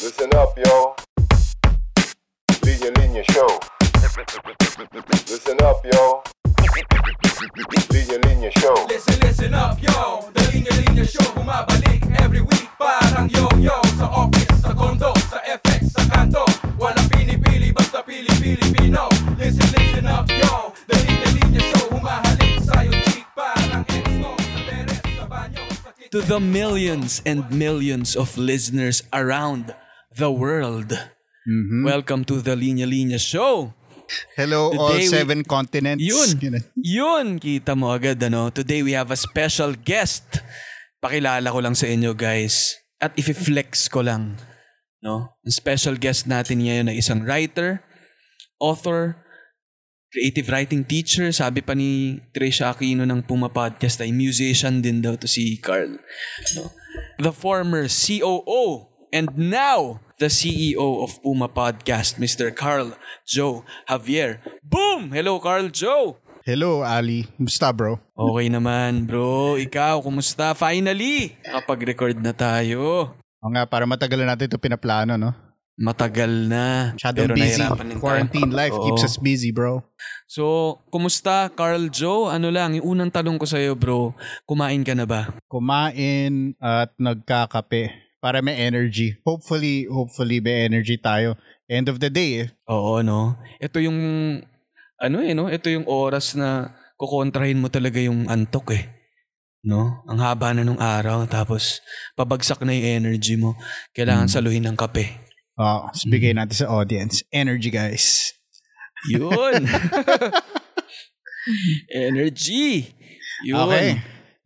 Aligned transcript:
Listen 0.00 0.30
up, 0.36 0.54
yo. 0.56 0.94
Linya 2.62 2.90
Linya 2.98 3.24
Show. 3.34 3.50
Listen 5.26 5.58
up, 5.62 5.82
yo. 5.84 6.22
Linya 7.90 8.18
Linya 8.22 8.50
Show. 8.58 8.74
Listen, 8.88 9.18
listen 9.20 9.54
up, 9.54 9.82
yo 9.82 10.30
The 10.34 10.42
Linya 10.54 10.70
Linya 10.78 11.04
Show. 11.04 11.26
Bumabalik 11.34 12.06
every 12.22 12.40
week 12.40 12.70
Parang 12.78 13.28
yo-yo 13.28 13.74
Sa 13.98 14.06
office, 14.06 14.62
sa 14.62 14.70
condo, 14.72 15.10
sa 15.26 15.42
FX, 15.42 15.90
sa 15.90 16.06
kanto. 16.06 16.46
Walang 16.78 17.08
pinipili, 17.10 17.74
basta 17.74 18.02
pili-Pilipino 18.06 19.08
Listen, 19.34 19.66
listen 19.74 20.06
up, 20.06 20.30
yo 20.30 20.72
The 20.86 20.94
Linya 20.94 21.28
Linya 21.42 21.62
Show. 21.74 21.84
Humahalik 21.90 22.62
sa'yo, 22.62 22.92
cheek 23.10 23.26
Parang 23.34 23.82
exo 23.90 24.30
Sa 24.38 24.58
teres, 24.62 25.00
sa 25.18 25.24
banyo, 25.26 25.62
sa 25.82 25.90
kitchen. 25.90 26.10
To 26.14 26.20
the 26.22 26.38
millions 26.38 27.18
and 27.26 27.50
millions 27.50 28.14
of 28.14 28.38
listeners 28.38 29.02
around 29.10 29.74
the 30.18 30.30
world. 30.30 30.90
Welcome 31.86 32.26
to 32.28 32.42
the 32.42 32.58
Linya 32.58 32.84
Linya 32.84 33.16
Show. 33.16 33.72
Hello, 34.36 34.74
all 34.74 34.92
Today 34.98 35.06
we- 35.06 35.14
seven 35.14 35.40
continents. 35.46 36.02
Yun. 36.02 36.60
Yun, 36.76 37.26
kita 37.38 37.78
mo 37.78 37.94
agad 37.94 38.18
ano. 38.20 38.50
Today 38.50 38.82
we 38.82 38.92
have 38.92 39.14
a 39.14 39.16
special 39.16 39.72
guest. 39.78 40.42
Pakilala 40.98 41.46
ko 41.48 41.62
lang 41.62 41.78
sa 41.78 41.86
inyo 41.86 42.12
guys. 42.18 42.76
At 42.98 43.14
i-flex 43.14 43.86
ko 43.88 44.02
lang. 44.02 44.36
No? 44.98 45.38
Ang 45.46 45.54
special 45.54 45.94
guest 45.94 46.26
natin 46.26 46.66
ngayon 46.66 46.90
ay 46.90 46.98
isang 46.98 47.22
writer, 47.22 47.80
author, 48.58 49.22
creative 50.10 50.50
writing 50.50 50.82
teacher. 50.82 51.30
Sabi 51.30 51.62
pa 51.62 51.78
ni 51.78 52.18
Trisha 52.34 52.74
Aquino 52.74 53.06
ng 53.06 53.22
Puma 53.22 53.46
Podcast 53.46 54.02
ay 54.02 54.10
musician 54.10 54.82
din 54.82 54.98
daw 54.98 55.14
to 55.14 55.30
si 55.30 55.62
Carl. 55.62 56.02
No? 56.58 56.74
The 57.22 57.30
former 57.30 57.86
COO 57.86 58.90
and 59.14 59.30
now 59.38 60.02
the 60.18 60.26
CEO 60.26 61.06
of 61.06 61.22
Puma 61.22 61.46
Podcast, 61.46 62.18
Mr. 62.18 62.50
Carl 62.50 62.90
Joe 63.22 63.62
Javier. 63.86 64.42
Boom! 64.66 65.14
Hello, 65.14 65.38
Carl 65.38 65.70
Joe! 65.70 66.18
Hello, 66.42 66.82
Ali. 66.82 67.30
Musta, 67.38 67.70
bro? 67.70 68.02
Okay 68.18 68.50
naman, 68.50 69.06
bro. 69.06 69.54
Ikaw, 69.54 70.02
kumusta? 70.02 70.58
Finally! 70.58 71.38
Nakapag-record 71.46 72.18
na 72.18 72.34
tayo. 72.34 73.14
O 73.38 73.46
nga, 73.54 73.62
para 73.70 73.86
matagalan 73.86 74.26
natin 74.26 74.50
ito 74.50 74.58
pinaplano, 74.58 75.14
no? 75.14 75.30
Matagal 75.78 76.50
na. 76.50 76.98
Masyadong 76.98 77.38
busy. 77.38 77.62
tayo. 77.62 77.78
Quarantine 78.02 78.50
life 78.50 78.74
Oo. 78.74 78.90
keeps 78.90 79.06
us 79.06 79.22
busy, 79.22 79.54
bro. 79.54 79.86
So, 80.26 80.82
kumusta, 80.90 81.46
Carl 81.54 81.94
Joe? 81.94 82.34
Ano 82.34 82.50
lang, 82.50 82.74
yung 82.74 82.98
unang 82.98 83.14
tanong 83.14 83.38
ko 83.38 83.46
sa'yo, 83.46 83.78
bro. 83.78 84.18
Kumain 84.42 84.82
ka 84.82 84.98
na 84.98 85.06
ba? 85.06 85.30
Kumain 85.46 86.58
at 86.58 86.90
nagkakape 86.98 88.07
para 88.18 88.42
may 88.42 88.58
energy. 88.58 89.18
Hopefully, 89.22 89.86
hopefully 89.86 90.42
may 90.42 90.66
energy 90.66 90.98
tayo. 90.98 91.38
End 91.70 91.86
of 91.86 92.02
the 92.02 92.10
day, 92.10 92.46
eh. 92.46 92.48
Oo, 92.66 93.02
no? 93.02 93.38
Ito 93.62 93.78
yung, 93.78 93.98
ano 94.98 95.16
eh, 95.22 95.32
no? 95.34 95.46
Ito 95.46 95.70
yung 95.70 95.86
oras 95.86 96.34
na 96.34 96.74
kukontrahin 96.98 97.62
mo 97.62 97.70
talaga 97.70 98.02
yung 98.02 98.26
antok 98.26 98.74
eh. 98.74 98.84
No? 99.62 100.02
Ang 100.06 100.18
haba 100.22 100.54
na 100.54 100.66
nung 100.66 100.80
araw, 100.80 101.26
tapos 101.30 101.82
pabagsak 102.18 102.62
na 102.66 102.74
yung 102.74 103.04
energy 103.04 103.38
mo. 103.38 103.54
Kailangan 103.94 104.30
saluhin 104.30 104.66
ng 104.66 104.78
kape. 104.78 105.28
Oh, 105.58 105.90
so 105.90 106.06
bigay 106.06 106.34
natin 106.34 106.54
sa 106.54 106.70
audience. 106.70 107.26
Energy, 107.34 107.70
guys. 107.70 108.34
Yun! 109.14 109.66
energy! 111.90 112.94
Yun. 113.46 113.66
Okay. 113.66 113.88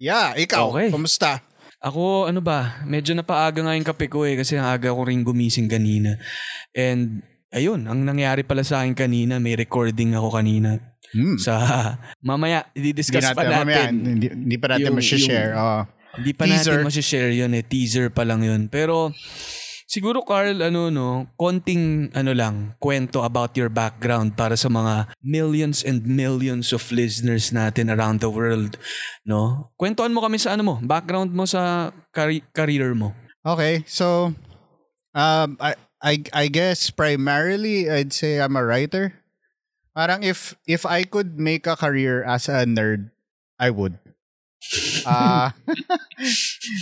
Yeah, 0.02 0.34
ikaw. 0.36 0.72
Okay. 0.72 0.88
Kumusta? 0.90 1.40
Ako, 1.82 2.30
ano 2.30 2.38
ba, 2.38 2.78
medyo 2.86 3.10
napaaga 3.12 3.58
nga 3.58 3.74
yung 3.74 3.82
kape 3.82 4.06
ko 4.06 4.22
eh 4.22 4.38
kasi 4.38 4.54
aga 4.54 4.94
ko 4.94 5.02
rin 5.02 5.26
gumising 5.26 5.66
kanina. 5.66 6.14
And 6.70 7.26
ayun, 7.50 7.90
ang 7.90 8.06
nangyari 8.06 8.46
pala 8.46 8.62
sa 8.62 8.86
akin 8.86 8.94
kanina, 8.94 9.42
may 9.42 9.58
recording 9.58 10.14
ako 10.14 10.30
kanina 10.32 10.78
Hmm. 11.12 11.36
sa 11.36 11.52
mamaya 12.24 12.64
i-discuss 12.72 13.36
pa 13.36 13.44
natin, 13.44 13.68
mamaya, 13.68 13.84
hindi, 13.92 14.32
hindi 14.32 14.56
pa 14.56 14.66
natin 14.72 14.88
Yung- 14.88 14.96
masishare. 14.96 15.52
Oh. 15.52 15.82
Hindi 16.12 16.32
pa 16.32 16.44
Teaser. 16.44 16.72
natin 16.80 16.88
masishare 16.88 17.32
yun 17.32 17.52
eh. 17.52 17.64
Teaser 17.64 18.08
pa 18.08 18.24
lang 18.24 18.40
yun. 18.40 18.68
Pero 18.68 19.12
siguro 19.92 20.24
Carl, 20.24 20.56
ano 20.64 20.88
no, 20.88 21.28
konting 21.36 22.08
ano 22.16 22.32
lang, 22.32 22.72
kwento 22.80 23.20
about 23.20 23.52
your 23.60 23.68
background 23.68 24.32
para 24.32 24.56
sa 24.56 24.72
mga 24.72 25.12
millions 25.20 25.84
and 25.84 26.08
millions 26.08 26.72
of 26.72 26.80
listeners 26.88 27.52
natin 27.52 27.92
around 27.92 28.24
the 28.24 28.32
world. 28.32 28.80
No? 29.28 29.68
Kwentuhan 29.76 30.16
mo 30.16 30.24
kami 30.24 30.40
sa 30.40 30.56
ano 30.56 30.64
mo, 30.64 30.74
background 30.80 31.36
mo 31.36 31.44
sa 31.44 31.92
cari- 32.08 32.48
career 32.56 32.96
mo. 32.96 33.12
Okay, 33.44 33.84
so 33.84 34.32
um, 35.12 35.50
I, 35.60 35.76
I 36.00 36.14
I 36.32 36.44
guess 36.48 36.88
primarily 36.88 37.92
I'd 37.92 38.16
say 38.16 38.40
I'm 38.40 38.56
a 38.56 38.64
writer. 38.64 39.20
Parang 39.92 40.24
if 40.24 40.56
if 40.64 40.88
I 40.88 41.04
could 41.04 41.36
make 41.36 41.68
a 41.68 41.76
career 41.76 42.24
as 42.24 42.48
a 42.48 42.64
nerd, 42.64 43.12
I 43.60 43.68
would. 43.68 44.01
Uh, 45.04 45.50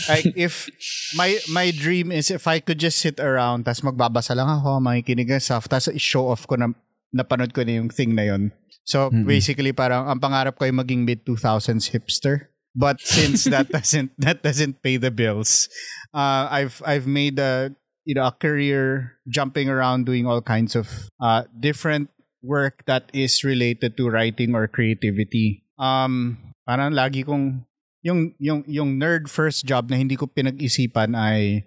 like 0.08 0.28
if 0.36 0.68
my 1.16 1.40
my 1.48 1.72
dream 1.72 2.12
is 2.12 2.30
if 2.30 2.46
I 2.46 2.60
could 2.60 2.78
just 2.78 3.00
sit 3.00 3.18
around 3.18 3.64
tas 3.64 3.80
magbabasa 3.80 4.36
lang 4.36 4.48
ako, 4.48 4.78
makikinig 4.84 5.32
ng 5.32 5.40
stuff, 5.40 5.66
tas 5.66 5.88
i-show 5.88 6.28
off 6.28 6.44
ko 6.44 6.60
na 6.60 6.70
napanood 7.10 7.56
ko 7.56 7.64
na 7.64 7.80
yung 7.80 7.90
thing 7.90 8.14
na 8.14 8.28
yun. 8.28 8.52
So 8.84 9.10
Mm-mm. 9.10 9.26
basically 9.26 9.72
parang 9.72 10.06
ang 10.08 10.20
pangarap 10.20 10.58
ko 10.58 10.68
ay 10.68 10.74
maging 10.74 11.04
mid 11.08 11.24
2000s 11.26 11.90
hipster. 11.90 12.50
But 12.74 13.02
since 13.02 13.50
that 13.50 13.70
doesn't 13.74 14.14
that 14.22 14.46
doesn't 14.46 14.82
pay 14.82 14.96
the 14.96 15.10
bills, 15.10 15.66
uh, 16.14 16.46
I've 16.46 16.78
I've 16.86 17.06
made 17.06 17.38
a 17.42 17.74
you 18.06 18.14
know 18.14 18.30
a 18.30 18.34
career 18.34 19.18
jumping 19.26 19.68
around 19.68 20.06
doing 20.06 20.26
all 20.26 20.42
kinds 20.42 20.76
of 20.78 20.86
uh, 21.18 21.50
different 21.58 22.10
work 22.42 22.86
that 22.86 23.10
is 23.12 23.42
related 23.44 23.96
to 23.98 24.08
writing 24.08 24.54
or 24.54 24.70
creativity. 24.70 25.66
Um, 25.80 26.38
parang 26.62 26.94
lagi 26.94 27.26
kong 27.26 27.66
yung 28.02 28.32
yung 28.40 28.64
yung 28.66 28.96
nerd 28.96 29.28
first 29.28 29.64
job 29.68 29.90
na 29.90 29.96
hindi 30.00 30.16
ko 30.16 30.26
pinag-isipan 30.26 31.12
ay 31.12 31.64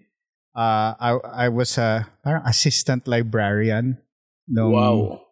uh, 0.57 0.97
I 0.97 1.45
I 1.45 1.47
was 1.49 1.77
a 1.77 2.09
parang 2.25 2.45
assistant 2.45 3.05
librarian 3.05 4.01
nung 4.49 4.73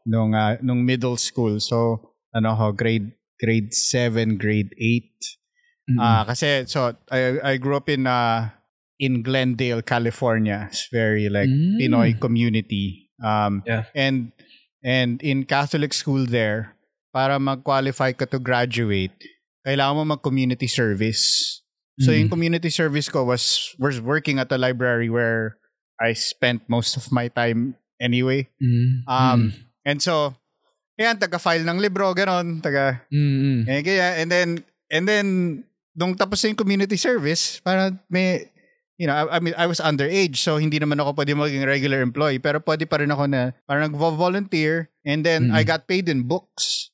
nung 0.05 0.31
uh, 0.37 0.57
nung 0.61 0.85
middle 0.85 1.17
school. 1.17 1.57
So 1.59 2.13
ano 2.33 2.53
ho 2.55 2.71
grade 2.71 3.11
grade 3.41 3.73
7, 3.73 4.37
grade 4.37 4.69
8. 4.77 5.97
Ah, 5.99 6.23
kasi 6.23 6.63
so 6.69 6.93
I 7.11 7.41
I 7.41 7.53
grew 7.57 7.75
up 7.75 7.89
in 7.89 8.05
uh 8.07 8.53
in 9.01 9.25
Glendale, 9.25 9.81
California. 9.81 10.69
It's 10.69 10.87
very 10.93 11.27
like 11.27 11.49
Mm. 11.49 11.81
Pinoy 11.81 12.09
community. 12.21 13.09
Um 13.19 13.65
Yeah. 13.65 13.89
and 13.97 14.31
and 14.85 15.17
in 15.25 15.43
Catholic 15.49 15.91
school 15.97 16.29
there, 16.29 16.77
para 17.11 17.41
mag-qualify 17.41 18.13
ka 18.13 18.29
to 18.29 18.37
graduate, 18.39 19.17
kailangan 19.65 19.95
mo 19.97 20.03
mag-community 20.17 20.67
service. 20.67 21.59
So 22.01 22.09
Mm. 22.09 22.17
yung 22.25 22.31
community 22.33 22.71
service 22.71 23.11
ko 23.11 23.27
was 23.27 23.75
was 23.77 24.01
working 24.01 24.41
at 24.41 24.49
a 24.49 24.57
library 24.57 25.11
where 25.11 25.59
I 26.01 26.17
spent 26.17 26.65
most 26.65 26.97
of 26.97 27.11
my 27.13 27.29
time 27.29 27.77
anyway. 28.01 28.49
Mm. 28.57 29.05
Um 29.05 29.39
and 29.85 30.01
so 30.01 30.33
yan 30.97 31.17
taga-file 31.17 31.65
ng 31.65 31.81
libro, 31.81 32.13
ganon, 32.13 32.61
taga 32.61 33.01
Mm. 33.09 33.37
Mm. 33.41 33.61
eh, 33.65 33.81
kaya, 33.81 34.07
and 34.21 34.29
then, 34.29 34.49
and 34.93 35.09
then, 35.09 35.25
nung 35.97 36.13
tapos 36.13 36.45
yung 36.45 36.53
community 36.53 36.93
service, 36.93 37.57
para 37.57 37.89
may, 38.05 38.45
you 39.01 39.09
know, 39.09 39.17
I, 39.17 39.37
I 39.37 39.39
mean, 39.41 39.57
I 39.57 39.65
was 39.65 39.81
underage, 39.81 40.37
so 40.37 40.61
hindi 40.61 40.77
naman 40.77 41.01
ako 41.01 41.17
pwede 41.17 41.33
maging 41.33 41.65
regular 41.65 42.05
employee, 42.05 42.37
pero 42.37 42.61
pwede 42.61 42.85
pa 42.85 43.01
rin 43.01 43.09
ako 43.09 43.25
na, 43.25 43.49
parang 43.65 43.89
nag-volunteer, 43.89 44.93
and 45.01 45.25
then 45.25 45.49
Mm. 45.49 45.57
I 45.57 45.65
got 45.65 45.89
paid 45.89 46.05
in 46.05 46.29
books. 46.29 46.90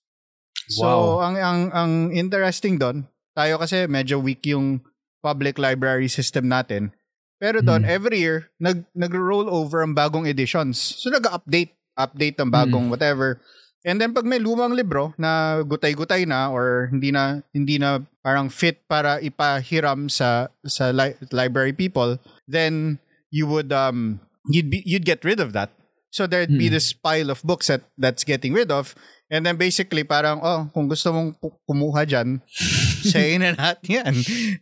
Wow. 0.76 0.82
So, 0.82 0.88
ang, 1.24 1.36
ang, 1.40 1.62
ang 1.72 1.92
interesting 2.12 2.76
doon, 2.76 3.08
tayo 3.32 3.56
kasi 3.58 3.88
medyo 3.88 4.20
weak 4.20 4.44
yung 4.46 4.84
public 5.24 5.56
library 5.56 6.08
system 6.08 6.48
natin. 6.48 6.92
Pero 7.38 7.62
doon, 7.62 7.86
Mm. 7.86 7.90
every 7.90 8.18
year, 8.20 8.50
nag, 8.58 8.84
nag-roll 8.92 9.46
over 9.48 9.86
ang 9.86 9.94
bagong 9.94 10.26
editions. 10.26 10.76
So, 11.00 11.14
nag-update, 11.14 11.72
update 11.96 12.38
ang 12.42 12.50
bagong 12.50 12.90
whatever. 12.90 13.40
And 13.86 14.02
then 14.02 14.12
pag 14.12 14.26
may 14.26 14.42
lumang 14.42 14.76
libro 14.76 15.14
na 15.16 15.62
gutay-gutay 15.64 16.28
na 16.28 16.50
or 16.52 16.90
hindi 16.92 17.08
na 17.08 17.40
hindi 17.56 17.80
na 17.80 18.04
parang 18.20 18.50
fit 18.52 18.84
para 18.84 19.22
ipahiram 19.22 20.12
sa 20.12 20.52
sa 20.68 20.92
li- 20.92 21.16
library 21.32 21.72
people, 21.72 22.20
then 22.50 23.00
you 23.32 23.48
would 23.48 23.72
um 23.72 24.20
you'd 24.52 24.68
be 24.68 24.84
you'd 24.84 25.08
get 25.08 25.24
rid 25.24 25.40
of 25.40 25.54
that. 25.56 25.72
So 26.12 26.26
there'd 26.28 26.52
be 26.52 26.68
Mm. 26.68 26.76
this 26.76 26.92
pile 26.92 27.30
of 27.32 27.40
books 27.48 27.72
that 27.72 27.86
that's 27.96 28.28
getting 28.28 28.52
rid 28.52 28.74
of. 28.74 28.92
And 29.28 29.44
then 29.46 29.60
basically 29.60 30.04
parang 30.08 30.40
oh, 30.40 30.72
kung 30.72 30.88
gusto 30.88 31.12
mong 31.12 31.36
kumuha 31.68 32.08
diyan, 32.08 32.40
say 33.12 33.36
na 33.38 33.52
natin 33.56 33.90
yan. 33.92 34.14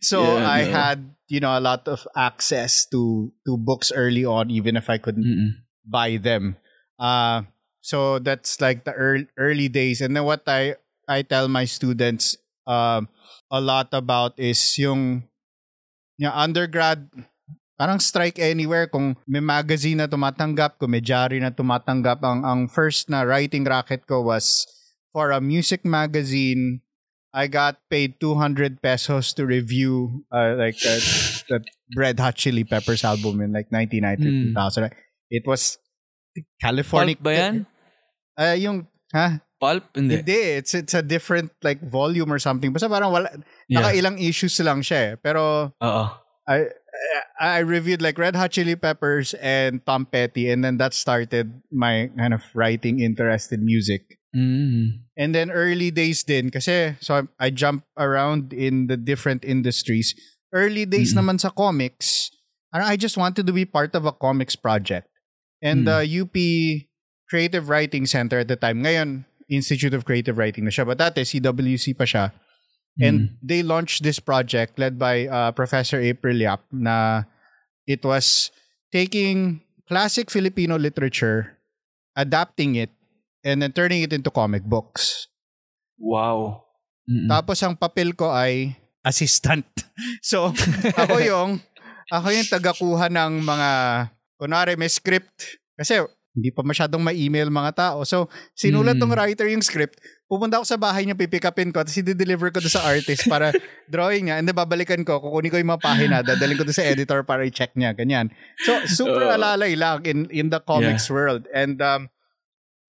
So 0.01 0.41
Yeah, 0.41 0.49
I 0.49 0.61
no. 0.65 0.71
had, 0.73 0.97
you 1.29 1.39
know, 1.39 1.53
a 1.53 1.61
lot 1.61 1.85
of 1.85 2.01
access 2.17 2.85
to 2.89 3.29
to 3.45 3.57
books 3.61 3.93
early 3.93 4.25
on 4.25 4.49
even 4.49 4.73
if 4.77 4.89
I 4.89 4.97
couldn't 4.97 5.25
Mm. 5.25 5.49
buy 5.85 6.17
them. 6.17 6.57
Uh 6.97 7.45
so 7.85 8.17
that's 8.17 8.57
like 8.57 8.81
the 8.89 8.93
early, 8.97 9.29
early 9.37 9.69
days 9.69 10.01
and 10.01 10.17
then 10.17 10.25
what 10.25 10.41
I 10.49 10.81
I 11.05 11.21
tell 11.21 11.45
my 11.45 11.69
students 11.69 12.33
um 12.65 13.05
a 13.53 13.61
lot 13.61 13.93
about 13.93 14.33
is 14.41 14.57
yung 14.81 15.29
yung 16.17 16.33
undergrad 16.33 17.05
parang 17.75 17.99
strike 17.99 18.39
anywhere 18.39 18.87
kung 18.87 19.15
may 19.27 19.43
magazine 19.43 19.99
na 19.99 20.07
tumatanggap, 20.07 20.79
kung 20.79 20.91
may 20.91 21.03
diary 21.03 21.39
na 21.39 21.51
tumatanggap. 21.51 22.23
Ang, 22.23 22.43
ang 22.43 22.61
first 22.67 23.07
na 23.07 23.23
writing 23.23 23.63
racket 23.63 24.07
ko 24.07 24.23
was 24.23 24.63
for 25.11 25.31
a 25.31 25.39
music 25.39 25.83
magazine. 25.83 26.79
I 27.35 27.51
got 27.51 27.83
paid 27.91 28.15
200 28.23 28.79
pesos 28.79 29.35
to 29.35 29.43
review 29.43 30.23
uh, 30.31 30.55
like 30.55 30.79
that, 30.79 31.03
that 31.51 31.63
Red 31.91 32.15
Hot 32.23 32.35
Chili 32.39 32.63
Peppers 32.63 33.03
album 33.03 33.43
in 33.43 33.51
like 33.51 33.67
1990 33.75 34.55
Hmm. 34.55 34.55
2000. 34.55 34.95
It 35.27 35.43
was 35.43 35.75
California. 36.63 37.15
Pulp 37.19 37.23
ba 37.27 37.31
yan? 37.35 37.55
Uh, 38.39 38.55
yung, 38.55 38.87
ha? 39.11 39.43
Pulp? 39.59 39.83
Hindi. 39.95 40.23
Hindi. 40.23 40.39
It's, 40.63 40.71
it's 40.75 40.95
a 40.95 41.03
different 41.03 41.51
like 41.59 41.83
volume 41.83 42.31
or 42.31 42.39
something. 42.39 42.71
Basta 42.71 42.87
parang 42.87 43.11
wala, 43.11 43.27
Yeah. 43.67 43.81
nakailang 43.83 44.15
issues 44.21 44.55
lang 44.63 44.79
siya 44.79 44.99
eh. 44.99 45.11
Pero 45.19 45.75
Oo. 45.75 46.05
I 46.47 46.69
I 47.39 47.59
reviewed 47.59 48.01
like 48.01 48.17
Red 48.17 48.35
Hot 48.35 48.51
Chili 48.51 48.75
Peppers 48.75 49.33
and 49.41 49.83
Tom 49.85 50.05
Petty, 50.05 50.49
and 50.49 50.63
then 50.63 50.77
that 50.77 50.93
started 50.93 51.61
my 51.71 52.09
kind 52.17 52.33
of 52.33 52.41
writing 52.53 52.99
interest 53.01 53.51
in 53.51 53.65
music. 53.65 54.17
Mm. 54.35 55.05
And 55.17 55.33
then 55.33 55.49
early 55.51 55.91
days 55.91 56.23
din, 56.23 56.51
kasi 56.51 56.95
so 56.99 57.27
I, 57.39 57.47
I 57.47 57.49
jump 57.49 57.83
around 57.97 58.51
in 58.53 58.87
the 58.87 58.97
different 58.97 59.43
industries. 59.43 60.13
Early 60.53 60.85
days 60.85 61.11
Mm. 61.15 61.19
naman 61.23 61.37
sa 61.39 61.49
comics, 61.49 62.31
I 62.71 62.95
just 62.95 63.15
wanted 63.17 63.47
to 63.47 63.53
be 63.55 63.63
part 63.65 63.95
of 63.95 64.05
a 64.05 64.11
comics 64.15 64.55
project. 64.55 65.07
And 65.63 65.83
Mm. 65.83 65.87
the 65.87 65.99
UP 66.05 66.35
Creative 67.31 67.67
Writing 67.67 68.05
Center 68.05 68.39
at 68.43 68.47
the 68.51 68.59
time, 68.59 68.83
ngayon, 68.83 69.25
Institute 69.49 69.93
of 69.95 70.05
Creative 70.05 70.35
Writing 70.37 70.65
na 70.67 70.71
siya. 70.73 70.85
But 70.85 70.99
dati, 70.99 71.25
CWC 71.25 71.95
pa 71.97 72.05
siya. 72.05 72.31
And 72.95 73.35
they 73.43 73.59
launched 73.59 74.07
this 74.07 74.23
project 74.23 74.79
led 74.79 74.95
by 74.95 75.27
uh, 75.27 75.51
Professor 75.51 75.99
April 75.99 76.39
Yap 76.39 76.63
na 76.71 77.27
it 77.83 77.99
was 78.07 78.55
taking 78.87 79.59
classic 79.83 80.31
Filipino 80.31 80.79
literature, 80.79 81.59
adapting 82.15 82.79
it, 82.79 82.89
and 83.43 83.59
then 83.59 83.75
turning 83.75 83.99
it 83.99 84.15
into 84.15 84.31
comic 84.31 84.63
books. 84.63 85.27
Wow. 85.99 86.63
Mm-mm. 87.03 87.27
Tapos 87.27 87.59
ang 87.61 87.75
papel 87.75 88.15
ko 88.15 88.31
ay 88.31 88.79
assistant. 89.03 89.67
so, 90.23 90.55
ako 91.03 91.19
yung 91.19 91.59
ako 92.07 92.27
yung 92.31 92.47
tagakuha 92.47 93.11
ng 93.11 93.43
mga 93.43 93.69
kunwari 94.39 94.73
may 94.79 94.89
script 94.89 95.59
kasi 95.75 95.99
hindi 96.35 96.51
pa 96.51 96.63
masyadong 96.63 96.99
ma-email 96.99 97.47
mga 97.47 97.71
tao. 97.75 98.03
So, 98.03 98.27
sinulat 98.55 98.99
Mm. 98.99 99.07
ng 99.07 99.13
writer 99.15 99.47
yung 99.47 99.63
script, 99.63 99.99
pupunta 100.25 100.57
ako 100.57 100.65
sa 100.65 100.75
bahay 100.75 101.05
niya, 101.05 101.13
pipikapin 101.13 101.69
ko, 101.69 101.85
tapos 101.85 101.95
i-deliver 101.95 102.49
ko 102.49 102.57
doon 102.57 102.73
sa 102.73 102.85
artist 102.85 103.25
para 103.25 103.53
drawing 103.93 104.25
niya, 104.25 104.41
and 104.41 104.49
then 104.49 104.57
babalikan 104.57 105.05
ko, 105.05 105.21
kukunin 105.21 105.53
ko 105.53 105.57
yung 105.57 105.69
mga 105.69 105.83
pahina, 105.83 106.17
dadalhin 106.21 106.57
ko 106.57 106.65
doon 106.65 106.73
sa 106.73 106.83
editor 106.83 107.21
para 107.21 107.45
i-check 107.45 107.73
niya, 107.73 107.93
ganyan. 107.93 108.33
So, 108.65 108.73
super 108.89 109.21
Oh. 109.23 109.35
alalay 109.37 109.77
lang 109.77 110.01
in, 110.03 110.25
in 110.33 110.49
the 110.49 110.57
comics 110.59 111.05
world. 111.09 111.45
And, 111.53 111.77
um, 111.79 112.09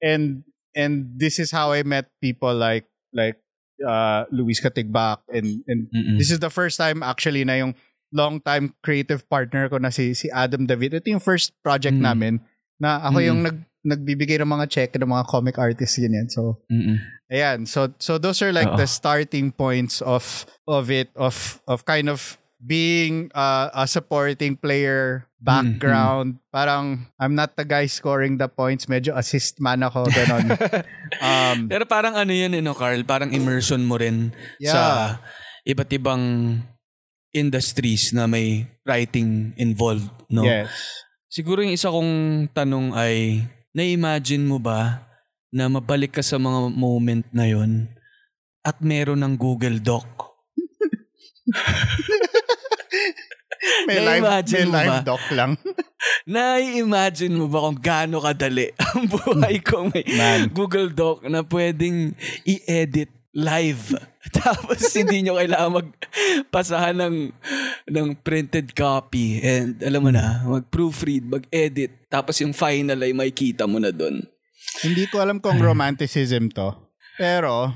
and, 0.01 0.45
and 0.73 1.13
this 1.13 1.37
is 1.39 1.53
how 1.53 1.73
I 1.73 1.85
met 1.85 2.09
people 2.21 2.57
like, 2.57 2.89
like, 3.13 3.37
uh, 3.85 4.25
Luis 4.33 4.61
Katigbak, 4.61 5.21
and, 5.29 5.61
and 5.69 5.93
Mm-mm. 5.93 6.17
This 6.17 6.33
is 6.33 6.41
the 6.41 6.49
first 6.49 6.81
time 6.81 7.05
actually 7.05 7.45
na 7.45 7.61
yung 7.61 7.77
long-time 8.15 8.73
creative 8.81 9.29
partner 9.29 9.69
ko 9.69 9.77
na 9.77 9.91
si, 9.93 10.15
si 10.15 10.33
Adam 10.33 10.65
David. 10.65 10.95
Ito 10.95 11.11
yung 11.11 11.21
first 11.21 11.53
project 11.61 12.01
Mm. 12.01 12.05
namin 12.07 12.35
na 12.81 13.03
ako 13.05 13.19
Mm. 13.21 13.27
yung 13.29 13.41
nag, 13.45 13.57
nagbibigay 13.87 14.43
ng 14.43 14.51
mga 14.51 14.67
check 14.67 14.91
ng 14.99 15.07
mga 15.07 15.25
comic 15.31 15.57
artists 15.57 15.97
ganyan. 16.03 16.27
So, 16.27 16.59
Mm-mm. 16.67 16.99
ayan. 17.31 17.71
So, 17.71 17.95
so 18.03 18.19
those 18.19 18.43
are 18.43 18.51
like 18.51 18.75
Oo. 18.75 18.77
the 18.77 18.91
starting 18.91 19.55
points 19.55 20.03
of 20.03 20.45
of 20.67 20.91
it, 20.91 21.15
of 21.15 21.63
of 21.71 21.87
kind 21.87 22.11
of 22.11 22.35
being 22.59 23.31
uh, 23.31 23.71
a 23.71 23.87
supporting 23.87 24.59
player 24.59 25.29
background. 25.39 26.43
Parang, 26.51 27.07
I'm 27.21 27.39
not 27.39 27.55
the 27.55 27.63
guy 27.63 27.87
scoring 27.87 28.43
the 28.43 28.51
points. 28.51 28.91
Medyo 28.91 29.15
assist 29.15 29.63
man 29.63 29.87
ako. 29.87 30.11
Ganon. 30.11 30.51
um, 31.23 31.71
Pero 31.71 31.87
parang 31.87 32.19
ano 32.19 32.33
yun, 32.35 32.51
eh, 32.57 32.63
no, 32.65 32.75
Carl? 32.75 33.07
Parang 33.07 33.31
immersion 33.31 33.87
mo 33.87 33.95
rin 34.01 34.35
sa 34.59 35.21
Yeah. 35.63 35.73
iba't 35.77 35.91
ibang 35.95 36.23
industries 37.31 38.17
na 38.17 38.25
may 38.27 38.65
writing 38.89 39.53
involved, 39.61 40.11
no? 40.33 40.43
Yes. 40.43 40.73
Siguro 41.29 41.61
yung 41.61 41.77
isa 41.77 41.93
kong 41.93 42.49
tanong 42.57 42.97
ay, 42.97 43.45
na-imagine 43.77 44.41
mo 44.49 44.57
ba 44.57 45.05
na 45.53 45.69
mabalik 45.69 46.17
ka 46.17 46.25
sa 46.25 46.41
mga 46.41 46.73
moment 46.73 47.29
na 47.29 47.45
yon 47.45 47.93
at 48.65 48.81
meron 48.81 49.21
ng 49.21 49.37
Google 49.37 49.77
Doc? 49.79 50.09
May 53.87 53.99
live, 54.03 54.23
may 54.51 54.67
live 54.67 55.03
doc 55.07 55.23
lang. 55.35 55.55
Na-imagine 56.35 57.35
mo 57.35 57.47
ba 57.47 57.67
kung 57.67 57.79
gaano 57.79 58.19
kadali 58.23 58.71
ang 58.95 59.07
buhay 59.07 59.63
kung 59.63 59.91
may 59.95 60.07
Man. 60.07 60.51
Google 60.51 60.91
Doc 60.91 61.27
na 61.27 61.43
pwedeng 61.47 62.15
i-edit 62.47 63.11
live. 63.37 63.93
Tapos 64.41 64.81
hindi 64.97 65.23
nyo 65.23 65.37
kailangan 65.37 65.85
magpasahan 65.85 66.97
ng, 66.97 67.17
ng 67.93 68.09
printed 68.25 68.73
copy. 68.73 69.45
And 69.45 69.77
alam 69.85 70.01
mo 70.01 70.11
na, 70.11 70.43
mag-proofread, 70.49 71.29
mag-edit. 71.29 72.09
Tapos 72.09 72.41
yung 72.41 72.57
final 72.57 72.97
ay 73.05 73.13
makikita 73.13 73.69
mo 73.69 73.77
na 73.77 73.93
doon. 73.93 74.25
Hindi 74.81 75.05
ko 75.13 75.21
alam 75.21 75.39
kung 75.39 75.61
romanticism 75.61 76.49
to. 76.51 76.75
Pero, 77.21 77.73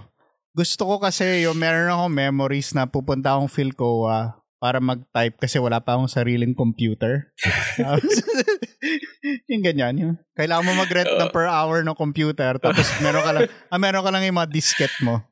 gusto 0.57 0.83
ko 0.85 0.95
kasi 0.99 1.47
yung 1.47 1.57
meron 1.57 1.93
akong 1.93 2.13
memories 2.13 2.73
na 2.75 2.89
pupunta 2.89 3.37
akong 3.37 3.49
Philcoa 3.49 4.41
para 4.61 4.77
mag-type 4.77 5.41
kasi 5.41 5.57
wala 5.57 5.81
pa 5.81 5.97
akong 5.97 6.13
sariling 6.13 6.53
computer. 6.53 7.33
Yung 9.51 9.65
ganyan. 9.65 9.95
Yung, 9.97 10.15
kailangan 10.37 10.65
mo 10.69 10.73
mag-rent 10.77 11.17
ng 11.17 11.33
per 11.33 11.49
hour 11.49 11.81
ng 11.81 11.97
computer 11.97 12.61
tapos 12.61 12.85
meron 13.01 13.25
ka 13.25 13.33
lang, 13.33 13.43
ah, 13.73 13.81
meron 13.81 14.05
ka 14.05 14.11
lang 14.13 14.23
yung 14.29 14.37
mga 14.37 14.53
disket 14.53 14.93
mo. 15.01 15.25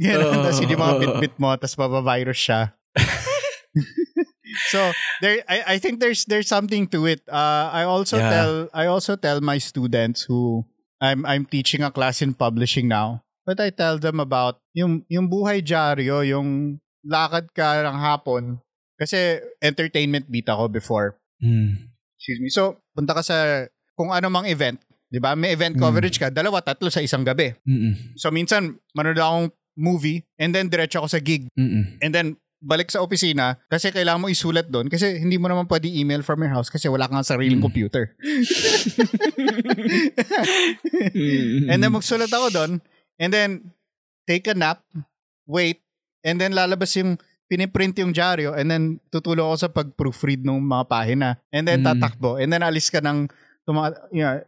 Ganyan, 0.00 0.24
Oo. 0.24 0.40
tapos 0.46 0.58
yung 0.60 0.78
mga 0.78 0.96
bit-bit 1.00 1.34
mo 1.36 1.52
tapos 1.56 1.76
mabavirus 1.76 2.38
siya. 2.40 2.60
so 4.72 4.92
there 5.24 5.40
I, 5.48 5.76
I 5.76 5.78
think 5.78 6.00
there's 6.00 6.24
there's 6.28 6.48
something 6.48 6.86
to 6.92 7.06
it. 7.06 7.22
Uh, 7.28 7.68
I 7.72 7.84
also 7.84 8.18
Yeah. 8.20 8.30
tell 8.30 8.52
I 8.72 8.84
also 8.86 9.16
tell 9.16 9.40
my 9.40 9.56
students 9.58 10.24
who 10.28 10.64
I'm 11.00 11.24
I'm 11.26 11.44
teaching 11.48 11.82
a 11.82 11.90
class 11.90 12.20
in 12.22 12.34
publishing 12.36 12.86
now. 12.88 13.24
But 13.42 13.58
I 13.58 13.74
tell 13.74 13.98
them 13.98 14.20
about 14.22 14.62
yung 14.70 15.02
yung 15.10 15.26
buhay 15.26 15.64
dyaryo, 15.64 16.22
yung 16.22 16.78
lakad 17.02 17.50
ka 17.50 17.82
ng 17.82 17.98
hapon 17.98 18.42
kasi 18.94 19.42
entertainment 19.58 20.30
beat 20.30 20.46
ako 20.46 20.70
before. 20.70 21.18
Hmm. 21.42 21.90
Excuse 22.14 22.38
me. 22.38 22.54
So, 22.54 22.78
punta 22.94 23.18
ka 23.18 23.22
sa 23.26 23.66
kung 23.98 24.14
ano 24.14 24.30
mang 24.30 24.46
event, 24.46 24.78
'di 25.10 25.18
ba? 25.18 25.34
May 25.34 25.58
event 25.58 25.74
Mm. 25.74 25.82
coverage 25.82 26.22
ka, 26.22 26.30
dalawa, 26.30 26.62
tatlo 26.62 26.86
sa 26.86 27.02
isang 27.02 27.26
gabi. 27.26 27.50
Mm-mm. 27.66 28.14
So 28.14 28.30
minsan 28.30 28.78
manood 28.94 29.18
akong 29.18 29.50
movie 29.74 30.22
and 30.36 30.52
then 30.52 30.68
diretso 30.68 31.00
ako 31.00 31.08
sa 31.08 31.20
gig 31.20 31.48
Mm-mm. 31.56 31.96
and 32.00 32.12
then 32.12 32.36
balik 32.62 32.88
sa 32.88 33.02
opisina 33.02 33.58
kasi 33.66 33.90
kailangan 33.90 34.22
mo 34.22 34.28
isulat 34.30 34.70
doon 34.70 34.86
kasi 34.86 35.18
hindi 35.18 35.34
mo 35.34 35.50
naman 35.50 35.66
pwede 35.66 35.90
email 35.90 36.22
from 36.22 36.38
your 36.38 36.54
house 36.54 36.70
kasi 36.70 36.86
wala 36.86 37.10
kang 37.10 37.18
sariling 37.26 37.58
Mm. 37.58 37.66
computer. 37.66 38.14
And 41.66 41.78
then 41.80 41.92
magsulat 41.92 42.30
ako 42.30 42.46
doon 42.50 42.72
and 43.18 43.30
then 43.32 43.50
take 44.26 44.46
a 44.46 44.54
nap, 44.54 44.82
wait, 45.46 45.82
and 46.22 46.38
then 46.38 46.54
lalabas 46.54 46.94
yung 46.94 47.18
piniprint 47.50 47.98
yung 47.98 48.14
dyaryo 48.14 48.54
and 48.56 48.70
then 48.70 48.82
tutulong 49.10 49.44
ako 49.44 49.56
sa 49.58 49.68
pag-proofread 49.68 50.40
ng 50.40 50.62
mga 50.62 50.84
pahina 50.86 51.30
and 51.52 51.68
then 51.68 51.82
Mm. 51.82 51.86
tatakbo 51.90 52.40
and 52.40 52.48
then 52.48 52.62
alis 52.62 52.88
ka 52.88 53.02
ng 53.02 53.28
tuma- 53.68 53.92
you 54.08 54.24
know, 54.24 54.40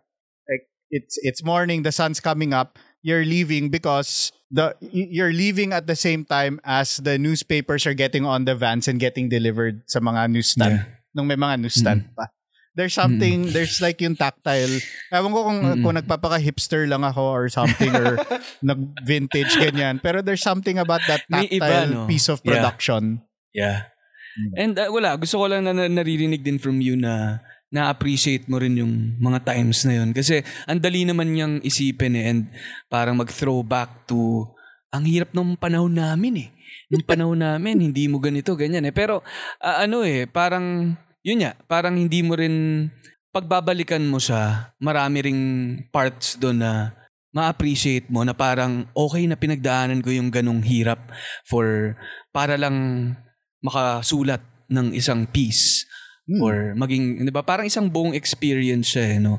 like 0.49 0.65
it's 0.89 1.19
it's 1.21 1.43
morning 1.45 1.83
the 1.83 1.93
sun's 1.93 2.17
coming 2.17 2.55
up 2.55 2.79
you're 3.05 3.27
leaving 3.27 3.69
because 3.69 4.33
the 4.55 4.71
you're 4.95 5.35
leaving 5.35 5.75
at 5.75 5.91
the 5.91 5.99
same 5.99 6.23
time 6.23 6.63
as 6.63 7.03
the 7.03 7.19
newspapers 7.19 7.91
are 7.91 7.97
getting 7.99 8.23
on 8.23 8.47
the 8.47 8.55
vans 8.55 8.87
and 8.87 9.03
getting 9.03 9.27
delivered 9.27 9.83
sa 9.91 9.99
mga 9.99 10.31
newsstand 10.31 10.79
Yeah. 10.79 11.11
nung 11.11 11.27
may 11.27 11.35
mga 11.35 11.59
newsstand 11.67 12.07
pa 12.15 12.31
there's 12.79 12.95
something 12.95 13.51
there's 13.51 13.83
like 13.83 13.99
yung 13.99 14.15
tactile 14.15 14.79
ewan 15.11 15.31
ko 15.35 15.41
kung 15.47 15.59
Mm-mm. 15.63 15.83
kung 15.83 15.95
nagpapaka 15.99 16.39
hipster 16.39 16.87
lang 16.87 17.03
ako 17.03 17.23
or 17.35 17.47
something 17.51 17.91
or 17.95 18.15
nag 18.67 18.79
vintage 19.03 19.59
ganyan 19.59 19.99
pero 19.99 20.23
there's 20.23 20.43
something 20.43 20.79
about 20.79 21.03
that 21.11 21.27
tactile 21.27 21.51
iba, 21.51 21.91
no? 21.91 22.07
piece 22.07 22.31
of 22.31 22.39
Yeah. 22.47 22.55
production 22.63 23.23
Yeah. 23.55 23.91
Mm. 24.35 24.51
And 24.59 24.75
uh, 24.75 24.91
wala, 24.91 25.15
gusto 25.15 25.39
ko 25.39 25.47
lang 25.47 25.63
na 25.63 25.87
naririnig 25.87 26.43
din 26.43 26.59
from 26.59 26.83
you 26.83 26.99
na 26.99 27.39
na-appreciate 27.75 28.47
mo 28.47 28.63
rin 28.63 28.79
yung 28.79 29.19
mga 29.19 29.43
times 29.43 29.83
na 29.83 29.99
yun. 29.99 30.15
Kasi 30.15 30.47
ang 30.71 30.79
dali 30.79 31.03
naman 31.03 31.35
niyang 31.35 31.59
isipin 31.67 32.15
eh 32.15 32.31
and 32.31 32.47
parang 32.87 33.19
mag-throwback 33.19 34.07
to 34.07 34.47
ang 34.95 35.03
hirap 35.11 35.35
ng 35.35 35.59
panahon 35.59 35.91
namin 35.91 36.47
eh. 36.47 36.49
Yung 36.95 37.03
panahon 37.11 37.43
namin, 37.43 37.83
hindi 37.83 38.07
mo 38.07 38.23
ganito, 38.23 38.55
ganyan 38.55 38.87
eh. 38.87 38.95
Pero 38.95 39.27
ah, 39.59 39.83
ano 39.83 40.07
eh, 40.07 40.31
parang, 40.31 40.95
yun 41.27 41.43
nga, 41.43 41.59
parang 41.67 41.99
hindi 41.99 42.23
mo 42.23 42.39
rin, 42.39 42.87
pagbabalikan 43.35 44.07
mo 44.07 44.23
siya, 44.23 44.71
marami 44.79 45.27
ring 45.27 45.43
parts 45.91 46.39
doon 46.39 46.63
na 46.63 46.95
ma-appreciate 47.35 48.07
mo 48.07 48.23
na 48.23 48.31
parang 48.31 48.87
okay 48.95 49.27
na 49.27 49.35
pinagdaanan 49.35 49.99
ko 49.99 50.15
yung 50.15 50.31
ganong 50.31 50.63
hirap 50.63 51.11
for 51.43 51.99
para 52.31 52.55
lang 52.55 53.11
makasulat 53.59 54.39
ng 54.71 54.95
isang 54.95 55.27
piece 55.27 55.83
Hmm. 56.25 56.41
or 56.41 56.55
maging 56.75 57.21
'di 57.21 57.31
ba 57.31 57.45
parang 57.45 57.65
isang 57.65 57.87
buong 57.87 58.17
experience 58.17 58.97
siya 58.97 59.05
eh, 59.13 59.19
no 59.21 59.37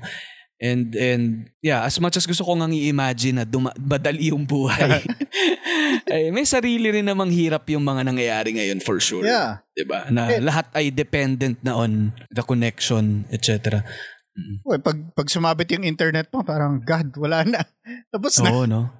and 0.55 0.93
and 0.93 1.49
yeah 1.59 1.81
as 1.81 1.97
much 1.97 2.13
as 2.13 2.23
gusto 2.23 2.45
ko 2.45 2.53
ngang 2.55 2.71
i-imagine 2.71 3.35
na 3.35 3.45
duma- 3.45 3.73
madali 3.75 4.29
yung 4.29 4.45
buhay 4.45 5.01
ay 6.13 6.29
may 6.31 6.45
sarili 6.45 6.93
rin 6.93 7.03
namang 7.03 7.27
hirap 7.27 7.65
yung 7.67 7.81
mga 7.81 8.05
nangyayari 8.05 8.53
ngayon 8.55 8.79
for 8.79 9.01
sure 9.01 9.25
Yeah. 9.25 9.65
'di 9.73 9.83
ba 9.83 10.07
na 10.07 10.29
Eh. 10.29 10.39
lahat 10.39 10.69
ay 10.71 10.93
dependent 10.93 11.59
na 11.59 11.75
on 11.75 12.13
the 12.29 12.45
connection 12.45 13.25
etc 13.33 13.81
Uy, 14.67 14.75
pag, 14.83 14.99
pag 15.15 15.31
sumabit 15.31 15.71
yung 15.71 15.87
internet 15.87 16.27
mo, 16.35 16.43
parang, 16.43 16.83
God, 16.83 17.07
wala 17.15 17.47
na. 17.47 17.63
Tapos 18.11 18.35
na. 18.43 18.51
oo 18.51 18.67
no 18.67 18.91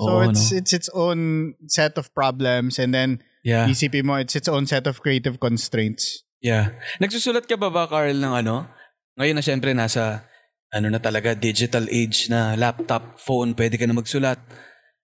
So 0.00 0.08
Oo, 0.08 0.32
it's 0.32 0.48
no? 0.48 0.56
it's 0.56 0.72
its 0.72 0.88
own 0.96 1.20
set 1.68 2.00
of 2.00 2.08
problems 2.16 2.80
and 2.80 2.96
then 2.96 3.20
yeah 3.44 3.68
isipin 3.68 4.08
mo 4.08 4.16
it's 4.16 4.32
its 4.32 4.48
own 4.48 4.64
set 4.64 4.88
of 4.88 5.04
creative 5.04 5.36
constraints. 5.36 6.24
Yeah. 6.40 6.72
Nagsusulat 7.00 7.44
ka 7.44 7.56
ba 7.60 7.68
ba, 7.68 7.84
Carl, 7.84 8.16
ng 8.16 8.34
ano? 8.44 8.64
Ngayon 9.20 9.36
na 9.36 9.44
syempre 9.44 9.76
nasa, 9.76 10.24
ano 10.72 10.88
na 10.88 10.96
talaga, 11.00 11.36
digital 11.36 11.84
age 11.92 12.32
na 12.32 12.56
laptop, 12.56 13.20
phone, 13.20 13.52
pwede 13.52 13.76
ka 13.76 13.84
na 13.84 13.92
magsulat. 13.96 14.40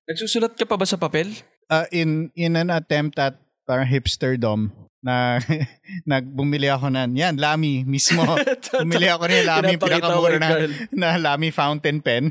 Nagsusulat 0.08 0.56
ka 0.56 0.64
pa 0.64 0.80
ba 0.80 0.88
sa 0.88 0.96
papel? 0.96 1.36
Uh, 1.66 1.84
in 1.90 2.30
in 2.38 2.54
an 2.54 2.70
attempt 2.70 3.18
at 3.18 3.36
parang 3.66 3.90
hipsterdom 3.90 4.70
na 5.02 5.42
nagbumili 6.08 6.70
ako 6.70 6.94
nan 6.94 7.10
yan 7.18 7.34
Lamy 7.34 7.82
mismo 7.82 8.22
bumili 8.86 9.10
ako 9.10 9.26
ni 9.26 9.42
Lamy 9.42 9.74
pinakamura 9.74 10.38
na, 10.38 10.50
na 11.02 11.08
Lamy 11.18 11.50
fountain 11.50 11.98
pen 11.98 12.30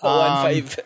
Oh, 0.00 0.24
Um, 0.24 0.56
1.5. 0.56 0.80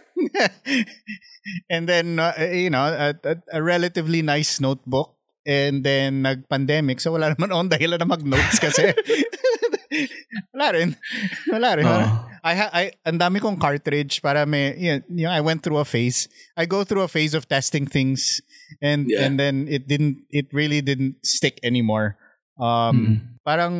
and 1.70 1.86
then 1.86 2.18
uh, 2.18 2.34
you 2.50 2.70
know 2.70 2.82
a, 2.82 3.14
a, 3.22 3.34
a 3.54 3.60
relatively 3.62 4.18
nice 4.18 4.58
notebook 4.58 5.14
and 5.44 5.80
then 5.82 6.20
nag-pandemic 6.20 7.00
so 7.00 7.12
wala 7.12 7.32
naman 7.32 7.48
akong 7.48 7.72
dahilan 7.72 7.98
na 7.98 8.08
mag-notes 8.08 8.58
kasi 8.58 8.90
wala 10.54 10.66
rin 10.76 10.88
wala 11.50 11.68
rin 11.76 11.86
Oo. 11.86 12.06
I 12.40 12.54
ha- 12.56 12.72
I 12.72 12.84
ang 13.04 13.20
dami 13.20 13.36
kong 13.36 13.60
cartridge 13.60 14.24
para 14.24 14.48
may 14.48 14.72
you 14.80 14.90
know, 14.96 15.00
you 15.12 15.24
know, 15.28 15.34
I 15.34 15.42
went 15.44 15.60
through 15.60 15.82
a 15.82 15.88
phase 15.88 16.24
I 16.56 16.64
go 16.64 16.84
through 16.84 17.04
a 17.04 17.10
phase 17.10 17.34
of 17.36 17.44
testing 17.48 17.84
things 17.84 18.40
and 18.80 19.10
Yeah. 19.10 19.26
and 19.26 19.36
then 19.36 19.66
it 19.68 19.84
didn't 19.84 20.24
it 20.30 20.48
really 20.54 20.80
didn't 20.80 21.20
stick 21.26 21.58
anymore 21.60 22.16
um 22.56 22.94
Mm. 22.96 23.14
parang 23.44 23.74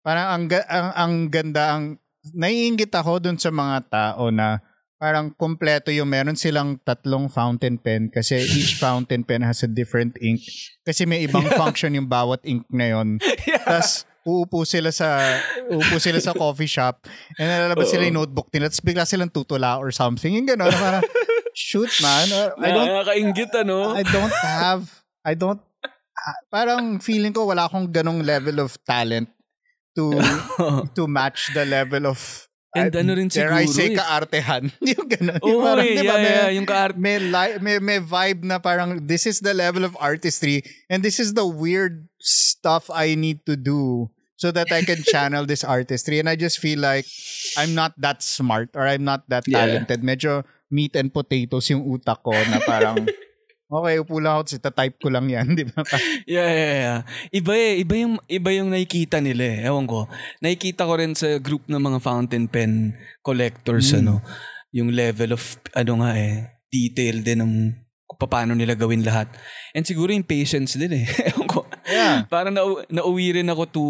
parang 0.00 0.26
ang, 0.32 0.44
ang 0.68 0.88
ang 0.96 1.12
ganda 1.28 1.76
ang 1.76 1.84
naiingit 2.32 2.92
ako 2.92 3.18
dun 3.18 3.36
sa 3.36 3.48
mga 3.48 3.76
tao 3.90 4.28
na 4.28 4.60
parang 5.00 5.32
kompleto 5.32 5.88
yung 5.88 6.12
meron 6.12 6.36
silang 6.36 6.76
tatlong 6.84 7.32
fountain 7.32 7.80
pen 7.80 8.12
kasi 8.12 8.36
each 8.36 8.76
fountain 8.76 9.24
pen 9.24 9.40
has 9.40 9.64
a 9.64 9.70
different 9.70 10.12
ink. 10.20 10.44
Kasi 10.84 11.08
may 11.08 11.24
ibang 11.24 11.48
function 11.56 11.96
yung 11.96 12.04
bawat 12.04 12.44
ink 12.44 12.68
na 12.68 12.92
yon 12.92 13.16
tas 13.64 14.04
uupo 14.28 14.68
sila 14.68 14.92
sa 14.92 15.40
uupo 15.72 15.96
sila 15.96 16.20
sa 16.20 16.36
coffee 16.36 16.68
shop 16.68 17.08
and 17.40 17.48
nalalabas 17.48 17.88
sila 17.88 18.04
yung 18.04 18.20
notebook 18.20 18.52
nila 18.52 18.68
tapos 18.68 18.84
bigla 18.84 19.08
silang 19.08 19.32
tutula 19.32 19.80
or 19.80 19.88
something. 19.88 20.36
Yung 20.36 20.44
gano'n 20.44 20.68
parang 20.68 21.00
shoot 21.56 21.88
man 22.04 22.28
uh, 22.28 22.52
I 22.60 22.68
don't 22.68 22.88
Nakakaingit, 22.92 23.50
ano? 23.56 23.96
I 23.96 24.04
don't 24.04 24.36
have 24.44 24.84
I 25.24 25.32
don't 25.32 25.64
ah, 26.20 26.38
parang 26.52 27.00
feeling 27.00 27.32
ko 27.32 27.48
wala 27.48 27.72
akong 27.72 27.88
ganong 27.88 28.20
level 28.20 28.60
of 28.60 28.76
talent 28.84 29.32
to 29.96 30.12
to 30.96 31.08
match 31.08 31.56
the 31.56 31.64
level 31.64 32.04
of 32.04 32.49
And 32.70 32.94
ano 32.94 33.18
rin 33.18 33.26
dare 33.26 33.50
I 33.50 33.66
siguro 33.66 33.74
say 33.74 33.88
eh. 33.90 33.96
kaartehan 33.98 34.62
yung 34.94 35.06
ganon 35.10 35.42
Oo, 35.42 35.50
yung 35.50 35.62
parang, 35.66 35.86
eh, 35.86 35.94
di 35.98 36.06
ba, 36.06 36.14
yeah, 36.14 36.22
may, 36.22 36.34
yeah, 36.38 36.50
yung 36.54 36.66
ka 36.70 36.78
may, 36.94 37.16
li- 37.18 37.58
may, 37.58 37.76
may 37.82 37.98
vibe 37.98 38.46
na 38.46 38.62
parang 38.62 39.02
this 39.10 39.26
is 39.26 39.42
the 39.42 39.50
level 39.50 39.82
of 39.82 39.98
artistry 39.98 40.62
and 40.86 41.02
this 41.02 41.18
is 41.18 41.34
the 41.34 41.42
weird 41.42 42.06
stuff 42.22 42.86
I 42.86 43.18
need 43.18 43.42
to 43.50 43.58
do 43.58 44.06
so 44.38 44.54
that 44.54 44.70
I 44.70 44.86
can 44.86 45.02
channel 45.12 45.44
this 45.50 45.66
artistry 45.66 46.22
and 46.22 46.30
I 46.30 46.38
just 46.38 46.62
feel 46.62 46.78
like 46.78 47.10
I'm 47.58 47.74
not 47.74 47.98
that 47.98 48.22
smart 48.22 48.70
or 48.78 48.86
I'm 48.86 49.02
not 49.02 49.26
that 49.28 49.50
Yeah. 49.50 49.66
talented 49.66 50.06
medyo 50.06 50.46
meat 50.70 50.94
and 50.94 51.10
potatoes 51.10 51.66
yung 51.74 51.82
utak 51.82 52.22
ko 52.22 52.30
na 52.30 52.62
parang 52.62 53.02
okay 53.70 54.02
upo 54.02 54.18
lang 54.18 54.42
ako 54.42 54.58
type 54.58 54.96
ko 54.98 55.08
lang 55.08 55.30
yan 55.30 55.54
di 55.58 55.64
ba 55.64 55.80
Yeah, 56.26 56.50
yeah, 56.50 56.74
yeah. 56.78 56.98
Iba 57.30 57.52
eh. 57.56 57.82
Iba 57.82 57.94
yung, 57.98 58.14
iba 58.30 58.50
yung 58.54 58.70
nakikita 58.70 59.18
nila 59.18 59.44
eh. 59.46 59.58
Ewan 59.66 59.86
ko. 59.86 60.06
Nakikita 60.38 60.86
ko 60.86 60.94
rin 60.94 61.14
sa 61.18 61.38
group 61.42 61.66
ng 61.66 61.80
mga 61.80 61.98
fountain 61.98 62.46
pen 62.46 62.94
collectors, 63.24 63.90
ano, 63.96 64.22
yung 64.70 64.94
level 64.94 65.34
of, 65.34 65.42
ano 65.74 66.04
nga 66.04 66.14
eh, 66.14 66.62
detail 66.70 67.22
din 67.26 67.42
ng 67.42 67.54
paano 68.20 68.52
nila 68.54 68.76
gawin 68.76 69.02
lahat. 69.02 69.26
And 69.72 69.86
siguro 69.86 70.12
yung 70.12 70.26
patience 70.26 70.76
din 70.76 71.02
eh. 71.02 71.06
Ewan 71.34 71.48
ko. 71.48 71.66
Yeah. 71.88 72.28
Parang 72.30 72.54
na, 72.54 72.62
nauwi 72.90 73.40
rin 73.40 73.48
ako 73.50 73.62
to 73.70 73.84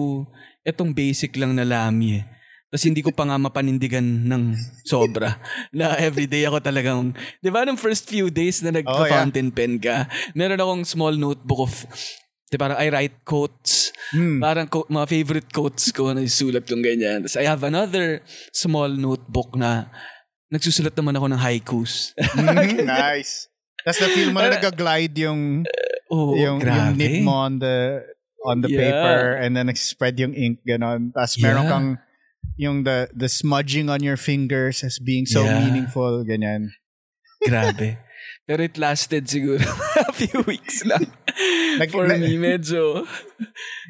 etong 0.64 0.92
basic 0.92 1.34
lang 1.36 1.56
na 1.56 1.64
lami 1.66 2.20
eh. 2.20 2.24
Tapos 2.70 2.86
hindi 2.86 3.02
ko 3.02 3.10
pa 3.10 3.26
nga 3.26 3.34
mapanindigan 3.34 4.30
ng 4.30 4.54
sobra. 4.86 5.36
na 5.76 5.98
everyday 5.98 6.46
ako 6.46 6.62
talagang, 6.62 7.10
di 7.42 7.50
ba 7.50 7.66
nung 7.66 7.74
first 7.78 8.06
few 8.06 8.30
days 8.30 8.62
na 8.62 8.70
nagka-fountain 8.70 9.50
pen 9.50 9.82
ka, 9.82 10.06
meron 10.38 10.62
akong 10.62 10.82
small 10.86 11.18
notebook 11.18 11.66
of, 11.66 11.74
di 12.46 12.54
parang 12.54 12.78
I 12.78 12.86
write 12.94 13.26
quotes. 13.26 13.90
Hmm. 14.14 14.38
Parang 14.38 14.70
quote, 14.70 14.86
mga 14.86 15.06
favorite 15.10 15.50
quotes 15.50 15.90
ko 15.90 16.14
na 16.14 16.22
isulat 16.22 16.62
kong 16.62 16.82
ganyan. 16.82 17.26
Tapos 17.26 17.38
I 17.38 17.46
have 17.50 17.66
another 17.66 18.22
small 18.54 18.90
notebook 18.90 19.58
na 19.58 19.90
nagsusulat 20.50 20.94
naman 20.94 21.18
ako 21.18 21.26
ng 21.26 21.42
haikus. 21.42 22.14
Mhm, 22.18 22.86
nice 22.90 23.50
tapos 23.80 23.98
na 24.04 24.08
feel 24.12 24.30
mo 24.32 24.38
na 24.44 24.52
nag-glide 24.60 25.16
yung 25.24 25.64
oh, 26.12 26.36
yung, 26.36 26.36
yung 26.36 26.58
grabe. 26.60 26.96
nip 27.00 27.24
mo 27.24 27.48
on 27.48 27.56
the 27.60 28.04
on 28.44 28.60
the 28.64 28.68
Yeah. 28.72 28.80
paper 28.80 29.20
and 29.40 29.52
then 29.56 29.68
spread 29.76 30.16
yung 30.20 30.32
ink 30.36 30.60
ganon 30.64 31.12
tapos 31.12 31.36
meron 31.40 31.64
Yeah. 31.64 31.72
kang 31.72 31.88
yung 32.56 32.84
the 32.84 33.08
the 33.12 33.28
smudging 33.28 33.88
on 33.88 34.04
your 34.04 34.16
fingers 34.16 34.84
as 34.84 35.00
being 35.00 35.24
so 35.24 35.40
Yeah. 35.44 35.64
meaningful 35.64 36.24
ganyan 36.24 36.72
Grabe. 37.40 37.96
Pero 38.50 38.60
it 38.66 38.76
lasted 38.76 39.30
siguro 39.30 39.62
a 40.10 40.12
few 40.12 40.42
weeks 40.44 40.82
lang. 40.84 41.06
Nag- 41.78 41.94
For 41.94 42.04
na- 42.10 42.18
me, 42.18 42.34
medyo... 42.36 43.06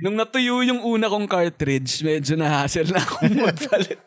Nung 0.05 0.21
natuyo 0.21 0.61
yung 0.61 0.85
una 0.85 1.09
kong 1.09 1.25
cartridge, 1.27 2.05
medyo 2.05 2.37
na-hassle 2.37 2.93
na 2.93 3.01
akong 3.01 3.41
magpalit. 3.49 3.99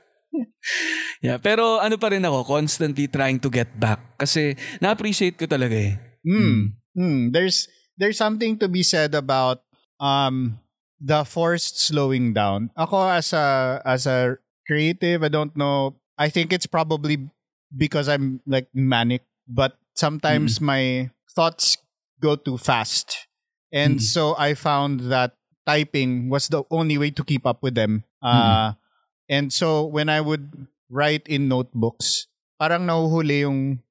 yeah, 1.20 1.42
pero 1.42 1.82
ano 1.82 1.98
pa 1.98 2.14
rin 2.14 2.24
ako, 2.24 2.46
constantly 2.46 3.10
trying 3.10 3.42
to 3.42 3.50
get 3.50 3.68
back. 3.76 4.00
Kasi 4.16 4.54
na-appreciate 4.80 5.36
ko 5.36 5.50
talaga 5.50 5.74
eh. 5.76 5.98
Mm. 6.24 6.78
Mm. 6.96 7.22
There's 7.34 7.68
there's 7.98 8.16
something 8.22 8.56
to 8.62 8.70
be 8.70 8.86
said 8.86 9.18
about 9.18 9.60
um 10.00 10.62
the 11.04 11.28
forced 11.28 11.76
slowing 11.84 12.32
down. 12.32 12.72
Ako 12.80 12.96
as 13.12 13.36
a 13.36 13.82
as 13.84 14.08
a 14.08 14.40
creative, 14.64 15.24
I 15.24 15.28
don't 15.28 15.52
know. 15.60 16.00
I 16.16 16.32
think 16.32 16.56
it's 16.56 16.66
probably 16.66 17.28
because 17.76 18.08
I'm 18.08 18.40
like 18.48 18.72
manic, 18.72 19.28
but 19.44 19.76
sometimes 20.00 20.64
my 20.64 21.12
thoughts 21.36 21.76
go 22.24 22.40
too 22.40 22.56
fast. 22.56 23.28
And 23.76 24.00
Mm. 24.00 24.08
so 24.08 24.24
I 24.40 24.56
found 24.56 25.12
that 25.12 25.36
typing 25.68 26.32
was 26.32 26.48
the 26.48 26.64
only 26.72 26.96
way 26.96 27.12
to 27.12 27.24
keep 27.28 27.44
up 27.44 27.60
with 27.60 27.76
them. 27.76 28.08
Uh 28.24 28.80
and 29.28 29.52
so 29.52 29.84
when 29.84 30.08
I 30.08 30.24
would 30.24 30.72
write 30.88 31.28
in 31.28 31.52
notebooks, 31.52 32.32
parang 32.56 32.88
nahuhuli 32.88 33.44
yung 33.44 33.83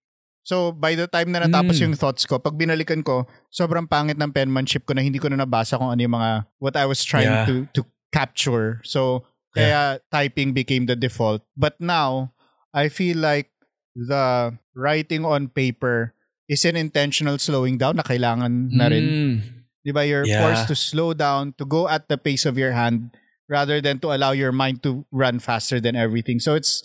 So, 0.43 0.75
by 0.75 0.99
the 0.99 1.07
time 1.07 1.31
na 1.31 1.47
natapos 1.47 1.79
Mm. 1.79 1.83
yung 1.87 1.95
thoughts 1.95 2.27
ko, 2.27 2.39
pag 2.43 2.59
binalikan 2.59 3.07
ko, 3.07 3.31
sobrang 3.49 3.87
pangit 3.87 4.19
ng 4.19 4.35
penmanship 4.35 4.83
ko 4.87 4.93
na 4.95 5.03
hindi 5.03 5.23
ko 5.23 5.31
na 5.31 5.39
nabasa 5.39 5.79
kung 5.79 5.95
ano 5.95 6.03
yung 6.03 6.15
mga, 6.19 6.31
what 6.59 6.75
I 6.75 6.83
was 6.87 7.03
trying 7.07 7.31
Yeah. 7.31 7.47
to 7.47 7.55
to 7.79 7.81
capture. 8.11 8.83
So, 8.83 9.23
kaya 9.55 10.03
typing 10.11 10.51
became 10.51 10.91
the 10.91 10.99
default. 10.99 11.47
But 11.55 11.79
now, 11.79 12.35
I 12.75 12.91
feel 12.91 13.23
like 13.23 13.55
the 13.95 14.57
writing 14.75 15.23
on 15.23 15.53
paper 15.53 16.17
is 16.51 16.65
an 16.67 16.75
intentional 16.75 17.39
slowing 17.39 17.79
down 17.79 17.97
na 17.97 18.05
kailangan 18.05 18.73
na 18.75 18.87
rin. 18.91 19.07
Mm. 19.07 19.35
Di 19.85 19.91
ba? 19.95 20.03
You're 20.03 20.27
Yeah. 20.27 20.43
forced 20.43 20.67
to 20.73 20.77
slow 20.77 21.15
down, 21.15 21.55
to 21.61 21.65
go 21.65 21.87
at 21.87 22.11
the 22.11 22.19
pace 22.19 22.43
of 22.49 22.59
your 22.59 22.73
hand 22.75 23.15
rather 23.47 23.79
than 23.79 24.01
to 24.03 24.11
allow 24.11 24.33
your 24.35 24.51
mind 24.53 24.83
to 24.83 25.05
run 25.15 25.39
faster 25.39 25.79
than 25.79 25.95
everything. 25.95 26.43
So, 26.43 26.59
it's 26.59 26.83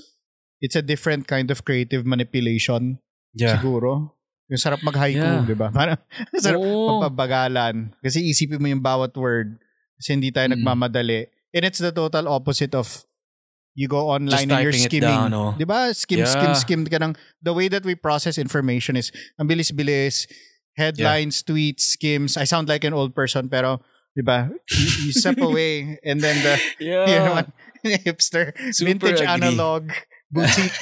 it's 0.61 0.75
a 0.77 0.83
different 0.85 1.25
kind 1.25 1.49
of 1.49 1.63
creative 1.65 2.05
manipulation 2.05 2.99
Yeah. 3.37 3.57
siguro. 3.61 4.13
Yung 4.47 4.61
sarap 4.61 4.79
mag-haiku, 4.81 5.19
Yeah. 5.19 5.43
di 5.43 5.55
ba? 5.55 5.67
Parang 5.77 5.99
sarap 6.39 6.59
Oo. 6.63 7.03
magpabagalan. 7.03 7.91
Kasi 8.01 8.23
isipin 8.25 8.59
mo 8.59 8.67
yung 8.67 8.81
bawat 8.83 9.11
word. 9.15 9.59
Kasi 9.99 10.13
hindi 10.15 10.31
tayo 10.31 10.47
Mm. 10.49 10.59
nagmamadali. 10.61 11.27
And 11.53 11.63
it's 11.65 11.79
the 11.79 11.91
total 11.91 12.27
opposite 12.27 12.71
of 12.73 13.05
you 13.77 13.85
go 13.87 14.09
online 14.09 14.49
Just 14.49 14.49
and 14.49 14.63
you're 14.65 14.73
skimming. 14.73 15.05
down, 15.05 15.31
oh. 15.37 15.53
Di 15.53 15.65
ba? 15.65 15.93
Skim, 15.93 16.25
Yeah. 16.25 16.31
skim, 16.31 16.53
skim 16.57 16.81
ka 16.85 16.97
ng, 16.97 17.13
the 17.41 17.53
way 17.53 17.67
that 17.69 17.85
we 17.85 17.93
process 17.93 18.37
information 18.41 18.97
is, 18.97 19.11
ang 19.37 19.45
bilis-bilis, 19.45 20.25
headlines, 20.73 21.41
tweets, 21.45 21.93
skims. 21.93 22.37
I 22.37 22.45
sound 22.45 22.69
like 22.69 22.81
an 22.85 22.93
old 22.93 23.13
person, 23.13 23.49
pero, 23.49 23.81
di 24.15 24.25
ba? 24.25 24.49
You, 24.73 25.09
you 25.09 25.13
step 25.13 25.37
away 25.45 26.01
and 26.01 26.17
then 26.21 26.41
the, 26.41 26.55
Yeah. 26.81 27.05
you 27.05 27.19
know, 27.21 27.37
hipster, 28.05 28.49
Super 28.73 28.97
vintage 28.97 29.21
agree. 29.21 29.29
analog, 29.29 29.93
boutique. 30.33 30.77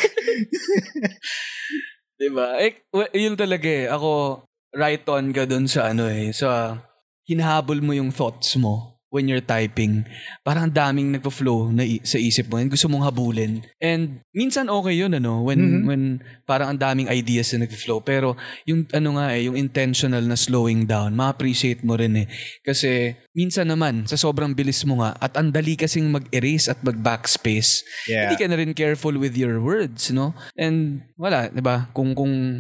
Diba? 2.20 2.56
Eh, 2.64 2.80
w- 2.96 3.12
yun 3.12 3.36
talaga 3.36 3.68
eh. 3.68 3.86
Ako, 3.92 4.40
right 4.76 5.04
on 5.12 5.36
ka 5.36 5.44
dun 5.44 5.68
sa 5.68 5.92
ano 5.92 6.08
eh. 6.08 6.32
Sa 6.32 6.80
hinahabol 7.28 7.84
mo 7.84 7.92
yung 7.92 8.12
thoughts 8.14 8.56
mo 8.56 8.95
when 9.16 9.26
you're 9.26 9.40
typing. 9.40 10.04
Parang 10.44 10.68
ang 10.68 10.76
daming 10.76 11.16
nagpo-flow 11.16 11.72
na 11.72 11.82
i- 11.82 12.04
sa 12.04 12.20
isip 12.20 12.52
mo 12.52 12.60
and 12.60 12.68
gusto 12.68 12.92
mong 12.92 13.08
habulin. 13.08 13.64
And 13.80 14.20
minsan 14.36 14.68
okay 14.68 15.00
yun 15.00 15.16
ano 15.16 15.40
when 15.42 15.62
Mhm. 15.64 15.82
when 15.88 16.02
parang 16.44 16.76
ang 16.76 16.80
daming 16.80 17.08
ideas 17.08 17.56
na 17.56 17.64
nagpo-flow 17.64 18.04
pero 18.04 18.36
yung 18.68 18.84
ano 18.92 19.16
nga 19.16 19.32
eh 19.32 19.48
yung 19.48 19.56
intentional 19.56 20.20
na 20.22 20.36
slowing 20.36 20.84
down, 20.84 21.16
ma-appreciate 21.16 21.80
mo 21.82 21.96
rin 21.96 22.20
eh. 22.20 22.28
Kasi 22.62 23.16
minsan 23.32 23.72
naman 23.72 24.04
sa 24.04 24.20
sobrang 24.20 24.52
bilis 24.52 24.84
mo 24.84 25.00
nga 25.00 25.16
at 25.16 25.40
ang 25.40 25.50
dali 25.50 25.80
kasing 25.80 26.12
mag-erase 26.12 26.68
at 26.68 26.84
mag-backspace. 26.84 27.88
Yeah. 28.06 28.28
Hindi 28.28 28.44
ka 28.44 28.52
na 28.52 28.60
rin 28.60 28.76
careful 28.76 29.16
with 29.16 29.40
your 29.40 29.64
words, 29.64 30.12
no? 30.12 30.36
And 30.54 31.08
wala, 31.16 31.48
'di 31.48 31.64
ba? 31.64 31.88
Kung 31.96 32.12
kung 32.12 32.60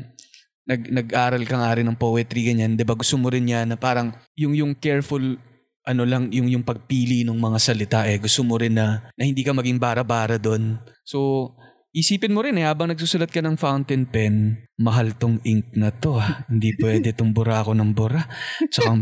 nag 0.65 0.81
nag-aral 0.89 1.45
ka 1.45 1.62
nga 1.62 1.77
rin 1.77 1.85
ng 1.85 2.00
poetry 2.00 2.50
ganyan, 2.50 2.74
'di 2.74 2.85
ba? 2.85 2.97
Gusto 2.97 3.17
mo 3.17 3.29
rin 3.29 3.45
yan 3.45 3.69
na 3.69 3.77
parang 3.77 4.13
yung 4.33 4.55
yung 4.55 4.74
careful 4.74 5.21
ano 5.86 6.01
lang 6.04 6.34
yung 6.34 6.50
yung 6.50 6.65
pagpili 6.65 7.22
ng 7.22 7.38
mga 7.38 7.60
salita 7.62 8.00
eh 8.10 8.18
gusto 8.18 8.42
mo 8.42 8.58
rin 8.58 8.74
na, 8.74 9.06
na 9.13 9.24
hindi 9.24 9.46
ka 9.46 9.54
maging 9.54 9.77
bara-bara 9.77 10.42
doon. 10.42 10.82
So 11.06 11.54
isipin 11.96 12.34
mo 12.34 12.42
rin 12.44 12.58
eh 12.60 12.65
habang 12.65 12.92
nagsusulat 12.92 13.30
ka 13.32 13.39
ng 13.39 13.56
fountain 13.56 14.04
pen, 14.10 14.65
mahal 14.82 15.13
tong 15.15 15.39
ink 15.46 15.72
na 15.77 15.94
to 15.96 16.18
ah. 16.20 16.42
Hindi 16.51 16.75
pwede 16.82 17.15
tong 17.15 17.32
bura 17.32 17.63
ko 17.63 17.72
ng 17.72 17.94
bura. 17.96 18.20
Tsaka 18.68 19.00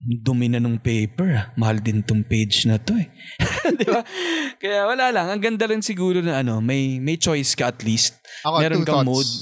dumi 0.00 0.50
na 0.50 0.58
nung 0.58 0.82
paper 0.82 1.28
ah. 1.36 1.44
Mahal 1.54 1.78
din 1.84 2.02
tong 2.02 2.26
page 2.26 2.66
na 2.66 2.80
to 2.82 2.96
eh. 2.98 3.06
Di 3.78 3.86
ba? 3.86 4.02
Kaya 4.58 4.88
wala 4.88 5.14
lang. 5.14 5.30
Ang 5.30 5.44
ganda 5.44 5.70
rin 5.70 5.84
siguro 5.84 6.18
na 6.24 6.42
ano, 6.42 6.58
may 6.58 6.98
may 6.98 7.14
choice 7.20 7.54
ka 7.54 7.70
at 7.70 7.86
least. 7.86 8.18
Ako, 8.42 8.64
Meron 8.64 8.82
two 8.82 8.88
kang 8.88 9.06
thoughts. 9.06 9.06
mode. 9.06 9.32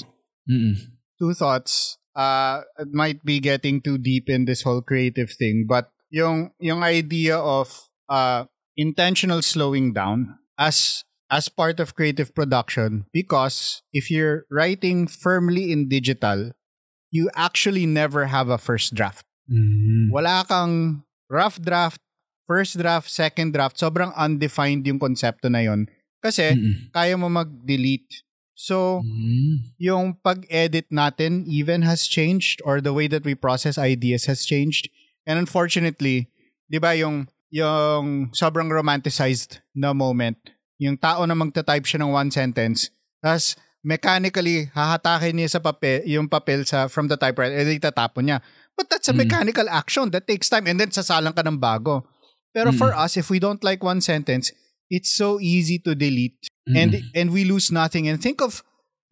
Mm-mm. 0.50 0.74
two 1.16 1.32
thoughts. 1.32 1.96
Uh, 2.16 2.64
it 2.80 2.92
might 2.92 3.20
be 3.24 3.40
getting 3.40 3.80
too 3.80 3.96
deep 4.00 4.28
in 4.28 4.44
this 4.48 4.64
whole 4.64 4.80
creative 4.80 5.28
thing, 5.32 5.64
but 5.68 5.92
yung 6.10 6.50
yung 6.60 6.82
idea 6.82 7.36
of 7.38 7.88
uh, 8.08 8.44
intentional 8.76 9.42
slowing 9.42 9.92
down 9.92 10.38
as 10.58 11.02
as 11.30 11.48
part 11.50 11.80
of 11.82 11.94
creative 11.98 12.30
production 12.34 13.04
because 13.10 13.82
if 13.90 14.10
you're 14.10 14.46
writing 14.50 15.06
firmly 15.10 15.72
in 15.74 15.88
digital, 15.90 16.52
you 17.10 17.30
actually 17.34 17.86
never 17.86 18.26
have 18.30 18.48
a 18.48 18.58
first 18.58 18.94
draft. 18.94 19.26
Mm. 19.50 20.10
Wala 20.14 20.46
kang 20.46 21.02
rough 21.30 21.58
draft, 21.58 21.98
first 22.46 22.78
draft, 22.78 23.10
second 23.10 23.54
draft. 23.54 23.78
Sobrang 23.78 24.14
undefined 24.14 24.86
yung 24.86 24.98
konsepto 25.02 25.50
na 25.50 25.66
yon 25.66 25.90
kasi 26.22 26.54
Mm-mm. 26.54 26.90
kaya 26.94 27.14
mo 27.18 27.26
mag-delete. 27.30 28.22
So, 28.56 29.04
Mm. 29.04 29.76
yung 29.76 30.04
pag-edit 30.24 30.88
natin 30.88 31.44
even 31.44 31.82
has 31.84 32.08
changed 32.08 32.64
or 32.64 32.80
the 32.80 32.94
way 32.94 33.04
that 33.06 33.20
we 33.26 33.36
process 33.36 33.76
ideas 33.76 34.24
has 34.30 34.48
changed. 34.48 34.88
And 35.26 35.36
unfortunately, 35.42 36.30
'di 36.70 36.78
ba 36.78 36.94
yung 36.94 37.26
yung 37.50 38.30
sobrang 38.34 38.70
romanticized 38.70 39.62
na 39.74 39.94
moment, 39.94 40.38
yung 40.78 40.98
tao 40.98 41.22
na 41.26 41.34
magta-type 41.34 41.86
siya 41.86 42.02
ng 42.02 42.10
one 42.10 42.30
sentence, 42.30 42.90
tapos 43.22 43.54
mechanically 43.86 44.66
hahatakin 44.74 45.38
niya 45.38 45.58
sa 45.58 45.60
papel, 45.62 46.02
yung 46.06 46.26
papel 46.26 46.66
sa 46.66 46.90
from 46.90 47.06
the 47.06 47.14
typewriter, 47.14 47.54
eh 47.54 47.78
itatapon 47.78 48.26
niya. 48.30 48.38
But 48.74 48.90
that's 48.90 49.08
a 49.08 49.14
Mm. 49.14 49.24
mechanical 49.24 49.66
action 49.70 50.10
that 50.10 50.26
takes 50.26 50.50
time 50.50 50.66
and 50.66 50.76
then 50.76 50.90
sasalang 50.90 51.32
ka 51.34 51.42
ng 51.46 51.56
bago. 51.62 52.02
Pero 52.50 52.74
for 52.74 52.90
Mm. 52.92 53.02
us, 53.06 53.14
if 53.16 53.30
we 53.30 53.38
don't 53.38 53.62
like 53.62 53.80
one 53.80 54.02
sentence, 54.02 54.50
it's 54.90 55.10
so 55.14 55.38
easy 55.38 55.78
to 55.82 55.94
delete 55.94 56.38
and 56.74 56.98
Mm. 56.98 57.10
and 57.14 57.26
we 57.30 57.46
lose 57.46 57.70
nothing 57.70 58.06
and 58.10 58.18
think 58.22 58.38
of 58.42 58.62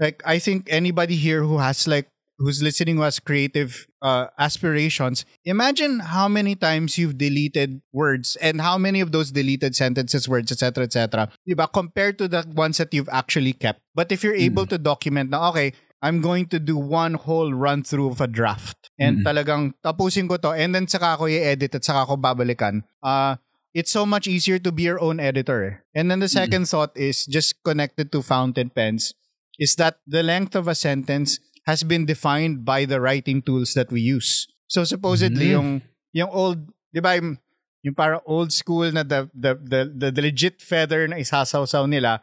like 0.02 0.18
i 0.26 0.38
think 0.42 0.66
anybody 0.71 1.14
here 1.14 1.42
who 1.47 1.59
has 1.62 1.87
like 1.87 2.11
who's 2.38 2.62
listening 2.62 2.97
who 2.97 3.03
has 3.03 3.21
creative 3.21 3.87
uh, 4.03 4.26
aspirations 4.38 5.25
imagine 5.45 6.00
how 6.00 6.26
many 6.29 6.55
times 6.55 6.99
you've 6.99 7.17
deleted 7.19 7.81
words 7.93 8.37
and 8.43 8.61
how 8.61 8.76
many 8.79 9.00
of 9.00 9.12
those 9.12 9.31
deleted 9.31 9.75
sentences 9.76 10.29
words 10.29 10.50
etc 10.50 10.85
etc 10.85 11.29
diba 11.49 11.67
compared 11.73 12.19
to 12.19 12.26
the 12.29 12.43
ones 12.55 12.79
that 12.79 12.93
you've 12.93 13.09
actually 13.12 13.53
kept 13.53 13.81
but 13.95 14.11
if 14.11 14.23
you're 14.25 14.35
able 14.37 14.67
to 14.67 14.79
document 14.79 15.31
na 15.31 15.51
okay 15.51 15.73
I'm 16.05 16.20
going 16.20 16.53
to 16.53 16.61
do 16.61 16.77
one 16.77 17.16
whole 17.16 17.57
run 17.57 17.81
through 17.81 18.12
of 18.12 18.20
a 18.20 18.29
draft. 18.29 18.92
And 19.01 19.18
Mm. 19.18 19.25
talagang 19.25 19.62
tapusin 19.81 20.29
ko 20.29 20.37
to 20.37 20.53
and 20.53 20.77
then 20.77 20.85
saka 20.85 21.16
ako 21.16 21.33
i-edit 21.33 21.73
at 21.73 21.81
saka 21.81 22.05
ako 22.05 22.20
babalikan. 22.20 22.85
Uh, 23.01 23.40
it's 23.73 23.88
so 23.88 24.05
much 24.05 24.29
easier 24.29 24.61
to 24.61 24.68
be 24.68 24.85
your 24.85 25.01
own 25.01 25.16
editor. 25.16 25.64
eh. 25.64 25.75
And 25.97 26.12
then 26.12 26.20
the 26.20 26.29
second 26.29 26.68
thought 26.68 26.92
is 26.92 27.25
just 27.25 27.57
connected 27.64 28.12
to 28.12 28.20
fountain 28.20 28.68
pens 28.68 29.16
is 29.57 29.81
that 29.81 29.97
the 30.05 30.20
length 30.20 30.53
of 30.53 30.68
a 30.68 30.77
sentence 30.77 31.40
has 31.64 31.83
been 31.83 32.05
defined 32.05 32.64
by 32.64 32.85
the 32.85 33.00
writing 33.00 33.40
tools 33.40 33.72
that 33.74 33.88
we 33.88 34.00
use. 34.00 34.46
So 34.68 34.85
supposedly 34.85 35.53
Mhm. 35.53 35.57
yung 35.57 35.68
yung 36.14 36.31
old, 36.31 36.59
'di 36.92 37.00
ba, 37.00 37.16
yung, 37.18 37.37
yung 37.83 37.96
para 37.96 38.20
old 38.24 38.53
school 38.53 38.88
na 38.88 39.03
the, 39.03 39.29
the 39.35 39.57
the 39.59 39.81
the 40.09 40.22
legit 40.22 40.61
feather 40.61 41.05
na 41.09 41.20
isasawsaw 41.20 41.85
nila 41.85 42.20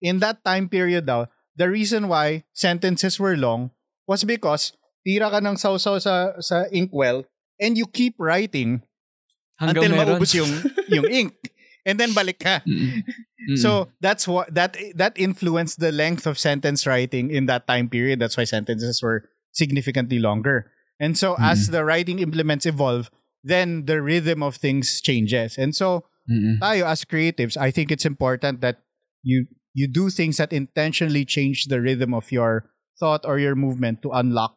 in 0.00 0.18
that 0.18 0.42
time 0.42 0.66
period 0.66 1.06
daw, 1.06 1.26
the 1.54 1.70
reason 1.70 2.10
why 2.10 2.42
sentences 2.52 3.18
were 3.18 3.38
long 3.38 3.70
was 4.06 4.26
because 4.26 4.74
tira 5.06 5.30
ka 5.30 5.38
ng 5.38 5.54
sawsaw 5.54 6.00
sa 6.02 6.34
sa 6.42 6.66
inkwell 6.70 7.22
and 7.62 7.78
you 7.78 7.86
keep 7.86 8.18
writing 8.18 8.82
Hanggang 9.54 9.86
until 9.86 9.92
meron. 9.94 10.18
maubos 10.18 10.32
yung 10.34 10.50
yung 10.90 11.06
ink 11.06 11.32
and 11.86 12.00
then 12.00 12.10
balik 12.10 12.40
ka. 12.40 12.60
Mm-mm. 12.64 13.04
So 13.60 13.92
that's 14.00 14.26
what 14.26 14.52
that 14.54 14.76
that 14.96 15.12
influenced 15.16 15.80
the 15.80 15.92
length 15.92 16.26
of 16.26 16.38
sentence 16.38 16.86
writing 16.86 17.30
in 17.30 17.46
that 17.46 17.66
time 17.68 17.88
period. 17.88 18.18
That's 18.18 18.36
why 18.36 18.44
sentences 18.44 19.02
were 19.02 19.28
significantly 19.52 20.18
longer. 20.18 20.72
And 21.00 21.18
so 21.18 21.36
as 21.38 21.68
the 21.68 21.84
writing 21.84 22.20
implements 22.20 22.64
evolve, 22.66 23.10
then 23.42 23.84
the 23.84 24.00
rhythm 24.00 24.42
of 24.42 24.56
things 24.56 25.00
changes. 25.00 25.58
And 25.58 25.74
so 25.74 26.06
Mm-mm. 26.30 26.58
tayo 26.58 26.88
as 26.88 27.04
creatives, 27.04 27.56
I 27.56 27.70
think 27.70 27.92
it's 27.92 28.06
important 28.06 28.62
that 28.62 28.80
you 29.22 29.46
you 29.74 29.90
do 29.90 30.08
things 30.08 30.38
that 30.38 30.52
intentionally 30.52 31.24
change 31.26 31.66
the 31.66 31.80
rhythm 31.82 32.14
of 32.14 32.30
your 32.32 32.70
thought 32.98 33.26
or 33.26 33.38
your 33.38 33.54
movement 33.54 34.00
to 34.02 34.10
unlock 34.14 34.56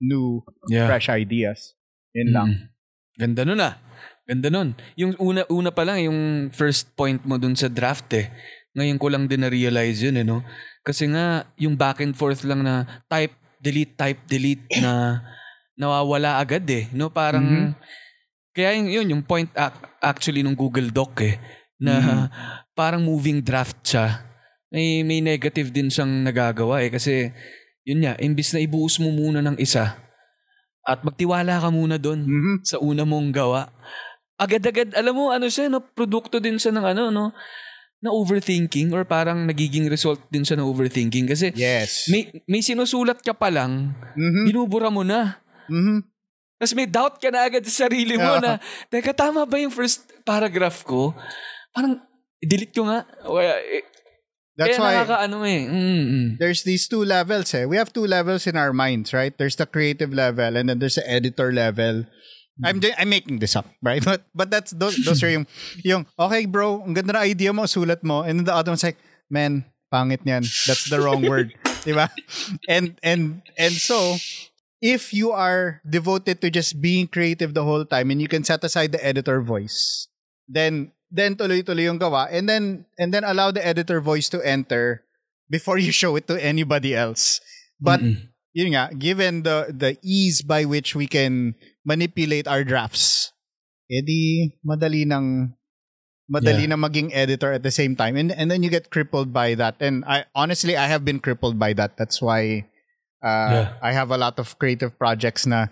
new 0.00 0.44
yeah. 0.68 0.86
fresh 0.86 1.08
ideas. 1.08 1.74
Yun 2.14 2.30
lang. 2.30 2.50
Ganda 3.18 3.42
nun 3.44 3.60
ah. 3.60 3.74
Ganda 4.24 4.48
nun. 4.48 4.72
Yung 4.96 5.12
una, 5.20 5.44
una 5.52 5.68
pa 5.68 5.84
lang, 5.84 6.00
yung 6.00 6.48
first 6.48 6.88
point 6.96 7.20
mo 7.28 7.36
dun 7.36 7.52
sa 7.52 7.68
draft 7.68 8.08
eh. 8.16 8.32
Ngayon 8.72 8.96
ko 8.96 9.06
lang 9.12 9.24
din 9.28 9.44
na-realize 9.44 10.00
yun 10.00 10.16
eh, 10.16 10.24
no? 10.24 10.40
Kasi 10.80 11.12
nga, 11.12 11.44
yung 11.60 11.76
back 11.76 12.00
and 12.00 12.16
forth 12.16 12.40
lang 12.42 12.64
na 12.64 13.04
type, 13.06 13.36
delete, 13.60 13.92
type, 13.94 14.20
delete 14.24 14.64
na 14.80 15.20
nawawala 15.80 16.40
agad 16.40 16.64
eh. 16.72 16.88
No? 16.96 17.12
Parang, 17.12 17.44
Mhm. 17.44 17.68
kaya 18.56 18.70
yun, 18.80 18.88
yun, 18.88 19.06
yung 19.12 19.22
point 19.22 19.50
ac- 19.52 20.00
actually 20.00 20.40
nung 20.40 20.56
Google 20.56 20.88
Doc 20.88 21.20
eh. 21.20 21.36
Na 21.76 21.92
Mhm. 22.00 22.00
parang 22.80 23.02
moving 23.04 23.44
draft 23.44 23.76
siya. 23.84 24.24
May, 24.72 25.04
may 25.04 25.20
negative 25.20 25.68
din 25.68 25.92
siyang 25.92 26.24
nagagawa 26.24 26.80
eh. 26.80 26.88
Kasi, 26.90 27.28
yun 27.84 28.00
nga, 28.00 28.16
imbis 28.18 28.56
na 28.56 28.64
ibuhos 28.64 28.96
mo 28.98 29.12
muna 29.12 29.44
ng 29.44 29.60
isa, 29.60 30.00
at 30.84 31.00
magtiwala 31.00 31.60
ka 31.60 31.68
muna 31.68 31.96
doon 31.96 32.24
Mhm. 32.24 32.54
sa 32.64 32.76
una 32.80 33.04
mong 33.04 33.28
gawa. 33.32 33.68
Agad-agad, 34.34 34.94
alam 34.98 35.14
mo, 35.14 35.30
ano 35.30 35.46
siya, 35.46 35.70
no? 35.70 35.78
produkto 35.78 36.42
din 36.42 36.58
siya 36.58 36.74
ng 36.74 36.86
ano, 36.90 37.02
no? 37.14 37.30
Na 38.02 38.10
overthinking 38.10 38.90
or 38.90 39.06
parang 39.06 39.46
nagiging 39.46 39.86
result 39.86 40.18
din 40.28 40.42
siya 40.42 40.58
ng 40.58 40.66
overthinking. 40.66 41.30
Kasi 41.30 41.54
Yes. 41.54 42.10
may, 42.10 42.28
may 42.44 42.60
sinusulat 42.60 43.22
ka 43.22 43.32
pa 43.32 43.48
lang, 43.48 43.94
Mhm. 44.18 44.44
binubura 44.50 44.90
mo 44.90 45.06
na. 45.06 45.38
Mhm. 45.70 46.02
Tapos 46.58 46.74
may 46.74 46.86
doubt 46.90 47.16
ka 47.22 47.30
na 47.30 47.46
agad 47.46 47.62
sa 47.66 47.86
sarili 47.86 48.18
mo 48.18 48.38
Oo. 48.38 48.42
na, 48.42 48.58
teka, 48.92 49.14
tama 49.14 49.46
ba 49.46 49.56
yung 49.56 49.72
first 49.72 50.04
paragraph 50.26 50.82
ko? 50.82 51.14
Parang, 51.70 52.02
delete 52.42 52.74
ko 52.74 52.90
nga. 52.90 53.06
O, 53.24 53.38
kaya, 53.38 53.54
eh, 53.62 53.86
That's 54.54 54.78
kaya 54.78 54.86
why 54.86 54.94
nakakaano 55.02 55.38
eh. 55.42 55.62
Mm, 55.66 56.04
mm. 56.06 56.26
there's 56.38 56.62
these 56.62 56.86
two 56.86 57.02
levels 57.02 57.50
eh. 57.58 57.66
We 57.66 57.74
have 57.74 57.90
two 57.90 58.06
levels 58.06 58.46
in 58.46 58.54
our 58.54 58.70
minds, 58.70 59.10
right? 59.10 59.34
There's 59.34 59.58
the 59.58 59.66
creative 59.66 60.14
level 60.14 60.54
and 60.54 60.70
then 60.70 60.78
there's 60.78 60.94
the 60.94 61.02
editor 61.10 61.50
level. 61.50 62.06
I'm 62.62 62.78
mm. 62.78 62.82
ju- 62.86 62.96
I'm 62.98 63.10
making 63.10 63.42
this 63.42 63.56
up, 63.56 63.66
right? 63.82 64.04
But 64.08 64.22
but 64.34 64.50
that's 64.50 64.70
those 64.70 64.94
those 65.02 65.22
are 65.26 65.30
yung 65.30 65.46
yung 65.82 66.06
okay 66.14 66.46
bro, 66.46 66.82
ang 66.86 66.94
ganda 66.94 67.18
na 67.18 67.26
idea 67.26 67.50
mo, 67.50 67.66
sulat 67.66 68.06
mo. 68.06 68.22
And 68.22 68.38
then 68.38 68.46
the 68.46 68.54
other 68.54 68.70
one's 68.70 68.86
like, 68.86 69.00
man, 69.26 69.66
pangit 69.90 70.22
niyan. 70.22 70.46
That's 70.66 70.86
the 70.86 71.02
wrong 71.02 71.26
word. 71.26 71.54
Di 71.86 71.92
ba? 71.92 72.12
And 72.70 72.94
and 73.02 73.42
and 73.58 73.74
so 73.74 74.16
if 74.78 75.10
you 75.10 75.32
are 75.32 75.82
devoted 75.82 76.40
to 76.44 76.52
just 76.52 76.78
being 76.78 77.08
creative 77.08 77.54
the 77.54 77.64
whole 77.64 77.84
time 77.84 78.10
and 78.10 78.20
you 78.20 78.28
can 78.28 78.44
set 78.44 78.62
aside 78.62 78.92
the 78.92 79.02
editor 79.02 79.42
voice, 79.42 80.06
then 80.46 80.92
then 81.10 81.34
tuloy-tuloy 81.34 81.86
yung 81.86 81.98
gawa 81.98 82.30
and 82.30 82.46
then 82.46 82.86
and 82.98 83.14
then 83.14 83.22
allow 83.26 83.50
the 83.50 83.62
editor 83.62 83.98
voice 83.98 84.30
to 84.30 84.38
enter 84.42 85.02
before 85.50 85.78
you 85.78 85.90
show 85.90 86.14
it 86.16 86.26
to 86.26 86.38
anybody 86.38 86.94
else. 86.94 87.40
But 87.82 88.00
Mm-mm. 88.00 88.30
yun 88.54 88.74
nga, 88.74 88.94
given 88.94 89.42
the 89.42 89.74
the 89.74 89.98
ease 90.00 90.40
by 90.42 90.64
which 90.64 90.94
we 90.94 91.06
can 91.06 91.54
manipulate 91.84 92.48
our 92.48 92.64
drafts, 92.64 93.30
edi 93.86 94.56
madali 94.64 95.04
nang 95.06 95.52
madali 96.24 96.64
Yeah. 96.64 96.72
na 96.72 96.80
maging 96.80 97.12
editor 97.12 97.52
at 97.52 97.60
the 97.60 97.70
same 97.70 97.92
time 97.92 98.16
and 98.16 98.32
and 98.32 98.48
then 98.48 98.64
you 98.64 98.72
get 98.72 98.88
crippled 98.88 99.28
by 99.28 99.52
that 99.52 99.76
and 99.84 100.00
I 100.08 100.24
honestly 100.32 100.72
I 100.72 100.88
have 100.88 101.04
been 101.04 101.20
crippled 101.20 101.60
by 101.60 101.76
that 101.76 102.00
that's 102.00 102.24
why 102.24 102.64
uh, 103.20 103.48
Yeah. 103.52 103.68
I 103.84 103.92
have 103.92 104.08
a 104.08 104.16
lot 104.16 104.40
of 104.40 104.56
creative 104.56 104.96
projects 104.96 105.44
na 105.44 105.68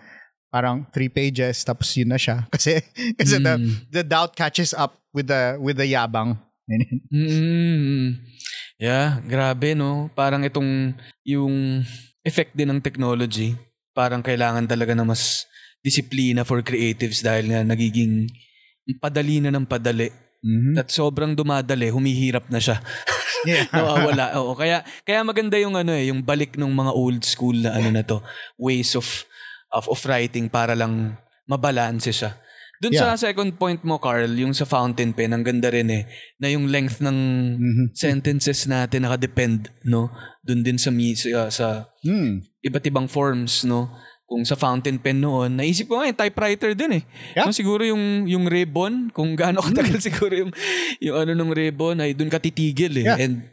parang 0.53 0.85
three 0.92 1.09
pages 1.09 1.64
tapos 1.64 1.96
yun 1.96 2.12
na 2.12 2.20
siya 2.20 2.44
kasi 2.53 2.85
kasi 3.16 3.40
the, 3.40 3.57
Mm. 3.57 3.72
the 3.88 4.05
doubt 4.05 4.37
catches 4.37 4.77
up 4.77 5.01
with 5.16 5.33
the 5.33 5.57
with 5.57 5.81
the 5.81 5.88
yabang. 5.88 6.37
Mm. 7.12 8.20
Yeah, 8.77 9.20
grabe 9.25 9.72
no. 9.72 10.12
Parang 10.12 10.44
itong 10.44 10.92
yung 11.25 11.81
effect 12.25 12.53
din 12.53 12.68
ng 12.72 12.81
technology. 12.85 13.57
Parang 13.96 14.20
kailangan 14.20 14.68
talaga 14.68 14.92
na 14.92 15.05
mas 15.09 15.44
disiplina 15.83 16.47
for 16.47 16.62
creatives 16.62 17.21
dahil 17.21 17.51
nga 17.51 17.61
nagiging 17.66 18.31
padali 18.99 19.42
na 19.42 19.51
ng 19.51 19.66
padali. 19.66 20.09
Mhm. 20.42 20.75
At 20.75 20.90
sobrang 20.90 21.38
dumadali, 21.38 21.90
humihirap 21.90 22.51
na 22.51 22.59
siya. 22.59 22.83
yeah. 23.47 23.66
Nawawala. 23.75 24.38
Oo, 24.42 24.59
kaya 24.59 24.83
kaya 25.07 25.23
maganda 25.23 25.55
yung 25.59 25.79
ano 25.79 25.95
eh, 25.95 26.11
yung 26.11 26.23
balik 26.23 26.59
ng 26.59 26.71
mga 26.71 26.92
old 26.95 27.23
school 27.23 27.55
na 27.55 27.79
ano 27.79 27.95
na 27.95 28.03
to, 28.03 28.18
ways 28.59 28.95
of 28.99 29.07
of, 29.71 29.87
of 29.87 30.01
writing 30.07 30.51
para 30.51 30.75
lang 30.75 31.14
mabalanse 31.47 32.11
siya. 32.11 32.35
Doon 32.83 32.99
Yeah. 32.99 33.14
sa 33.14 33.31
second 33.31 33.55
point 33.55 33.79
mo, 33.87 34.03
Carl, 34.03 34.27
yung 34.35 34.51
sa 34.51 34.66
fountain 34.66 35.14
pen, 35.14 35.31
ang 35.31 35.47
ganda 35.47 35.71
rin 35.71 35.87
eh, 35.87 36.03
na 36.42 36.51
yung 36.51 36.66
length 36.66 36.99
ng 36.99 37.18
Mhm. 37.55 37.85
sentences 37.95 38.66
natin 38.66 39.07
nakadepend, 39.07 39.71
no? 39.87 40.11
Doon 40.42 40.66
din 40.66 40.79
sa, 40.83 40.90
mi- 40.90 41.14
sa, 41.14 41.47
sa 41.47 41.66
Hmm. 42.03 42.42
iba't 42.59 42.83
ibang 42.83 43.07
forms, 43.07 43.62
no? 43.62 43.87
Kung 44.33 44.49
sa 44.49 44.57
fountain 44.57 44.97
pen 44.97 45.21
noon, 45.21 45.61
naisip 45.61 45.92
ko 45.92 46.01
nga 46.01 46.09
yung 46.09 46.16
typewriter 46.16 46.73
din 46.73 46.97
eh. 46.97 47.03
Yeah. 47.37 47.45
No, 47.45 47.53
siguro 47.53 47.85
yung 47.85 48.25
yung 48.25 48.49
ribbon, 48.49 49.12
kung 49.12 49.37
gaano 49.37 49.61
katagal 49.61 50.01
siguro 50.09 50.33
yung 50.33 50.51
yung 51.05 51.16
ano 51.21 51.37
nung 51.37 51.53
ribbon 51.53 52.01
ay 52.01 52.16
doon 52.16 52.33
ka 52.33 52.40
titigil 52.40 52.97
eh. 52.97 53.12
Yeah. 53.12 53.21
And 53.21 53.53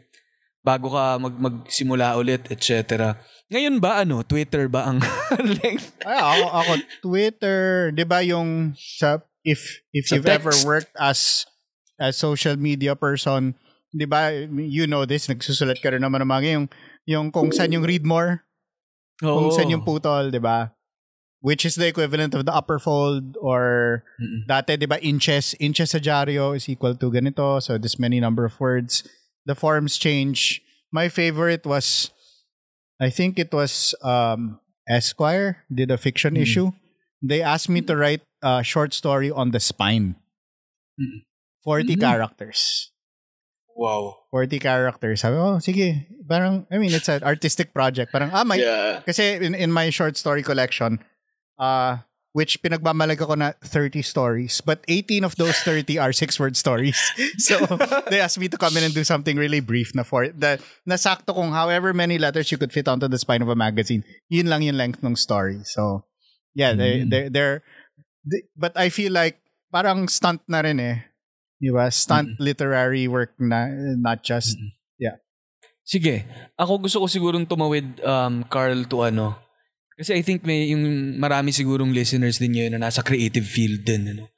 bago 0.64 0.88
ka 0.92 1.20
mag 1.20 1.36
magsimula 1.36 2.16
ulit, 2.16 2.48
etc. 2.48 3.12
Ngayon 3.50 3.76
ba 3.82 4.00
ano, 4.00 4.22
Twitter 4.22 4.70
ba 4.72 4.88
ang 4.88 5.04
length? 5.60 6.00
Ay, 6.06 6.16
ako, 6.16 6.46
ako, 6.48 6.72
Twitter, 7.02 7.90
di 7.90 8.04
ba 8.06 8.22
yung 8.22 8.72
sa, 8.78 9.18
if, 9.42 9.82
if 9.90 10.06
Sa 10.06 10.16
you've 10.16 10.30
ever 10.30 10.54
text. 10.54 10.64
worked 10.64 10.94
as 10.94 11.44
a 11.98 12.14
social 12.14 12.54
media 12.54 12.94
person, 12.94 13.58
di 13.90 14.06
ba, 14.06 14.30
you 14.48 14.86
know 14.86 15.02
this, 15.02 15.26
nagsusulat 15.26 15.82
ka 15.82 15.90
rin 15.90 16.00
naman 16.06 16.22
ng 16.22 16.30
mga 16.30 16.48
yung, 16.56 16.66
yung 17.10 17.26
kung 17.34 17.50
saan 17.50 17.74
yung 17.74 17.82
read 17.82 18.06
more, 18.06 18.46
kung 19.20 19.50
saan 19.52 19.70
yung 19.70 19.84
putol, 19.84 20.32
di 20.32 20.38
ba? 20.40 20.72
Which 21.40 21.64
is 21.64 21.76
the 21.76 21.88
equivalent 21.88 22.34
of 22.36 22.44
the 22.44 22.52
upper 22.52 22.78
fold 22.78 23.36
or 23.40 24.04
Mm-mm. 24.20 24.44
dati, 24.44 24.76
di 24.78 24.84
ba, 24.84 25.00
inches, 25.00 25.54
inches 25.60 25.92
sa 25.92 25.98
dyaryo 25.98 26.52
is 26.56 26.68
equal 26.68 26.94
to 26.96 27.08
ganito, 27.10 27.62
so 27.62 27.78
this 27.78 27.98
many 27.98 28.20
number 28.20 28.44
of 28.44 28.60
words. 28.60 29.04
The 29.46 29.54
forms 29.56 29.96
change. 29.96 30.60
My 30.92 31.08
favorite 31.08 31.64
was, 31.64 32.10
I 33.00 33.08
think 33.08 33.38
it 33.38 33.52
was 33.56 33.94
um, 34.04 34.60
Esquire 34.88 35.64
did 35.72 35.90
a 35.90 35.96
fiction 35.96 36.34
Mm. 36.36 36.42
issue. 36.44 36.68
They 37.22 37.40
asked 37.40 37.68
me 37.68 37.80
to 37.88 37.96
write 37.96 38.20
a 38.44 38.60
short 38.64 38.92
story 38.92 39.30
on 39.30 39.52
the 39.52 39.60
spine. 39.60 40.16
Mm. 41.00 41.24
40 41.64 41.96
Mm. 41.96 42.00
characters. 42.00 42.92
Wow. 43.80 44.28
40 44.28 44.60
characters. 44.60 45.24
Sabi, 45.24 45.40
oh, 45.40 45.56
sige. 45.56 46.04
Parang, 46.28 46.68
I 46.68 46.76
mean, 46.76 46.92
it's 46.92 47.08
an 47.08 47.24
artistic 47.24 47.72
project. 47.72 48.12
Parang, 48.12 48.28
ah, 48.30 48.44
may, 48.44 48.60
Yeah. 48.60 49.00
kasi 49.00 49.40
in, 49.40 49.56
in 49.56 49.72
my 49.72 49.88
short 49.88 50.20
story 50.20 50.44
collection, 50.44 51.00
uh, 51.56 52.04
which 52.36 52.60
pinagmamalag 52.62 53.18
ako 53.18 53.34
na 53.40 53.56
30 53.64 54.04
stories, 54.06 54.60
but 54.60 54.84
18 54.86 55.24
of 55.24 55.34
those 55.34 55.56
30 55.66 55.98
are 55.98 56.12
six-word 56.12 56.54
stories. 56.60 56.94
So, 57.42 57.56
they 58.12 58.20
asked 58.20 58.38
me 58.38 58.46
to 58.52 58.60
come 58.60 58.76
in 58.76 58.84
and 58.84 58.94
do 58.94 59.02
something 59.02 59.34
really 59.40 59.58
brief 59.64 59.96
na 59.96 60.04
for 60.04 60.28
the 60.28 60.60
nasakto 60.86 61.32
kung 61.34 61.50
however 61.50 61.90
many 61.96 62.20
letters 62.20 62.52
you 62.52 62.58
could 62.60 62.70
fit 62.70 62.86
onto 62.86 63.08
the 63.08 63.18
spine 63.18 63.42
of 63.42 63.48
a 63.50 63.56
magazine. 63.58 64.04
Yun 64.30 64.46
lang 64.46 64.62
yung 64.62 64.76
length 64.78 65.02
ng 65.02 65.16
story. 65.18 65.64
So, 65.66 66.04
yeah, 66.54 66.76
they, 66.76 67.02
Mm. 67.02 67.10
they, 67.10 67.22
they're, 67.32 67.64
they- 68.28 68.46
but 68.54 68.76
I 68.78 68.92
feel 68.94 69.10
like 69.10 69.40
parang 69.74 70.06
stunt 70.06 70.44
na 70.46 70.60
rin 70.62 70.78
eh. 70.78 71.09
Di 71.60 71.68
ba? 71.68 71.92
Stunt 71.92 72.40
literary 72.40 73.04
work 73.04 73.36
na, 73.36 73.68
not 74.00 74.24
just, 74.24 74.56
Sige. 75.90 76.22
Ako 76.54 76.78
gusto 76.78 77.02
ko 77.02 77.06
sigurong 77.10 77.42
tumawid, 77.42 77.98
um, 78.06 78.46
Carl, 78.46 78.86
to 78.86 79.02
ano. 79.02 79.34
Kasi 79.98 80.14
I 80.14 80.22
think 80.22 80.46
may 80.46 80.70
yung 80.70 81.18
marami 81.18 81.50
sigurong 81.50 81.90
listeners 81.90 82.38
din 82.38 82.54
ngayon 82.54 82.78
na 82.78 82.86
nasa 82.86 83.02
creative 83.02 83.42
field 83.42 83.82
din. 83.82 84.14
Ano? 84.14 84.30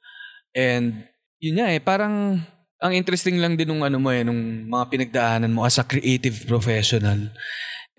And 0.57 1.05
yun 1.37 1.61
nga 1.61 1.69
eh, 1.69 1.77
parang 1.77 2.41
ang 2.81 2.93
interesting 2.97 3.37
lang 3.37 3.53
din 3.53 3.69
nung 3.69 3.85
ano 3.85 4.01
mo 4.01 4.09
eh, 4.09 4.25
nung 4.25 4.65
mga 4.65 4.85
pinagdaanan 4.89 5.53
mo 5.53 5.61
as 5.61 5.77
a 5.77 5.85
creative 5.85 6.49
professional. 6.49 7.29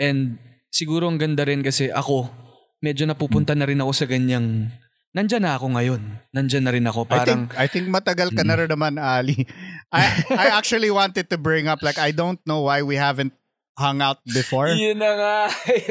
And 0.02 0.37
siguro 0.74 1.06
ang 1.06 1.16
ganda 1.16 1.46
rin 1.46 1.62
kasi 1.62 1.94
ako, 1.94 2.26
medyo 2.82 3.06
napupunta 3.06 3.54
na 3.54 3.70
rin 3.70 3.78
ako 3.78 3.92
sa 3.94 4.10
ganyang, 4.10 4.66
nandyan 5.14 5.46
na 5.46 5.55
ako 5.55 5.79
ngayon. 5.79 6.03
Nandyan 6.35 6.64
na 6.66 6.72
rin 6.74 6.85
ako. 6.85 7.07
Parang, 7.07 7.22
I 7.22 7.24
think 7.24 7.44
I 7.55 7.66
think 7.70 7.87
matagal 7.87 8.35
ka 8.35 8.42
na 8.42 8.59
rin 8.59 8.68
naman 8.68 8.98
Ali. 8.98 9.46
I 9.94 10.03
I 10.35 10.46
actually 10.59 10.90
wanted 10.90 11.31
to 11.31 11.38
bring 11.38 11.70
up 11.70 11.81
like 11.81 11.96
I 12.03 12.11
don't 12.11 12.42
know 12.44 12.66
why 12.66 12.83
we 12.83 12.98
haven't 12.98 13.33
hung 13.79 14.03
out 14.03 14.22
before. 14.31 14.70
yun 14.79 14.98
na 14.98 15.11
nga. 15.14 15.37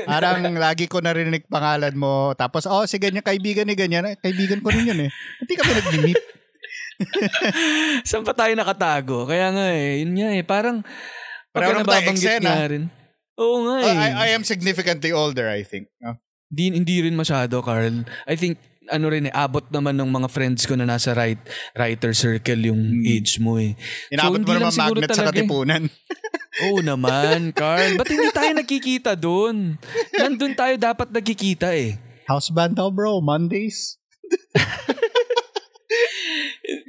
Parang 0.07 0.43
lagi 0.55 0.87
ko 0.87 1.03
narinig 1.03 1.47
pangalan 1.47 1.95
mo. 1.95 2.31
Tapos, 2.35 2.67
oh, 2.67 2.87
si 2.87 2.99
ganyan, 2.99 3.23
kaibigan 3.23 3.67
ni 3.67 3.75
ganyan. 3.75 4.07
Eh, 4.07 4.15
Kaibigan 4.19 4.63
ko 4.63 4.71
rin 4.71 4.87
yun 4.87 4.99
eh. 5.07 5.11
Hindi 5.43 5.53
kami 5.59 5.71
nag-meet. 5.71 6.21
Saan 8.07 8.23
pa 8.23 8.31
tayo 8.31 8.53
nakatago? 8.55 9.27
Kaya 9.27 9.51
nga 9.51 9.65
eh, 9.75 10.03
yun 10.03 10.15
nga 10.15 10.29
eh, 10.31 10.45
parang 10.47 10.79
naman 11.51 11.83
tayo 11.83 11.83
nababanggit 11.83 12.39
nga 12.39 12.65
rin. 12.71 12.83
Oo 13.35 13.57
nga 13.67 13.75
Oh, 13.81 13.89
eh. 13.89 13.97
I, 13.97 14.09
I 14.13 14.27
am 14.37 14.45
significantly 14.47 15.11
older, 15.11 15.49
I 15.49 15.65
think. 15.65 15.89
No? 15.99 16.15
Di, 16.53 16.69
hindi 16.69 17.01
rin 17.01 17.17
masyado, 17.17 17.65
Carl. 17.65 18.05
I 18.29 18.35
think, 18.37 18.61
ano 18.89 19.05
rin 19.07 19.29
eh, 19.29 19.33
abot 19.33 19.63
naman 19.71 19.95
ng 19.95 20.09
mga 20.09 20.27
friends 20.27 20.67
ko 20.67 20.75
na 20.75 20.83
nasa 20.83 21.15
right, 21.15 21.39
writer 21.77 22.11
circle 22.11 22.59
yung 22.59 23.03
age 23.05 23.39
mo 23.39 23.59
eh. 23.59 23.77
Hmm. 23.77 24.13
Inabot 24.19 24.39
hindi 24.39 24.47
mo 24.47 24.53
naman 24.59 24.75
magnet 24.75 25.09
sa 25.11 25.23
talaga 25.23 25.39
eh. 25.39 25.43
katipunan. 25.43 25.83
Oo 26.69 26.79
naman, 26.85 27.49
Carl. 27.55 27.97
Ba't 27.97 28.13
hindi 28.13 28.29
tayo 28.29 28.51
nagkikita 28.61 29.11
doon? 29.17 29.79
Nandun 30.13 30.53
tayo 30.53 30.75
dapat 30.77 31.09
nagkikita 31.09 31.73
eh. 31.73 31.97
House 32.29 32.53
band 32.53 32.77
daw, 32.77 32.93
bro. 32.93 33.19
Mondays. 33.19 33.97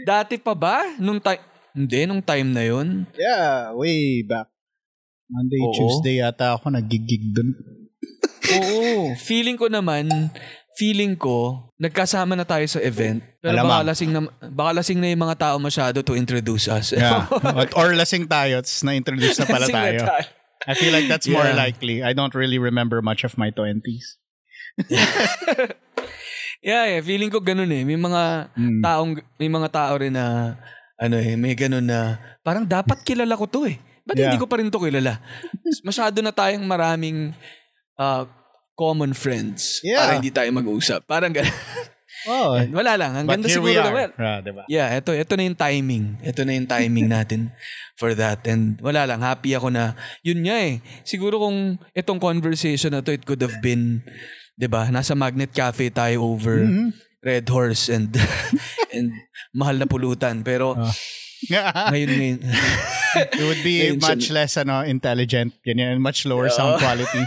Dati 0.08 0.36
pa 0.36 0.52
ba? 0.52 0.84
Nung 1.00 1.18
time... 1.18 1.40
Hindi, 1.74 2.06
nung 2.06 2.22
time 2.22 2.54
na 2.54 2.62
yon 2.62 3.02
Yeah, 3.18 3.74
way 3.74 4.22
back. 4.22 4.46
Monday, 5.26 5.58
Oo. 5.58 5.74
Tuesday 5.74 6.22
yata 6.22 6.54
ako 6.54 6.70
nagigig 6.70 7.34
dun. 7.34 7.50
Oo. 8.52 9.16
Feeling 9.16 9.56
ko 9.56 9.72
naman, 9.72 10.06
feeling 10.74 11.14
ko, 11.14 11.70
nagkasama 11.76 12.34
na 12.34 12.42
tayo 12.42 12.66
sa 12.66 12.80
event. 12.80 13.22
Pero 13.38 13.54
Alamang. 13.54 13.70
baka 13.70 13.84
lasing, 13.90 14.10
na, 14.10 14.20
baka 14.44 14.70
lasing 14.74 14.98
na 14.98 15.08
yung 15.08 15.22
mga 15.22 15.36
tao 15.38 15.56
masyado 15.56 16.02
to 16.02 16.14
introduce 16.14 16.66
us. 16.66 16.90
Yeah. 16.90 17.30
Or 17.78 17.94
lasing 17.94 18.26
tayo, 18.26 18.58
tapos 18.58 18.82
na-introduce 18.82 19.38
na 19.38 19.46
pala 19.46 19.66
na 19.66 19.72
tayo. 19.72 20.00
tayo. 20.02 20.26
I 20.64 20.72
feel 20.72 20.90
like 20.90 21.06
that's 21.06 21.28
more 21.28 21.44
Yeah. 21.44 21.60
likely. 21.60 22.00
I 22.00 22.10
don't 22.10 22.32
really 22.32 22.56
remember 22.58 22.98
much 23.00 23.22
of 23.22 23.36
my 23.36 23.50
20s. 23.50 24.16
Yeah, 26.64 26.96
yeah, 26.96 27.04
feeling 27.04 27.28
ko 27.28 27.44
ganun 27.44 27.68
eh. 27.68 27.84
May 27.84 28.00
mga 28.00 28.48
Mm. 28.56 28.80
taong 28.80 29.10
may 29.36 29.52
mga 29.52 29.68
tao 29.68 30.00
rin 30.00 30.16
na 30.16 30.56
ano 30.96 31.20
eh, 31.20 31.36
may 31.36 31.52
ganun 31.52 31.84
na 31.84 32.16
parang 32.40 32.64
dapat 32.64 33.04
kilala 33.04 33.36
ko 33.36 33.44
to 33.44 33.68
eh. 33.68 33.76
Ba't 34.00 34.16
Yeah. 34.16 34.32
hindi 34.32 34.40
ko 34.40 34.48
pa 34.48 34.56
rin 34.56 34.72
to 34.72 34.80
kilala? 34.80 35.20
Masyado 35.84 36.24
na 36.24 36.32
tayong 36.32 36.64
maraming 36.64 37.36
ah, 38.00 38.24
common 38.74 39.14
friends 39.14 39.80
Yeah. 39.80 40.02
para 40.02 40.10
hindi 40.18 40.30
tayo 40.30 40.50
mag-usap. 40.50 41.06
Parang 41.06 41.30
ganun. 41.30 41.50
Oh, 42.24 42.56
Wala 42.56 42.96
lang. 42.96 43.12
Ang 43.20 43.28
ganda 43.28 43.44
we 43.44 43.52
siguro 43.52 43.84
are. 43.84 43.92
naman. 43.92 44.08
Ah, 44.16 44.40
diba? 44.40 44.64
Yeah, 44.64 44.88
ito, 44.96 45.12
ito 45.12 45.36
na 45.36 45.44
yung 45.44 45.60
timing. 45.60 46.16
Ito 46.24 46.40
na 46.40 46.56
yung 46.56 46.64
timing 46.64 47.04
natin 47.20 47.52
for 48.00 48.16
that. 48.16 48.40
And 48.48 48.80
wala 48.80 49.04
lang, 49.04 49.20
happy 49.20 49.52
ako 49.52 49.68
na, 49.68 49.92
yun 50.24 50.40
nga 50.40 50.56
eh. 50.56 50.80
Siguro 51.04 51.36
kung 51.36 51.76
itong 51.92 52.16
conversation 52.16 52.96
na 52.96 53.04
to, 53.04 53.12
it 53.12 53.28
could 53.28 53.44
have 53.44 53.60
been, 53.60 54.00
di 54.56 54.64
ba, 54.64 54.88
nasa 54.88 55.12
Magnet 55.12 55.52
Cafe 55.52 55.92
tayo 55.92 56.24
over 56.24 56.64
Mm-hmm. 56.64 56.88
Red 57.20 57.44
Horse 57.52 57.92
and 57.92 58.08
and 58.96 59.12
mahal 59.52 59.76
na 59.76 59.84
pulutan. 59.84 60.40
Pero 60.40 60.80
Oh. 60.80 60.92
ngayon 61.92 62.08
ngayon. 62.08 62.40
it 63.36 63.44
would 63.44 63.60
be 63.60 63.92
much 64.00 64.32
less 64.32 64.56
ano, 64.56 64.80
intelligent, 64.80 65.52
ganyan, 65.60 66.00
much 66.00 66.24
lower 66.24 66.48
sound 66.48 66.80
quality. 66.80 67.20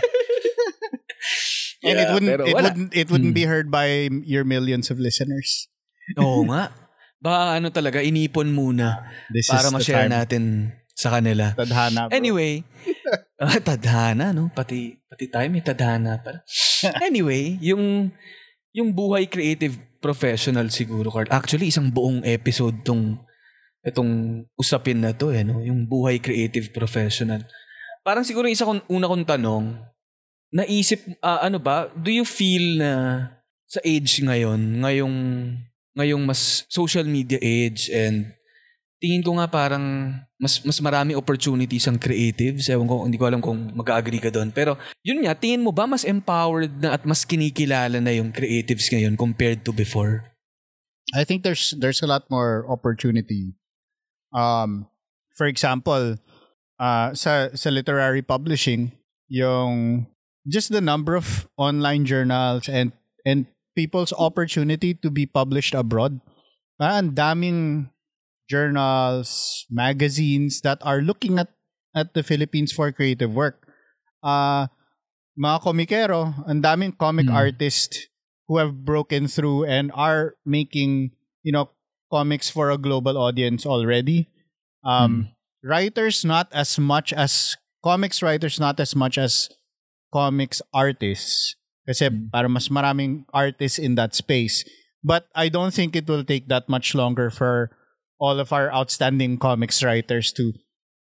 And 1.87 1.97
it 1.99 2.09
wouldn't 2.11 2.31
pero 2.35 2.43
it 2.43 2.55
wala. 2.55 2.63
wouldn't 2.69 2.89
it 2.91 3.07
wouldn't 3.07 3.35
be 3.35 3.45
heard 3.47 3.71
by 3.71 4.11
your 4.27 4.43
millions 4.43 4.91
of 4.91 4.99
listeners. 4.99 5.71
Oo 6.19 6.47
nga. 6.47 6.71
Baka 7.17 7.57
ano 7.57 7.67
talaga, 7.73 7.99
inipon 7.99 8.53
muna 8.53 9.09
This 9.33 9.49
para 9.49 9.73
ma-share 9.73 10.05
natin 10.05 10.71
sa 10.97 11.13
kanila. 11.17 11.53
Tadhana. 11.53 12.09
bro. 12.09 12.13
Anyway, 12.13 12.65
ah, 13.41 13.61
tadhana, 13.61 14.33
no? 14.33 14.49
Pati, 14.53 14.97
pati 15.05 15.29
tayo 15.29 15.45
may 15.49 15.61
tadhana 15.61 16.17
pala. 16.21 16.41
anyway, 17.07 17.57
yung, 17.61 18.09
yung 18.73 18.89
buhay 18.93 19.29
creative 19.29 19.77
professional 20.01 20.69
siguro, 20.73 21.09
Carl. 21.13 21.29
Actually, 21.29 21.69
isang 21.69 21.89
buong 21.93 22.25
episode 22.25 22.81
tong 22.85 23.21
itong 23.85 24.43
usapin 24.57 25.01
na 25.05 25.13
to, 25.13 25.29
eh, 25.29 25.45
no? 25.45 25.61
Yung 25.61 25.85
buhay 25.85 26.17
creative 26.17 26.73
professional. 26.73 27.45
Parang 28.01 28.25
siguro 28.25 28.49
isa 28.49 28.65
kong, 28.65 28.83
una 28.89 29.05
kong 29.05 29.25
tanong, 29.25 29.77
naisip, 30.53 31.03
ah, 31.19 31.43
ano 31.43 31.59
ba, 31.59 31.91
do 31.91 32.11
you 32.11 32.23
feel 32.23 32.79
na 32.79 32.91
sa 33.67 33.83
age 33.83 34.23
ngayon, 34.23 34.79
ngayong 34.79 35.15
ngayong 35.97 36.23
mas 36.23 36.63
social 36.71 37.03
media 37.03 37.41
age 37.41 37.89
and 37.91 38.31
tingin 39.01 39.21
ko 39.21 39.37
nga 39.37 39.49
parang 39.49 40.13
mas 40.37 40.61
mas 40.61 40.77
marami 40.79 41.17
opportunities 41.17 41.85
ang 41.89 41.97
creatives. 41.97 42.69
Ewan 42.69 42.87
ko, 42.87 42.95
hindi 43.05 43.17
ko 43.17 43.25
alam 43.25 43.41
kung 43.41 43.73
mag-agree 43.73 44.21
ka 44.21 44.29
doon. 44.29 44.53
Pero 44.53 44.77
yun 45.01 45.25
nga, 45.25 45.33
tingin 45.33 45.65
mo 45.65 45.73
ba 45.73 45.89
mas 45.89 46.05
empowered 46.05 46.73
na 46.79 46.95
at 46.95 47.03
mas 47.03 47.25
kinikilala 47.25 47.97
na 47.99 48.13
yung 48.13 48.29
creatives 48.29 48.89
ngayon 48.93 49.17
compared 49.17 49.65
to 49.65 49.73
before? 49.73 50.23
I 51.15 51.23
think 51.23 51.43
there's 51.43 51.73
there's 51.77 52.03
a 52.03 52.09
lot 52.09 52.27
more 52.27 52.67
opportunity. 52.67 53.55
Um, 54.35 54.91
for 55.33 55.47
example, 55.47 56.19
uh, 56.77 57.09
sa 57.15 57.49
sa 57.51 57.69
literary 57.71 58.21
publishing, 58.21 58.91
yung 59.31 60.05
just 60.47 60.71
the 60.71 60.81
number 60.81 61.15
of 61.15 61.47
online 61.57 62.05
journals 62.05 62.67
and 62.71 62.91
and 63.25 63.45
people's 63.75 64.13
opportunity 64.15 64.93
to 64.95 65.11
be 65.11 65.25
published 65.27 65.75
abroad. 65.75 66.19
Parang 66.79 66.97
ang 66.97 67.11
daming 67.13 67.59
journals, 68.49 69.65
magazines 69.69 70.61
that 70.61 70.79
are 70.81 71.01
looking 71.01 71.37
at 71.37 71.51
at 71.95 72.13
the 72.13 72.23
Philippines 72.23 72.71
for 72.71 72.91
creative 72.91 73.33
work. 73.33 73.67
Uh, 74.23 74.67
mga 75.37 75.57
komikero, 75.61 76.33
ang 76.47 76.61
daming 76.61 76.93
comic 76.97 77.27
Hmm. 77.27 77.37
artists 77.37 78.07
who 78.47 78.57
have 78.57 78.85
broken 78.85 79.27
through 79.27 79.65
and 79.65 79.91
are 79.93 80.39
making, 80.45 81.11
you 81.43 81.51
know, 81.51 81.69
comics 82.09 82.49
for 82.49 82.71
a 82.71 82.79
global 82.79 83.17
audience 83.17 83.65
already. 83.65 84.29
Um, 84.85 85.33
Writers 85.65 86.23
not 86.23 86.47
as 86.53 86.79
much 86.79 87.11
as 87.11 87.57
comics 87.83 88.21
writers 88.21 88.59
not 88.61 88.79
as 88.79 88.95
much 88.95 89.17
as 89.17 89.49
comics 90.17 90.65
artists 90.73 91.53
kasi 91.85 92.09
para 92.33 92.49
mas 92.49 92.73
maraming 92.73 93.29
artists 93.29 93.77
in 93.77 93.93
that 93.93 94.17
space. 94.17 94.65
But 95.05 95.29
I 95.37 95.53
don't 95.53 95.71
think 95.71 95.93
it 95.93 96.09
will 96.09 96.25
take 96.25 96.49
that 96.49 96.65
much 96.65 96.97
longer 96.97 97.29
for 97.29 97.69
all 98.17 98.41
of 98.41 98.49
our 98.49 98.73
outstanding 98.73 99.37
comics 99.37 99.85
writers 99.85 100.33
to 100.41 100.57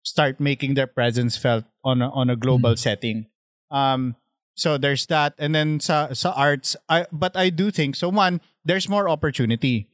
start 0.01 0.39
making 0.39 0.73
their 0.79 0.87
presence 0.87 1.35
felt 1.35 1.67
on 1.83 2.01
a, 2.01 2.09
on 2.15 2.31
a 2.31 2.39
global 2.39 2.79
setting. 2.79 3.27
Um, 3.69 4.15
so 4.55 4.79
there's 4.79 5.05
that, 5.11 5.35
and 5.37 5.53
then 5.53 5.83
sa 5.83 6.15
sa 6.15 6.31
arts, 6.35 6.79
I 6.87 7.05
but 7.11 7.35
I 7.35 7.51
do 7.51 7.69
think 7.69 7.99
so. 7.99 8.09
One, 8.09 8.39
there's 8.63 8.87
more 8.89 9.11
opportunity, 9.11 9.91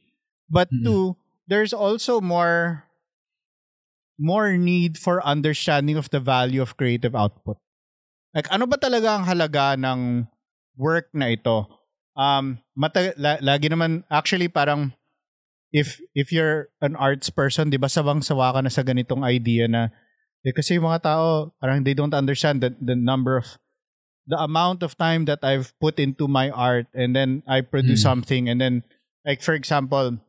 but 0.48 0.70
Mhm. 0.70 0.84
two, 0.86 1.02
there's 1.50 1.74
also 1.74 2.22
more 2.22 2.86
more 4.18 4.56
need 4.58 4.98
for 4.98 5.22
understanding 5.22 5.96
of 5.96 6.10
the 6.10 6.20
value 6.22 6.62
of 6.62 6.76
creative 6.76 7.14
output. 7.14 7.58
Like 8.34 8.48
ano 8.52 8.68
ba 8.68 8.76
talaga 8.76 9.16
ang 9.18 9.24
halaga 9.24 9.74
ng 9.78 10.28
work 10.76 11.10
na 11.16 11.32
ito? 11.32 11.66
Um, 12.18 12.58
mata- 12.74 13.16
la- 13.16 13.40
lagi 13.40 13.70
naman 13.70 14.02
actually 14.10 14.50
parang 14.50 14.92
if 15.70 16.00
if 16.16 16.32
you're 16.32 16.68
an 16.80 16.96
arts 16.96 17.30
person, 17.30 17.70
'di 17.70 17.78
ba 17.80 17.88
sawang-sawa 17.88 18.56
ka 18.56 18.60
na 18.64 18.72
sa 18.72 18.82
ganitong 18.82 19.22
idea 19.24 19.68
na 19.68 19.92
eh, 20.46 20.54
kasi 20.54 20.78
yung 20.78 20.88
mga 20.88 21.04
tao 21.04 21.52
parang 21.60 21.84
they 21.84 21.92
don't 21.94 22.14
understand 22.16 22.62
the 22.64 22.72
the 22.80 22.96
number 22.96 23.36
of 23.36 23.58
the 24.28 24.38
amount 24.38 24.84
of 24.84 24.96
time 24.96 25.24
that 25.24 25.40
I've 25.42 25.72
put 25.80 25.96
into 26.00 26.28
my 26.28 26.48
art 26.52 26.86
and 26.92 27.16
then 27.16 27.42
I 27.48 27.60
produce 27.64 28.04
Hmm. 28.04 28.22
something 28.22 28.48
and 28.48 28.60
then 28.60 28.84
like 29.24 29.40
for 29.40 29.52
example 29.56 30.20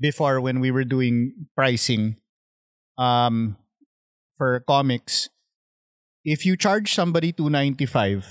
before 0.00 0.40
when 0.40 0.60
we 0.60 0.70
were 0.70 0.84
doing 0.84 1.48
pricing 1.56 2.20
um 3.00 3.56
for 4.38 4.60
comics 4.64 5.28
if 6.24 6.42
you 6.48 6.56
charge 6.56 6.92
somebody 6.92 7.30
295 7.30 8.24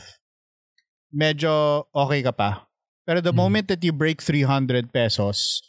medyo 1.13 1.85
okay 1.93 2.25
ka 2.25 2.33
pa 2.33 2.65
pero 3.05 3.21
the 3.21 3.31
Hmm. 3.31 3.45
moment 3.47 3.65
that 3.69 3.83
you 3.85 3.93
break 3.93 4.19
300 4.19 4.89
pesos 4.89 5.61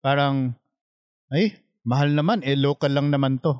parang 0.00 0.54
ay 1.34 1.58
mahal 1.82 2.10
naman 2.14 2.40
eh 2.46 2.54
local 2.54 2.90
lang 2.92 3.10
naman 3.10 3.42
to 3.42 3.58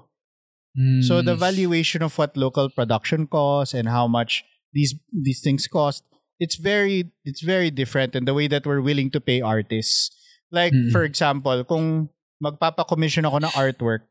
so 1.05 1.21
Hmm. 1.21 1.27
the 1.29 1.37
valuation 1.37 2.01
of 2.01 2.15
what 2.17 2.33
local 2.39 2.71
production 2.71 3.27
costs 3.27 3.75
and 3.75 3.91
how 3.91 4.07
much 4.07 4.47
these 4.73 4.95
these 5.11 5.43
things 5.43 5.67
cost 5.67 6.07
it's 6.39 6.57
very 6.57 7.11
it's 7.27 7.43
very 7.43 7.69
different 7.69 8.15
in 8.15 8.25
the 8.25 8.33
way 8.35 8.47
that 8.47 8.65
we're 8.65 8.81
willing 8.83 9.11
to 9.11 9.19
pay 9.21 9.43
artists 9.43 10.15
like 10.53 10.73
Mm. 10.73 10.93
for 10.95 11.03
example 11.03 11.61
kung 11.67 12.09
magpapa-commission 12.43 13.25
ako 13.27 13.43
ng 13.45 13.53
artwork 13.55 14.03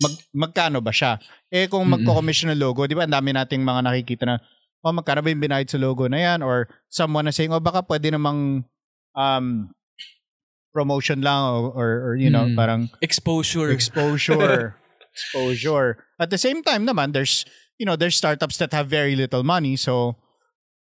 mag 0.00 0.14
magkano 0.32 0.78
ba 0.80 0.92
siya? 0.92 1.20
Eh 1.52 1.68
kung 1.68 1.84
magko-commission 1.88 2.52
ng 2.52 2.60
logo 2.60 2.88
di 2.88 2.96
ba 2.96 3.04
ang 3.04 3.14
dami 3.14 3.36
nating 3.36 3.60
mga 3.60 3.80
nakikita 3.84 4.24
na 4.24 4.36
oh 4.80 4.92
magkano 4.96 5.20
ba 5.20 5.28
yung 5.28 5.44
binayad 5.44 5.68
sa 5.68 5.76
logo 5.76 6.08
na 6.08 6.18
yan? 6.20 6.40
Or 6.40 6.68
someone 6.88 7.28
na 7.28 7.34
saying 7.34 7.52
oh 7.52 7.60
baka 7.60 7.84
pwede 7.84 8.08
namang 8.12 8.64
um 9.12 9.46
promotion 10.70 11.20
lang 11.20 11.42
or, 11.50 11.74
or, 11.74 11.90
or 12.06 12.12
you 12.14 12.30
know 12.30 12.46
Mm. 12.46 12.54
parang 12.54 12.82
exposure. 13.02 13.68
exposure 13.74 14.78
exposure. 15.14 16.06
At 16.22 16.30
the 16.30 16.38
same 16.38 16.62
time 16.62 16.86
naman 16.86 17.10
there's 17.12 17.42
you 17.76 17.84
know 17.84 17.98
there's 17.98 18.14
startups 18.16 18.56
that 18.62 18.70
have 18.72 18.86
very 18.86 19.18
little 19.18 19.42
money 19.42 19.74
so 19.74 20.14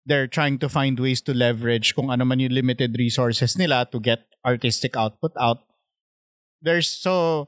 they're 0.05 0.29
trying 0.29 0.57
to 0.61 0.69
find 0.69 0.97
ways 0.97 1.21
to 1.25 1.33
leverage 1.33 1.93
kung 1.97 2.09
ano 2.13 2.23
man 2.25 2.39
yung 2.39 2.53
limited 2.53 2.95
resources 2.97 3.57
nila 3.57 3.85
to 3.89 3.99
get 3.99 4.25
artistic 4.45 4.95
output 4.95 5.33
out. 5.37 5.65
There's 6.61 6.87
so 6.87 7.47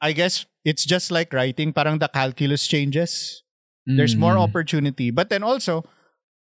i 0.00 0.10
guess 0.12 0.44
it's 0.62 0.84
just 0.84 1.08
like 1.10 1.32
writing 1.32 1.72
parang 1.72 1.96
the 1.98 2.08
calculus 2.08 2.66
changes 2.66 3.42
there's 3.86 4.18
more 4.18 4.34
Mm. 4.34 4.44
opportunity 4.50 5.08
but 5.14 5.30
then 5.30 5.46
also 5.46 5.86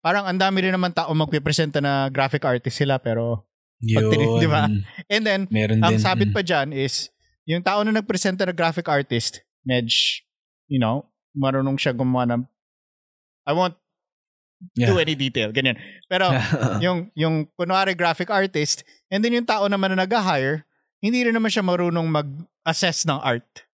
parang 0.01 0.25
ang 0.25 0.39
dami 0.39 0.63
rin 0.63 0.73
naman 0.73 0.95
tao 0.95 1.11
magpipresenta 1.13 1.83
na 1.83 2.07
graphic 2.09 2.45
artist 2.45 2.79
sila 2.79 2.97
pero 3.01 3.43
pag 3.85 4.07
Yun. 4.07 4.41
di 4.41 4.49
ba? 4.49 4.65
and 5.13 5.23
then 5.27 5.41
Meron 5.53 5.83
ang 5.83 5.97
din. 5.97 6.01
sabit 6.01 6.31
Mm. 6.31 6.37
pa 6.37 6.41
dyan 6.41 6.69
is, 6.73 7.11
yung 7.45 7.61
tao 7.61 7.85
na 7.85 7.93
nagpresenta 7.93 8.49
na 8.49 8.55
graphic 8.57 8.89
artist, 8.89 9.45
medj, 9.61 10.25
you 10.71 10.81
know, 10.81 11.05
marunong 11.37 11.77
siya 11.77 11.93
gumawa 11.93 12.25
ng, 12.25 12.43
I 13.45 13.53
won't 13.53 13.77
do 14.73 14.89
Yeah. 14.89 15.05
any 15.05 15.13
detail, 15.13 15.53
ganyan. 15.53 15.77
Pero, 16.09 16.33
yung, 16.85 17.13
yung 17.13 17.45
kunwari 17.61 17.93
graphic 17.93 18.33
artist, 18.33 18.87
and 19.13 19.21
then 19.21 19.37
yung 19.37 19.45
tao 19.45 19.69
naman 19.69 19.93
na 19.93 20.09
nag-hire, 20.09 20.65
hindi 21.05 21.21
rin 21.21 21.37
naman 21.37 21.53
siya 21.53 21.61
marunong 21.61 22.09
mag-assess 22.65 23.05
ng 23.05 23.21
art. 23.21 23.69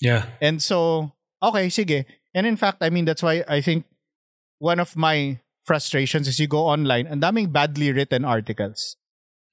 yeah. 0.00 0.28
And 0.40 0.62
so, 0.62 1.10
okay, 1.42 1.68
sige. 1.68 2.04
And 2.34 2.46
in 2.46 2.56
fact, 2.56 2.78
I 2.84 2.90
mean, 2.90 3.04
that's 3.04 3.22
why 3.22 3.42
I 3.48 3.60
think 3.60 3.84
one 4.58 4.78
of 4.78 4.96
my 4.96 5.40
frustrations 5.64 6.28
is 6.28 6.38
you 6.38 6.46
go 6.46 6.68
online, 6.68 7.08
ang 7.08 7.20
daming 7.20 7.52
badly 7.52 7.92
written 7.92 8.24
articles. 8.24 8.96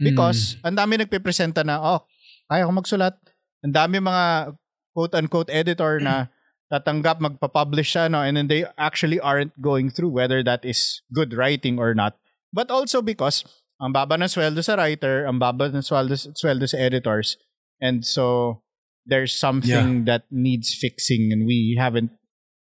Mm. 0.01 0.11
Because 0.11 0.57
ang 0.63 0.75
dami 0.75 0.99
nagpipresenta 0.99 1.65
na, 1.65 1.79
oh, 1.79 2.03
kaya 2.51 2.67
ko 2.67 2.71
magsulat. 2.71 3.15
Ang 3.63 3.73
dami 3.73 3.97
mga 4.03 4.55
quote-unquote 4.93 5.49
editor 5.49 5.99
na 5.99 6.27
tatanggap, 6.71 7.19
magpa-publish 7.19 7.95
siya, 7.95 8.11
no? 8.11 8.21
and 8.21 8.37
then 8.37 8.47
they 8.47 8.65
actually 8.77 9.19
aren't 9.19 9.53
going 9.61 9.89
through 9.89 10.09
whether 10.09 10.43
that 10.43 10.65
is 10.65 11.01
good 11.13 11.33
writing 11.33 11.79
or 11.79 11.93
not. 11.95 12.17
But 12.51 12.69
also 12.69 13.01
because 13.01 13.43
ang 13.81 13.91
baba 13.91 14.15
ng 14.15 14.31
sweldo 14.31 14.63
sa 14.63 14.79
writer, 14.79 15.27
ang 15.27 15.39
baba 15.39 15.67
ng 15.67 15.83
sweldo, 15.83 16.15
sweldo 16.15 16.65
sa 16.67 16.79
editors, 16.79 17.35
and 17.83 18.07
so 18.07 18.64
there's 19.05 19.33
something 19.33 20.05
that 20.09 20.25
needs 20.33 20.73
fixing 20.73 21.29
and 21.31 21.45
we 21.45 21.77
haven't 21.77 22.11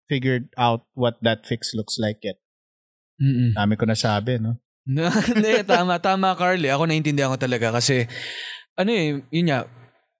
figured 0.05 0.53
out 0.57 0.85
what 0.93 1.17
that 1.25 1.45
fix 1.45 1.73
looks 1.73 1.97
like 1.97 2.21
yet. 2.21 2.37
Mm-mm. 3.17 3.57
Dami 3.57 3.73
ko 3.75 3.89
nasabi, 3.89 4.37
no? 4.37 4.61
Hindi, 5.29 5.65
tama, 5.65 5.97
tama, 5.97 6.37
Carly. 6.37 6.69
Ako 6.69 6.85
naintindihan 6.85 7.33
ko 7.33 7.39
talaga 7.41 7.73
kasi, 7.73 8.05
ano 8.77 8.89
eh, 8.93 9.17
yun 9.33 9.49
nga, 9.49 9.65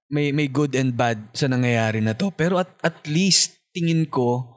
may, 0.10 0.34
may 0.34 0.50
good 0.50 0.74
and 0.74 0.98
bad 0.98 1.22
sa 1.38 1.46
nangyayari 1.46 2.02
na 2.02 2.18
to. 2.18 2.34
Pero 2.34 2.58
at, 2.58 2.74
at 2.82 3.06
least, 3.06 3.62
tingin 3.78 4.10
ko, 4.10 4.55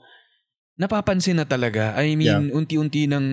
napapansin 0.78 1.34
na 1.34 1.42
talaga. 1.42 1.98
I 1.98 2.14
mean, 2.14 2.54
unti-unti 2.54 3.10
nang 3.10 3.26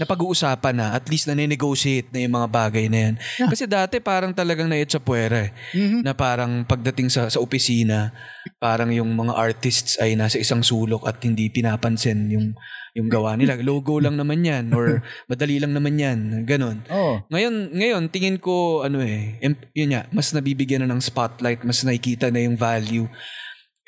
napag-uusapan 0.00 0.72
na. 0.72 0.86
At 0.96 1.04
least 1.12 1.28
na-negotiate 1.28 2.08
na 2.08 2.24
yung 2.24 2.34
mga 2.40 2.48
bagay 2.48 2.88
na 2.88 2.98
yan. 3.04 3.14
Yeah. 3.36 3.50
Kasi 3.52 3.68
dati 3.68 4.00
parang 4.00 4.32
talagang 4.32 4.72
naitsapuera 4.72 5.46
eh. 5.46 5.50
Mhm. 5.76 6.00
Na 6.00 6.16
parang 6.16 6.64
pagdating 6.64 7.12
sa, 7.12 7.28
sa 7.28 7.44
opisina, 7.44 8.16
parang 8.56 8.88
yung 8.88 9.12
mga 9.12 9.36
artists 9.36 10.00
ay 10.00 10.16
nasa 10.16 10.40
isang 10.40 10.64
sulok 10.64 11.04
at 11.04 11.20
hindi 11.20 11.52
pinapansin 11.52 12.32
yung 12.32 12.56
yung 12.96 13.12
gawa 13.12 13.36
nila. 13.36 13.60
Logo 13.68 14.00
lang 14.00 14.16
naman 14.16 14.40
yan 14.40 14.72
or 14.72 15.04
madali 15.28 15.60
lang 15.60 15.76
naman 15.76 16.00
yan. 16.00 16.18
Ganon. 16.48 16.88
Oh. 16.88 17.20
Ngayon, 17.28 17.76
ngayon 17.76 18.02
tingin 18.08 18.40
ko 18.40 18.80
ano 18.80 19.04
eh, 19.04 19.36
yun 19.76 19.92
nga, 19.92 20.08
mas 20.08 20.32
nabibigyan 20.32 20.88
na 20.88 20.96
ng 20.96 21.04
spotlight, 21.04 21.68
mas 21.68 21.84
nakikita 21.84 22.32
na 22.32 22.48
yung 22.48 22.56
value. 22.56 23.04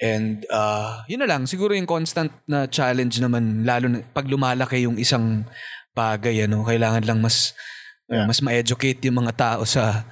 And 0.00 0.48
uh, 0.48 1.04
yun 1.06 1.20
na 1.20 1.28
lang, 1.28 1.44
siguro 1.44 1.76
yung 1.76 1.84
constant 1.84 2.32
na 2.48 2.64
challenge 2.64 3.20
naman, 3.20 3.68
lalo 3.68 3.86
na 3.92 4.00
pag 4.00 4.24
lumalaki 4.24 4.88
yung 4.88 4.96
isang 4.96 5.44
bagay, 5.92 6.48
ano, 6.48 6.64
kailangan 6.64 7.04
lang 7.04 7.20
mas 7.20 7.52
uh, 7.52 7.68
Yeah. 8.10 8.26
mas 8.26 8.42
ma-educate 8.42 8.98
yung 9.06 9.22
mga 9.22 9.38
tao 9.38 9.62
sa 9.62 10.02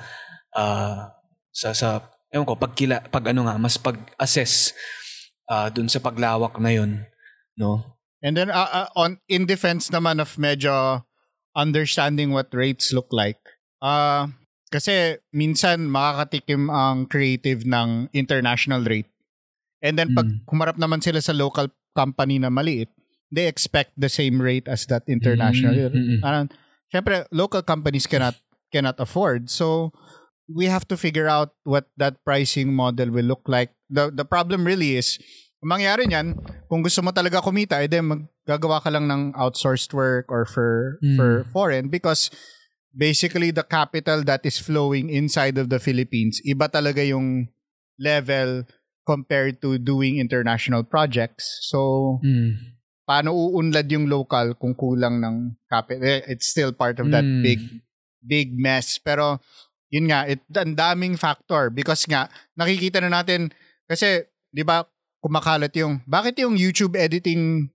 uh, 0.54 1.10
sa 1.50 1.74
sa 1.74 1.98
ewan 2.30 2.46
ko, 2.46 2.54
pag, 2.54 2.70
kila, 2.78 3.02
pag 3.10 3.34
ano 3.34 3.50
nga, 3.50 3.58
mas 3.58 3.74
pag-assess 3.74 4.70
uh, 5.50 5.66
dun 5.72 5.90
sa 5.90 5.98
paglawak 5.98 6.54
na 6.62 6.70
yun. 6.70 7.02
No? 7.58 7.98
And 8.22 8.38
then 8.38 8.54
uh, 8.54 8.70
uh, 8.70 8.88
on 8.94 9.18
in 9.26 9.50
defense 9.50 9.90
naman 9.90 10.22
of 10.22 10.38
medyo 10.38 11.02
understanding 11.58 12.30
what 12.30 12.54
rates 12.54 12.94
look 12.94 13.10
like. 13.10 13.38
Ah, 13.82 14.30
kasi 14.70 15.18
minsan 15.34 15.90
makakatikim 15.90 16.70
ang 16.70 17.10
creative 17.10 17.66
ng 17.66 18.10
international 18.14 18.86
rate. 18.86 19.10
And 19.78 19.94
then 19.94 20.10
pag 20.12 20.26
Mm. 20.26 20.42
kumarap 20.46 20.76
naman 20.76 21.02
sila 21.02 21.22
sa 21.22 21.34
local 21.34 21.70
company 21.94 22.38
na 22.38 22.50
maliit, 22.50 22.90
they 23.30 23.46
expect 23.46 23.94
the 23.94 24.08
same 24.10 24.40
rate 24.40 24.66
as 24.66 24.86
that 24.88 25.04
international. 25.06 25.76
Mm, 25.76 25.92
mm, 25.92 26.06
mm. 26.18 26.20
Parang, 26.22 26.46
syempre, 26.88 27.28
local 27.30 27.62
companies 27.62 28.08
cannot 28.08 28.34
cannot 28.72 28.96
afford. 29.00 29.48
So, 29.48 29.92
we 30.48 30.66
have 30.66 30.88
to 30.88 30.96
figure 30.96 31.28
out 31.28 31.52
what 31.64 31.88
that 32.00 32.24
pricing 32.24 32.72
model 32.72 33.12
will 33.12 33.28
look 33.28 33.44
like. 33.46 33.72
The 33.92 34.08
the 34.08 34.24
problem 34.24 34.64
really 34.64 34.96
is, 34.96 35.20
ang 35.60 35.76
mangyari 35.76 36.08
niyan, 36.08 36.36
kung 36.68 36.80
gusto 36.80 37.04
mo 37.04 37.12
talaga 37.12 37.44
kumita, 37.44 37.80
edi 37.84 38.00
maggagawa 38.00 38.80
ka 38.80 38.88
lang 38.92 39.08
ng 39.08 39.36
outsourced 39.36 39.92
work 39.92 40.28
or 40.32 40.44
for 40.48 40.96
Mm. 41.04 41.16
for 41.16 41.28
foreign 41.52 41.86
because 41.92 42.32
basically 42.96 43.52
the 43.52 43.64
capital 43.64 44.24
that 44.24 44.42
is 44.48 44.56
flowing 44.56 45.12
inside 45.12 45.60
of 45.60 45.68
the 45.68 45.78
Philippines, 45.78 46.40
iba 46.42 46.66
talaga 46.66 47.04
yung 47.04 47.52
level 48.00 48.64
compared 49.08 49.64
to 49.64 49.80
doing 49.80 50.20
international 50.20 50.84
projects. 50.84 51.64
So, 51.64 52.20
Mm. 52.20 52.76
paano 53.08 53.32
uunlad 53.32 53.88
yung 53.88 54.04
local 54.04 54.52
kung 54.60 54.76
kulang 54.76 55.24
ng 55.24 55.56
capital? 55.64 56.04
Eh, 56.04 56.36
It's 56.36 56.52
still 56.52 56.76
part 56.76 57.00
of 57.00 57.08
that 57.08 57.24
Mm. 57.24 57.40
big 57.40 57.60
big 58.20 58.52
mess. 58.52 59.00
Pero 59.00 59.40
yun 59.88 60.12
nga, 60.12 60.28
it, 60.28 60.44
ang 60.52 60.76
daming 60.76 61.16
factor 61.16 61.72
because 61.72 62.04
nga 62.04 62.28
nakikita 62.52 63.00
na 63.00 63.08
natin 63.08 63.48
kasi 63.88 64.28
'di 64.52 64.60
ba 64.60 64.84
kumakalat 65.24 65.72
yung 65.80 66.04
bakit 66.04 66.36
yung 66.36 66.60
YouTube 66.60 66.92
editing 66.92 67.72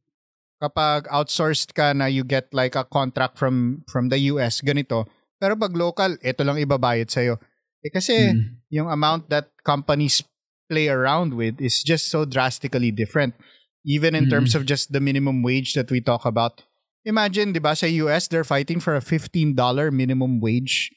kapag 0.61 1.09
outsourced 1.11 1.73
ka 1.75 1.91
na 1.91 2.07
you 2.07 2.23
get 2.23 2.47
like 2.53 2.77
a 2.77 2.85
contract 2.85 3.35
from 3.41 3.81
from 3.89 4.07
the 4.13 4.29
US 4.31 4.61
ganito. 4.61 5.09
Pero 5.41 5.59
pag 5.59 5.75
local, 5.75 6.15
ito 6.23 6.41
lang 6.45 6.61
ibabayad 6.61 7.09
sa 7.09 7.19
Eh 7.83 7.91
kasi 7.91 8.15
Mm. 8.31 8.63
yung 8.71 8.87
amount 8.87 9.27
that 9.27 9.51
companies 9.65 10.23
play 10.73 10.89
around 10.89 11.37
with 11.37 11.61
is 11.61 11.85
just 11.85 12.09
so 12.09 12.25
drastically 12.25 12.89
different. 12.89 13.37
Even 13.85 14.17
in 14.17 14.25
Mm. 14.25 14.31
terms 14.33 14.51
of 14.57 14.65
just 14.65 14.89
the 14.89 15.03
minimum 15.03 15.45
wage 15.45 15.77
that 15.77 15.91
we 15.93 16.01
talk 16.01 16.25
about. 16.25 16.65
Imagine, 17.05 17.51
di 17.53 17.59
ba, 17.61 17.75
sa 17.75 17.85
US, 18.01 18.25
they're 18.31 18.47
fighting 18.47 18.79
for 18.81 18.95
a 18.97 19.03
$15 19.03 19.91
minimum 19.91 20.39
wage. 20.41 20.89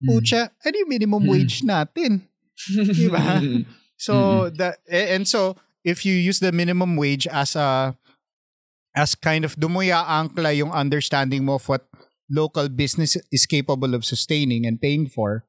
Pucha, 0.00 0.48
ano 0.64 0.74
yung 0.78 0.88
minimum 0.88 1.22
Mm. 1.26 1.30
wage 1.34 1.60
natin? 1.66 2.24
Di 2.72 3.08
ba? 3.12 3.20
So, 4.00 4.48
the, 4.48 4.80
eh, 4.88 5.12
and 5.12 5.28
so, 5.28 5.60
if 5.84 6.08
you 6.08 6.16
use 6.16 6.40
the 6.40 6.56
minimum 6.56 6.96
wage 6.96 7.28
as 7.28 7.52
a, 7.52 7.92
as 8.96 9.12
kind 9.12 9.44
of 9.44 9.60
dumuya 9.60 10.00
angkla 10.08 10.56
yung 10.56 10.72
understanding 10.72 11.44
mo 11.44 11.60
of 11.60 11.68
what 11.68 11.84
local 12.32 12.72
business 12.72 13.18
is 13.28 13.44
capable 13.44 13.92
of 13.92 14.08
sustaining 14.08 14.64
and 14.64 14.80
paying 14.80 15.04
for, 15.04 15.44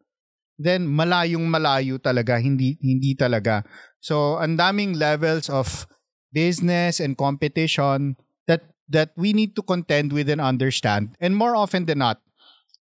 then 0.64 0.88
malayong 0.88 1.46
malayo 1.50 1.98
talaga, 1.98 2.38
hindi 2.38 2.78
hindi 2.82 3.18
talaga. 3.18 3.66
So, 4.02 4.38
ang 4.38 4.58
daming 4.58 4.98
levels 4.98 5.50
of 5.50 5.86
business 6.32 7.02
and 7.02 7.18
competition 7.18 8.16
that 8.46 8.66
that 8.90 9.14
we 9.18 9.34
need 9.34 9.54
to 9.58 9.64
contend 9.66 10.14
with 10.14 10.30
and 10.30 10.42
understand. 10.42 11.18
And 11.20 11.36
more 11.36 11.58
often 11.58 11.86
than 11.86 12.00
not, 12.02 12.22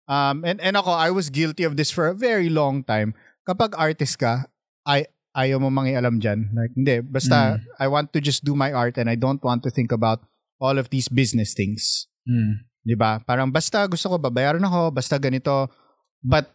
um, 0.09 0.45
and, 0.45 0.61
and 0.61 0.77
ako, 0.77 0.93
I 0.93 1.11
was 1.11 1.29
guilty 1.29 1.65
of 1.65 1.77
this 1.77 1.91
for 1.91 2.09
a 2.09 2.17
very 2.17 2.49
long 2.49 2.85
time. 2.85 3.17
Kapag 3.49 3.75
artist 3.77 4.21
ka, 4.21 4.47
ay, 4.87 5.09
ayaw 5.37 5.61
mo 5.61 5.69
mangialam 5.71 6.21
dyan. 6.21 6.53
Like, 6.55 6.73
hindi. 6.77 7.01
Basta, 7.01 7.59
I 7.79 7.87
want 7.89 8.13
to 8.15 8.21
just 8.21 8.45
do 8.45 8.55
my 8.55 8.71
art 8.73 8.99
and 8.99 9.09
I 9.09 9.17
don't 9.17 9.43
want 9.43 9.63
to 9.65 9.71
think 9.71 9.91
about 9.91 10.23
all 10.61 10.77
of 10.77 10.91
these 10.91 11.09
business 11.09 11.55
things. 11.57 12.11
Mm. 12.29 12.71
'di 12.85 12.97
ba? 12.97 13.21
Parang 13.25 13.49
basta 13.53 13.85
gusto 13.85 14.09
ko 14.09 14.17
babayaran 14.17 14.65
ako, 14.65 14.93
basta 14.93 15.21
ganito. 15.21 15.69
But 16.21 16.49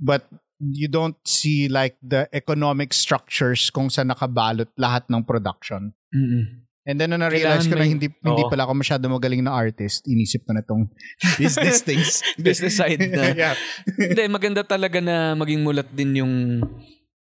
but 0.00 0.24
you 0.60 0.86
don't 0.86 1.16
see 1.24 1.66
like 1.72 1.96
the 2.04 2.28
economic 2.36 2.92
structures 2.92 3.72
kung 3.72 3.88
saan 3.88 4.12
nakabalot 4.12 4.68
lahat 4.76 5.08
ng 5.08 5.24
production. 5.24 5.96
Mm-mm. 6.12 6.68
And 6.88 6.96
then 6.96 7.12
na 7.12 7.20
na-realize 7.20 7.68
ko 7.68 7.76
na 7.76 7.84
hindi 7.84 8.08
hindi 8.08 8.44
Oo. 8.44 8.48
pala 8.48 8.64
ako 8.64 8.72
masyado 8.80 9.04
magaling 9.08 9.44
na 9.44 9.52
artist, 9.52 10.08
inisip 10.08 10.48
ko 10.48 10.56
na 10.56 10.64
tong 10.64 10.88
business 11.40 11.84
things. 11.88 12.24
Business 12.40 12.76
side 12.76 13.00
na. 13.00 13.32
yeah. 13.36 13.56
Hindi, 13.96 14.24
maganda 14.28 14.64
talaga 14.64 15.00
na 15.00 15.36
maging 15.36 15.60
mulat 15.60 15.88
din 15.92 16.24
yung 16.24 16.34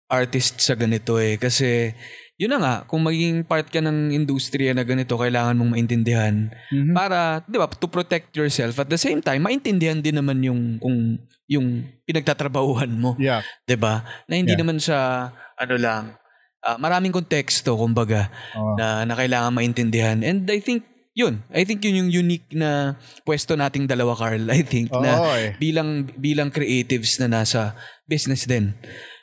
artist 0.07 0.61
sa 0.61 0.77
ganito 0.77 1.17
eh. 1.17 1.41
Kasi, 1.41 1.93
yun 2.37 2.53
na 2.53 2.59
nga, 2.61 2.75
kung 2.85 3.01
maging 3.01 3.41
part 3.43 3.65
ka 3.65 3.81
ng 3.81 4.13
industriya 4.13 4.71
na 4.71 4.85
ganito, 4.85 5.17
kailangan 5.17 5.57
mong 5.57 5.73
maintindihan 5.73 6.53
Mhm. 6.69 6.93
para, 6.93 7.41
di 7.43 7.57
ba, 7.57 7.65
to 7.65 7.89
protect 7.89 8.29
yourself. 8.33 8.77
At 8.77 8.87
the 8.87 8.97
same 8.97 9.19
time, 9.19 9.41
maintindihan 9.41 9.97
din 9.97 10.21
naman 10.21 10.45
yung, 10.45 10.77
kung, 10.77 11.17
yung 11.49 11.81
pinagtatrabahuhan 12.03 12.91
mo. 12.91 13.15
Yeah. 13.17 13.39
'di 13.63 13.79
ba? 13.79 14.03
Na 14.27 14.35
hindi 14.35 14.53
Yeah. 14.53 14.61
naman 14.61 14.77
siya 14.77 15.31
ano 15.57 15.75
lang 15.75 16.03
ah, 16.59 16.75
maraming 16.75 17.15
konteksto 17.15 17.79
kumbaga 17.79 18.27
Oo. 18.51 18.75
na 18.75 19.07
na 19.07 19.15
kailangan 19.15 19.55
maintindihan. 19.55 20.19
And 20.19 20.43
I 20.51 20.59
think 20.59 20.83
yun, 21.15 21.39
I 21.49 21.63
think 21.63 21.79
yun 21.81 22.03
yung 22.03 22.11
unique 22.11 22.51
na 22.51 22.99
pwesto 23.23 23.55
nating 23.55 23.87
dalawa 23.87 24.13
Carl. 24.13 24.43
I 24.51 24.61
think 24.67 24.91
Oo, 24.91 24.99
na 24.99 25.23
eh. 25.39 25.55
bilang 25.55 26.03
bilang 26.19 26.51
creatives 26.51 27.15
na 27.17 27.31
nasa 27.31 27.71
business 28.03 28.43
din. 28.43 28.75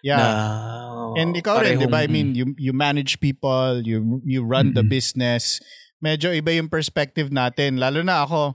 Yeah. 0.05 0.21
Na, 0.21 1.17
And 1.17 1.33
ikaw 1.33 1.65
rin, 1.65 1.81
di 1.81 1.89
ba? 1.89 2.05
I 2.05 2.09
mean, 2.13 2.37
you, 2.37 2.53
you 2.61 2.77
manage 2.77 3.23
people, 3.25 3.81
you 3.81 4.21
you 4.29 4.45
run 4.45 4.77
the 4.77 4.85
Mm-mm. 4.85 4.93
business. 4.93 5.65
Medyo 6.05 6.37
iba 6.37 6.53
yung 6.53 6.69
perspective 6.69 7.33
natin. 7.33 7.81
Lalo 7.81 8.05
na 8.05 8.29
ako, 8.29 8.53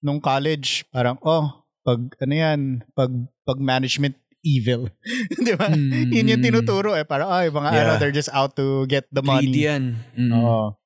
nung 0.00 0.22
college, 0.24 0.88
parang, 0.88 1.20
oh, 1.20 1.66
pag, 1.84 2.00
ano 2.22 2.32
yan, 2.32 2.60
pag, 2.96 3.12
pag 3.44 3.60
management 3.60 4.16
evil. 4.40 4.88
di 5.46 5.52
ba? 5.58 5.68
Mm. 5.68 6.14
Yun 6.14 6.32
yung 6.32 6.42
tinuturo 6.46 6.94
eh. 6.96 7.04
Parang, 7.04 7.28
ay, 7.28 7.50
mga 7.52 7.68
Yeah. 7.68 7.82
ano, 7.84 7.92
they're 8.00 8.14
just 8.14 8.32
out 8.32 8.54
to 8.56 8.86
get 8.86 9.04
the 9.12 9.20
greedy 9.20 9.52
money. 9.52 9.68
yan. 9.68 9.84
Mm. 10.16 10.32
Oo. 10.32 10.78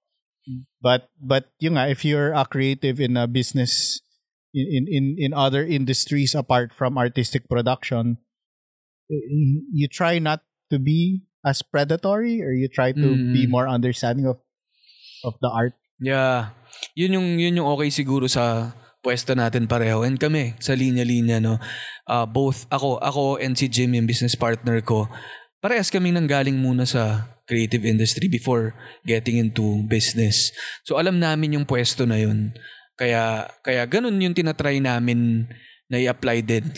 But, 0.80 1.12
but 1.20 1.52
yun 1.60 1.76
nga, 1.76 1.86
if 1.86 2.02
you're 2.02 2.32
a 2.32 2.48
creative 2.48 2.98
in 2.98 3.14
a 3.14 3.28
business, 3.28 4.00
in, 4.56 4.88
in, 4.88 5.04
in, 5.20 5.30
other 5.36 5.62
industries 5.62 6.34
apart 6.34 6.72
from 6.74 6.98
artistic 6.98 7.46
production, 7.46 8.18
you 9.74 9.90
try 9.90 10.22
not 10.22 10.40
to 10.70 10.78
be 10.78 11.26
as 11.42 11.64
predatory 11.64 12.44
or 12.44 12.52
you 12.52 12.68
try 12.68 12.92
to 12.92 13.08
Mm. 13.16 13.32
be 13.34 13.48
more 13.48 13.66
understanding 13.66 14.28
of 14.28 14.38
of 15.26 15.34
the 15.42 15.50
art. 15.50 15.74
Yeah. 16.00 16.54
Yun 16.96 17.16
yung 17.20 17.28
yun 17.36 17.58
yung 17.60 17.68
okay 17.76 17.92
siguro 17.92 18.24
sa 18.30 18.72
pwesto 19.00 19.32
natin 19.32 19.64
pareho 19.64 20.04
and 20.04 20.20
kami 20.20 20.56
sa 20.60 20.76
linya-linya 20.76 21.40
no. 21.40 21.56
Ah, 22.04 22.28
both 22.28 22.68
ako 22.68 23.00
ako 23.00 23.40
and 23.40 23.56
si 23.56 23.68
Jim 23.68 23.92
yung 23.96 24.08
business 24.08 24.36
partner 24.36 24.80
ko. 24.84 25.08
Parehas 25.60 25.92
kaming 25.92 26.16
nanggaling 26.16 26.56
muna 26.56 26.88
sa 26.88 27.28
creative 27.44 27.84
industry 27.84 28.28
before 28.32 28.72
getting 29.04 29.36
into 29.36 29.84
business. 29.88 30.52
So 30.88 30.96
alam 30.96 31.20
namin 31.20 31.56
yung 31.60 31.66
pwesto 31.68 32.04
na 32.08 32.16
yun. 32.20 32.52
Kaya 32.96 33.48
kaya 33.64 33.84
ganun 33.88 34.20
yung 34.20 34.36
tinatry 34.36 34.80
namin 34.80 35.48
na 35.88 36.00
i-apply 36.00 36.38
din. 36.44 36.68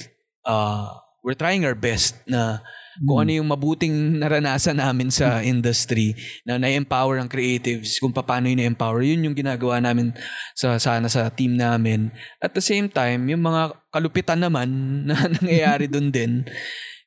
Ah, 0.42 1.01
we're 1.22 1.38
trying 1.38 1.62
our 1.62 1.78
best 1.78 2.18
na 2.26 2.60
kung 3.00 3.24
ano 3.24 3.30
yung 3.32 3.48
mabuting 3.48 4.20
naranasan 4.20 4.76
namin 4.76 5.08
sa 5.08 5.40
industry 5.52 6.12
na 6.44 6.60
na-empower 6.60 7.16
ang 7.16 7.30
creatives, 7.30 7.96
kung 7.96 8.12
paano 8.12 8.52
yung 8.52 8.60
na-empower, 8.60 9.00
yun 9.00 9.24
yung 9.24 9.36
ginagawa 9.36 9.80
namin 9.80 10.12
sa 10.52 10.76
sana 10.76 11.08
sa 11.08 11.32
team 11.32 11.56
namin. 11.56 12.12
At 12.42 12.52
the 12.52 12.60
same 12.60 12.92
time, 12.92 13.24
yung 13.32 13.40
mga 13.40 13.72
kalupitan 13.88 14.44
naman 14.44 14.68
na 15.08 15.16
nangyayari 15.40 15.88
doon 15.88 16.12
din, 16.16 16.44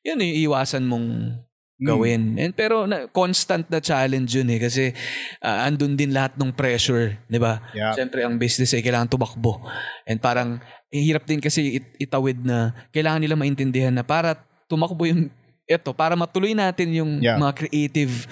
yun 0.02 0.18
yung 0.18 0.50
iwasan 0.50 0.82
mong 0.82 1.38
gawin. 1.76 2.40
And 2.40 2.56
pero 2.56 2.88
na, 2.88 3.04
constant 3.12 3.68
na 3.68 3.84
challenge 3.84 4.32
yun 4.32 4.48
eh 4.48 4.56
kasi 4.56 4.96
ah, 5.44 5.68
andun 5.68 5.92
din 5.92 6.08
lahat 6.08 6.40
ng 6.40 6.56
pressure, 6.56 7.20
'di 7.28 7.36
ba? 7.36 7.60
Yeah. 7.76 7.92
Siyempre 7.92 8.24
ang 8.24 8.40
business 8.40 8.72
ay 8.72 8.80
kailangan 8.80 9.12
tumakbo. 9.12 9.60
And 10.08 10.16
parang 10.16 10.56
eh, 10.56 10.75
hirap 11.02 11.24
din 11.24 11.40
kasi 11.40 11.80
it- 11.80 11.96
itawid 11.98 12.40
na 12.40 12.72
kailangan 12.90 13.20
nila 13.20 13.36
maintindihan 13.36 13.92
na 13.92 14.04
para 14.04 14.36
tumakbo 14.66 15.04
yung 15.04 15.28
eto 15.66 15.90
para 15.90 16.14
matuloy 16.14 16.54
natin 16.54 16.94
yung 16.94 17.10
Yeah. 17.18 17.36
mga 17.36 17.66
creative 17.66 18.26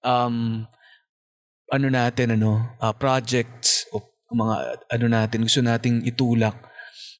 um 0.00 0.62
ano 1.66 1.86
natin 1.90 2.38
ano 2.38 2.62
ah, 2.78 2.94
projects 2.94 3.90
o 3.90 3.98
mga 4.30 4.56
ano 4.94 5.06
natin 5.10 5.42
gusto 5.42 5.58
nating 5.62 6.06
itulak 6.06 6.54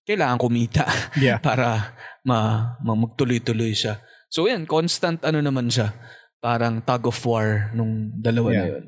kailangan 0.07 0.39
kumita 0.39 0.87
Yeah. 1.19 1.43
para 1.43 1.95
ma, 2.23 2.73
ma 2.79 2.95
magtuloy-tuloy 2.95 3.75
siya. 3.75 3.99
So 4.31 4.47
yan, 4.47 4.67
constant 4.67 5.23
ano 5.23 5.39
naman 5.39 5.71
siya. 5.71 5.95
Parang 6.43 6.83
tug 6.83 7.11
of 7.11 7.19
war 7.27 7.71
nung 7.75 8.11
dalawa 8.19 8.49
na 8.51 8.55
Yeah. 8.55 8.71
yun. 8.71 8.87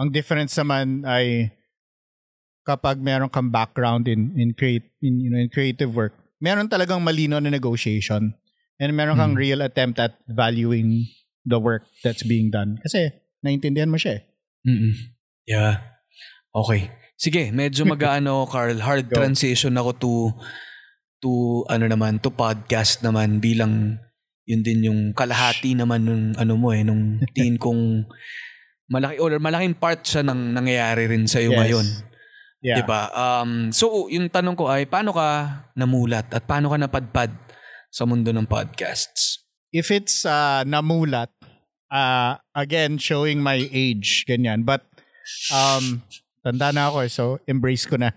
Ang 0.00 0.08
difference 0.12 0.56
naman 0.56 1.04
ay 1.04 1.52
kapag 2.70 3.02
meron 3.02 3.26
kang 3.26 3.50
background 3.50 4.06
in 4.06 4.30
in 4.38 4.54
create 4.54 4.86
in 5.02 5.18
you 5.18 5.26
know 5.26 5.36
in 5.36 5.50
creative 5.50 5.90
work, 5.90 6.14
meron 6.38 6.70
talagang 6.70 7.02
malino 7.02 7.42
na 7.42 7.50
negotiation 7.50 8.30
and 8.78 8.90
meron 8.94 9.18
kang 9.18 9.34
Mm. 9.34 9.40
real 9.42 9.60
attempt 9.60 9.98
at 9.98 10.14
valuing 10.24 11.02
the 11.42 11.58
work 11.58 11.82
that's 12.00 12.22
being 12.22 12.48
done. 12.48 12.78
Kasi 12.80 13.10
naintindihan 13.42 13.90
mo 13.90 13.98
siya 13.98 14.22
eh. 14.22 14.22
mm 14.62 14.92
Yeah. 15.44 15.82
Okay. 16.54 16.94
Sige, 17.16 17.50
medyo 17.50 17.82
mag-ano, 17.92 18.46
Carl, 18.46 18.78
hard 18.78 19.10
Go. 19.10 19.18
transition 19.18 19.74
ako 19.74 19.90
to 19.98 20.12
to 21.20 21.30
ano 21.66 21.84
naman, 21.84 22.22
to 22.22 22.30
podcast 22.30 23.02
naman 23.02 23.42
bilang 23.42 23.98
yun 24.46 24.62
din 24.62 24.80
yung 24.82 25.00
kalahati 25.12 25.74
naman 25.74 26.02
nung 26.02 26.24
ano 26.34 26.54
mo 26.54 26.70
eh, 26.70 26.80
nung 26.80 27.18
tingin 27.34 27.58
kong 27.58 28.08
malaki 28.88 29.20
or 29.20 29.36
malaking 29.38 29.76
part 29.76 30.02
siya 30.02 30.24
ng 30.24 30.50
nangyayari 30.50 31.06
rin 31.06 31.28
sa 31.28 31.38
iyo 31.38 31.52
Yes. 31.52 31.60
ngayon. 31.60 31.86
Yeah. 32.60 32.76
'Di 32.80 32.84
ba? 32.84 33.08
Um 33.16 33.72
so 33.72 34.08
yung 34.12 34.28
tanong 34.28 34.52
ko 34.52 34.68
ay 34.68 34.84
paano 34.84 35.16
ka 35.16 35.28
namulat 35.72 36.28
at 36.28 36.44
paano 36.44 36.68
ka 36.68 36.76
napadpad 36.76 37.32
sa 37.90 38.06
mundo 38.06 38.30
ng 38.30 38.46
podcasts? 38.46 39.42
If 39.70 39.90
it's 39.94 40.26
uh, 40.26 40.66
namulat, 40.66 41.30
uh, 41.90 42.38
again, 42.54 42.98
showing 42.98 43.42
my 43.42 43.70
age, 43.70 44.26
ganyan. 44.26 44.66
But, 44.66 44.86
um, 45.54 46.02
tanda 46.40 46.72
na 46.72 46.88
ako 46.88 46.98
eh, 47.04 47.10
so 47.10 47.24
embrace 47.46 47.84
ko 47.84 47.96
na. 47.96 48.12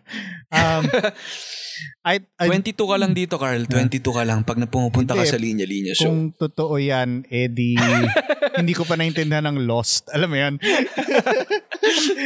Um, 0.50 0.88
I, 2.06 2.22
I, 2.40 2.48
22 2.48 2.76
ka 2.78 2.96
lang 2.96 3.12
dito, 3.18 3.36
Carl. 3.36 3.66
22 3.66 4.00
ka 4.04 4.24
lang 4.24 4.46
pag 4.46 4.60
napumupunta 4.62 5.18
ka 5.18 5.26
sa 5.26 5.40
linya-linya 5.42 5.98
show. 5.98 6.06
kung 6.08 6.32
totoo 6.32 6.78
yan, 6.78 7.26
eh 7.28 7.50
di, 7.50 7.74
hindi 8.60 8.74
ko 8.78 8.86
pa 8.86 8.94
naintindihan 8.96 9.48
ng 9.50 9.66
Lost. 9.66 10.08
Alam 10.14 10.30
mo 10.32 10.38
yan? 10.38 10.54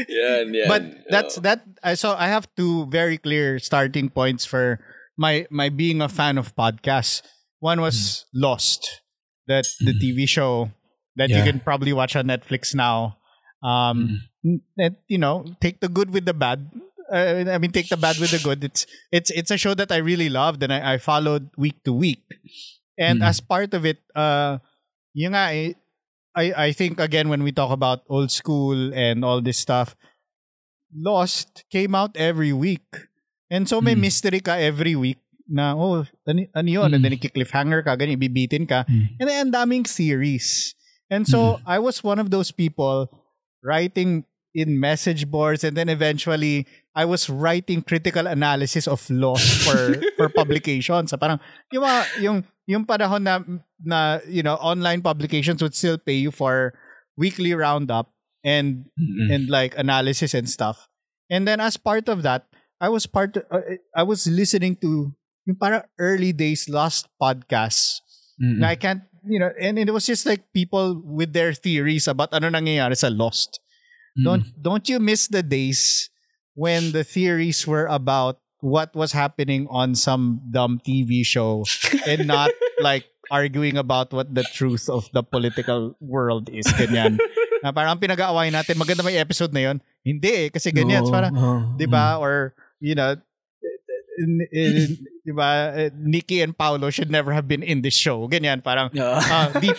yan, 0.10 0.45
yan. 0.54 0.68
But 0.68 0.84
that's 1.10 1.36
that. 1.41 1.64
uh, 1.84 1.95
So 1.95 2.14
I 2.14 2.28
have 2.28 2.48
two 2.56 2.86
very 2.88 3.18
clear 3.18 3.60
starting 3.60 4.10
points 4.10 4.45
for 4.45 4.80
my 5.18 5.45
my 5.50 5.70
being 5.70 6.02
a 6.02 6.10
fan 6.10 6.38
of 6.38 6.54
podcasts. 6.56 7.22
One 7.60 7.82
was 7.82 8.26
Lost, 8.34 9.02
that 9.50 9.66
the 9.82 9.93
TV 9.98 10.30
show 10.30 10.70
that 11.18 11.30
you 11.34 11.41
Yeah. 11.41 11.50
can 11.50 11.60
probably 11.60 11.89
watch 11.93 12.14
on 12.16 12.30
Netflix 12.30 12.76
now. 12.78 13.18
Um, 13.64 14.22
that 14.78 15.01
you 15.08 15.18
know, 15.18 15.45
take 15.60 15.80
the 15.82 15.89
good 15.89 16.12
with 16.14 16.26
the 16.26 16.34
bad. 16.34 16.70
Uh, 17.12 17.47
I 17.49 17.58
mean, 17.58 17.72
take 17.72 17.89
the 17.89 17.97
bad 17.97 18.20
with 18.20 18.32
the 18.32 18.39
good. 18.39 18.64
It's 18.64 18.86
it's 19.12 19.32
it's 19.32 19.51
a 19.51 19.58
show 19.58 19.74
that 19.74 19.91
I 19.91 19.97
really 19.97 20.30
loved 20.30 20.62
and 20.64 20.72
I, 20.72 20.93
I 20.93 20.97
followed 20.97 21.49
week 21.58 21.82
to 21.86 21.93
week. 21.93 22.24
And 22.97 23.22
Mm. 23.22 23.30
as 23.30 23.39
part 23.39 23.74
of 23.74 23.86
it, 23.86 24.01
uh, 24.18 24.58
yun 25.14 25.34
nga, 25.34 25.53
eh, 25.53 25.74
I 26.36 26.70
I 26.70 26.70
think 26.74 26.99
again 26.99 27.30
when 27.30 27.41
we 27.45 27.51
talk 27.53 27.72
about 27.72 28.03
old 28.10 28.30
school 28.30 28.93
and 28.93 29.24
all 29.24 29.41
this 29.41 29.58
stuff, 29.58 29.95
Lost 30.93 31.64
came 31.70 31.95
out 31.95 32.16
every 32.18 32.53
week. 32.53 32.86
And 33.49 33.68
so 33.68 33.80
may 33.80 33.95
Mm. 33.95 34.03
mystery 34.12 34.39
ka 34.43 34.53
every 34.60 34.95
week 34.95 35.20
na, 35.47 35.76
oh, 35.76 36.03
ano, 36.28 36.41
ano 36.51 36.70
yun? 36.70 36.91
And 36.91 37.03
then 37.05 37.16
cliffhanger 37.16 37.84
ka, 37.84 37.95
ganyan, 37.95 38.20
bibitin 38.20 38.68
ka. 38.68 38.84
Mm. 38.84 39.16
And 39.20 39.26
then 39.30 39.38
ang 39.47 39.51
daming 39.55 39.88
series. 39.88 40.76
And 41.08 41.24
so 41.24 41.64
I 41.64 41.80
was 41.80 42.03
one 42.03 42.20
of 42.20 42.32
those 42.36 42.51
people 42.51 43.08
writing 43.68 44.24
in 44.55 44.80
message 44.80 45.28
boards 45.28 45.68
and 45.68 45.76
then 45.76 45.91
eventually 45.91 46.65
I 46.95 47.05
was 47.05 47.30
writing 47.30 47.84
critical 47.84 48.26
analysis 48.26 48.88
of 48.88 49.03
Lost 49.11 49.68
for 49.68 49.99
for 50.18 50.32
publication. 50.32 51.05
So 51.05 51.20
parang 51.20 51.43
yung 51.70 51.84
mga, 51.84 52.01
yung 52.24 52.38
yung 52.65 52.84
panahon 52.88 53.22
na 53.28 53.43
na 53.84 53.99
you 54.26 54.41
know 54.41 54.55
online 54.63 55.03
publications 55.03 55.61
would 55.61 55.76
still 55.76 55.99
pay 55.99 56.15
you 56.15 56.32
for 56.32 56.74
weekly 57.20 57.53
roundup 57.53 58.15
and 58.41 58.88
Mm-mm. 58.95 59.30
and 59.30 59.51
like 59.51 59.78
analysis 59.78 60.34
and 60.34 60.49
stuff. 60.49 60.88
And 61.30 61.43
then 61.45 61.59
as 61.59 61.76
part 61.76 62.07
of 62.07 62.24
that, 62.24 62.47
I 62.80 62.89
was 62.89 63.05
part 63.05 63.36
uh, 63.38 63.61
I 63.93 64.01
was 64.07 64.26
listening 64.26 64.80
to 64.82 65.11
yung 65.45 65.59
para 65.59 65.86
early 65.99 66.32
days 66.32 66.65
Lost 66.65 67.11
podcasts. 67.22 68.01
Mm-mm. 68.38 68.61
Na 68.61 68.74
I 68.74 68.78
can't, 68.78 69.01
you 69.30 69.39
know, 69.39 69.51
and 69.59 69.78
it 69.78 69.91
was 69.91 70.05
just 70.05 70.25
like 70.25 70.51
people 70.53 71.01
with 71.03 71.34
their 71.34 71.53
theories 71.53 72.07
about 72.07 72.34
ano 72.34 72.49
nangyayari 72.49 72.97
sa 72.97 73.11
Lost. 73.11 73.59
Don't 74.17 74.49
don't 74.57 74.89
you 74.89 74.97
miss 74.97 75.30
the 75.30 75.45
days 75.45 76.09
when 76.57 76.89
the 76.89 77.05
theories 77.05 77.69
were 77.69 77.86
about 77.86 78.41
what 78.65 78.89
was 78.97 79.13
happening 79.13 79.69
on 79.69 79.93
some 79.93 80.41
dumb 80.49 80.82
TV 80.82 81.21
show 81.21 81.61
and 82.09 82.25
not 82.25 82.49
like 82.82 83.05
arguing 83.30 83.78
about 83.78 84.09
what 84.09 84.34
the 84.34 84.41
truth 84.57 84.89
of 84.89 85.05
the 85.13 85.21
political 85.21 85.93
world 86.01 86.49
is 86.49 86.65
ganyan. 86.73 87.21
na 87.63 87.69
parang 87.69 88.01
pinag-aaway 88.01 88.49
natin 88.49 88.78
maganda 88.78 89.05
may 89.05 89.21
episode 89.21 89.53
na 89.53 89.69
yon. 89.69 89.78
Hindi 90.01 90.30
eh 90.30 90.47
kasi 90.49 90.73
ganyan 90.73 91.05
Oo, 91.05 91.13
parang 91.13 91.34
oo, 91.38 91.78
'di 91.78 91.86
ba 91.86 92.17
or 92.17 92.57
you 92.82 92.97
know 92.97 93.13
in, 94.18 94.32
in, 94.51 94.74
'di 95.24 95.32
ba 95.38 95.72
eh, 95.78 95.89
Nikki 95.93 96.41
and 96.41 96.57
Paolo 96.57 96.89
should 96.89 97.09
never 97.13 97.32
have 97.34 97.47
been 97.47 97.61
in 97.63 97.82
this 97.86 97.93
show. 97.95 98.26
Ganyan 98.28 98.63
parang 98.65 98.89
Yeah. 98.93 99.22
uh, 99.22 99.49
deep 99.61 99.78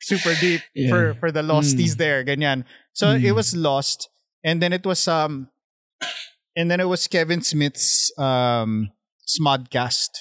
super 0.00 0.34
deep 0.38 0.62
Yeah. 0.74 0.88
for 0.90 1.02
for 1.18 1.30
the 1.34 1.42
losties 1.42 1.98
Mm. 1.98 2.00
there 2.00 2.20
ganyan 2.22 2.62
so 2.94 3.18
Mm. 3.18 3.26
it 3.26 3.34
was 3.34 3.50
lost 3.50 4.06
and 4.46 4.62
then 4.62 4.70
it 4.70 4.86
was 4.86 5.04
um 5.10 5.50
and 6.54 6.70
then 6.70 6.78
it 6.78 6.86
was 6.86 7.10
Kevin 7.10 7.42
Smith's 7.42 8.14
um 8.14 8.94
Smodcast 9.26 10.14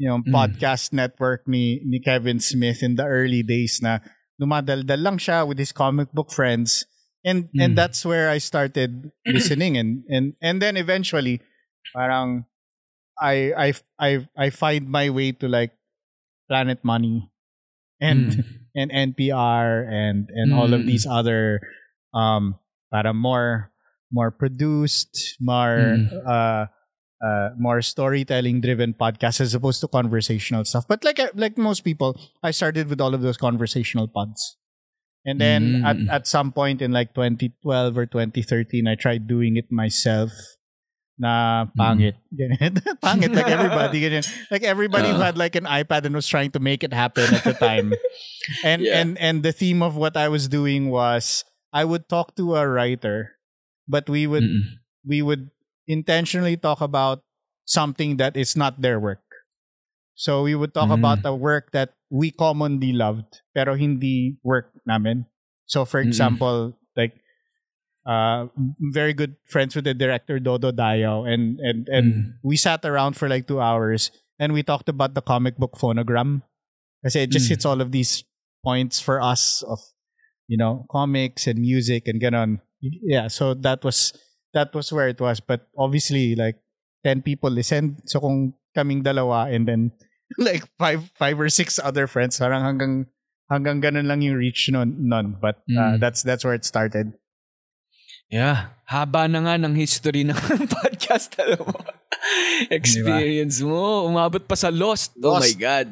you 0.00 0.08
know 0.08 0.24
Mm. 0.24 0.32
podcast 0.32 0.96
network 0.96 1.44
ni 1.44 1.84
ni 1.84 2.00
Kevin 2.00 2.40
Smith 2.40 2.80
in 2.80 2.96
the 2.96 3.04
early 3.04 3.44
days 3.44 3.84
na 3.84 4.00
dumadaldal 4.40 4.98
lang 5.04 5.20
siya 5.20 5.44
with 5.44 5.60
his 5.60 5.70
comic 5.70 6.08
book 6.16 6.32
friends 6.32 6.88
and 7.28 7.52
and 7.60 7.76
Mm. 7.76 7.78
that's 7.78 8.02
where 8.08 8.32
I 8.32 8.40
started 8.40 9.12
listening 9.28 9.76
and 9.76 10.00
and 10.08 10.32
and 10.40 10.64
then 10.64 10.80
eventually 10.80 11.44
parang 11.92 12.48
I 13.20 13.52
I 13.54 13.68
I 13.98 14.10
I 14.36 14.50
find 14.50 14.88
my 14.88 15.10
way 15.10 15.32
to 15.38 15.48
like 15.48 15.72
Planet 16.48 16.82
Money 16.84 17.30
and 18.00 18.42
Mm. 18.42 18.44
and 18.74 18.88
NPR 19.14 19.86
and 19.86 20.28
and 20.34 20.52
all 20.52 20.74
of 20.74 20.82
Mm. 20.82 20.86
these 20.90 21.06
other 21.06 21.60
um 22.12 22.58
para 22.90 23.14
more 23.14 23.70
more 24.10 24.30
produced 24.30 25.38
more 25.40 26.02
Mm. 26.02 26.10
uh 26.26 26.66
uh 27.24 27.48
more 27.56 27.80
storytelling 27.80 28.60
driven 28.60 28.92
podcasts 28.92 29.40
as 29.40 29.54
opposed 29.54 29.80
to 29.80 29.88
conversational 29.88 30.64
stuff 30.66 30.84
but 30.90 31.02
like 31.06 31.22
like 31.38 31.56
most 31.56 31.80
people 31.86 32.18
I 32.42 32.50
started 32.50 32.90
with 32.90 33.00
all 33.00 33.14
of 33.14 33.22
those 33.22 33.38
conversational 33.38 34.06
pods 34.10 34.58
and 35.24 35.40
then 35.40 35.86
at 35.86 35.96
Mm. 35.96 36.10
at 36.10 36.26
some 36.26 36.50
point 36.52 36.82
in 36.82 36.90
like 36.90 37.14
2012 37.14 37.96
or 37.96 38.06
2013 38.10 38.86
I 38.90 38.94
tried 38.98 39.26
doing 39.30 39.56
it 39.56 39.70
myself 39.70 40.34
na 41.18 41.64
pangit. 41.78 42.18
Ganyan. 42.34 42.74
pangit 43.04 43.30
like 43.34 43.46
everybody. 43.48 44.00
Ganyan. 44.02 44.24
Like 44.50 44.62
everybody 44.66 45.08
who 45.10 45.20
Ah. 45.22 45.30
had 45.30 45.38
like 45.38 45.54
an 45.54 45.64
iPad 45.64 46.04
and 46.06 46.14
was 46.14 46.26
trying 46.26 46.50
to 46.52 46.60
make 46.60 46.82
it 46.82 46.92
happen 46.92 47.30
at 47.34 47.44
the 47.44 47.54
time. 47.54 47.94
and 48.66 48.82
Yeah. 48.82 48.98
and 49.00 49.18
and 49.18 49.36
the 49.42 49.52
theme 49.54 49.82
of 49.82 49.94
what 49.96 50.16
I 50.18 50.28
was 50.28 50.48
doing 50.50 50.90
was 50.90 51.44
I 51.72 51.84
would 51.86 52.08
talk 52.08 52.34
to 52.36 52.54
a 52.58 52.66
writer, 52.66 53.38
but 53.86 54.06
we 54.10 54.26
would 54.26 54.44
Mm-mm. 54.46 54.78
we 55.06 55.22
would 55.22 55.50
intentionally 55.86 56.56
talk 56.56 56.80
about 56.80 57.22
something 57.64 58.16
that 58.18 58.36
is 58.36 58.56
not 58.56 58.80
their 58.82 58.98
work. 59.00 59.22
So 60.14 60.42
we 60.46 60.54
would 60.54 60.74
talk 60.74 60.90
Mm. 60.90 60.98
about 61.00 61.18
a 61.26 61.34
work 61.34 61.72
that 61.74 61.94
we 62.10 62.30
commonly 62.30 62.92
loved 62.94 63.42
pero 63.54 63.74
hindi 63.74 64.38
work 64.46 64.70
namin. 64.86 65.26
So 65.66 65.82
for 65.84 65.98
Mm-mm. 66.02 66.10
example, 66.10 66.78
like 66.94 67.18
uh 68.04 68.46
very 68.92 69.12
good 69.16 69.36
friends 69.48 69.72
with 69.74 69.84
the 69.84 69.94
director 69.96 70.38
Dodo 70.38 70.70
Dayo 70.72 71.24
and 71.24 71.58
and 71.60 71.88
and 71.88 72.06
Mm. 72.14 72.24
we 72.44 72.56
sat 72.56 72.84
around 72.84 73.16
for 73.16 73.28
like 73.28 73.48
2 73.48 73.60
hours 73.60 74.12
and 74.38 74.52
we 74.52 74.62
talked 74.62 74.88
about 74.92 75.14
the 75.16 75.22
comic 75.24 75.56
book 75.56 75.76
phonogram. 75.80 76.42
I 77.04 77.08
say 77.08 77.24
it 77.24 77.32
just 77.32 77.46
Mm. 77.48 77.52
hits 77.56 77.64
all 77.64 77.80
of 77.80 77.92
these 77.92 78.24
points 78.64 79.00
for 79.00 79.20
us 79.20 79.62
of 79.64 79.80
you 80.44 80.60
know, 80.60 80.84
comics 80.92 81.48
and 81.48 81.56
music 81.56 82.04
and 82.04 82.20
get 82.20 82.36
on. 82.36 82.60
Yeah, 82.84 83.32
so 83.32 83.56
that 83.64 83.80
was 83.80 84.12
that 84.52 84.76
was 84.76 84.92
where 84.92 85.08
it 85.08 85.16
was. 85.16 85.40
But 85.40 85.64
obviously, 85.72 86.36
like 86.36 86.60
ten 87.00 87.24
people 87.24 87.48
listened. 87.48 88.04
So 88.04 88.20
kung 88.20 88.52
kaming 88.76 89.00
dalawa 89.00 89.48
and 89.48 89.64
then 89.64 89.92
like 90.36 90.68
five 90.76 91.08
five 91.16 91.40
or 91.40 91.48
six 91.48 91.80
other 91.80 92.04
friends, 92.04 92.36
parang 92.36 92.60
hanggang 92.60 93.08
hanggang 93.48 93.80
ganun 93.80 94.04
lang 94.04 94.20
yung 94.20 94.36
reach 94.36 94.68
nun. 94.68 95.08
nun. 95.08 95.40
But 95.40 95.64
uh, 95.72 95.96
Mm. 95.96 96.00
that's 96.04 96.20
that's 96.20 96.44
where 96.44 96.52
it 96.52 96.68
started. 96.68 97.16
Yeah. 98.32 98.74
Haba 98.84 99.28
na 99.28 99.40
nga 99.44 99.54
ng 99.56 99.74
history 99.76 100.24
ng 100.28 100.36
podcast. 100.76 101.32
Alam 101.40 101.64
mo. 101.64 101.78
Experience 102.72 103.60
mo. 103.60 104.08
Umabot 104.08 104.44
pa 104.44 104.56
sa 104.56 104.68
Lost. 104.72 105.16
Oh 105.20 105.36
my 105.36 105.44
Lost. 105.44 105.60
God. 105.60 105.88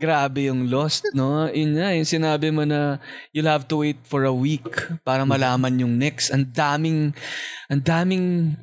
Grabe 0.00 0.48
yung 0.48 0.72
Lost, 0.72 1.04
no? 1.12 1.48
Yun 1.52 1.76
nga, 1.76 1.92
yung 1.92 2.08
sinabi 2.08 2.48
mo 2.48 2.64
na 2.64 2.96
you'll 3.36 3.48
have 3.48 3.68
to 3.68 3.84
wait 3.84 4.00
for 4.08 4.24
a 4.24 4.32
week 4.32 4.64
para 5.04 5.28
malaman 5.28 5.76
yung 5.80 6.00
next. 6.00 6.32
Ang 6.32 6.48
daming, 6.48 7.12
ang 7.68 7.82
daming 7.84 8.56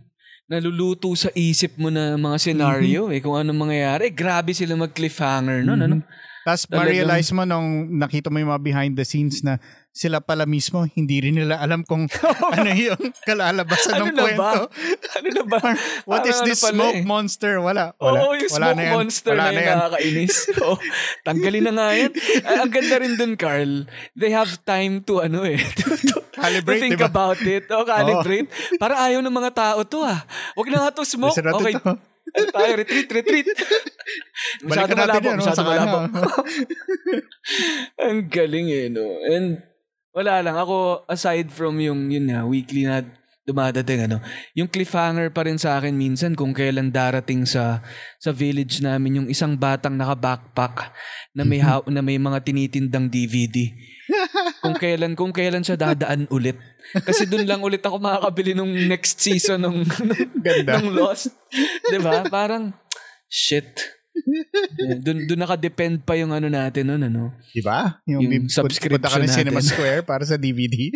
naluluto 0.48 1.12
sa 1.14 1.30
isip 1.36 1.76
mo 1.76 1.92
na 1.92 2.16
mga 2.16 2.38
scenario 2.40 3.12
eh 3.14 3.22
kung 3.22 3.38
anong 3.38 3.68
mangyayari. 3.68 4.10
Grabe 4.10 4.56
sila 4.56 4.74
mag-cliffhanger 4.80 5.62
nun, 5.62 5.82
ano? 5.84 5.96
Tapos 6.48 6.64
ma-realize 6.72 7.30
mo 7.36 7.44
nung 7.44 7.92
nakita 8.00 8.32
mo 8.32 8.40
yung 8.40 8.56
mga 8.56 8.64
behind 8.64 8.94
the 8.96 9.04
scenes 9.04 9.44
na 9.44 9.60
sila 9.98 10.22
pala 10.22 10.46
mismo, 10.46 10.86
hindi 10.86 11.18
rin 11.18 11.42
nila 11.42 11.58
alam 11.58 11.82
kung 11.82 12.06
ano 12.54 12.70
yung 12.70 13.02
kalalabasan 13.26 13.98
Ano 13.98 14.14
ng 14.14 14.14
na 14.14 14.22
ba? 14.22 14.30
kwento. 14.30 14.62
Ano 15.18 15.28
na 15.34 15.44
ba? 15.44 15.60
What 16.06 16.30
is 16.30 16.38
this 16.46 16.62
ano 16.62 16.78
smoke 16.78 17.02
eh. 17.02 17.06
monster? 17.10 17.58
Wala. 17.58 17.98
Wala. 17.98 18.20
Oo, 18.22 18.38
yung 18.38 18.52
Wala 18.54 18.68
smoke 18.70 18.78
na 18.78 18.84
yan. 18.86 18.94
monster 18.94 19.34
Wala 19.34 19.44
na, 19.44 19.50
na 19.50 19.62
yan. 19.66 19.76
nakakainis. 19.82 20.36
Oo, 20.62 20.76
tanggalin 21.26 21.64
na 21.66 21.74
nga 21.74 21.88
yan. 21.92 22.12
Ay, 22.46 22.56
ang 22.62 22.70
ganda 22.72 22.96
rin 23.02 23.14
dun, 23.18 23.34
Carl. 23.34 23.74
They 24.14 24.30
have 24.30 24.54
time 24.62 25.02
to 25.10 25.26
ano 25.26 25.42
eh. 25.42 25.58
To, 25.78 25.90
to, 25.90 26.16
Calibrate, 26.38 26.78
to 26.78 26.84
think 26.86 26.94
diba? 27.02 27.10
about 27.10 27.42
it. 27.42 27.66
O, 27.74 27.82
calibrate. 27.82 28.46
Para 28.78 29.02
ayaw 29.02 29.26
ng 29.26 29.34
mga 29.34 29.52
tao 29.58 29.82
to 29.82 30.06
ah. 30.06 30.22
Huwag 30.54 30.70
na 30.70 30.86
nga 30.86 30.94
to 30.94 31.02
smoke. 31.02 31.34
Okay, 31.34 31.74
to. 31.74 31.98
Ano 32.28 32.46
tayo, 32.52 32.72
retreat, 32.78 33.08
retreat. 33.10 33.48
Masyado 34.62 34.94
malabo, 34.94 35.28
no? 35.32 35.42
masyado 35.42 35.64
malabo. 35.64 35.98
ano. 36.06 36.22
Ang 37.98 38.28
galing 38.30 38.68
eh, 38.70 38.86
no? 38.92 39.06
And 39.26 39.64
wala 40.18 40.42
lang. 40.42 40.58
Ako, 40.58 41.06
aside 41.06 41.54
from 41.54 41.78
yung, 41.78 42.10
yun 42.10 42.34
nga, 42.34 42.42
weekly 42.42 42.90
na 42.90 43.06
dumadating, 43.48 44.10
ano, 44.10 44.18
yung 44.58 44.68
cliffhanger 44.68 45.30
pa 45.32 45.46
rin 45.48 45.56
sa 45.56 45.78
akin 45.78 45.94
minsan 45.96 46.36
kung 46.36 46.52
kailan 46.52 46.92
darating 46.92 47.48
sa 47.48 47.80
sa 48.20 48.36
village 48.36 48.84
namin 48.84 49.24
yung 49.24 49.28
isang 49.32 49.56
batang 49.56 49.96
naka-backpack 49.96 50.92
na 51.32 51.48
may 51.48 51.64
ha- 51.64 51.86
na 51.88 52.04
may 52.04 52.20
mga 52.20 52.44
tinitindang 52.44 53.08
DVD. 53.08 53.72
kung 54.64 54.76
kailan 54.76 55.16
kung 55.16 55.32
kailan 55.32 55.64
siya 55.64 55.80
dadaan 55.80 56.28
ulit. 56.28 56.60
Kasi 56.92 57.24
doon 57.24 57.48
lang 57.48 57.64
ulit 57.64 57.80
ako 57.84 58.00
makakabili 58.00 58.52
nung 58.52 58.72
next 58.72 59.24
season 59.24 59.64
ng 59.64 59.78
Ganda. 60.44 60.84
ng 60.84 60.92
Lost. 60.92 61.32
'Di 61.88 62.00
ba? 62.04 62.28
Parang 62.28 62.76
shit. 63.32 63.80
Doon 65.04 65.28
doon 65.28 65.40
nakadepend 65.40 66.04
pa 66.04 66.18
yung 66.18 66.34
ano 66.34 66.48
natin 66.48 66.90
noon 66.90 67.04
ano. 67.08 67.24
Diba? 67.52 68.02
Yung, 68.10 68.22
Yung 68.26 68.32
yung 68.34 68.48
subscription 68.50 69.00
punta 69.00 69.14
ka 69.14 69.22
ng 69.22 69.32
Cinema. 69.32 69.60
Square 69.62 70.02
para 70.04 70.24
sa 70.26 70.36
DVD. 70.36 70.76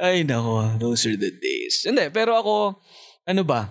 Ay 0.00 0.24
nako, 0.24 0.80
those 0.80 1.04
are 1.06 1.16
the 1.16 1.30
days. 1.30 1.84
Hindi, 1.84 2.08
pero 2.08 2.34
ako 2.34 2.80
ano 3.28 3.42
ba? 3.44 3.68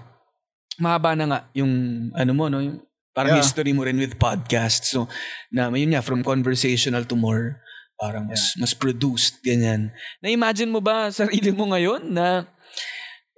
Mahaba 0.79 1.17
na 1.17 1.25
nga 1.25 1.39
yung 1.57 1.73
ano 2.13 2.31
mo 2.31 2.47
no, 2.47 2.61
yung 2.61 2.79
parang 3.11 3.35
Yeah. 3.35 3.43
history 3.43 3.73
mo 3.73 3.83
rin 3.83 3.97
with 3.97 4.15
podcasts. 4.15 4.93
So, 4.93 5.09
na 5.51 5.67
yun 5.73 5.91
nga 5.91 6.05
from 6.05 6.21
conversational 6.21 7.03
to 7.09 7.17
more 7.17 7.59
parang 7.99 8.31
mas 8.31 8.55
mas 8.55 8.71
produced 8.71 9.43
ganyan. 9.43 9.91
Na-imagine 10.23 10.71
mo 10.71 10.79
ba 10.79 11.11
sarili 11.11 11.51
mo 11.51 11.67
ngayon 11.67 12.15
na 12.15 12.47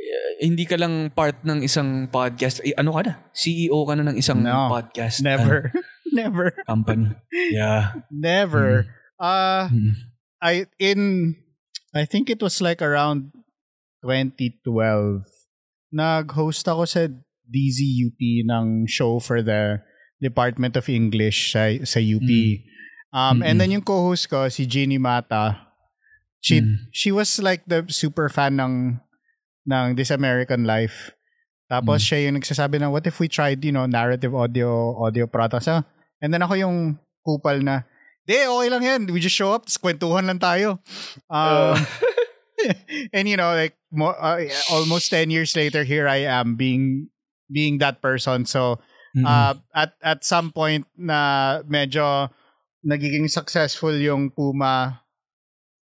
eh, 0.02 0.46
hindi 0.50 0.66
ka 0.66 0.76
lang 0.76 1.14
part 1.14 1.38
ng 1.46 1.62
isang 1.62 2.10
podcast. 2.10 2.66
Eh, 2.66 2.74
ano 2.74 2.98
ka 2.98 3.02
na? 3.06 3.14
CEO 3.32 3.86
ka 3.86 3.94
na 3.94 4.10
ng 4.10 4.18
isang 4.18 4.42
No. 4.42 4.68
podcast 4.68 5.22
Never. 5.22 5.70
Never. 6.12 6.52
uh, 6.52 6.66
company. 6.68 7.14
Yeah. 7.54 8.02
Never. 8.10 8.90
Uh, 9.16 9.70
Mm. 9.70 9.94
I 10.42 10.54
in 10.82 11.00
I 11.94 12.10
think 12.10 12.28
it 12.28 12.42
was 12.42 12.60
like 12.60 12.82
around 12.82 13.30
2012 14.02 15.24
nag-host 15.94 16.66
ako 16.66 16.84
sa 16.90 17.06
DZUP 17.46 18.48
ng 18.48 18.88
show 18.88 19.20
for 19.20 19.44
the 19.44 19.84
Department 20.18 20.74
of 20.80 20.88
English 20.88 21.52
sa, 21.54 21.68
sa 21.84 22.00
UP. 22.00 22.24
Mm. 22.26 22.64
Um 23.12 23.40
Mm-mm. 23.40 23.46
and 23.46 23.56
then 23.60 23.72
yung 23.72 23.84
co-host 23.84 24.32
ko 24.32 24.48
si 24.48 24.64
Jeannie 24.66 24.98
Mata. 24.98 25.68
She 26.42 26.64
Mm. 26.64 26.90
she 26.90 27.14
was 27.14 27.38
like 27.38 27.62
the 27.70 27.86
super 27.92 28.26
fan 28.32 28.58
ng 28.58 28.98
ng 29.68 29.96
This 29.96 30.10
American 30.10 30.66
Life. 30.66 31.14
Tapos 31.72 32.04
Mm. 32.04 32.06
siya 32.08 32.20
yung 32.28 32.36
nagsasabi 32.42 32.76
na 32.84 32.92
what 32.92 33.08
if 33.08 33.18
we 33.20 33.32
tried, 33.32 33.64
you 33.64 33.72
know, 33.72 33.88
narrative 33.88 34.36
audio 34.36 34.96
audio 35.00 35.26
products. 35.28 35.68
Ah, 35.72 35.84
And 36.22 36.30
then 36.30 36.44
ako 36.46 36.54
yung 36.54 36.78
kupal 37.26 37.64
na 37.64 37.86
Di, 38.22 38.46
okay 38.46 38.70
lang 38.70 38.84
yan. 38.86 39.02
We 39.10 39.18
just 39.18 39.34
show 39.34 39.50
up, 39.50 39.66
tapos 39.66 39.82
kwentuhan 39.82 40.30
lang 40.30 40.38
tayo. 40.38 40.78
Um, 41.26 41.74
and 43.18 43.26
you 43.26 43.34
know, 43.34 43.50
like 43.58 43.74
mo, 43.90 44.14
uh, 44.14 44.46
almost 44.70 45.10
10 45.10 45.34
years 45.34 45.56
later, 45.58 45.84
here 45.84 46.06
I 46.08 46.30
am 46.30 46.54
being 46.54 47.10
being 47.50 47.82
that 47.82 47.98
person. 48.02 48.46
So, 48.46 48.78
Mm-mm. 49.18 49.26
uh, 49.26 49.58
at 49.74 49.98
at 50.06 50.20
some 50.24 50.54
point 50.54 50.86
na 50.94 51.60
medyo 51.66 52.30
nagiging 52.86 53.26
successful 53.30 53.94
yung 53.98 54.30
Puma, 54.30 55.02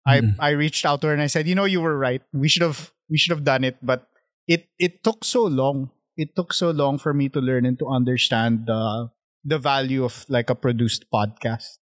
I 0.06 0.22
Mm. 0.22 0.36
I 0.40 0.50
reached 0.54 0.84
out 0.86 1.02
to 1.02 1.08
her 1.08 1.16
and 1.16 1.24
I 1.24 1.32
said, 1.32 1.48
you 1.48 1.56
know, 1.56 1.66
you 1.66 1.80
were 1.82 1.98
right. 1.98 2.22
We 2.36 2.52
should 2.52 2.68
have 2.68 2.92
we 3.10 3.18
should 3.18 3.34
have 3.36 3.46
done 3.46 3.64
it, 3.64 3.78
but 3.82 4.08
it 4.48 4.70
it 4.78 5.04
took 5.04 5.26
so 5.26 5.46
long. 5.46 5.92
It 6.16 6.36
took 6.36 6.56
so 6.56 6.72
long 6.72 6.98
for 6.98 7.12
me 7.14 7.28
to 7.36 7.44
learn 7.44 7.68
and 7.68 7.78
to 7.80 7.88
understand 7.92 8.66
the 8.68 9.12
the 9.44 9.60
value 9.60 10.04
of 10.04 10.26
like 10.32 10.50
a 10.50 10.58
produced 10.58 11.06
podcast. 11.12 11.80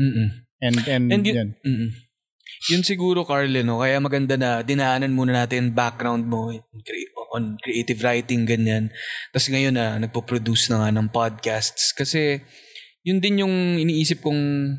Mm-mm. 0.00 0.44
And 0.60 0.76
and, 0.88 1.04
And 1.12 1.22
yun. 1.26 1.34
yun, 1.36 1.50
mm 1.62 1.90
yun 2.70 2.82
siguro, 2.82 3.26
Carl, 3.26 3.52
no? 3.62 3.82
kaya 3.82 3.98
maganda 4.00 4.34
na 4.38 4.62
dinaanan 4.62 5.12
muna 5.12 5.44
natin 5.44 5.74
background 5.74 6.26
mo 6.26 6.50
on 7.34 7.58
creative 7.60 8.00
writing, 8.00 8.48
ganyan. 8.48 8.88
Tapos 9.30 9.50
ngayon 9.52 9.74
na 9.76 10.00
nagpo-produce 10.00 10.72
na 10.72 10.86
nga 10.86 10.90
ng 10.94 11.10
podcasts. 11.12 11.92
Kasi 11.92 12.40
yun 13.04 13.20
din 13.20 13.44
yung 13.44 13.76
iniisip 13.76 14.24
kong 14.24 14.72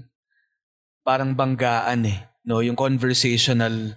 parang 1.06 1.38
banggaan 1.38 2.08
eh. 2.08 2.18
No? 2.48 2.66
Yung 2.66 2.76
conversational 2.80 3.94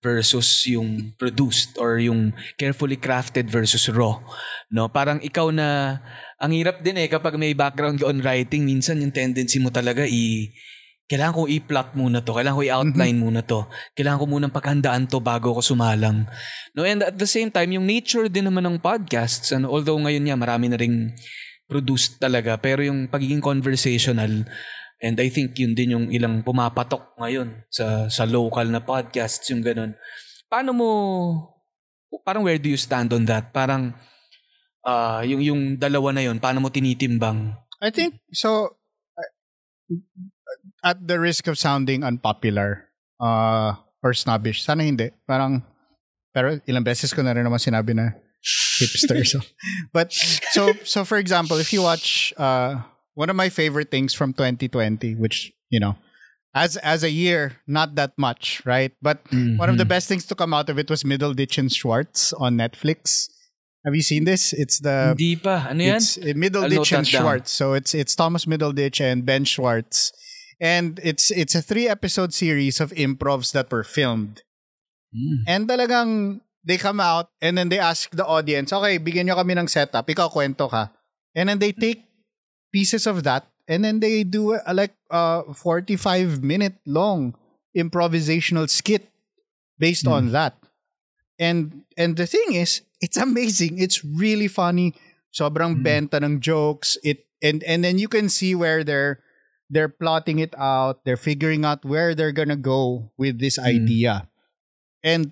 versus 0.00 0.64
yung 0.64 1.12
produced 1.20 1.76
or 1.76 2.00
yung 2.00 2.32
carefully 2.56 2.96
crafted 2.96 3.52
versus 3.52 3.84
raw. 3.92 4.16
No? 4.72 4.88
Parang 4.88 5.20
ikaw 5.20 5.52
na 5.52 6.00
ang 6.40 6.56
hirap 6.56 6.80
din 6.80 6.96
eh 6.96 7.08
kapag 7.08 7.36
may 7.36 7.52
background 7.52 8.00
on 8.00 8.24
writing, 8.24 8.64
minsan 8.64 9.00
yung 9.04 9.12
tendency 9.12 9.60
mo 9.60 9.68
talaga 9.68 10.08
i 10.08 10.48
kailangan 11.10 11.34
ko 11.34 11.50
i-plot 11.50 11.98
muna 11.98 12.22
to, 12.22 12.30
kailangan 12.30 12.54
ko 12.54 12.62
i-outline 12.62 13.18
muna 13.18 13.42
to, 13.42 13.66
kailangan 13.98 14.22
ko 14.22 14.26
munang 14.30 14.54
paghandaan 14.54 15.10
to 15.10 15.18
bago 15.18 15.58
ko 15.58 15.58
sumalang. 15.58 16.22
No, 16.70 16.86
and 16.86 17.02
at 17.02 17.18
the 17.18 17.26
same 17.26 17.50
time, 17.50 17.74
yung 17.74 17.82
nature 17.82 18.30
din 18.30 18.46
naman 18.46 18.62
ng 18.62 18.78
podcasts, 18.78 19.50
ano, 19.50 19.74
although 19.74 19.98
ngayon 19.98 20.30
nga 20.30 20.38
marami 20.38 20.70
na 20.70 20.78
ring 20.78 21.10
produced 21.66 22.22
talaga, 22.22 22.54
pero 22.62 22.86
yung 22.86 23.10
pagiging 23.10 23.42
conversational, 23.42 24.46
and 25.00 25.16
I 25.16 25.28
think 25.32 25.56
yun 25.56 25.72
din 25.72 25.96
yung 25.96 26.06
ilang 26.12 26.44
pumapatok 26.44 27.16
ngayon 27.16 27.64
sa 27.72 28.06
sa 28.12 28.28
local 28.28 28.68
na 28.68 28.84
podcasts, 28.84 29.48
yung 29.48 29.64
ganun. 29.64 29.96
Paano 30.46 30.70
mo, 30.76 30.88
parang 32.24 32.44
where 32.44 32.60
do 32.60 32.68
you 32.68 32.76
stand 32.76 33.12
on 33.16 33.24
that? 33.26 33.50
Parang, 33.50 33.96
ah 34.84 35.24
yung, 35.24 35.40
yung 35.40 35.60
dalawa 35.80 36.12
na 36.12 36.22
yun, 36.24 36.36
paano 36.36 36.60
mo 36.60 36.68
tinitimbang? 36.68 37.56
I 37.80 37.88
think 37.88 38.20
so. 38.36 38.76
uh, 39.16 39.30
At 40.84 41.00
the 41.00 41.16
risk 41.16 41.48
of 41.48 41.56
sounding 41.56 42.04
unpopular 42.04 42.88
uh, 43.20 43.76
or 44.04 44.12
snobbish, 44.12 44.64
sana 44.64 44.84
hindi. 44.84 45.12
Parang, 45.24 45.64
pero 46.32 46.60
ilang 46.68 46.84
beses 46.84 47.12
ko 47.16 47.24
na 47.24 47.32
rin 47.32 47.44
naman 47.44 47.60
sinabi 47.60 47.96
na 47.96 48.16
hipster. 48.80 49.24
so. 49.24 49.40
But 49.96 50.12
so 50.52 50.72
so 50.84 51.04
for 51.04 51.18
example, 51.18 51.60
if 51.60 51.72
you 51.72 51.82
watch 51.84 52.32
uh, 52.36 52.80
one 53.14 53.30
of 53.30 53.36
my 53.36 53.48
favorite 53.48 53.90
things 53.90 54.14
from 54.14 54.32
2020, 54.32 55.14
which 55.14 55.52
you 55.68 55.80
know, 55.80 55.96
as 56.54 56.76
as 56.78 57.02
a 57.02 57.10
year, 57.10 57.56
not 57.66 57.94
that 57.94 58.16
much, 58.18 58.62
right? 58.64 58.92
But 59.02 59.20
one 59.30 59.68
of 59.68 59.78
the 59.78 59.84
best 59.84 60.08
things 60.08 60.26
to 60.26 60.34
come 60.34 60.52
out 60.54 60.68
of 60.68 60.78
it 60.78 60.90
was 60.90 61.02
Middleditch 61.02 61.58
and 61.58 61.72
Schwartz 61.72 62.32
on 62.34 62.56
Netflix. 62.56 63.30
Have 63.84 63.94
you 63.94 64.02
seen 64.02 64.24
this? 64.24 64.52
It's 64.52 64.80
the 64.80 65.16
Hindi 65.16 65.36
pa. 65.36 65.72
Ano 65.72 65.80
yan? 65.80 65.96
It's 65.96 66.18
uh, 66.18 66.28
I'll 66.28 66.34
Middleditch 66.34 66.92
and. 66.92 67.06
Schwartz. 67.06 67.50
So 67.50 67.72
it's 67.72 67.94
it's 67.94 68.14
Thomas 68.14 68.44
Middleditch 68.44 69.00
and 69.00 69.24
Ben 69.24 69.44
Schwartz. 69.44 70.12
And 70.60 71.00
it's 71.02 71.30
it's 71.30 71.54
a 71.54 71.62
three 71.62 71.88
episode 71.88 72.34
series 72.34 72.80
of 72.80 72.92
improvs 72.92 73.52
that 73.52 73.72
were 73.72 73.84
filmed. 73.84 74.42
Mm. 75.16 75.36
And 75.46 75.62
talagang 75.64 76.40
they 76.60 76.76
come 76.76 77.00
out 77.00 77.32
and 77.40 77.56
then 77.56 77.70
they 77.70 77.78
ask 77.78 78.12
the 78.12 78.26
audience, 78.26 78.68
okay, 78.72 78.98
bigyan 79.00 79.32
nyo 79.32 79.40
kami 79.40 79.56
ng 79.56 79.68
setup, 79.68 80.04
ikaw 80.04 80.28
kwento 80.28 80.68
ka. 80.68 80.92
And 81.32 81.48
then 81.48 81.58
they 81.58 81.72
take 81.72 82.04
pieces 82.72 83.06
of 83.06 83.22
that 83.24 83.46
and 83.70 83.86
then 83.86 84.00
they 84.02 84.26
do 84.26 84.58
a, 84.58 84.74
like 84.74 84.98
a 85.10 85.54
45 85.54 86.42
minute 86.42 86.74
long 86.84 87.38
improvisational 87.70 88.68
skit 88.68 89.06
based 89.78 90.10
on 90.10 90.28
mm. 90.28 90.32
that. 90.32 90.58
And 91.38 91.86
and 91.96 92.18
the 92.18 92.26
thing 92.26 92.58
is, 92.58 92.82
it's 93.00 93.16
amazing. 93.16 93.78
It's 93.78 94.04
really 94.04 94.50
funny. 94.50 94.98
Sobrang 95.30 95.78
mm. 95.78 95.86
benta 95.86 96.18
ng 96.18 96.42
jokes. 96.42 96.98
It 97.06 97.30
and 97.40 97.62
and 97.62 97.86
then 97.86 98.02
you 98.02 98.10
can 98.10 98.28
see 98.28 98.58
where 98.58 98.82
they're 98.82 99.22
they're 99.70 99.88
plotting 99.88 100.42
it 100.42 100.52
out. 100.58 101.06
They're 101.06 101.16
figuring 101.16 101.64
out 101.64 101.86
where 101.86 102.18
they're 102.18 102.34
gonna 102.34 102.58
go 102.58 103.14
with 103.16 103.38
this 103.38 103.56
mm. 103.56 103.70
idea. 103.70 104.26
And 105.06 105.30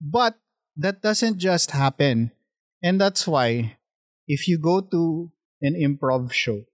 but 0.00 0.38
that 0.78 1.02
doesn't 1.02 1.42
just 1.42 1.74
happen. 1.74 2.30
And 2.78 3.02
that's 3.02 3.26
why 3.26 3.76
if 4.30 4.46
you 4.46 4.56
go 4.56 4.80
to 4.80 5.34
an 5.62 5.74
improv 5.74 6.32
show, 6.32 6.64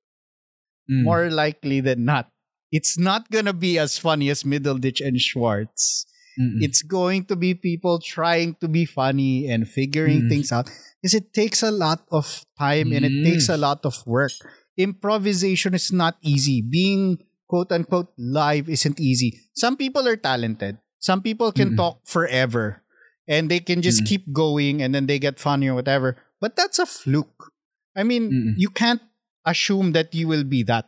Mm. 0.90 1.02
more 1.02 1.30
likely 1.30 1.80
than 1.80 2.04
not, 2.04 2.30
it's 2.70 2.96
not 2.98 3.30
gonna 3.30 3.52
be 3.54 3.78
as 3.78 3.98
funny 3.98 4.30
as 4.30 4.42
Middleditch 4.44 5.04
and 5.04 5.18
Schwartz. 5.20 6.06
Mm-mm. 6.38 6.60
It's 6.62 6.82
going 6.82 7.24
to 7.26 7.34
be 7.36 7.54
people 7.54 7.98
trying 7.98 8.54
to 8.60 8.68
be 8.68 8.84
funny 8.84 9.48
and 9.48 9.66
figuring 9.66 10.22
Mm. 10.22 10.28
things 10.28 10.52
out 10.52 10.68
because 11.00 11.14
it 11.14 11.32
takes 11.32 11.62
a 11.64 11.72
lot 11.72 12.04
of 12.12 12.44
time 12.60 12.92
and 12.92 13.04
it 13.08 13.12
Mm. 13.12 13.24
takes 13.24 13.48
a 13.48 13.56
lot 13.56 13.82
of 13.88 13.96
work. 14.06 14.32
Improvisation 14.76 15.74
is 15.74 15.90
not 15.90 16.18
easy. 16.22 16.60
Being 16.62 17.18
quote 17.48 17.72
unquote 17.72 18.12
live 18.18 18.68
isn't 18.68 19.00
easy. 19.00 19.40
Some 19.56 19.76
people 19.76 20.06
are 20.06 20.16
talented. 20.20 20.78
Some 21.00 21.22
people 21.22 21.50
can 21.52 21.72
Mm. 21.72 21.76
talk 21.80 22.04
forever 22.06 22.82
and 23.26 23.48
they 23.50 23.58
can 23.60 23.80
just 23.82 24.02
Mm. 24.04 24.06
keep 24.06 24.22
going 24.32 24.82
and 24.84 24.94
then 24.94 25.06
they 25.06 25.18
get 25.18 25.40
funny 25.40 25.66
or 25.68 25.74
whatever. 25.74 26.16
But 26.40 26.54
that's 26.54 26.78
a 26.78 26.84
fluke. 26.86 27.50
I 27.96 28.02
mean, 28.04 28.30
Mm-mm. 28.30 28.54
you 28.56 28.68
can't 28.70 29.00
assume 29.44 29.92
that 29.92 30.14
you 30.14 30.28
will 30.28 30.44
be 30.44 30.62
that. 30.64 30.86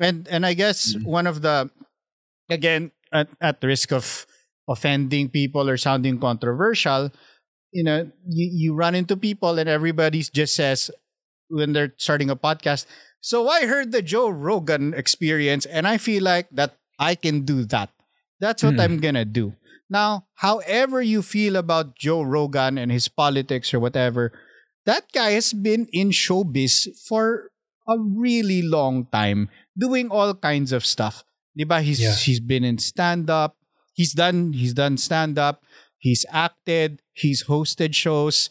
And 0.00 0.28
and 0.28 0.44
I 0.46 0.54
guess 0.54 0.94
Mm. 0.94 1.04
one 1.04 1.26
of 1.26 1.42
the 1.42 1.70
again 2.50 2.90
at, 3.12 3.28
at 3.40 3.62
risk 3.62 3.92
of 3.92 4.26
offending 4.68 5.28
people 5.28 5.68
or 5.68 5.76
sounding 5.76 6.18
controversial, 6.20 7.10
you 7.72 7.84
know, 7.84 8.10
you, 8.28 8.50
you 8.52 8.74
run 8.74 8.94
into 8.94 9.16
people 9.16 9.58
and 9.58 9.68
everybody 9.68 10.22
just 10.22 10.54
says 10.54 10.90
when 11.48 11.72
they're 11.72 11.92
starting 11.98 12.30
a 12.30 12.36
podcast, 12.36 12.86
so 13.20 13.48
I 13.48 13.66
heard 13.66 13.92
the 13.92 14.02
Joe 14.02 14.28
Rogan 14.28 14.94
experience 14.94 15.66
and 15.66 15.86
I 15.86 15.98
feel 15.98 16.22
like 16.22 16.48
that 16.52 16.76
I 16.98 17.14
can 17.14 17.44
do 17.44 17.64
that. 17.66 17.90
That's 18.40 18.62
what 18.62 18.74
Hmm. 18.74 18.80
I'm 18.80 18.96
gonna 19.00 19.24
do. 19.24 19.54
Now, 19.90 20.26
however 20.40 21.02
you 21.02 21.20
feel 21.22 21.56
about 21.56 21.96
Joe 21.98 22.22
Rogan 22.22 22.78
and 22.78 22.90
his 22.90 23.08
politics 23.08 23.74
or 23.74 23.80
whatever, 23.80 24.32
that 24.86 25.10
guy 25.12 25.32
has 25.32 25.52
been 25.52 25.86
in 25.92 26.10
showbiz 26.10 26.88
for 27.06 27.50
a 27.88 27.98
really 27.98 28.62
long 28.62 29.06
time, 29.12 29.48
doing 29.76 30.10
all 30.10 30.34
kinds 30.34 30.72
of 30.72 30.84
stuff. 30.86 31.24
Diba? 31.58 31.82
He's 31.82 32.00
Yeah. 32.00 32.14
he's 32.14 32.40
been 32.40 32.64
in 32.64 32.78
stand 32.78 33.28
up. 33.30 33.56
He's 33.92 34.12
done 34.14 34.52
he's 34.54 34.72
done 34.74 34.96
stand 34.96 35.38
up. 35.38 35.62
He's 35.98 36.24
acted. 36.30 37.02
He's 37.12 37.44
hosted 37.44 37.94
shows. 37.94 38.48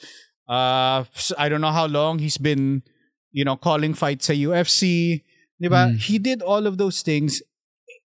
Uh, 0.47 1.03
I 1.37 1.49
don't 1.49 1.61
know 1.61 1.71
how 1.71 1.87
long 1.87 2.19
he's 2.19 2.37
been, 2.37 2.83
you 3.31 3.43
know, 3.43 3.55
calling 3.55 3.93
fights 3.93 4.29
at 4.29 4.37
UFC. 4.37 5.23
Diba? 5.61 5.91
Mm. 5.93 5.97
He 5.99 6.19
did 6.19 6.41
all 6.41 6.67
of 6.67 6.77
those 6.77 7.01
things, 7.01 7.41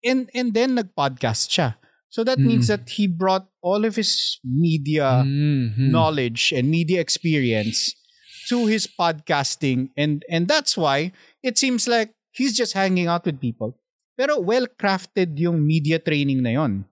and 0.04 0.28
and 0.34 0.52
then 0.54 0.74
nag-podcast 0.74 1.48
siya. 1.52 1.76
So 2.08 2.24
that 2.24 2.38
Mm. 2.38 2.44
means 2.46 2.66
that 2.68 2.88
he 2.90 3.06
brought 3.06 3.48
all 3.62 3.84
of 3.84 3.96
his 3.96 4.38
media 4.44 5.22
Mhm. 5.24 5.90
knowledge 5.90 6.52
and 6.52 6.68
media 6.68 7.00
experience 7.00 7.94
to 8.48 8.66
his 8.66 8.86
podcasting 8.86 9.90
and 9.96 10.24
and 10.30 10.48
that's 10.48 10.76
why 10.76 11.12
it 11.42 11.58
seems 11.58 11.86
like 11.86 12.14
he's 12.32 12.56
just 12.56 12.72
hanging 12.74 13.06
out 13.06 13.24
with 13.26 13.38
people 13.40 13.76
pero 14.18 14.38
well 14.40 14.66
crafted 14.78 15.36
yung 15.38 15.62
media 15.64 15.98
training 15.98 16.42
na 16.42 16.54
yon 16.58 16.84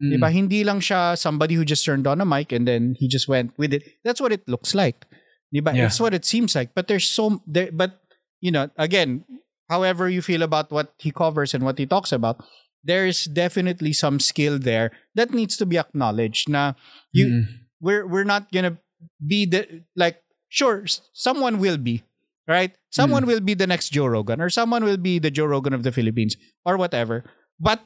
Mm. 0.00 0.08
'di 0.08 0.16
ba 0.16 0.32
hindi 0.32 0.64
lang 0.64 0.80
siya 0.80 1.12
somebody 1.12 1.52
who 1.60 1.64
just 1.64 1.84
turned 1.84 2.08
on 2.08 2.24
a 2.24 2.24
mic 2.24 2.56
and 2.56 2.64
then 2.64 2.96
he 2.96 3.04
just 3.04 3.28
went 3.28 3.52
with 3.60 3.68
it 3.76 3.84
that's 4.00 4.16
what 4.16 4.32
it 4.32 4.40
looks 4.48 4.72
like. 4.72 5.04
ba 5.52 5.76
Yeah. 5.76 5.92
it's 5.92 6.00
what 6.00 6.16
it 6.16 6.24
seems 6.24 6.56
like 6.56 6.72
but 6.72 6.88
there's 6.88 7.04
so 7.04 7.44
there 7.44 7.68
but 7.68 8.00
you 8.40 8.48
know 8.48 8.72
again 8.80 9.28
however 9.68 10.08
you 10.08 10.24
feel 10.24 10.40
about 10.40 10.72
what 10.72 10.96
he 10.96 11.12
covers 11.12 11.52
and 11.52 11.68
what 11.68 11.76
he 11.76 11.84
talks 11.84 12.16
about 12.16 12.40
there's 12.80 13.28
definitely 13.28 13.92
some 13.92 14.16
skill 14.24 14.56
there 14.56 14.88
that 15.12 15.36
needs 15.36 15.60
to 15.60 15.68
be 15.68 15.76
acknowledged 15.76 16.48
na 16.48 16.72
you 17.12 17.28
Mm. 17.28 17.44
we're 17.84 18.08
we're 18.08 18.24
not 18.24 18.48
gonna 18.56 18.80
be 19.20 19.44
the 19.44 19.84
like 20.00 20.24
sure 20.50 20.84
someone 21.14 21.62
will 21.62 21.78
be 21.78 22.02
right? 22.50 22.74
Someone 22.90 23.30
will 23.30 23.38
be 23.38 23.54
the 23.54 23.70
next 23.70 23.94
joe 23.94 24.10
rogan 24.10 24.42
or 24.42 24.50
someone 24.50 24.82
will 24.82 24.98
be 24.98 25.22
the 25.22 25.30
joe 25.30 25.46
rogan 25.46 25.70
of 25.70 25.86
the 25.86 25.94
philippines 25.94 26.34
or 26.66 26.74
whatever. 26.74 27.22
But 27.62 27.78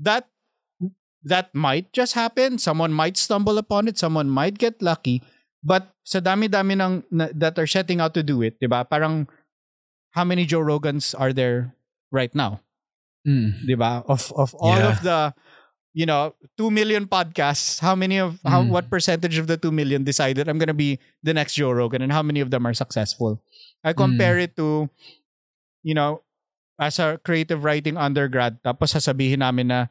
that 0.00 0.32
that 1.28 1.52
might 1.54 1.92
just 1.92 2.16
happen. 2.16 2.56
Someone 2.56 2.90
might 2.90 3.20
stumble 3.20 3.60
upon 3.60 3.86
it. 3.86 4.00
Someone 4.00 4.32
might 4.32 4.56
get 4.56 4.80
lucky. 4.80 5.20
But 5.62 5.92
sa 6.02 6.18
dami-dami 6.18 6.74
ng 6.80 6.94
na- 7.12 7.30
that 7.36 7.54
are 7.60 7.68
setting 7.68 8.00
out 8.00 8.16
to 8.16 8.24
do 8.24 8.40
it 8.42 8.56
'di 8.58 8.66
ba? 8.66 8.82
Parang 8.88 9.28
how 10.16 10.24
many 10.24 10.48
joe 10.48 10.64
rogans 10.64 11.12
are 11.14 11.30
there 11.36 11.76
right 12.10 12.32
now? 12.34 12.64
Mm. 13.28 13.68
'di 13.68 13.76
ba? 13.76 14.02
Of 14.08 14.32
of 14.34 14.56
all 14.58 14.80
Yeah. 14.80 14.90
of 14.90 14.98
the 15.04 15.18
you 15.92 16.06
know, 16.06 16.34
2 16.56 16.70
million 16.72 17.04
podcasts, 17.06 17.80
how 17.80 17.94
many 17.94 18.16
of 18.16 18.40
how 18.48 18.64
Mm. 18.64 18.68
what 18.72 18.88
percentage 18.88 19.36
of 19.36 19.46
the 19.46 19.56
2 19.60 19.70
million 19.70 20.04
decided 20.04 20.48
I'm 20.48 20.56
going 20.58 20.72
to 20.72 20.76
be 20.76 20.98
the 21.22 21.34
next 21.36 21.54
Joe 21.54 21.70
Rogan 21.72 22.00
and 22.00 22.10
how 22.12 22.22
many 22.24 22.40
of 22.40 22.48
them 22.50 22.64
are 22.66 22.72
successful? 22.72 23.42
I 23.84 23.92
compare 23.92 24.38
it 24.38 24.56
to 24.56 24.88
you 25.82 25.94
know, 25.94 26.22
as 26.78 26.98
a 26.98 27.18
creative 27.26 27.64
writing 27.64 27.96
undergrad, 27.98 28.62
tapos 28.62 28.94
sasabihin 28.94 29.42
namin 29.42 29.66
na 29.68 29.86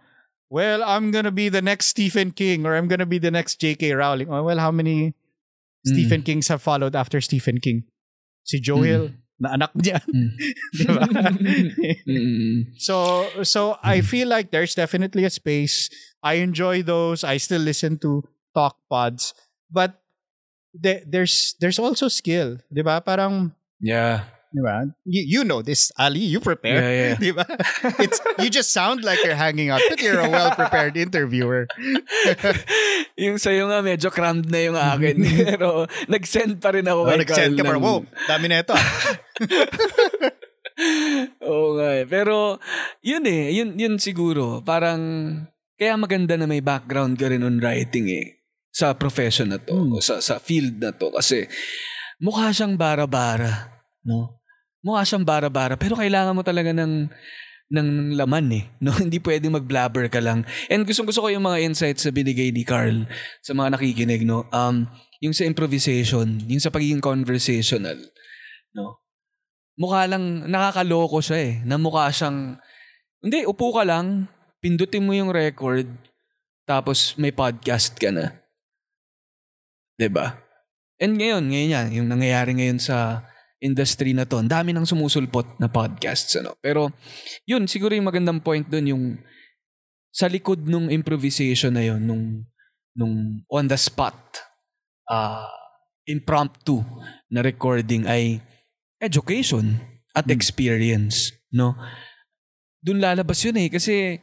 well, 0.50 0.84
I'm 0.84 1.12
gonna 1.12 1.32
be 1.32 1.48
the 1.48 1.62
next 1.62 1.88
Stephen 1.88 2.32
King 2.32 2.66
or 2.66 2.76
I'm 2.76 2.88
gonna 2.88 3.06
be 3.08 3.20
the 3.20 3.32
next 3.32 3.60
J.K. 3.62 3.94
Rowling. 3.96 4.28
Oh, 4.28 4.44
well, 4.44 4.60
how 4.60 4.72
many 4.72 5.14
Stephen 5.86 6.22
Kings 6.24 6.48
have 6.50 6.62
followed 6.62 6.96
after 6.96 7.22
Stephen 7.22 7.60
King? 7.60 7.84
Si 8.44 8.60
Joe 8.60 8.80
Mm. 8.84 8.86
Hill, 8.86 9.06
na 9.42 9.58
anak 9.58 9.74
niya. 9.74 9.98
Mm. 10.06 10.30
Diba? 10.78 11.02
Mm. 12.08 12.78
So 12.78 13.26
so 13.42 13.82
I 13.82 14.02
feel 14.06 14.30
like 14.30 14.54
there's 14.54 14.78
definitely 14.78 15.26
a 15.26 15.34
space. 15.34 15.90
I 16.22 16.46
enjoy 16.46 16.86
those. 16.86 17.26
I 17.26 17.42
still 17.42 17.62
listen 17.66 17.98
to 18.06 18.22
talk 18.54 18.78
pods, 18.86 19.34
but 19.74 19.98
the- 20.78 21.02
there's 21.10 21.58
there's 21.58 21.82
also 21.82 22.08
skill, 22.08 22.62
'di 22.70 22.86
ba? 22.86 23.02
Parang 23.02 23.58
Yeah. 23.82 24.30
'Di 24.52 24.62
ba? 24.62 24.84
You, 25.08 25.24
you 25.24 25.42
know 25.48 25.64
this, 25.64 25.90
Ali. 25.96 26.28
You 26.28 26.44
prepare, 26.44 26.76
Yeah, 26.78 26.92
yeah. 26.92 27.16
'di 27.24 27.32
ba? 27.32 27.48
It's 27.98 28.20
you 28.38 28.52
just 28.52 28.76
sound 28.76 29.02
like 29.02 29.24
you're 29.24 29.40
hanging 29.40 29.72
out, 29.72 29.80
but 29.88 30.04
you're 30.04 30.20
a 30.20 30.28
well-prepared 30.36 31.00
interviewer. 31.00 31.72
yung 33.24 33.40
sa'yo 33.40 33.72
nga 33.72 33.80
medyo 33.80 34.12
crammed 34.12 34.52
na 34.52 34.60
yung 34.62 34.76
akin. 34.78 35.16
Pero 35.48 35.88
nag-send 36.06 36.60
pa 36.60 36.76
rin 36.76 36.84
ako 36.86 37.00
Oh, 37.04 37.10
kay 37.10 37.20
nag-send 37.24 37.56
ka 37.56 37.64
ng- 37.64 37.80
wow, 37.80 38.04
dami 38.28 38.46
na 38.52 38.60
ito. 38.60 38.76
ah." 38.76 38.86
Oo 41.42 41.78
nga 41.78 41.90
eh. 42.02 42.06
Pero, 42.08 42.58
yun 43.04 43.24
eh. 43.28 43.54
Yun, 43.54 43.78
yun 43.78 43.96
siguro. 44.02 44.64
Parang, 44.66 45.00
kaya 45.78 45.94
maganda 45.96 46.34
na 46.38 46.50
may 46.50 46.62
background 46.64 47.18
ka 47.20 47.30
rin 47.30 47.44
on 47.46 47.62
writing 47.62 48.10
eh. 48.10 48.42
Sa 48.72 48.96
profession 48.96 49.52
na 49.52 49.60
to. 49.60 49.76
Hmm. 49.76 49.94
o 49.94 50.02
Sa, 50.02 50.24
sa 50.24 50.40
field 50.40 50.80
na 50.80 50.90
to. 50.96 51.12
Kasi, 51.14 51.46
mukha 52.18 52.50
siyang 52.50 52.80
bara-bara. 52.80 53.84
No? 54.02 54.41
Mukha 54.82 55.06
siyang 55.06 55.26
bara-bara. 55.26 55.78
Pero 55.78 55.98
kailangan 55.98 56.34
mo 56.34 56.42
talaga 56.42 56.74
ng 56.74 57.10
ng 57.72 58.18
laman 58.20 58.48
eh. 58.52 58.66
No? 58.84 58.92
Hindi 58.98 59.22
pwedeng 59.22 59.56
mag-blabber 59.56 60.10
ka 60.12 60.20
lang. 60.20 60.44
And 60.68 60.84
gusto 60.84 61.06
gusto 61.06 61.24
ko 61.24 61.30
yung 61.30 61.46
mga 61.46 61.62
insights 61.64 62.04
na 62.06 62.12
binigay 62.12 62.50
ni 62.50 62.66
Carl 62.66 63.06
sa 63.46 63.54
mga 63.54 63.78
nakikinig. 63.78 64.26
No? 64.26 64.50
Um, 64.50 64.90
yung 65.22 65.38
sa 65.38 65.46
improvisation, 65.46 66.42
yung 66.50 66.60
sa 66.62 66.74
pagiging 66.74 67.00
conversational. 67.00 67.98
No? 68.74 69.02
mukha 69.82 70.06
lang, 70.06 70.46
nakakaloko 70.46 71.18
siya 71.26 71.38
eh. 71.42 71.54
Na 71.66 71.82
mukha 71.82 72.14
siyang, 72.14 72.62
hindi, 73.26 73.50
upo 73.50 73.74
ka 73.74 73.82
lang, 73.82 74.30
pindutin 74.62 75.02
mo 75.02 75.18
yung 75.18 75.34
record, 75.34 75.90
tapos 76.70 77.18
may 77.18 77.34
podcast 77.34 77.98
ka 77.98 78.14
na. 78.14 78.38
ba? 79.98 80.38
And 81.02 81.18
ngayon, 81.18 81.50
ngayon 81.50 81.74
yan, 81.74 81.88
yung 81.98 82.08
nangyayari 82.10 82.54
ngayon 82.58 82.78
sa 82.78 83.26
industry 83.62 84.12
na 84.18 84.26
to, 84.26 84.42
ang 84.42 84.50
dami 84.50 84.74
nang 84.74 84.90
sumusulpot 84.90 85.62
na 85.62 85.70
podcasts. 85.70 86.34
Ano? 86.36 86.58
Pero, 86.60 86.90
yun, 87.46 87.70
siguro 87.70 87.94
yung 87.94 88.10
magandang 88.10 88.42
point 88.42 88.66
doon, 88.66 88.86
yung 88.92 89.04
sa 90.12 90.28
likod 90.28 90.66
nung 90.66 90.90
improvisation 90.90 91.72
na 91.72 91.86
yun, 91.86 92.02
nung, 92.04 92.44
nung 92.98 93.46
on 93.48 93.70
the 93.70 93.78
spot, 93.78 94.18
ah 95.08 95.62
impromptu 96.10 96.82
na 97.30 97.46
recording 97.46 98.10
ay 98.10 98.42
education 99.00 99.78
at 100.12 100.28
experience, 100.28 101.32
no? 101.54 101.78
Doon 102.82 103.00
lalabas 103.00 103.40
yun 103.46 103.62
eh 103.62 103.70
kasi 103.70 104.18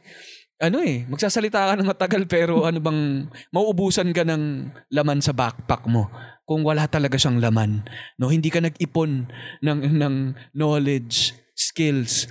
ano 0.59 0.83
eh, 0.83 1.07
magsasalita 1.07 1.71
ka 1.71 1.73
ng 1.79 1.87
matagal 1.87 2.27
pero 2.27 2.67
ano 2.67 2.83
bang 2.83 3.31
mauubusan 3.55 4.11
ka 4.11 4.27
ng 4.27 4.67
laman 4.91 5.23
sa 5.23 5.31
backpack 5.31 5.87
mo 5.87 6.11
kung 6.49 6.65
wala 6.65 6.89
talaga 6.89 7.13
siyang 7.13 7.37
laman. 7.37 7.85
No, 8.17 8.33
hindi 8.33 8.49
ka 8.49 8.57
nag-ipon 8.57 9.29
ng 9.61 9.79
ng 10.01 10.15
knowledge, 10.57 11.37
skills 11.53 12.25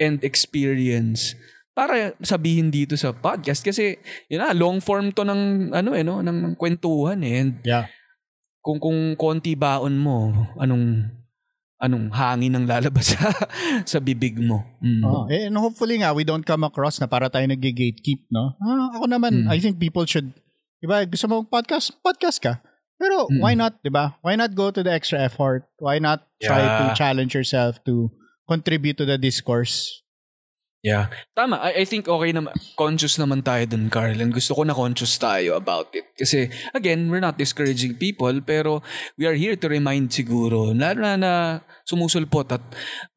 and 0.00 0.24
experience 0.24 1.36
para 1.76 2.16
sabihin 2.24 2.72
dito 2.72 2.96
sa 2.96 3.12
podcast 3.12 3.60
kasi 3.60 4.00
yun 4.26 4.40
na 4.40 4.50
long 4.50 4.80
form 4.80 5.12
to 5.12 5.22
ng 5.22 5.70
ano 5.70 5.94
eh 5.94 6.02
no 6.02 6.18
ng, 6.18 6.38
ng 6.48 6.54
kwentuhan 6.56 7.20
eh 7.22 7.38
and 7.38 7.52
Yeah. 7.62 7.86
kung 8.58 8.82
kung 8.82 9.14
konti 9.14 9.54
baon 9.54 9.94
mo, 9.94 10.32
anong 10.58 11.06
anong 11.78 12.10
hangin 12.10 12.58
ang 12.58 12.66
lalabas 12.66 13.10
sa, 13.14 13.30
sa 13.86 13.98
bibig 14.02 14.34
mo. 14.42 14.66
Mm. 14.82 15.02
Oh, 15.06 15.30
and 15.30 15.54
hopefully 15.54 16.02
nga 16.02 16.10
we 16.10 16.26
don't 16.26 16.42
come 16.42 16.66
across 16.66 16.98
na 16.98 17.06
para 17.06 17.30
tayo 17.30 17.46
nag-gatekeep, 17.46 18.26
no? 18.34 18.58
Ah, 18.58 18.98
ako 18.98 19.06
naman, 19.06 19.46
Mm. 19.46 19.52
I 19.54 19.62
think 19.62 19.78
people 19.78 20.02
should, 20.02 20.26
di 20.82 20.90
ba, 20.90 21.06
gusto 21.06 21.30
mo 21.30 21.46
podcast, 21.46 21.94
podcast 22.02 22.42
ka. 22.42 22.58
Pero 22.98 23.30
Mm. 23.30 23.40
why 23.40 23.54
not, 23.54 23.78
di 23.80 23.88
ba? 23.88 24.18
Why 24.20 24.34
not 24.34 24.58
go 24.58 24.74
to 24.74 24.82
the 24.82 24.90
extra 24.90 25.22
effort? 25.22 25.70
Why 25.78 26.02
not 26.02 26.26
try 26.42 26.58
to 26.58 26.84
Yeah. 26.90 26.98
challenge 26.98 27.32
yourself 27.32 27.78
to 27.86 28.10
contribute 28.44 28.98
to 28.98 29.06
the 29.06 29.14
discourse? 29.16 30.02
Yeah. 30.78 31.10
Tama. 31.34 31.58
I, 31.58 31.82
I 31.82 31.84
think 31.86 32.06
okay 32.06 32.30
naman. 32.30 32.54
Conscious 32.78 33.18
naman 33.18 33.42
tayo 33.42 33.66
dun, 33.66 33.90
Carl. 33.90 34.14
And 34.14 34.30
gusto 34.30 34.54
ko 34.54 34.62
na 34.62 34.74
conscious 34.74 35.18
tayo 35.18 35.58
about 35.58 35.90
it. 35.90 36.06
Kasi, 36.14 36.50
again, 36.70 37.10
we're 37.10 37.22
not 37.22 37.34
discouraging 37.34 37.98
people, 37.98 38.30
pero 38.46 38.82
we 39.18 39.26
are 39.26 39.34
here 39.34 39.58
to 39.58 39.66
remind 39.66 40.14
siguro, 40.14 40.70
lalo 40.70 40.98
na 41.02 41.18
na 41.18 41.32
sumusulpot 41.82 42.46
at 42.54 42.62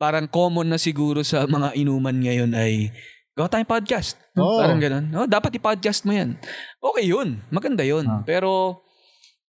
parang 0.02 0.26
common 0.26 0.74
na 0.74 0.82
siguro 0.82 1.22
sa 1.22 1.46
mga 1.46 1.78
inuman 1.78 2.18
ngayon 2.18 2.50
ay 2.58 2.90
gawa 3.38 3.46
tayong 3.46 3.70
podcast. 3.70 4.18
Oo. 4.34 4.58
Parang 4.58 4.82
ganun. 4.82 5.06
No, 5.14 5.30
dapat 5.30 5.54
i-podcast 5.62 6.02
mo 6.02 6.18
yan. 6.18 6.42
Okay 6.82 7.06
yun. 7.14 7.46
Maganda 7.54 7.86
yun. 7.86 8.10
Ah. 8.10 8.26
Pero, 8.26 8.82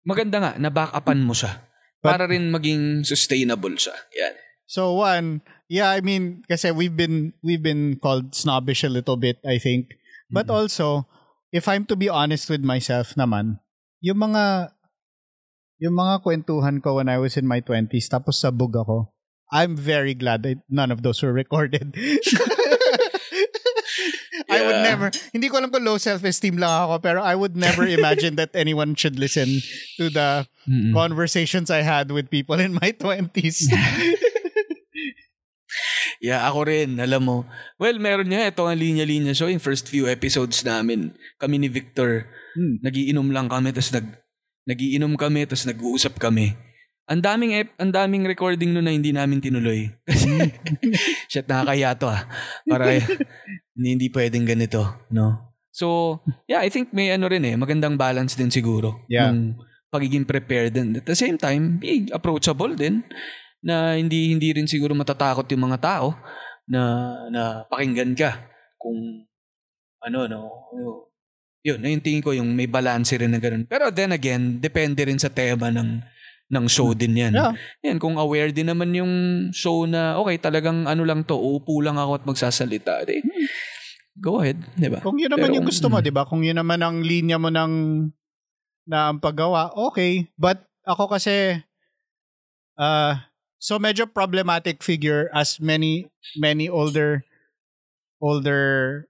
maganda 0.06 0.38
nga 0.42 0.52
na 0.58 0.70
back-upan 0.70 1.22
mo 1.22 1.34
siya. 1.34 1.62
But- 2.02 2.18
para 2.18 2.26
rin 2.26 2.50
maging 2.50 3.06
sustainable 3.06 3.78
siya. 3.78 3.94
Yan. 4.18 4.36
So 4.66 4.98
one, 5.04 5.44
yeah, 5.68 5.92
I 5.92 6.00
mean, 6.00 6.48
kasi 6.48 6.72
we've 6.72 6.96
been 6.96 7.36
we've 7.44 7.62
been 7.62 8.00
called 8.00 8.32
snobbish 8.32 8.88
a 8.88 8.94
little 8.94 9.20
bit, 9.20 9.38
I 9.44 9.60
think. 9.60 9.92
But 10.32 10.48
also, 10.48 11.12
if 11.52 11.68
I'm 11.68 11.84
to 11.92 12.00
be 12.00 12.08
honest 12.08 12.48
with 12.48 12.64
myself 12.64 13.14
naman, 13.20 13.60
yung 14.00 14.24
mga 14.24 14.72
yung 15.84 15.96
mga 16.00 16.24
kwentuhan 16.24 16.80
ko 16.80 17.04
when 17.04 17.12
I 17.12 17.20
was 17.20 17.36
in 17.36 17.50
my 17.50 17.60
20s, 17.60 18.08
tapos 18.08 18.40
sabog 18.40 18.72
ako. 18.72 19.12
I'm 19.52 19.76
very 19.76 20.16
glad 20.16 20.48
that 20.48 20.64
none 20.72 20.96
of 20.96 21.04
those 21.04 21.20
were 21.20 21.36
recorded. 21.36 21.92
I 24.52 24.60
would 24.62 24.82
never, 24.84 25.08
hindi 25.32 25.48
ko 25.48 25.64
alam 25.64 25.72
kung 25.72 25.88
low 25.88 25.96
self-esteem 25.96 26.60
lang 26.60 26.68
ako, 26.68 27.00
pero 27.00 27.20
I 27.24 27.34
would 27.34 27.56
never 27.56 27.88
imagine 27.98 28.36
that 28.36 28.52
anyone 28.52 28.94
should 29.00 29.16
listen 29.16 29.48
to 29.96 30.12
the 30.12 30.44
Mm-mm. 30.68 30.92
conversations 30.92 31.72
I 31.72 31.82
had 31.82 32.12
with 32.12 32.28
people 32.28 32.60
in 32.60 32.76
my 32.76 32.92
20s. 32.92 33.66
Yeah, 36.22 36.46
ako 36.46 36.70
rin, 36.70 37.02
alam 37.02 37.26
mo. 37.26 37.50
Well, 37.82 37.98
meron 37.98 38.30
nga 38.30 38.46
ito 38.54 38.62
ang 38.62 38.78
linya-linya 38.78 39.34
show, 39.34 39.50
yung 39.50 39.58
first 39.64 39.90
few 39.90 40.06
episodes 40.06 40.62
namin. 40.62 41.18
Kami 41.42 41.58
ni 41.58 41.66
Victor, 41.66 42.30
Hmm. 42.54 42.78
nagiinom 42.84 43.32
lang 43.34 43.50
kami, 43.50 43.74
tapos 43.74 43.90
nag, 43.90 44.06
nagiinom 44.70 45.18
kami, 45.18 45.50
tapos 45.50 45.66
nag-uusap 45.66 46.22
kami. 46.22 46.54
Ang 47.10 47.22
daming, 47.22 47.52
ep- 47.58 47.78
ang 47.82 47.92
daming 47.92 48.24
recording 48.30 48.72
nun 48.72 48.86
na 48.86 48.94
hindi 48.94 49.12
namin 49.12 49.42
tinuloy. 49.42 49.90
Kasi, 50.06 50.30
shit, 51.32 51.48
nakakaya 51.50 51.98
to 51.98 52.08
ah. 52.08 52.24
Para, 52.68 52.98
hindi, 53.76 53.90
hindi 53.98 54.08
pwedeng 54.14 54.46
ganito, 54.46 55.08
no? 55.12 55.58
So, 55.72 56.20
yeah, 56.52 56.60
I 56.62 56.70
think 56.70 56.92
may 56.92 57.16
ano 57.16 57.32
rin 57.32 57.48
eh, 57.48 57.56
magandang 57.56 57.96
balance 57.96 58.36
din 58.36 58.52
siguro. 58.52 59.08
Yeah. 59.08 59.32
Yung 59.32 59.56
pagiging 59.92 60.28
prepared 60.28 60.76
din. 60.76 61.00
At 61.00 61.08
the 61.08 61.16
same 61.16 61.40
time, 61.40 61.80
being 61.80 62.12
approachable 62.12 62.76
din 62.76 63.04
na 63.62 63.94
hindi 63.96 64.34
hindi 64.34 64.50
rin 64.58 64.66
siguro 64.66 64.98
matatakot 64.98 65.46
yung 65.54 65.70
mga 65.70 65.80
tao 65.80 66.18
na 66.66 67.14
na 67.30 67.42
pakinggan 67.70 68.18
ka 68.18 68.42
kung 68.82 69.26
ano 70.02 70.20
no 70.26 70.42
yun 71.62 71.78
na 71.78 71.94
yung 71.94 72.02
tingin 72.02 72.26
ko 72.26 72.34
yung 72.34 72.50
may 72.58 72.66
balance 72.66 73.14
rin 73.14 73.30
na 73.30 73.38
ganun 73.38 73.70
pero 73.70 73.94
then 73.94 74.18
again 74.18 74.58
depende 74.58 75.06
rin 75.06 75.22
sa 75.22 75.30
tema 75.30 75.70
ng 75.70 76.02
ng 76.52 76.66
show 76.68 76.92
din 76.92 77.16
yan 77.16 77.32
Yeah. 77.32 77.56
yan 77.80 77.98
kung 77.98 78.20
aware 78.20 78.52
din 78.52 78.68
naman 78.68 78.92
yung 78.92 79.14
show 79.56 79.88
na 79.88 80.20
okay 80.20 80.36
talagang 80.36 80.84
ano 80.84 81.08
lang 81.08 81.24
to 81.24 81.40
uupo 81.40 81.80
lang 81.80 81.96
ako 81.96 82.20
at 82.20 82.24
magsasalita 82.28 83.08
di 83.08 83.24
go 84.20 84.44
ahead 84.44 84.60
di 84.76 84.92
ba 84.92 85.00
Kung 85.00 85.16
yun 85.18 85.32
naman 85.32 85.50
Pero, 85.50 85.56
yung 85.64 85.68
gusto 85.68 85.88
mo, 85.88 85.98
mm. 85.98 86.04
'di 86.04 86.12
ba? 86.12 86.24
Kung 86.28 86.44
yun 86.44 86.60
naman 86.60 86.84
ang 86.84 87.00
linya 87.00 87.40
mo 87.40 87.48
ng 87.48 87.74
na 88.92 89.14
ang 89.14 89.24
paggawa, 89.24 89.72
okay. 89.78 90.28
But 90.36 90.68
ako 90.84 91.16
kasi 91.16 91.64
uh 92.76 93.14
so 93.62 93.78
medyo 93.78 94.10
problematic 94.10 94.82
figure 94.82 95.30
as 95.32 95.62
many 95.62 96.10
many 96.36 96.66
older 96.68 97.24
older 98.20 99.06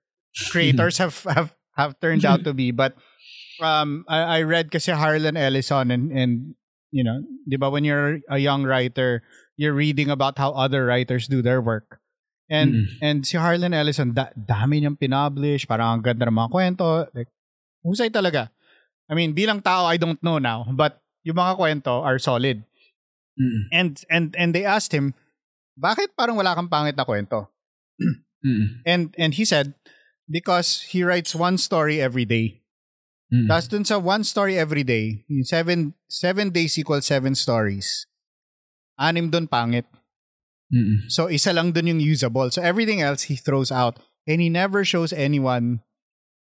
creators 0.51 0.99
have 1.03 1.17
have 1.25 1.55
have 1.73 1.97
turned 1.97 2.21
out 2.27 2.45
to 2.45 2.53
be. 2.53 2.69
But 2.69 2.93
um 3.57 4.05
I, 4.05 4.39
I 4.39 4.45
read 4.45 4.69
kasi 4.69 4.93
Harlan 4.93 5.39
Ellison 5.39 5.89
and 5.89 6.13
and 6.13 6.33
you 6.91 7.03
know, 7.03 7.23
'di 7.47 7.57
ba 7.57 7.71
when 7.71 7.83
you're 7.87 8.19
a 8.27 8.37
young 8.37 8.63
writer, 8.67 9.23
you're 9.55 9.75
reading 9.75 10.11
about 10.11 10.37
how 10.37 10.51
other 10.51 10.85
writers 10.85 11.27
do 11.27 11.41
their 11.41 11.63
work. 11.63 11.99
And 12.51 12.75
Mm. 12.75 12.85
and 12.99 13.17
si 13.23 13.39
Harlan 13.39 13.71
Ellison, 13.71 14.11
da- 14.11 14.35
dami 14.35 14.83
niyang 14.83 14.99
pinablish, 14.99 15.63
parang 15.63 15.99
ang 15.99 16.03
ganda 16.03 16.27
ng 16.27 16.35
mga 16.35 16.51
kwento. 16.51 17.07
Like, 17.15 17.31
husay 17.87 18.11
talaga. 18.11 18.51
I 19.07 19.15
mean, 19.15 19.31
bilang 19.31 19.63
tao, 19.63 19.87
I 19.87 19.95
don't 19.95 20.19
know 20.19 20.35
now, 20.39 20.67
but 20.71 20.99
yung 21.23 21.39
mga 21.39 21.55
kwento 21.55 22.03
are 22.03 22.19
solid. 22.19 22.63
Mm-mm. 23.39 23.71
And 23.71 23.91
and 24.11 24.35
and 24.35 24.51
they 24.51 24.67
asked 24.67 24.91
him, 24.91 25.15
bakit 25.79 26.11
parang 26.19 26.35
wala 26.35 26.51
kang 26.55 26.67
pangit 26.67 26.99
na 26.99 27.07
kwento? 27.07 27.47
Mm-mm. 27.99 28.83
And 28.83 29.15
and 29.15 29.31
he 29.35 29.47
said, 29.47 29.73
because 30.27 30.83
he 30.91 31.03
writes 31.03 31.31
one 31.35 31.55
story 31.55 31.99
every 32.03 32.27
day. 32.27 32.60
Mm-mm. 33.31 33.47
Tapos 33.47 33.67
dun 33.71 33.87
sa 33.87 33.95
one 33.95 34.27
story 34.27 34.59
every 34.59 34.83
day, 34.83 35.23
yung 35.31 35.47
seven, 35.47 35.95
seven 36.11 36.51
days 36.51 36.75
equals 36.75 37.07
seven 37.07 37.31
stories. 37.33 38.05
Anim 38.99 39.31
dun 39.31 39.47
pangit. 39.47 39.87
Mm-mm. 40.71 41.07
So 41.07 41.31
isa 41.31 41.55
lang 41.55 41.71
dun 41.71 41.87
yung 41.87 42.03
usable. 42.03 42.51
So 42.51 42.59
everything 42.61 42.99
else 43.01 43.31
he 43.31 43.35
throws 43.39 43.71
out. 43.71 43.99
And 44.27 44.37
he 44.39 44.51
never 44.53 44.85
shows 44.85 45.11
anyone 45.11 45.81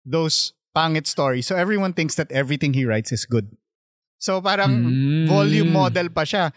those 0.02 0.56
pangit 0.74 1.06
stories. 1.06 1.46
So 1.46 1.54
everyone 1.54 1.92
thinks 1.92 2.16
that 2.16 2.32
everything 2.32 2.72
he 2.74 2.84
writes 2.88 3.12
is 3.12 3.28
good. 3.28 3.46
So 4.18 4.40
parang 4.42 4.72
Mm. 4.84 5.28
volume 5.30 5.70
model 5.72 6.08
pa 6.10 6.24
siya. 6.26 6.50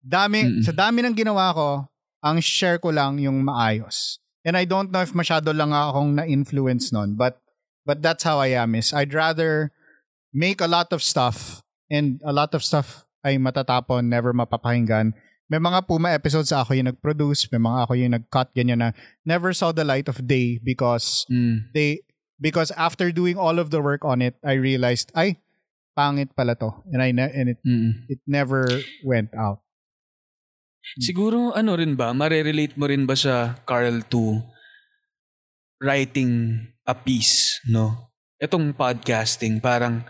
Dami, 0.00 0.40
Mm-mm. 0.42 0.64
sa 0.64 0.72
dami 0.72 1.04
ng 1.04 1.14
ginawa 1.14 1.52
ko, 1.54 1.68
ang 2.24 2.40
share 2.40 2.80
ko 2.80 2.88
lang 2.90 3.20
yung 3.20 3.44
maayos. 3.44 4.18
And 4.44 4.56
I 4.56 4.64
don't 4.64 4.88
know 4.88 5.00
if 5.00 5.12
masyado 5.12 5.52
lang 5.52 5.72
akong 5.72 6.16
na-influence 6.16 6.92
nun, 6.92 7.16
but 7.16 7.40
but 7.84 8.00
that's 8.02 8.24
how 8.24 8.40
I 8.40 8.56
am 8.56 8.74
is 8.74 8.92
I'd 8.92 9.14
rather 9.14 9.70
make 10.32 10.60
a 10.60 10.68
lot 10.68 10.90
of 10.92 11.00
stuff 11.04 11.62
and 11.88 12.18
a 12.24 12.32
lot 12.32 12.52
of 12.56 12.64
stuff 12.64 13.04
ay 13.24 13.36
matatapon, 13.40 14.08
never 14.12 14.32
mapapakinggan. 14.32 15.14
May 15.48 15.60
mga 15.60 15.86
Puma 15.86 16.10
episodes 16.12 16.52
ako 16.52 16.72
yung 16.72 16.88
nag-produce, 16.88 17.48
may 17.52 17.60
mga 17.60 17.78
ako 17.84 17.92
yung 17.96 18.12
nag-cut, 18.16 18.48
ganyan 18.56 18.80
na 18.80 18.90
never 19.24 19.52
saw 19.52 19.72
the 19.72 19.84
light 19.84 20.08
of 20.08 20.24
day 20.24 20.56
because 20.60 21.28
Mm. 21.28 21.68
they 21.72 22.00
because 22.40 22.72
after 22.74 23.12
doing 23.12 23.36
all 23.38 23.60
of 23.60 23.70
the 23.70 23.80
work 23.80 24.04
on 24.04 24.20
it, 24.20 24.36
I 24.42 24.56
realized, 24.58 25.12
ay, 25.14 25.38
pangit 25.94 26.34
pala 26.34 26.56
to. 26.58 26.74
And 26.90 27.00
I 27.00 27.12
ne- 27.12 27.30
and 27.32 27.46
it 27.54 27.60
Mm. 27.62 28.08
it 28.10 28.20
never 28.26 28.66
went 29.04 29.32
out. 29.36 29.60
Siguro 31.00 31.52
ano 31.56 31.76
rin 31.80 31.96
ba, 31.96 32.12
marerelate 32.12 32.76
mo 32.76 32.84
rin 32.88 33.08
ba 33.08 33.16
sa 33.16 33.56
Carl 33.64 34.04
to 34.12 34.44
writing 35.80 36.62
a 36.84 36.94
piece, 36.94 37.62
no? 37.66 38.12
Itong 38.38 38.74
podcasting, 38.76 39.62
parang 39.62 40.04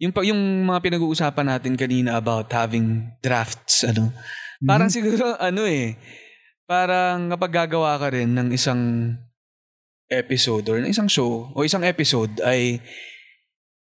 yung 0.00 0.14
yung 0.24 0.40
mga 0.64 0.80
pinag-uusapan 0.80 1.46
natin 1.56 1.74
kanina 1.76 2.16
about 2.16 2.48
having 2.52 3.12
drafts, 3.20 3.84
ano. 3.84 4.14
Parang 4.60 4.92
siguro 4.92 5.36
ano 5.40 5.64
eh, 5.64 5.96
parang 6.68 7.32
kapag 7.32 7.66
gagawa 7.66 7.96
ka 7.96 8.12
rin 8.12 8.32
ng 8.36 8.48
isang 8.52 9.12
episode 10.10 10.66
or 10.68 10.76
ng 10.82 10.90
isang 10.90 11.08
show 11.08 11.48
o 11.54 11.62
isang 11.62 11.86
episode 11.86 12.30
ay 12.42 12.82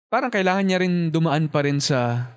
parang 0.07 0.29
kailangan 0.29 0.63
niya 0.63 0.79
rin 0.79 1.09
dumaan 1.09 1.49
pa 1.49 1.65
rin 1.65 1.81
sa 1.81 2.29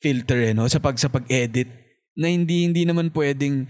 filter 0.00 0.50
eh, 0.50 0.52
no? 0.56 0.66
sa 0.66 0.80
pag 0.80 0.96
sa 0.96 1.12
pag-edit 1.12 1.68
na 2.16 2.32
hindi 2.32 2.64
hindi 2.64 2.82
naman 2.88 3.12
pwedeng 3.12 3.68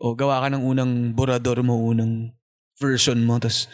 o 0.00 0.16
gawa 0.16 0.42
ka 0.44 0.48
ng 0.56 0.64
unang 0.64 0.92
borador 1.12 1.60
mo, 1.60 1.76
unang 1.76 2.32
version 2.80 3.20
mo, 3.22 3.36
tapos 3.36 3.68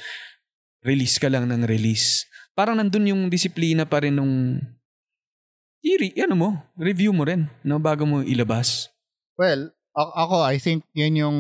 release 0.83 1.17
ka 1.17 1.31
lang 1.31 1.47
ng 1.47 1.63
release. 1.65 2.27
Parang 2.59 2.75
nandun 2.75 3.15
yung 3.15 3.23
disiplina 3.31 3.87
pa 3.87 4.03
rin 4.03 4.19
nung 4.19 4.59
i 5.87 5.95
ano 6.19 6.35
mo, 6.35 6.49
review 6.75 7.15
mo 7.15 7.23
rin, 7.23 7.47
no, 7.63 7.79
bago 7.79 8.03
mo 8.03 8.19
ilabas. 8.19 8.91
Well, 9.39 9.71
a- 9.95 10.15
ako, 10.27 10.43
I 10.43 10.59
think 10.59 10.83
yan 10.99 11.15
yung 11.15 11.39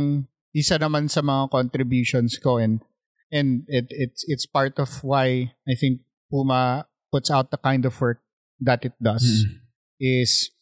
isa 0.55 0.79
naman 0.79 1.11
sa 1.11 1.21
mga 1.21 1.51
contributions 1.51 2.39
ko 2.39 2.57
and 2.63 2.81
and 3.29 3.67
it 3.67 3.91
it's 3.91 4.23
it's 4.31 4.47
part 4.47 4.79
of 4.79 4.89
why 5.03 5.51
I 5.67 5.75
think 5.75 6.07
Puma 6.31 6.87
puts 7.11 7.29
out 7.29 7.51
the 7.51 7.59
kind 7.61 7.83
of 7.85 7.93
work 8.01 8.23
that 8.63 8.87
it 8.87 8.95
does 9.03 9.45
Mm. 9.45 9.67
is 10.01 10.55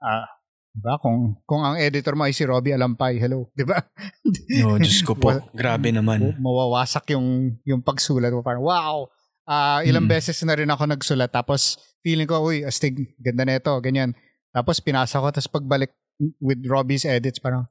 ah 0.00 0.37
diba? 0.78 0.94
Kung, 0.98 1.18
kung 1.42 1.60
ang 1.60 1.76
editor 1.76 2.14
mo 2.14 2.22
ay 2.22 2.32
si 2.32 2.42
Robbie 2.42 2.72
Alampay, 2.72 3.18
hello, 3.18 3.50
di 3.52 3.62
ba? 3.62 3.82
No, 4.62 4.78
Diyos 4.82 5.02
ko 5.02 5.12
po. 5.12 5.34
Grabe 5.58 5.90
naman. 5.90 6.38
mawawasak 6.38 7.10
yung 7.12 7.58
yung 7.62 7.82
pagsulat 7.82 8.30
mo 8.30 8.40
parang 8.40 8.62
wow 8.62 9.10
ah 9.44 9.80
ilang 9.80 10.04
Mm. 10.04 10.12
beses 10.12 10.38
na 10.44 10.52
rin 10.52 10.68
ako 10.68 10.84
nagsulat 10.86 11.28
tapos 11.28 11.80
feeling 12.00 12.28
ko 12.28 12.44
uy 12.44 12.62
astig 12.62 12.94
ganda 13.16 13.42
nito 13.42 13.72
ganyan 13.80 14.12
tapos 14.48 14.76
pinasa 14.78 15.16
ko 15.16 15.32
tapos 15.32 15.48
pagbalik 15.48 15.88
with 16.38 16.60
Robbie's 16.64 17.02
edits 17.02 17.40
parang 17.40 17.64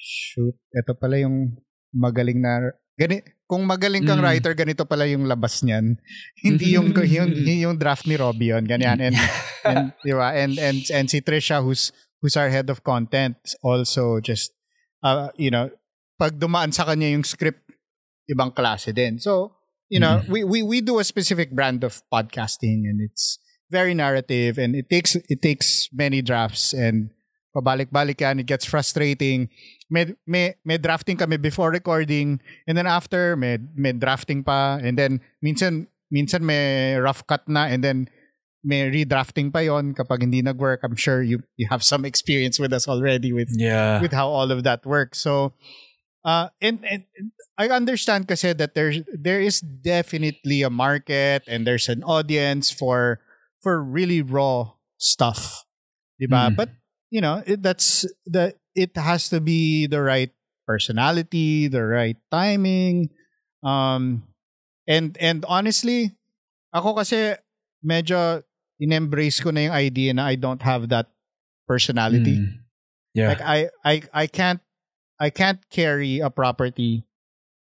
shoot 0.00 0.56
ito 0.72 0.92
pala 0.96 1.20
yung 1.20 1.52
magaling 1.92 2.40
na 2.40 2.72
gani 2.96 3.20
kung 3.50 3.66
magaling 3.66 4.06
kang 4.06 4.22
Mm. 4.22 4.26
writer 4.30 4.54
ganito 4.54 4.86
pala 4.86 5.10
yung 5.10 5.26
labas 5.26 5.66
niyan. 5.66 5.98
Hindi 6.46 6.78
yung 6.78 6.94
yung 7.18 7.34
yung 7.34 7.74
draft 7.74 8.06
ni 8.06 8.14
Robbie 8.14 8.54
yun 8.54 8.62
ganyan. 8.62 9.02
And 9.02 9.18
and 9.66 9.90
di 10.06 10.14
ba? 10.14 10.30
And 10.38 10.54
and 10.54 10.86
and 10.94 11.10
si 11.10 11.18
Trisha 11.18 11.58
who's 11.58 11.90
who's 12.22 12.38
our 12.38 12.46
head 12.46 12.70
of 12.70 12.86
content 12.86 13.34
also 13.66 14.22
just 14.22 14.54
uh, 15.02 15.34
you 15.34 15.50
know 15.50 15.66
pag 16.14 16.38
dumaan 16.38 16.70
sa 16.70 16.86
kanya 16.86 17.10
yung 17.10 17.26
script 17.26 17.66
ibang 18.30 18.54
klase 18.54 18.94
din. 18.94 19.18
So 19.18 19.58
you 19.90 19.98
know 19.98 20.22
we, 20.30 20.46
we 20.46 20.62
we 20.62 20.78
do 20.78 21.02
a 21.02 21.04
specific 21.04 21.50
brand 21.50 21.82
of 21.82 21.98
podcasting 22.06 22.86
and 22.86 23.02
it's 23.02 23.42
very 23.66 23.98
narrative 23.98 24.62
and 24.62 24.78
it 24.78 24.86
takes 24.86 25.18
it 25.18 25.42
takes 25.42 25.90
many 25.90 26.22
drafts 26.22 26.70
and 26.70 27.10
pabalik-balik 27.54 28.20
yan 28.20 28.38
it 28.38 28.46
gets 28.46 28.64
frustrating 28.64 29.50
may, 29.90 30.14
may, 30.26 30.54
may 30.64 30.78
drafting 30.78 31.16
kami 31.18 31.36
before 31.36 31.70
recording 31.70 32.40
and 32.66 32.78
then 32.78 32.86
after 32.86 33.36
may, 33.36 33.58
may 33.74 33.92
drafting 33.92 34.42
pa 34.44 34.78
and 34.78 34.96
then 34.96 35.20
minsan 35.42 35.86
minsan 36.14 36.42
may 36.42 36.94
rough 36.94 37.26
cut 37.26 37.42
na 37.48 37.66
and 37.66 37.82
then 37.82 38.06
may 38.62 38.86
redrafting 38.92 39.48
pa 39.48 39.64
yon 39.64 39.94
kapag 39.96 40.22
hindi 40.22 40.42
nag-work 40.42 40.84
I'm 40.84 40.96
sure 40.96 41.22
you 41.24 41.42
you 41.56 41.66
have 41.72 41.82
some 41.82 42.04
experience 42.04 42.60
with 42.60 42.72
us 42.76 42.86
already 42.86 43.32
with 43.32 43.48
Yeah. 43.56 43.98
with 44.04 44.12
how 44.12 44.28
all 44.28 44.52
of 44.52 44.62
that 44.68 44.84
works. 44.84 45.16
So, 45.18 45.56
uh, 46.28 46.52
and, 46.60 46.84
and 46.84 47.08
I 47.56 47.72
understand 47.72 48.28
kasi 48.28 48.52
that 48.52 48.76
there's 48.76 49.00
there 49.08 49.40
is 49.40 49.64
definitely 49.64 50.60
a 50.60 50.68
market 50.68 51.44
and 51.48 51.64
there's 51.64 51.88
an 51.88 52.04
audience 52.04 52.68
for 52.68 53.24
for 53.64 53.80
really 53.80 54.20
raw 54.20 54.76
stuff. 55.00 55.64
Diba? 56.20 56.52
Mm. 56.52 56.56
But, 56.56 56.68
you 57.10 57.20
know, 57.20 57.42
it, 57.46 57.62
that's 57.62 58.06
the 58.26 58.54
it 58.74 58.96
has 58.96 59.28
to 59.30 59.40
be 59.40 59.86
the 59.86 60.00
right 60.00 60.30
personality, 60.66 61.68
the 61.68 61.82
right 61.84 62.16
timing. 62.30 63.10
Um 63.62 64.22
and 64.88 65.18
and 65.20 65.44
honestly, 65.46 66.14
ako 66.72 66.94
kasi 67.02 67.34
medyo 67.84 68.42
in-embrace 68.80 69.42
ko 69.42 69.50
na 69.50 69.68
yung 69.68 69.76
idea 69.76 70.10
na 70.14 70.30
I 70.30 70.40
don't 70.40 70.62
have 70.62 70.88
that 70.88 71.10
personality. 71.68 72.40
Mm. 72.40 72.64
Yeah. 73.12 73.28
Like 73.28 73.42
I 73.42 73.58
I 73.84 73.94
I 74.14 74.26
can't 74.30 74.62
I 75.20 75.28
can't 75.28 75.60
carry 75.68 76.22
a 76.24 76.30
property 76.30 77.04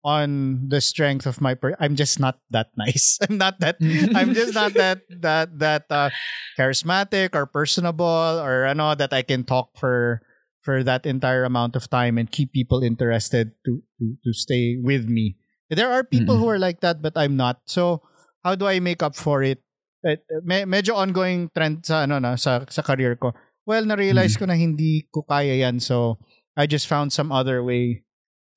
on 0.04 0.68
the 0.68 0.80
strength 0.80 1.26
of 1.26 1.40
my 1.40 1.54
per- 1.54 1.76
I'm 1.80 1.96
just 1.96 2.20
not 2.20 2.38
that 2.50 2.70
nice. 2.76 3.18
I'm 3.28 3.38
not 3.38 3.60
that 3.60 3.76
I'm 4.14 4.34
just 4.34 4.54
not 4.54 4.74
that 4.80 5.02
that 5.20 5.58
that 5.58 5.84
uh, 5.90 6.10
charismatic 6.58 7.34
or 7.34 7.46
personable 7.46 8.38
or 8.40 8.66
I 8.66 8.72
know 8.74 8.94
that 8.94 9.12
I 9.12 9.22
can 9.22 9.44
talk 9.44 9.76
for 9.76 10.22
for 10.62 10.82
that 10.84 11.06
entire 11.06 11.44
amount 11.44 11.76
of 11.76 11.88
time 11.90 12.18
and 12.18 12.30
keep 12.30 12.52
people 12.52 12.82
interested 12.82 13.52
to 13.66 13.82
to, 13.98 14.04
to 14.24 14.30
stay 14.32 14.76
with 14.80 15.08
me. 15.08 15.36
There 15.70 15.90
are 15.90 16.04
people 16.04 16.36
Mm-mm. 16.36 16.40
who 16.40 16.48
are 16.48 16.62
like 16.62 16.80
that 16.80 17.02
but 17.02 17.16
I'm 17.16 17.36
not. 17.36 17.60
So 17.66 18.02
how 18.44 18.54
do 18.54 18.66
I 18.66 18.80
make 18.80 19.02
up 19.02 19.16
for 19.16 19.42
it? 19.42 19.60
Eh, 20.06 20.16
me- 20.46 20.68
medyo 20.68 20.94
ongoing 20.94 21.50
trend 21.50 21.82
sa 21.82 22.06
ano 22.06 22.22
na 22.22 22.38
sa 22.38 22.62
sa 22.70 22.82
career 22.86 23.18
ko. 23.18 23.34
Well, 23.68 23.84
na-realize 23.84 24.40
ko 24.40 24.48
na 24.48 24.56
hindi 24.56 25.04
ko 25.12 25.28
kaya 25.28 25.60
yan. 25.60 25.76
So 25.84 26.16
I 26.56 26.64
just 26.64 26.88
found 26.88 27.12
some 27.12 27.28
other 27.28 27.60
way 27.60 28.07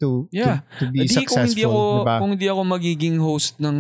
to 0.01 0.25
Yeah. 0.33 0.65
to, 0.81 0.89
to 0.89 0.91
be 0.91 1.05
Hindi 1.05 1.13
kung 1.13 1.45
successful, 1.45 1.45
hindi 1.45 1.63
ako 1.63 1.79
diba? 2.01 2.15
kung 2.17 2.31
hindi 2.33 2.47
ako 2.49 2.61
magiging 2.65 3.15
host 3.21 3.53
ng 3.61 3.77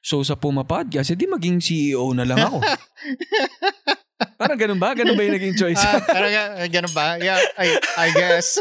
show 0.00 0.22
sa 0.22 0.38
Puma 0.38 0.62
Podcast, 0.62 1.10
edi 1.10 1.26
maging 1.26 1.58
CEO 1.58 2.14
na 2.14 2.22
lang 2.22 2.38
ako. 2.38 2.62
Parang 4.38 4.58
ganun 4.58 4.78
ba? 4.78 4.94
Ganun 4.94 5.14
ba 5.14 5.22
yung 5.22 5.34
naging 5.34 5.54
choice? 5.54 5.78
ah, 5.78 6.02
parang 6.02 6.30
ga- 6.30 6.66
ganun 6.66 6.90
ba? 6.90 7.18
Yeah, 7.18 7.38
I, 7.54 7.78
I 7.96 8.08
guess. 8.10 8.58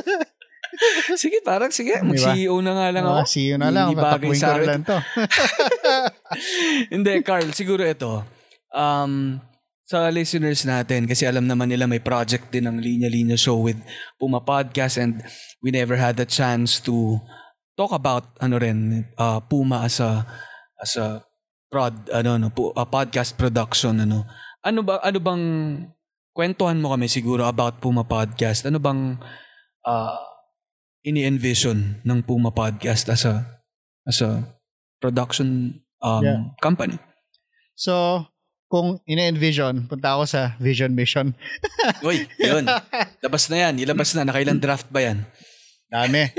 sige, 1.21 1.41
parang 1.41 1.73
sige, 1.73 1.97
Diba? 1.97 2.13
mag-CEO 2.13 2.61
na 2.61 2.77
nga 2.77 2.87
lang 2.93 3.05
ako. 3.05 3.17
Ah, 3.21 3.27
you 3.33 3.57
na 3.57 3.69
lang. 3.73 3.87
Hindi 3.89 3.97
bagay 3.97 4.31
sa 4.37 4.53
akin. 4.53 4.67
lang 4.69 4.81
to. 4.85 4.97
Hindi, 6.93 7.11
Carl, 7.25 7.49
siguro 7.53 7.81
ito. 7.81 8.21
Um, 8.69 9.41
sa 9.87 10.11
listeners 10.11 10.67
natin, 10.67 11.07
kasi 11.07 11.23
alam 11.23 11.47
naman 11.47 11.71
nila 11.71 11.87
may 11.87 12.03
project 12.03 12.51
din 12.51 12.67
ng 12.67 12.83
Linya 12.83 13.07
Linya 13.07 13.39
Show 13.39 13.63
with 13.63 13.79
Puma 14.19 14.43
Podcast 14.43 14.99
and 14.99 15.23
we 15.63 15.71
never 15.71 15.95
had 15.95 16.19
the 16.19 16.27
chance 16.27 16.83
to 16.83 17.15
talk 17.79 17.95
about 17.95 18.27
ano 18.43 18.59
rin 18.59 19.07
uh, 19.15 19.39
Puma 19.39 19.87
as 19.87 20.03
a 20.03 20.27
as 20.83 20.99
a 20.99 21.23
prod 21.71 21.95
ano 22.11 22.35
no 22.35 22.51
a 22.75 22.83
podcast 22.83 23.39
production 23.39 24.03
ano. 24.03 24.27
Ano 24.59 24.83
ba 24.83 24.99
ano 24.99 25.23
bang 25.23 25.43
kwentuhan 26.35 26.83
mo 26.83 26.91
kami 26.91 27.07
siguro 27.07 27.47
about 27.47 27.79
Puma 27.79 28.03
Podcast? 28.03 28.67
Ano 28.67 28.83
bang 28.83 29.15
uh, 29.87 30.19
ini-envision 31.07 32.03
ng 32.03 32.19
Puma 32.27 32.51
Podcast 32.51 33.07
as 33.07 33.23
a 33.23 33.39
as 34.03 34.19
a 34.19 34.43
production 34.99 35.79
um, 36.03 36.23
Yeah. 36.27 36.43
company? 36.59 36.99
So, 37.77 38.25
kung 38.67 38.99
ine-envision, 39.07 39.87
punta 39.87 40.19
ako 40.19 40.23
sa 40.27 40.59
Vision 40.59 40.91
Mission. 40.91 41.31
Uy, 42.07 42.27
yun. 42.35 42.67
Labas 43.23 43.47
na 43.47 43.57
yan. 43.67 43.73
Ilabas 43.79 44.11
na. 44.15 44.27
Nakailang 44.27 44.59
draft 44.59 44.91
ba 44.91 45.07
yan? 45.07 45.23
Dami. 45.87 46.31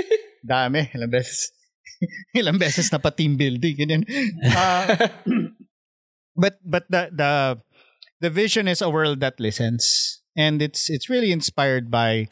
Dami. 0.45 0.93
Ilang 0.93 1.13
beses. 1.13 1.53
Ilang 2.39 2.61
beses 2.61 2.93
na 2.93 3.01
pa 3.01 3.11
team 3.11 3.41
building. 3.41 3.75
Ganyan. 3.75 4.03
Ah, 4.53 4.85
but 6.39 6.61
but 6.63 6.85
the 6.93 7.11
the 7.11 7.33
the 8.23 8.31
vision 8.31 8.69
is 8.69 8.79
a 8.79 8.93
world 8.93 9.19
that 9.19 9.41
listens 9.43 10.19
and 10.39 10.63
it's 10.63 10.87
it's 10.87 11.11
really 11.11 11.35
inspired 11.35 11.91
by 11.91 12.31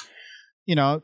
you 0.64 0.78
know 0.78 1.02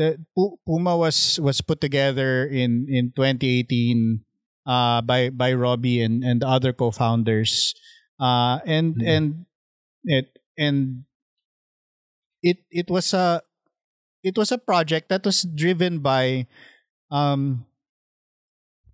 the 0.00 0.16
Pu- 0.32 0.56
Puma 0.64 0.96
was 0.96 1.36
was 1.44 1.60
put 1.60 1.80
together 1.84 2.48
in 2.48 2.88
in 2.88 3.12
2018 3.12 4.24
uh 4.64 5.04
by 5.04 5.28
by 5.28 5.52
Robbie 5.52 6.00
and 6.00 6.24
and 6.24 6.40
the 6.40 6.48
other 6.48 6.72
co-founders 6.72 7.76
uh 8.20 8.60
and 8.66 8.96
Mhm. 8.96 9.06
and 9.06 9.26
it 10.04 10.38
and 10.58 11.04
it 12.42 12.58
it 12.70 12.88
was 12.90 13.12
a 13.14 13.42
it 14.22 14.36
was 14.36 14.52
a 14.52 14.58
project 14.58 15.08
that 15.08 15.24
was 15.24 15.42
driven 15.54 16.00
by 16.00 16.46
um 17.10 17.64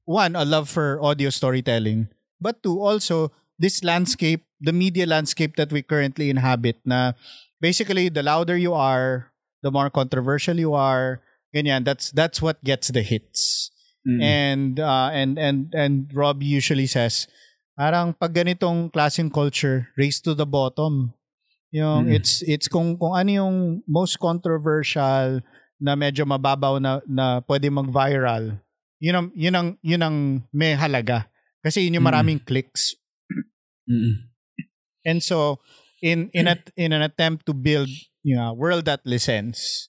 one 0.05 0.37
a 0.37 0.45
love 0.45 0.69
for 0.69 1.01
audio 1.03 1.31
storytelling 1.31 2.09
but 2.41 2.63
two 2.63 2.81
also 2.81 3.33
this 3.59 3.83
landscape 3.85 4.45
the 4.61 4.73
media 4.73 5.07
landscape 5.07 5.57
that 5.57 5.73
we 5.73 5.83
currently 5.83 6.31
inhabit 6.31 6.79
na 6.85 7.13
basically 7.61 8.09
the 8.09 8.23
louder 8.23 8.57
you 8.57 8.73
are 8.75 9.33
the 9.63 9.71
more 9.71 9.91
controversial 9.91 10.57
you 10.59 10.75
are 10.75 11.21
ganyan 11.55 11.85
that's 11.85 12.11
that's 12.13 12.41
what 12.43 12.63
gets 12.65 12.89
the 12.91 13.03
hits 13.03 13.71
Mm. 14.07 14.23
and 14.23 14.73
uh, 14.81 15.11
and 15.13 15.35
and 15.35 15.75
and 15.75 16.09
Rob 16.15 16.39
usually 16.41 16.87
says 16.87 17.27
parang 17.77 18.17
pag 18.17 18.33
ganitong 18.33 18.89
klaseng 18.89 19.29
culture 19.29 19.87
race 19.95 20.19
to 20.19 20.33
the 20.33 20.49
bottom 20.49 21.13
yung 21.71 22.09
Mm. 22.09 22.17
it's 22.17 22.41
it's 22.49 22.67
kung 22.73 22.97
kung 22.97 23.13
ano 23.13 23.31
yung 23.31 23.57
most 23.85 24.17
controversial 24.17 25.45
na 25.77 25.93
medyo 25.93 26.25
mababaw 26.25 26.81
na 26.81 27.05
na 27.05 27.45
pwede 27.45 27.69
mag-viral 27.69 28.57
yun 28.97 29.15
ang 29.15 29.27
yun 29.37 29.55
ang 29.55 29.69
yun 29.85 30.01
ang 30.03 30.17
may 30.57 30.73
halaga 30.73 31.29
kasi 31.61 31.85
yun 31.85 32.01
yung 32.01 32.07
Mm. 32.09 32.11
maraming 32.17 32.41
clicks 32.41 32.97
Mm. 33.85 34.25
and 35.05 35.21
so 35.23 35.61
in 36.01 36.33
in 36.33 36.49
a, 36.49 36.57
in 36.81 36.91
an 36.97 37.05
attempt 37.05 37.45
to 37.45 37.53
build 37.53 37.89
you 38.27 38.35
know, 38.35 38.51
world 38.57 38.89
that 38.89 39.05
listens 39.07 39.87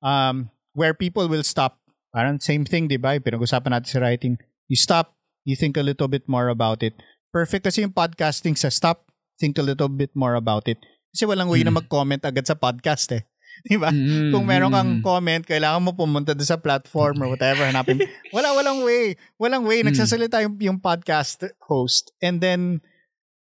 um 0.00 0.48
where 0.72 0.94
people 0.94 1.26
will 1.26 1.44
stop 1.44 1.82
parang 2.14 2.38
same 2.38 2.62
thing 2.62 2.86
di 2.86 2.96
ba 2.96 3.18
pinag-usapan 3.18 3.74
natin 3.74 3.90
sa 3.90 3.98
writing 4.00 4.38
you 4.70 4.78
stop 4.78 5.18
you 5.42 5.58
think 5.58 5.74
a 5.74 5.82
little 5.84 6.06
bit 6.08 6.24
more 6.30 6.46
about 6.46 6.78
it 6.80 6.94
perfect 7.34 7.66
kasi 7.66 7.82
yung 7.82 7.90
podcasting 7.90 8.54
sa 8.54 8.70
stop 8.70 9.10
think 9.42 9.58
a 9.58 9.66
little 9.66 9.90
bit 9.90 10.14
more 10.14 10.38
about 10.38 10.70
it 10.70 10.78
kasi 11.10 11.26
walang 11.26 11.50
way 11.50 11.66
na 11.66 11.74
Mm. 11.74 11.82
mag-comment 11.82 12.22
agad 12.22 12.46
sa 12.46 12.54
podcast 12.54 13.10
eh 13.10 13.26
di 13.66 13.74
ba 13.74 13.90
Mm. 13.90 14.30
kung 14.30 14.46
meron 14.46 14.70
kang 14.70 14.92
Mm. 14.98 15.02
comment, 15.02 15.42
kailangan 15.42 15.82
mo 15.82 15.94
pumunta 15.94 16.34
doon 16.34 16.46
sa 16.46 16.58
platform 16.58 17.22
or 17.22 17.30
whatever, 17.30 17.62
hanapin. 17.62 18.02
Wala, 18.34 18.50
walang 18.50 18.82
way. 18.82 19.14
Walang 19.38 19.62
way. 19.62 19.78
Mm. 19.82 19.94
Nagsasalita 19.94 20.42
yung, 20.42 20.58
yung 20.58 20.78
podcast 20.82 21.38
host. 21.70 22.10
And 22.18 22.42
then, 22.42 22.82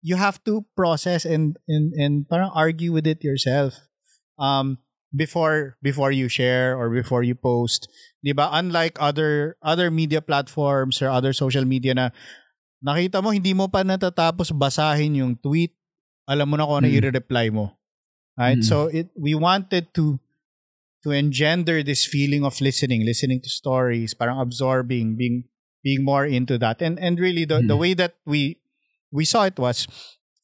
you 0.02 0.18
have 0.18 0.42
to 0.50 0.66
process 0.74 1.30
and, 1.30 1.62
and, 1.70 1.94
and 1.94 2.26
parang 2.26 2.50
argue 2.58 2.90
with 2.90 3.06
it 3.06 3.22
yourself. 3.22 3.86
Um, 4.42 4.82
before 5.14 5.78
before 5.82 6.10
you 6.10 6.26
share 6.30 6.74
or 6.74 6.90
before 6.90 7.22
you 7.22 7.34
post. 7.38 7.86
'Di 8.26 8.34
ba? 8.34 8.50
Unlike 8.54 8.98
other 8.98 9.58
other 9.62 9.90
media 9.94 10.22
platforms 10.26 11.02
or 11.06 11.10
other 11.14 11.34
social 11.38 11.66
media 11.70 11.94
na 11.94 12.10
nakita 12.80 13.20
mo 13.24 13.30
hindi 13.32 13.52
mo 13.54 13.68
pa 13.68 13.84
natatapos 13.84 14.52
basahin 14.56 15.20
yung 15.20 15.34
tweet, 15.36 15.76
alam 16.26 16.48
mo 16.48 16.56
na 16.56 16.66
kung 16.68 16.86
ano 16.86 16.88
Mm. 16.90 16.96
i-reply 17.00 17.48
mo. 17.52 17.76
Right? 18.40 18.60
Mm. 18.60 18.68
So 18.68 18.88
it 18.88 19.12
we 19.20 19.36
wanted 19.36 19.92
to 20.00 20.18
to 21.04 21.12
engender 21.16 21.80
this 21.84 22.04
feeling 22.04 22.44
of 22.44 22.60
listening, 22.60 23.04
listening 23.08 23.40
to 23.44 23.50
stories, 23.52 24.12
parang 24.16 24.40
absorbing, 24.40 25.16
being 25.20 25.48
being 25.84 26.04
more 26.04 26.28
into 26.28 26.60
that. 26.60 26.80
And 26.84 27.00
and 27.00 27.20
really 27.20 27.44
the 27.44 27.60
the 27.64 27.76
Mm. 27.76 27.84
way 27.84 27.92
that 28.00 28.16
we 28.24 28.60
we 29.12 29.24
saw 29.28 29.44
it 29.48 29.60
was 29.60 29.88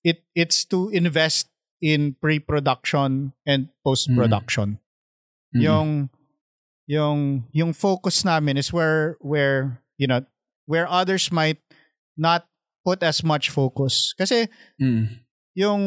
it 0.03 0.23
it's 0.35 0.63
to 0.71 0.91
invest 0.91 1.47
in 1.83 2.15
pre-production 2.19 3.31
and 3.45 3.67
post-production. 3.83 4.79
Mm. 5.55 5.61
Yung 5.63 5.89
yung 6.85 7.19
yung 7.51 7.71
focus 7.73 8.21
namin 8.27 8.57
is 8.59 8.69
where 8.75 9.17
where 9.23 9.81
you 9.97 10.05
know 10.05 10.21
where 10.69 10.85
others 10.85 11.31
might 11.33 11.61
not 12.17 12.47
put 12.83 13.03
as 13.03 13.23
much 13.23 13.49
focus. 13.49 14.13
Kasi 14.15 14.47
Mm. 14.81 15.23
yung 15.55 15.81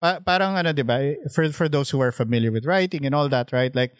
pa- 0.00 0.20
parang 0.20 0.56
ano 0.56 0.72
'di 0.72 0.84
ba 0.84 0.98
for 1.32 1.48
for 1.52 1.68
those 1.68 1.88
who 1.92 2.00
are 2.00 2.12
familiar 2.12 2.52
with 2.52 2.64
writing 2.64 3.04
and 3.04 3.12
all 3.16 3.28
that 3.28 3.52
right 3.52 3.72
like 3.76 3.92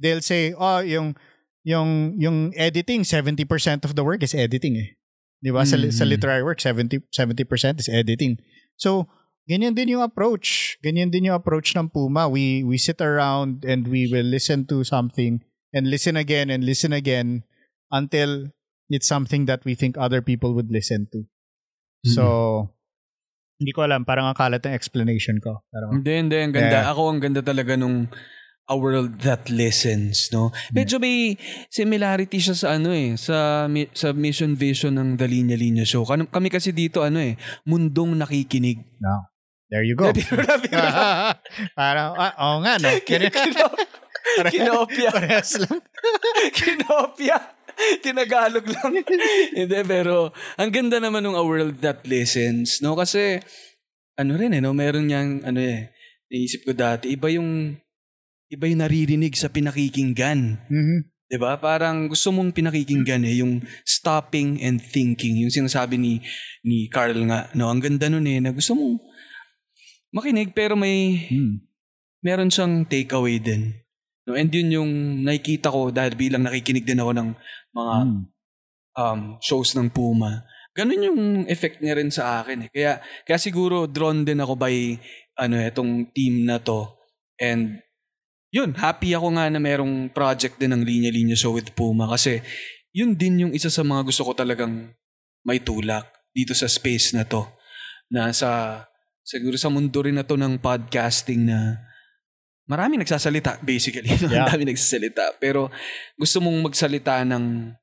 they'll 0.00 0.24
say 0.24 0.52
oh 0.56 0.80
yung 0.80 1.16
yung 1.64 2.16
yung 2.16 2.52
editing 2.56 3.04
70% 3.04 3.44
of 3.84 3.92
the 3.96 4.04
work 4.04 4.20
is 4.24 4.32
editing 4.32 4.76
eh 4.80 4.96
'di 5.44 5.50
ba 5.52 5.64
sa, 5.64 5.76
li- 5.76 5.92
sa 5.92 6.04
Mhm. 6.04 6.12
literary 6.16 6.44
work 6.44 6.60
70 6.60 7.04
70% 7.12 7.80
is 7.80 7.88
editing 7.88 8.36
so 8.76 9.08
ganyan 9.48 9.72
din 9.76 9.92
yung 9.96 10.04
approach 10.04 10.76
ganyan 10.80 11.08
din 11.12 11.28
yung 11.28 11.36
approach 11.36 11.72
ng 11.76 11.88
Puma 11.92 12.28
we 12.28 12.60
we 12.64 12.76
sit 12.80 13.00
around 13.00 13.64
and 13.64 13.88
we 13.88 14.04
will 14.08 14.24
listen 14.28 14.64
to 14.68 14.84
something 14.84 15.40
and 15.72 15.88
listen 15.88 16.16
again 16.16 16.48
and 16.52 16.64
listen 16.64 16.92
again 16.92 17.44
until 17.92 18.52
it's 18.90 19.06
something 19.06 19.46
that 19.46 19.62
we 19.62 19.72
think 19.72 19.94
other 19.96 20.18
people 20.20 20.50
would 20.52 20.68
listen 20.68 21.06
to 21.08 21.22
so 22.02 22.66
hindi 23.60 23.76
ko 23.76 23.84
alam 23.84 24.08
parang 24.08 24.24
ang 24.24 24.36
kalat 24.36 24.64
ng 24.64 24.72
explanation 24.72 25.36
ko 25.36 25.60
Parang, 25.68 26.00
Hindi, 26.00 26.12
hindi. 26.16 26.36
Ang 26.40 26.52
ganda. 26.56 26.80
Yeah. 26.80 26.92
Ako, 26.96 27.12
ang 27.12 27.20
ganda 27.20 27.44
talaga 27.44 27.76
nung 27.76 28.08
A 28.70 28.74
World 28.78 29.20
That 29.20 29.52
Listens, 29.52 30.32
no? 30.32 30.48
Medyo 30.72 30.96
may 30.96 31.36
similarity 31.68 32.40
siya 32.40 32.56
sa 32.56 32.68
ano 32.80 32.94
eh, 32.94 33.20
sa, 33.20 33.68
sa 33.92 34.08
mission 34.16 34.56
vision 34.56 34.96
ng 34.96 35.20
The 35.20 35.28
Linya 35.28 35.60
Linya 35.60 35.84
Show. 35.84 36.08
Kan- 36.08 36.30
Kami 36.30 36.48
kasi 36.48 36.72
dito, 36.72 37.04
ano 37.04 37.20
eh, 37.20 37.36
mundong 37.68 38.16
nakikinig. 38.16 38.80
no. 39.02 39.28
There 39.70 39.86
you 39.86 39.94
go. 39.94 40.10
Parang, 41.78 42.10
ah, 42.18 42.32
oo 42.42 42.56
nga, 42.64 42.74
no? 42.80 42.90
Kino- 44.48 44.86
Kinopia. 44.86 45.10
Parehas 45.10 45.50
lang. 45.58 45.78
Kinopia. 46.58 47.38
Tinagalog 48.00 48.66
lang. 48.68 48.92
Hindi, 49.58 49.78
pero 49.84 50.30
ang 50.56 50.70
ganda 50.70 51.00
naman 51.00 51.24
ng 51.24 51.36
A 51.36 51.42
World 51.42 51.80
That 51.80 52.04
Listens, 52.04 52.84
no? 52.84 52.92
Kasi, 52.92 53.40
ano 54.16 54.36
rin 54.36 54.52
eh, 54.52 54.60
no? 54.60 54.76
Meron 54.76 55.08
niyang, 55.08 55.40
ano 55.42 55.60
eh, 55.60 55.88
naisip 56.28 56.68
ko 56.68 56.76
dati, 56.76 57.08
iba 57.10 57.32
yung, 57.32 57.72
iba 58.48 58.64
yung 58.66 58.82
naririnig 58.84 59.32
sa 59.32 59.48
pinakikinggan. 59.48 60.60
Mhm. 60.68 60.98
'Di 61.30 61.38
ba? 61.38 61.54
Parang 61.62 62.10
gusto 62.10 62.34
mong 62.34 62.50
pinakikinggan 62.50 63.22
eh 63.22 63.38
yung 63.38 63.62
stopping 63.86 64.58
and 64.58 64.82
thinking, 64.82 65.38
yung 65.38 65.54
sinasabi 65.54 65.94
ni 65.94 66.18
ni 66.66 66.90
Carl 66.90 67.14
nga, 67.30 67.46
no, 67.54 67.70
ang 67.70 67.78
ganda 67.78 68.10
nun 68.10 68.26
eh, 68.26 68.42
na 68.42 68.50
gusto 68.50 68.74
mong 68.74 68.98
makinig 70.10 70.50
pero 70.50 70.74
may 70.74 71.22
Hmm. 71.30 71.62
meron 72.18 72.50
siyang 72.50 72.82
takeaway 72.82 73.38
din. 73.38 73.78
No, 74.28 74.36
and 74.36 74.52
yun 74.52 74.68
yung 74.70 74.92
nakikita 75.24 75.72
ko 75.72 75.88
dahil 75.88 76.12
bilang 76.14 76.44
nakikinig 76.44 76.84
din 76.84 77.00
ako 77.00 77.12
ng 77.16 77.28
mga 77.72 77.94
Hmm. 78.04 78.20
um, 78.98 79.20
shows 79.40 79.72
ng 79.72 79.88
Puma. 79.88 80.44
Ganun 80.76 81.06
yung 81.06 81.20
effect 81.50 81.80
niya 81.80 81.98
rin 81.98 82.12
sa 82.12 82.42
akin 82.44 82.66
eh. 82.66 82.70
Kaya 82.70 82.92
kaya 83.26 83.38
siguro 83.40 83.88
drawn 83.90 84.22
din 84.22 84.38
ako 84.38 84.54
by 84.54 84.74
ano 85.40 85.56
etong 85.56 86.12
team 86.14 86.44
na 86.46 86.60
to. 86.60 86.86
And 87.40 87.80
yun, 88.52 88.74
happy 88.76 89.14
ako 89.16 89.34
nga 89.38 89.48
na 89.48 89.58
merong 89.62 90.10
project 90.12 90.58
din 90.60 90.74
ng 90.74 90.82
Linya 90.84 91.10
Linya 91.10 91.38
Show 91.38 91.56
with 91.56 91.72
Puma 91.74 92.06
kasi 92.10 92.42
yun 92.90 93.14
din 93.14 93.46
yung 93.48 93.52
isa 93.54 93.70
sa 93.70 93.86
mga 93.86 94.02
gusto 94.06 94.26
ko 94.26 94.32
talagang 94.34 94.90
may 95.46 95.62
tulak 95.62 96.06
dito 96.34 96.52
sa 96.54 96.66
space 96.66 97.14
na 97.14 97.24
to. 97.26 97.46
Na 98.10 98.34
sa, 98.34 98.82
siguro 99.22 99.54
sa 99.54 99.70
mundo 99.70 100.02
rin 100.02 100.18
na 100.18 100.26
to 100.26 100.34
ng 100.34 100.58
podcasting 100.58 101.46
na 101.46 101.78
marami 102.70 103.02
nagsasalita 103.02 103.58
basically. 103.66 104.06
No? 104.22 104.30
Yeah. 104.30 104.46
Ang 104.46 104.50
dami 104.54 104.64
nagsasalita. 104.70 105.34
Pero 105.42 105.66
gusto 106.14 106.38
mong 106.38 106.70
magsalita 106.70 107.26
ng 107.26 107.74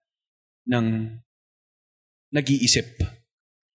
ng 0.72 0.86
nag-iisip. 2.32 2.88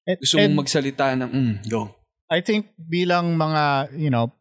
And- 0.09 0.19
Gusto 0.21 0.37
and 0.41 0.53
mong 0.53 0.65
magsalita 0.67 1.07
ng, 1.15 1.31
mm, 1.31 1.55
go. 1.69 1.93
I 2.33 2.41
think 2.41 2.73
bilang 2.81 3.37
mga, 3.37 3.93
you 3.93 4.09
know, 4.09 4.33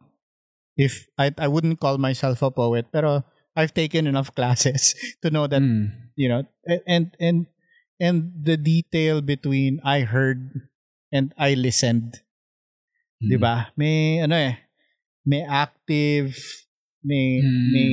if 0.80 1.04
I 1.20 1.28
I 1.36 1.46
wouldn't 1.48 1.76
call 1.76 2.00
myself 2.00 2.40
a 2.40 2.48
poet, 2.48 2.88
pero 2.88 3.20
I've 3.52 3.76
taken 3.76 4.08
enough 4.08 4.32
classes 4.32 4.96
to 5.22 5.28
know 5.28 5.44
that, 5.44 5.60
Mm. 5.60 6.12
you 6.16 6.32
know, 6.32 6.48
and 6.88 7.12
and 7.20 7.52
and 8.00 8.32
the 8.32 8.56
detail 8.56 9.20
between 9.20 9.76
I 9.84 10.08
heard 10.08 10.72
and 11.12 11.36
I 11.36 11.52
listened, 11.52 12.24
Mm. 13.20 13.28
'di 13.28 13.36
ba? 13.36 13.68
May 13.76 14.24
ano 14.24 14.40
eh, 14.40 14.56
may 15.28 15.44
active, 15.44 16.32
may 17.04 17.42
Mm. 17.42 17.70
may 17.70 17.88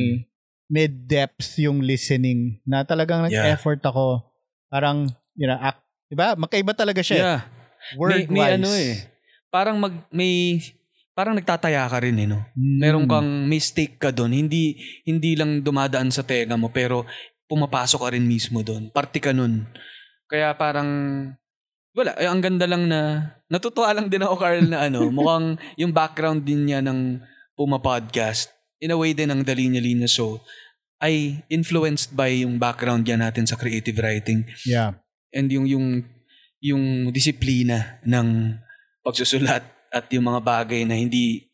may 0.70 0.86
depth 0.86 1.58
yung 1.58 1.82
listening 1.82 2.62
na 2.62 2.86
talagang 2.86 3.26
Yeah. 3.26 3.42
nag-effort 3.42 3.82
ako. 3.82 4.22
Parang, 4.70 5.10
you 5.34 5.50
know, 5.50 5.58
act, 5.58 5.82
'di 6.08 6.16
ba? 6.16 6.38
Magkaiba 6.38 6.78
talaga 6.78 7.02
siya. 7.02 7.18
Yeah. 7.18 7.42
Word 7.98 8.30
may, 8.30 8.38
may 8.38 8.50
ano 8.62 8.70
eh. 8.70 9.02
Parang 9.50 9.82
mag, 9.82 9.96
may, 10.14 10.62
parang 11.18 11.34
nagtataya 11.34 11.90
ka 11.90 11.98
rin 12.06 12.22
eh, 12.22 12.30
no? 12.30 12.46
Hmm. 12.54 12.78
Meron 12.78 13.10
kang 13.10 13.50
mistake 13.50 13.98
ka 13.98 14.14
doon. 14.14 14.30
Hindi, 14.30 14.78
hindi 15.10 15.34
lang 15.34 15.66
dumadaan 15.66 16.14
sa 16.14 16.22
tenga 16.22 16.54
mo, 16.54 16.70
pero 16.70 17.10
pumapasok 17.50 18.00
ka 18.06 18.10
rin 18.14 18.30
mismo 18.30 18.62
doon. 18.62 18.94
Party 18.94 19.18
ka 19.18 19.34
nun. 19.34 19.66
Kaya 20.30 20.54
parang, 20.54 20.86
wala, 21.98 22.14
eh, 22.14 22.30
ang 22.30 22.46
ganda 22.46 22.70
lang 22.70 22.86
na, 22.86 23.26
natutuwa 23.50 23.90
lang 23.90 24.06
din 24.06 24.22
ako, 24.22 24.36
Carl, 24.38 24.70
na 24.70 24.86
ano, 24.86 25.10
mukhang 25.18 25.58
yung 25.82 25.90
background 25.90 26.46
din 26.46 26.70
niya 26.70 26.86
ng 26.86 27.18
Puma 27.58 27.82
Podcast, 27.82 28.54
in 28.80 28.92
a 28.92 28.98
way 28.98 29.12
din 29.14 29.32
ng 29.32 29.44
Dalinya 29.44 29.80
Linya 29.80 30.08
Show, 30.08 30.40
ay 31.00 31.44
influenced 31.48 32.12
by 32.12 32.44
yung 32.44 32.60
background 32.60 33.08
niya 33.08 33.16
natin 33.16 33.48
sa 33.48 33.56
creative 33.56 33.96
writing 34.04 34.44
Yeah. 34.68 35.00
and 35.32 35.48
yung 35.48 35.64
yung 35.64 36.04
yung 36.60 36.84
disiplina 37.16 38.04
ng 38.04 38.60
pagsusulat 39.00 39.64
at 39.96 40.06
yung 40.12 40.28
mga 40.28 40.44
bagay 40.44 40.84
na 40.84 41.00
hindi 41.00 41.48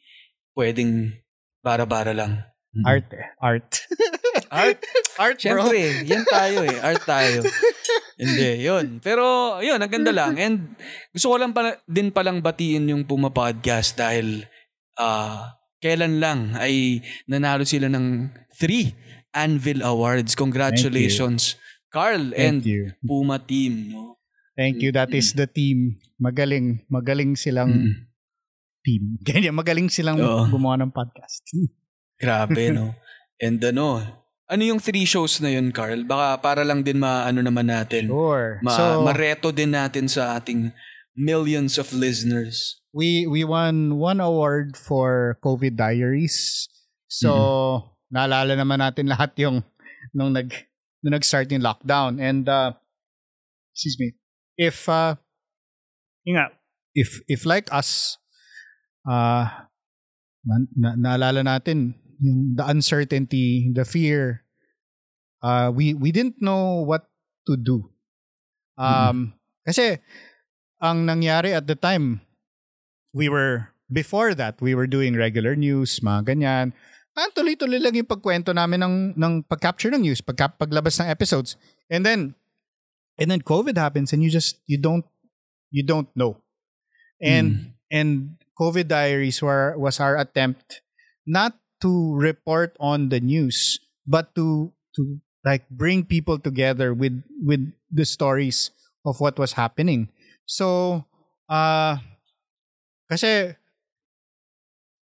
pwedeng 0.58 1.14
bara-bara 1.62 2.12
lang. 2.14 2.42
Art 2.84 3.08
eh. 3.14 3.26
Art. 3.40 3.70
Art. 4.52 4.82
Art, 5.16 5.38
bro. 5.40 5.72
Siyempre, 5.72 5.80
yan 6.04 6.24
tayo 6.28 6.60
eh. 6.68 6.78
Art 6.84 7.04
tayo. 7.08 7.40
Hindi, 8.20 8.64
yun. 8.64 9.04
Pero, 9.04 9.58
yun, 9.60 9.76
ang 9.76 9.92
ganda 9.92 10.12
lang. 10.16 10.40
And 10.40 10.76
gusto 11.12 11.32
ko 11.32 11.36
lang 11.36 11.52
pala, 11.52 11.80
din 11.84 12.12
palang 12.12 12.40
batiin 12.40 12.88
yung 12.92 13.04
Puma 13.04 13.32
Podcast 13.32 14.00
dahil 14.00 14.48
ah 14.96 15.56
kailan 15.80 16.20
lang 16.20 16.54
ay 16.56 17.02
nanalo 17.26 17.64
sila 17.64 17.88
ng 17.88 18.32
three 18.56 18.96
Anvil 19.32 19.84
Awards. 19.84 20.34
Congratulations, 20.34 21.60
Carl 21.92 22.32
and 22.36 22.64
Thank 22.64 22.72
you. 22.72 22.84
Puma 23.04 23.38
team. 23.38 23.92
No? 23.92 24.16
Thank 24.56 24.80
you. 24.80 24.96
That 24.96 25.12
is 25.12 25.36
the 25.36 25.48
team. 25.48 26.00
Magaling. 26.16 26.88
Magaling 26.88 27.36
silang 27.36 27.92
Mm. 27.92 27.94
team. 28.82 29.04
Ganyan, 29.28 29.52
magaling 29.52 29.92
silang 29.92 30.16
Oo. 30.20 30.48
gumawa 30.48 30.80
ng 30.80 30.92
podcast. 30.96 31.44
Grabe, 32.22 32.72
no? 32.72 32.96
And 33.44 33.60
ano, 33.60 34.00
ano 34.48 34.62
yung 34.64 34.80
three 34.80 35.04
shows 35.04 35.44
na 35.44 35.52
yun, 35.52 35.76
Carl? 35.76 36.08
Baka 36.08 36.40
para 36.40 36.62
lang 36.64 36.88
din 36.88 37.04
maano 37.04 37.44
naman 37.44 37.68
natin. 37.68 38.08
Sure. 38.08 38.64
Ma- 38.64 38.72
so, 38.72 39.04
mareto 39.04 39.52
din 39.52 39.76
natin 39.76 40.08
sa 40.08 40.40
ating 40.40 40.72
millions 41.12 41.76
of 41.76 41.92
listeners. 41.92 42.80
We 42.96 43.28
we 43.28 43.44
won 43.44 44.00
one 44.00 44.24
award 44.24 44.80
for 44.80 45.36
COVID 45.44 45.76
Diaries. 45.76 46.72
So, 47.12 47.32
Mm-hmm. 47.36 48.16
naalala 48.16 48.54
naman 48.56 48.80
natin 48.80 49.06
lahat 49.14 49.36
yung 49.44 49.60
nung 50.16 50.32
nag 50.32 50.48
nung 51.04 51.12
nag-start 51.12 51.52
yung 51.52 51.62
lockdown 51.62 52.24
and 52.24 52.48
uh 52.48 52.72
excuse 53.76 54.00
me. 54.00 54.16
If 54.56 54.88
uh 54.88 55.20
yun 56.24 56.40
nga, 56.40 56.48
if 56.96 57.20
if 57.28 57.44
like 57.44 57.68
us 57.76 58.16
uh 59.04 59.68
na, 60.48 60.96
naalala 60.96 61.44
natin 61.44 62.00
yung 62.24 62.56
the 62.56 62.64
uncertainty, 62.64 63.76
the 63.76 63.84
fear 63.84 64.48
uh 65.44 65.68
we 65.70 65.92
we 65.92 66.16
didn't 66.16 66.40
know 66.40 66.80
what 66.88 67.12
to 67.44 67.60
do. 67.60 67.92
Um 68.80 69.36
kasi 69.68 70.00
ang 70.80 71.04
nangyari 71.04 71.52
at 71.52 71.68
the 71.68 71.76
time 71.76 72.25
we 73.16 73.32
were 73.32 73.72
before 73.88 74.36
that 74.36 74.60
we 74.60 74.76
were 74.76 74.86
doing 74.86 75.16
regular 75.16 75.56
news, 75.56 76.04
mga 76.04 76.36
ganyan. 76.36 76.76
Ah, 77.16 77.32
tuloy-tuloy 77.32 77.80
lang 77.80 77.96
yung 77.96 78.12
pagkwento 78.12 78.52
namin 78.52 78.84
ng 78.84 78.96
ng 79.16 79.34
pag-capture 79.48 79.88
ng 79.96 80.04
news, 80.04 80.20
pag 80.20 80.36
paglabas 80.60 81.00
ng 81.00 81.08
episodes. 81.08 81.56
And 81.88 82.04
then 82.04 82.36
and 83.16 83.32
then 83.32 83.40
COVID 83.40 83.80
happens 83.80 84.12
and 84.12 84.20
you 84.20 84.28
just 84.28 84.60
you 84.68 84.76
don't 84.76 85.08
you 85.72 85.82
don't 85.88 86.12
know. 86.12 86.44
And 87.24 87.72
and 87.88 88.36
COVID 88.60 88.92
Diaries 88.92 89.40
were 89.40 89.80
was 89.80 90.04
our 90.04 90.20
attempt 90.20 90.84
not 91.24 91.56
to 91.80 92.12
report 92.20 92.76
on 92.84 93.08
the 93.08 93.24
news 93.24 93.80
but 94.04 94.36
to 94.36 94.76
to 95.00 95.24
like 95.48 95.64
bring 95.72 96.04
people 96.04 96.36
together 96.36 96.92
with 96.92 97.24
with 97.40 97.72
the 97.88 98.04
stories 98.04 98.76
of 99.08 99.24
what 99.24 99.40
was 99.40 99.56
happening. 99.56 100.12
So, 100.44 101.08
uh 101.48 102.04
kasi 103.06 103.54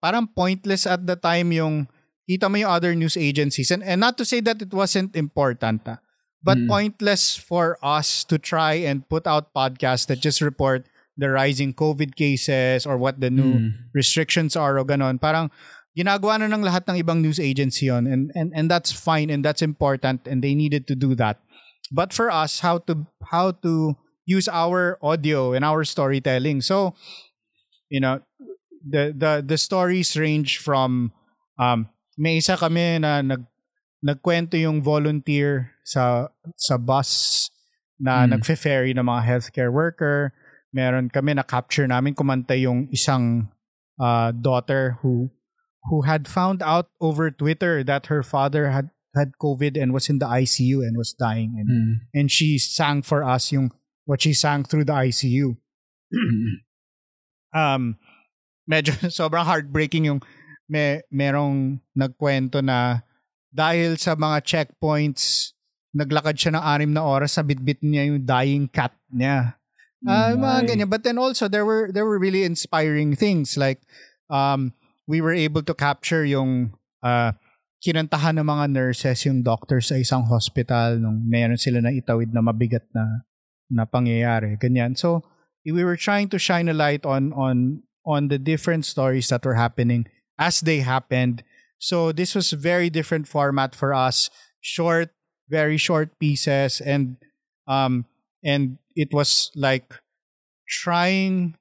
parang 0.00 0.26
pointless 0.28 0.86
at 0.86 1.02
the 1.06 1.16
time 1.16 1.50
yung 1.52 1.88
kita 2.26 2.50
mo 2.50 2.58
yung 2.58 2.70
other 2.70 2.94
news 2.94 3.16
agencies 3.16 3.70
and, 3.70 3.82
and 3.86 4.00
not 4.02 4.18
to 4.18 4.24
say 4.26 4.40
that 4.42 4.60
it 4.60 4.72
wasn't 4.74 5.14
important 5.14 5.82
ah, 5.86 5.98
but 6.42 6.58
Mm. 6.58 6.68
pointless 6.68 7.34
for 7.38 7.78
us 7.82 8.22
to 8.26 8.38
try 8.38 8.74
and 8.74 9.06
put 9.08 9.26
out 9.26 9.54
podcasts 9.54 10.06
that 10.06 10.20
just 10.22 10.42
report 10.42 10.86
the 11.16 11.30
rising 11.32 11.72
COVID 11.72 12.14
cases 12.14 12.84
or 12.84 12.98
what 12.98 13.18
the 13.22 13.30
new 13.32 13.62
Mm. 13.66 13.88
restrictions 13.96 14.52
are 14.54 14.76
o 14.76 14.84
ganon. 14.84 15.16
Parang 15.16 15.48
ginagawa 15.96 16.36
na 16.36 16.50
ng 16.52 16.60
lahat 16.60 16.84
ng 16.92 17.00
ibang 17.00 17.24
news 17.24 17.40
agency 17.40 17.88
yon 17.88 18.04
and, 18.04 18.28
and 18.36 18.52
and 18.52 18.68
that's 18.68 18.92
fine 18.92 19.32
and 19.32 19.40
that's 19.40 19.64
important 19.64 20.28
and 20.28 20.44
they 20.44 20.52
needed 20.52 20.84
to 20.84 20.92
do 20.94 21.16
that. 21.16 21.40
But 21.88 22.12
for 22.12 22.28
us 22.28 22.60
how 22.60 22.84
to 22.84 23.06
how 23.32 23.56
to 23.64 23.96
use 24.28 24.44
our 24.50 24.98
audio 25.00 25.54
and 25.56 25.64
our 25.64 25.86
storytelling. 25.86 26.60
So, 26.60 26.92
you 27.88 28.00
know, 28.00 28.20
the 28.86 29.10
the 29.16 29.42
the 29.44 29.58
stories 29.58 30.14
range 30.16 30.58
from 30.58 31.10
um 31.58 31.88
may 32.16 32.38
isa 32.38 32.56
kami 32.56 32.98
na 33.02 33.20
nag 33.22 33.44
nagkwento 34.04 34.54
yung 34.60 34.82
volunteer 34.82 35.72
sa 35.82 36.28
sa 36.54 36.76
bus 36.78 37.48
na 37.98 38.28
Mm. 38.28 38.36
nagfe-ferry 38.38 38.92
ng 38.92 39.02
mga 39.08 39.22
healthcare 39.24 39.72
worker. 39.72 40.32
Meron 40.70 41.08
kami 41.08 41.32
na 41.32 41.42
capture 41.42 41.88
namin 41.88 42.12
kumanta 42.14 42.52
yung 42.52 42.86
isang 42.92 43.48
uh, 43.98 44.30
daughter 44.36 45.00
who 45.00 45.32
who 45.88 46.02
had 46.04 46.28
found 46.28 46.60
out 46.60 46.90
over 47.00 47.30
Twitter 47.32 47.80
that 47.86 48.06
her 48.12 48.20
father 48.22 48.68
had 48.68 48.90
had 49.16 49.32
COVID 49.40 49.80
and 49.80 49.96
was 49.96 50.12
in 50.12 50.20
the 50.20 50.28
ICU 50.28 50.84
and 50.84 50.92
was 51.00 51.16
dying 51.16 51.56
and 51.56 51.68
Mm. 51.72 51.92
and 52.12 52.26
she 52.28 52.60
sang 52.60 53.00
for 53.00 53.24
us 53.24 53.48
yung 53.50 53.72
what 54.04 54.20
she 54.20 54.36
sang 54.36 54.62
through 54.62 54.84
the 54.84 54.92
ICU. 54.94 55.56
Um 57.56 57.96
medyo 58.68 58.92
sobrang 59.08 59.48
heartbreaking 59.48 60.12
yung 60.12 60.20
may 60.68 61.00
merong 61.08 61.80
nagkwento 61.96 62.60
na 62.60 63.00
dahil 63.54 63.96
sa 63.96 64.12
mga 64.12 64.44
checkpoints 64.44 65.56
naglakad 65.96 66.36
siya 66.36 66.52
ng 66.60 66.64
anim 66.64 66.90
na 66.92 67.06
oras 67.06 67.40
sa 67.40 67.46
bitbit 67.46 67.80
niya 67.80 68.12
yung 68.12 68.20
dying 68.28 68.68
cat 68.68 68.92
niya. 69.08 69.56
Ah, 70.04 70.36
Mm, 70.36 70.44
mga 70.44 70.60
ganyan. 70.68 70.90
But 70.92 71.08
then 71.08 71.16
also 71.16 71.48
there 71.48 71.64
were 71.64 71.88
there 71.88 72.04
were 72.04 72.20
really 72.20 72.44
inspiring 72.44 73.16
things 73.16 73.56
like 73.56 73.80
um 74.28 74.76
we 75.08 75.24
were 75.24 75.32
able 75.32 75.64
to 75.64 75.72
capture 75.72 76.22
yung 76.22 76.76
uh 77.00 77.32
kinantahan 77.80 78.36
ng 78.36 78.44
mga 78.44 78.66
nurses 78.76 79.24
yung 79.24 79.40
doctor 79.40 79.80
sa 79.80 79.96
isang 79.96 80.28
hospital 80.28 81.00
nung 81.00 81.24
meron 81.24 81.56
sila 81.56 81.80
na 81.80 81.94
itawid 81.94 82.28
na 82.34 82.44
mabigat 82.44 82.84
na 82.92 83.24
na 83.72 83.88
pangyayari. 83.88 84.60
Ganyan. 84.60 84.94
So 85.00 85.24
we 85.66 85.84
were 85.84 85.96
trying 85.98 86.28
to 86.30 86.38
shine 86.38 86.68
a 86.70 86.74
light 86.76 87.04
on 87.04 87.32
on 87.34 87.82
on 88.06 88.28
the 88.28 88.38
different 88.38 88.86
stories 88.86 89.28
that 89.34 89.44
were 89.44 89.58
happening 89.58 90.06
as 90.38 90.60
they 90.62 90.80
happened. 90.80 91.42
So 91.78 92.12
this 92.12 92.34
was 92.34 92.52
a 92.52 92.60
very 92.60 92.88
different 92.88 93.26
format 93.28 93.74
for 93.74 93.92
us. 93.92 94.30
Short, 94.62 95.10
very 95.50 95.76
short 95.76 96.14
pieces 96.18 96.80
and 96.80 97.18
um 97.66 98.06
and 98.46 98.78
it 98.94 99.12
was 99.12 99.50
like 99.54 99.94
trying 100.68 101.54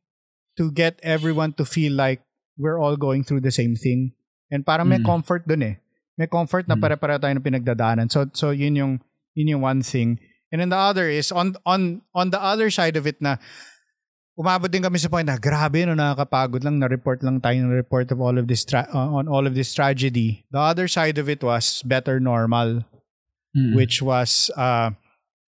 to 0.57 0.71
get 0.71 0.99
everyone 1.03 1.53
to 1.53 1.65
feel 1.65 1.93
like 1.93 2.21
we're 2.57 2.79
all 2.79 2.95
going 2.95 3.23
through 3.23 3.41
the 3.41 3.51
same 3.51 3.75
thing. 3.75 4.13
And 4.49 4.65
parang 4.65 4.87
may 4.87 5.01
Mm. 5.01 5.05
comfort 5.05 5.43
dun 5.47 5.63
eh. 5.63 5.75
May 6.15 6.27
comfort 6.31 6.67
na 6.69 6.79
Mm. 6.79 6.81
pare-pareho 6.81 7.19
tayo 7.19 7.33
ng 7.35 7.43
pinagdadaanan. 7.43 8.07
So 8.07 8.29
so 8.31 8.55
yun 8.55 8.77
yung 8.79 8.93
yun 9.35 9.51
yung 9.57 9.63
one 9.65 9.81
thing. 9.83 10.21
And 10.53 10.61
then 10.63 10.71
the 10.71 10.79
other 10.79 11.11
is 11.11 11.33
on 11.33 11.59
on 11.67 12.05
on 12.15 12.31
the 12.31 12.39
other 12.39 12.71
side 12.71 12.95
of 12.95 13.03
it 13.03 13.19
na 13.19 13.35
umabot 14.35 14.67
din 14.67 14.83
kami 14.83 14.99
sa 14.99 15.07
point 15.07 15.23
na 15.25 15.39
grabe 15.39 15.87
no 15.87 15.95
nakakapagod 15.95 16.63
lang 16.63 16.77
na 16.79 16.91
report 16.91 17.23
lang 17.23 17.39
tayo 17.39 17.55
ng 17.55 17.71
report 17.71 18.11
of 18.11 18.19
all 18.19 18.35
of 18.35 18.45
this 18.51 18.67
tra- 18.67 18.87
uh, 18.91 19.15
on 19.15 19.31
all 19.31 19.47
of 19.47 19.55
this 19.55 19.71
tragedy. 19.73 20.43
The 20.51 20.59
other 20.59 20.87
side 20.91 21.15
of 21.17 21.31
it 21.31 21.39
was 21.43 21.81
Better 21.87 22.19
Normal 22.19 22.83
Mm. 23.55 23.71
which 23.71 24.03
was 24.03 24.51
uh, 24.59 24.91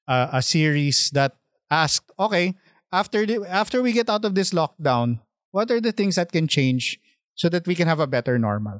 a, 0.08 0.40
a 0.40 0.42
series 0.42 1.12
that 1.12 1.36
asked, 1.68 2.08
okay, 2.16 2.56
after 2.88 3.28
the, 3.28 3.44
after 3.44 3.84
we 3.84 3.92
get 3.92 4.08
out 4.08 4.24
of 4.24 4.32
this 4.32 4.56
lockdown, 4.56 5.20
what 5.52 5.68
are 5.68 5.84
the 5.84 5.92
things 5.92 6.16
that 6.16 6.32
can 6.32 6.48
change 6.48 7.04
so 7.36 7.52
that 7.52 7.68
we 7.68 7.76
can 7.76 7.84
have 7.84 8.00
a 8.00 8.08
better 8.08 8.40
normal? 8.40 8.80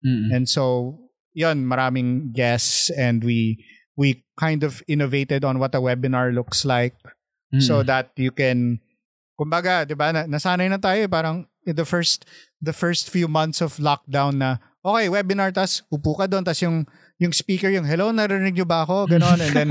Mm. 0.00 0.32
And 0.32 0.44
so, 0.48 0.96
yun, 1.36 1.68
maraming 1.68 2.32
guests 2.32 2.88
and 2.88 3.20
we 3.20 3.60
we 4.00 4.24
kind 4.40 4.64
of 4.64 4.80
innovated 4.88 5.44
on 5.44 5.60
what 5.60 5.76
a 5.76 5.84
webinar 5.84 6.32
looks 6.32 6.64
like 6.64 6.96
Mm. 7.52 7.60
so 7.60 7.84
that 7.84 8.16
you 8.16 8.32
can 8.32 8.80
kumbaga, 9.34 9.82
'di 9.84 9.94
ba, 9.94 10.10
na, 10.10 10.26
nasanay 10.26 10.70
na 10.70 10.78
tayo 10.78 10.98
eh, 10.98 11.10
parang 11.10 11.44
in 11.64 11.74
the 11.74 11.84
first 11.84 12.24
the 12.60 12.72
first 12.72 13.08
few 13.08 13.26
months 13.26 13.58
of 13.58 13.76
lockdown 13.78 14.36
na 14.38 14.56
okay, 14.84 15.08
webinar 15.08 15.48
tas 15.48 15.80
upo 15.88 16.12
ka 16.12 16.28
doon 16.28 16.44
tas 16.44 16.60
yung 16.60 16.84
yung 17.16 17.32
speaker 17.32 17.72
yung 17.72 17.88
hello 17.88 18.12
narinig 18.12 18.52
niyo 18.52 18.68
ba 18.68 18.84
ako 18.84 19.08
ganon 19.08 19.40
and 19.40 19.54
then 19.56 19.68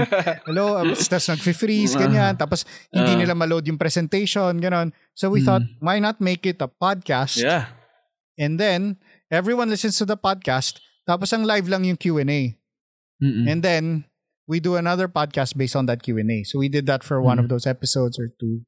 hello 0.48 0.74
um, 0.80 0.90
tas 0.96 1.30
nagfi-freeze 1.30 1.94
ganyan 2.02 2.34
tapos 2.34 2.66
hindi 2.90 3.14
Ah. 3.14 3.20
nila 3.22 3.34
ma-load 3.38 3.62
yung 3.70 3.78
presentation 3.78 4.58
ganon 4.58 4.90
so 5.14 5.30
we 5.30 5.44
Mm. 5.44 5.46
thought 5.46 5.66
why 5.86 6.02
not 6.02 6.18
make 6.18 6.42
it 6.50 6.58
a 6.64 6.70
podcast 6.72 7.38
yeah. 7.38 7.70
and 8.42 8.58
then 8.58 8.98
everyone 9.30 9.70
listens 9.70 9.94
to 9.94 10.06
the 10.08 10.18
podcast 10.18 10.82
tapos 11.06 11.30
ang 11.30 11.46
live 11.46 11.70
lang 11.70 11.86
yung 11.86 12.00
Q&A 12.00 12.58
Mm-mm. 13.22 13.46
and 13.46 13.62
then 13.62 14.10
we 14.50 14.58
do 14.58 14.76
another 14.82 15.06
podcast 15.06 15.54
based 15.54 15.76
on 15.78 15.86
that 15.88 16.02
Q&A. 16.04 16.44
So 16.44 16.60
we 16.60 16.68
did 16.68 16.84
that 16.92 17.00
for 17.06 17.22
one 17.24 17.38
Mm. 17.40 17.44
of 17.44 17.48
those 17.48 17.64
episodes 17.64 18.20
or 18.20 18.28
two. 18.36 18.66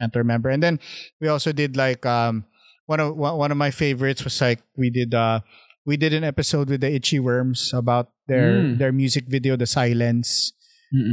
Can't 0.00 0.14
remember. 0.14 0.50
And 0.50 0.62
then 0.62 0.78
we 1.20 1.28
also 1.28 1.52
did 1.52 1.76
like 1.76 2.04
um 2.04 2.44
one 2.86 3.00
of 3.00 3.16
one 3.16 3.50
of 3.50 3.56
my 3.58 3.70
favorites 3.70 4.22
was 4.24 4.40
like 4.40 4.60
we 4.76 4.90
did 4.90 5.14
uh 5.14 5.40
we 5.86 5.96
did 5.96 6.12
an 6.12 6.24
episode 6.24 6.68
with 6.68 6.80
the 6.82 6.92
Itchy 6.92 7.18
Worms 7.18 7.72
about 7.72 8.10
their 8.28 8.60
Mm. 8.60 8.78
their 8.78 8.92
music 8.92 9.24
video 9.30 9.56
The 9.56 9.66
Silence 9.66 10.52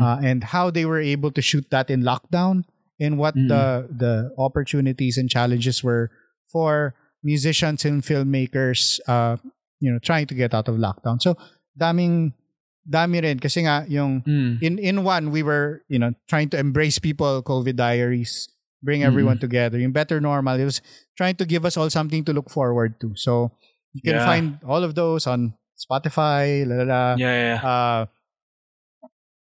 uh, 0.01 0.19
and 0.21 0.43
how 0.53 0.69
they 0.69 0.85
were 0.85 1.01
able 1.01 1.31
to 1.33 1.41
shoot 1.41 1.65
that 1.73 1.89
in 1.89 2.03
lockdown 2.03 2.63
and 2.99 3.17
what 3.17 3.33
Mm. 3.35 3.47
the 3.49 3.63
the 3.89 4.13
opportunities 4.37 5.17
and 5.17 5.29
challenges 5.29 5.81
were 5.83 6.11
for 6.51 6.93
musicians 7.23 7.85
and 7.87 8.03
filmmakers 8.03 8.99
uh 9.07 9.37
you 9.79 9.89
know 9.91 9.97
trying 9.99 10.27
to 10.27 10.35
get 10.35 10.53
out 10.53 10.67
of 10.67 10.75
lockdown. 10.75 11.17
So 11.23 11.37
daming 11.73 12.33
dami 12.85 13.23
rin 13.23 13.39
kasi 13.39 13.63
nga 13.65 13.87
yung 13.87 14.21
Mm. 14.27 14.59
in 14.61 14.73
in 14.77 14.95
one 15.07 15.31
we 15.31 15.41
were 15.41 15.81
you 15.89 15.97
know 15.97 16.11
trying 16.29 16.51
to 16.51 16.59
embrace 16.59 16.99
people 16.99 17.41
covid 17.41 17.79
diaries 17.79 18.51
bring 18.83 19.01
everyone 19.03 19.39
together. 19.39 19.79
Yung 19.79 19.95
better 19.95 20.19
normal 20.19 20.59
it 20.59 20.67
was 20.67 20.83
trying 21.15 21.35
to 21.39 21.45
give 21.47 21.63
us 21.65 21.79
all 21.79 21.89
something 21.89 22.23
to 22.27 22.33
look 22.35 22.51
forward 22.51 22.99
to. 22.99 23.15
So 23.15 23.55
you 23.95 24.03
can 24.03 24.19
Yeah. 24.19 24.27
find 24.27 24.45
all 24.67 24.83
of 24.83 24.93
those 24.93 25.25
on 25.25 25.55
spotify 25.79 26.67
la 26.67 26.83
la 26.83 26.85
la 26.85 27.01
Yeah, 27.17 27.33
yeah, 27.33 27.59
uh 27.63 28.01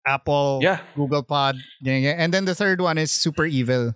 apple 0.07 0.59
Yeah. 0.62 0.80
google 0.97 1.22
pod 1.22 1.57
and 1.84 2.32
then 2.34 2.45
the 2.45 2.55
third 2.55 2.80
one 2.80 2.99
is 2.99 3.11
super 3.11 3.45
evil. 3.47 3.95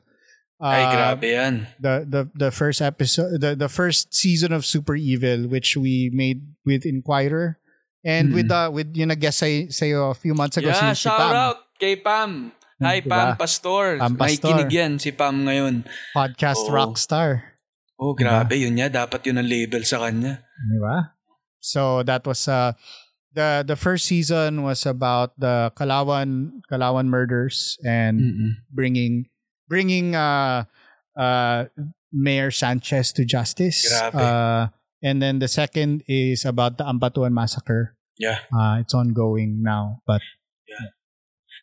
Ay, 0.57 0.81
Uh, 0.81 0.91
grabe 0.93 1.29
yan. 1.37 1.55
the 1.77 2.07
the 2.09 2.23
the 2.33 2.51
first 2.51 2.81
episode 2.81 3.41
the 3.45 3.53
the 3.53 3.69
first 3.69 4.15
season 4.17 4.57
of 4.57 4.65
Super 4.65 4.97
Evil 4.97 5.53
which 5.53 5.77
we 5.77 6.09
made 6.17 6.41
with 6.65 6.89
Inquirer. 6.89 7.61
And 8.07 8.33
with 8.33 8.49
uh, 8.49 8.71
with 8.73 8.95
you 8.97 9.05
know 9.05 9.19
guest 9.19 9.37
say 9.43 9.69
say 9.69 9.93
a 9.93 10.15
few 10.17 10.33
months 10.33 10.57
ago 10.57 10.71
Yeah, 10.73 10.95
si, 10.95 11.05
si 11.05 11.11
shout 11.13 11.19
Pam 11.21 11.35
out 11.37 11.59
kay 11.77 11.99
Pam. 12.01 12.57
Hi, 12.77 13.01
Diba? 13.01 13.09
Pam 13.09 13.29
Pastor. 13.41 13.97
Pam 13.97 14.15
Pastor. 14.21 14.53
Nakikinig 14.53 14.69
yan 14.73 14.93
si 15.01 15.11
Pam 15.13 15.49
ngayon. 15.49 15.85
podcast 16.13 16.69
Oo. 16.69 16.73
rockstar 16.73 17.57
Oh, 17.97 18.13
grabe. 18.13 18.61
Yun 18.61 18.77
niya. 18.77 18.93
Dapat 18.93 19.25
yun 19.25 19.41
ang 19.41 19.49
label 19.49 19.81
sa 19.81 20.05
kanya. 20.05 20.45
di 20.57 20.77
ba 20.81 21.17
so 21.61 22.05
that 22.05 22.23
was 22.29 22.45
uh 22.47 22.71
the 23.33 23.65
the 23.67 23.75
first 23.77 24.05
season 24.07 24.61
was 24.63 24.85
about 24.85 25.33
the 25.41 25.73
Kalawan 25.75 26.61
Kalawan 26.71 27.09
murders 27.09 27.77
and 27.85 28.21
Mm-mm. 28.21 28.51
bringing 28.71 29.29
bringing 29.69 30.13
uh 30.15 30.65
uh 31.17 31.67
Mayor 32.13 32.53
Sanchez 32.53 33.11
to 33.17 33.25
justice 33.25 33.83
Grabe. 33.89 34.15
uh 34.21 34.63
and 35.05 35.21
then 35.21 35.41
the 35.41 35.49
second 35.49 36.05
is 36.09 36.45
about 36.45 36.77
the 36.81 36.85
Ampatuan 36.85 37.33
massacre 37.33 37.97
Yeah. 38.17 38.41
uh 38.53 38.81
it's 38.81 38.93
ongoing 38.97 39.61
now 39.65 40.01
but 40.09 40.21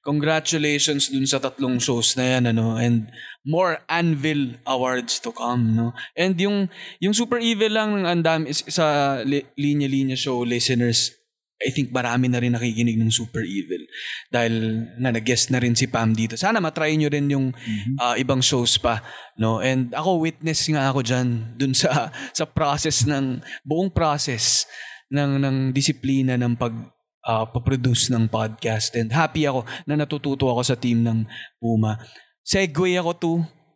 Congratulations 0.04 1.08
dun 1.08 1.24
sa 1.24 1.39
tatlong 1.39 1.80
shows 1.80 2.20
na 2.20 2.36
yan, 2.36 2.51
ano, 2.51 2.76
and 2.76 3.08
more 3.47 3.80
Anvil 3.88 4.60
awards 4.68 5.16
to 5.24 5.32
come, 5.32 5.80
no? 5.80 5.95
And 6.20 6.36
yung, 6.36 6.68
yung 6.99 7.16
Super 7.16 7.39
Evil 7.39 7.72
lang 7.72 7.95
ng 7.95 8.08
andam 8.08 8.43
is 8.43 8.68
sa 8.68 9.20
li- 9.24 9.47
linya-linya 9.55 10.20
show 10.20 10.43
listeners, 10.43 11.16
I 11.63 11.71
think 11.71 11.96
marami 11.96 12.28
na 12.28 12.43
rin 12.43 12.51
nakikinig 12.51 13.00
ng 13.00 13.08
Super 13.08 13.47
Evil. 13.47 13.88
Dahil 14.28 14.84
nga 15.00 15.16
nag-guest 15.16 15.55
na 15.55 15.63
rin 15.63 15.71
si 15.71 15.88
Pam 15.88 16.12
dito. 16.12 16.36
Sana 16.36 16.59
matry 16.59 17.00
nyo 17.00 17.08
rin 17.08 17.32
yung 17.32 17.55
ah, 18.04 18.20
ibang 18.20 18.43
shows 18.43 18.75
pa, 18.75 19.00
no? 19.39 19.63
And 19.63 19.96
ako, 19.96 20.20
witness 20.20 20.67
nga 20.67 20.92
ako 20.92 21.00
dyan, 21.00 21.55
dun 21.55 21.71
sa, 21.71 22.12
sa 22.38 22.43
process 22.43 23.08
ng, 23.08 23.39
buong 23.63 23.88
process 23.96 24.67
ng, 25.08 25.39
ng 25.39 25.58
disiplina 25.71 26.36
ng 26.36 26.59
pag, 26.59 26.75
uh, 27.24 27.45
paproduce 27.47 28.12
ng 28.12 28.28
podcast. 28.28 28.93
And 28.93 29.09
happy 29.09 29.47
ako 29.47 29.63
na 29.83 29.95
natututo 29.95 30.47
ako 30.47 30.62
sa 30.63 30.75
team 30.75 31.01
ng 31.01 31.25
Puma. 31.58 32.00
Segway 32.43 33.00
ako 33.00 33.12
to 33.16 33.33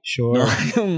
sure 0.07 0.39
no? 0.39 0.47
yung 0.79 0.91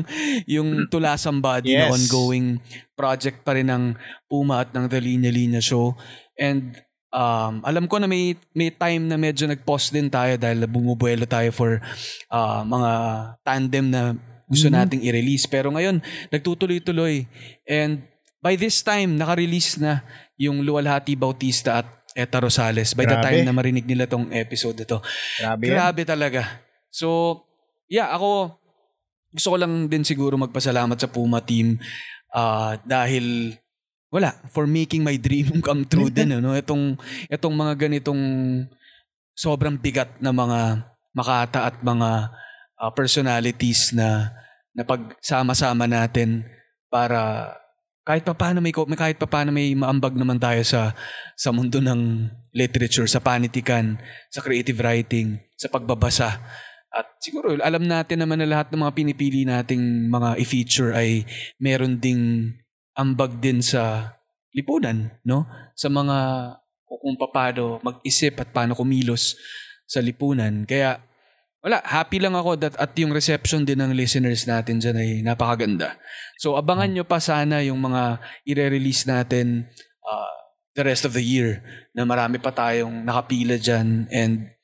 yung 0.46 0.70
Tulasang 0.86 1.42
Body 1.42 1.74
na 1.74 1.90
Yes. 1.90 1.94
ongoing 1.98 2.62
project 2.94 3.42
pa 3.42 3.58
rin 3.58 3.66
ng 3.66 3.98
Puma 4.30 4.62
at 4.62 4.70
ng 4.70 4.86
The 4.86 5.02
Linya 5.02 5.34
Linya 5.34 5.58
Show. 5.58 5.98
And 6.38 6.78
um, 7.10 7.66
alam 7.66 7.90
ko 7.90 7.98
na 7.98 8.06
may 8.06 8.38
may 8.54 8.70
time 8.70 9.10
na 9.10 9.18
medyo 9.18 9.50
nag-pause 9.50 9.90
din 9.90 10.14
tayo 10.14 10.38
dahil 10.38 10.62
bumubuelo 10.70 11.26
tayo 11.26 11.50
for 11.50 11.82
uh, 12.30 12.62
mga 12.62 12.92
tandem 13.42 13.86
na 13.90 14.14
gusto 14.46 14.70
Mhm. 14.70 14.74
nating 14.78 15.02
i-release. 15.06 15.46
Pero 15.46 15.70
ngayon, 15.70 16.02
nagtutuloy-tuloy. 16.30 17.26
And 17.66 18.06
by 18.42 18.58
this 18.58 18.82
time, 18.82 19.14
naka-release 19.18 19.78
na 19.78 20.02
yung 20.38 20.62
Luwalhati 20.62 21.14
Bautista 21.14 21.82
at 21.82 21.88
Eta 22.18 22.42
Rosales 22.42 22.98
by 22.98 23.06
the 23.06 23.18
Grabe. 23.18 23.26
time 23.26 23.42
na 23.46 23.54
marinig 23.54 23.86
nila 23.86 24.10
tong 24.10 24.30
episode 24.34 24.82
to. 24.86 24.98
grabe 25.42 25.64
yan. 25.70 25.74
Grabe 25.78 26.02
talaga. 26.06 26.42
So, 26.90 27.40
yeah, 27.90 28.10
ako 28.14 28.58
gusto 29.30 29.48
ko 29.54 29.58
lang 29.62 29.86
din 29.86 30.02
siguro 30.02 30.34
magpasalamat 30.42 30.98
sa 30.98 31.10
Puma 31.10 31.42
team 31.42 31.78
ah, 32.34 32.78
dahil 32.82 33.54
wala, 34.10 34.34
for 34.50 34.66
making 34.66 35.06
my 35.06 35.14
dream 35.22 35.58
come 35.66 35.86
true 35.86 36.10
din. 36.18 36.42
Ano? 36.42 36.58
Itong, 36.58 36.98
itong 37.30 37.56
mga 37.56 37.74
ganitong 37.90 38.22
sobrang 39.38 39.78
bigat 39.78 40.18
na 40.20 40.34
mga 40.34 40.86
makata 41.14 41.70
at 41.70 41.78
mga 41.82 42.34
ah, 42.78 42.92
personalities 42.94 43.94
na 43.94 44.34
na 44.74 44.86
pagsama-sama 44.86 45.90
natin 45.90 46.46
para 46.88 47.52
kahit 48.10 48.26
pa 48.26 48.34
paano 48.34 48.58
may, 48.58 48.74
kahit 48.74 49.22
pa 49.22 49.30
paano 49.30 49.54
may 49.54 49.78
maambag 49.78 50.18
naman 50.18 50.42
tayo 50.42 50.66
sa 50.66 50.98
sa 51.38 51.54
mundo 51.54 51.78
ng 51.78 52.26
literature, 52.58 53.06
sa 53.06 53.22
panitikan, 53.22 54.02
sa 54.34 54.42
creative 54.42 54.82
writing, 54.82 55.38
sa 55.54 55.70
pagbabasa, 55.70 56.42
At 56.90 57.22
siguro, 57.22 57.54
alam 57.62 57.86
natin 57.86 58.26
naman 58.26 58.42
na 58.42 58.50
lahat 58.50 58.74
ng 58.74 58.82
mga 58.82 58.96
pinipili 58.98 59.46
nating 59.46 60.10
mga 60.10 60.42
i-feature 60.42 60.98
ay 60.98 61.22
meron 61.62 62.02
ding 62.02 62.50
ambag 62.98 63.38
din 63.38 63.62
sa 63.62 64.18
lipunan, 64.58 65.14
no? 65.22 65.46
Sa 65.78 65.86
mga 65.94 66.18
kung 66.90 67.14
paano 67.14 67.78
mag-isip 67.86 68.42
at 68.42 68.50
paano 68.50 68.74
kumilos 68.74 69.38
sa 69.86 70.02
lipunan. 70.02 70.66
Kaya, 70.66 70.98
wala, 71.60 71.84
happy 71.84 72.24
lang 72.24 72.36
ako 72.36 72.56
that 72.56 72.76
at 72.80 72.96
yung 72.96 73.12
reception 73.12 73.68
din 73.68 73.84
ng 73.84 73.92
listeners 73.92 74.48
natin 74.48 74.80
dyan 74.80 74.96
ay 74.96 75.10
napakaganda. 75.24 76.00
So, 76.40 76.56
abangan 76.56 76.92
nyo 76.96 77.04
pa 77.04 77.20
sana 77.20 77.60
yung 77.60 77.84
mga 77.84 78.24
ire-release 78.48 79.08
natin 79.12 79.68
uh, 80.08 80.34
the 80.76 80.84
rest 80.88 81.04
of 81.04 81.12
the 81.12 81.24
year 81.24 81.60
na 81.92 82.08
marami 82.08 82.40
pa 82.40 82.56
tayong 82.56 83.04
nakapila 83.04 83.60
dyan 83.60 84.08
and 84.08 84.56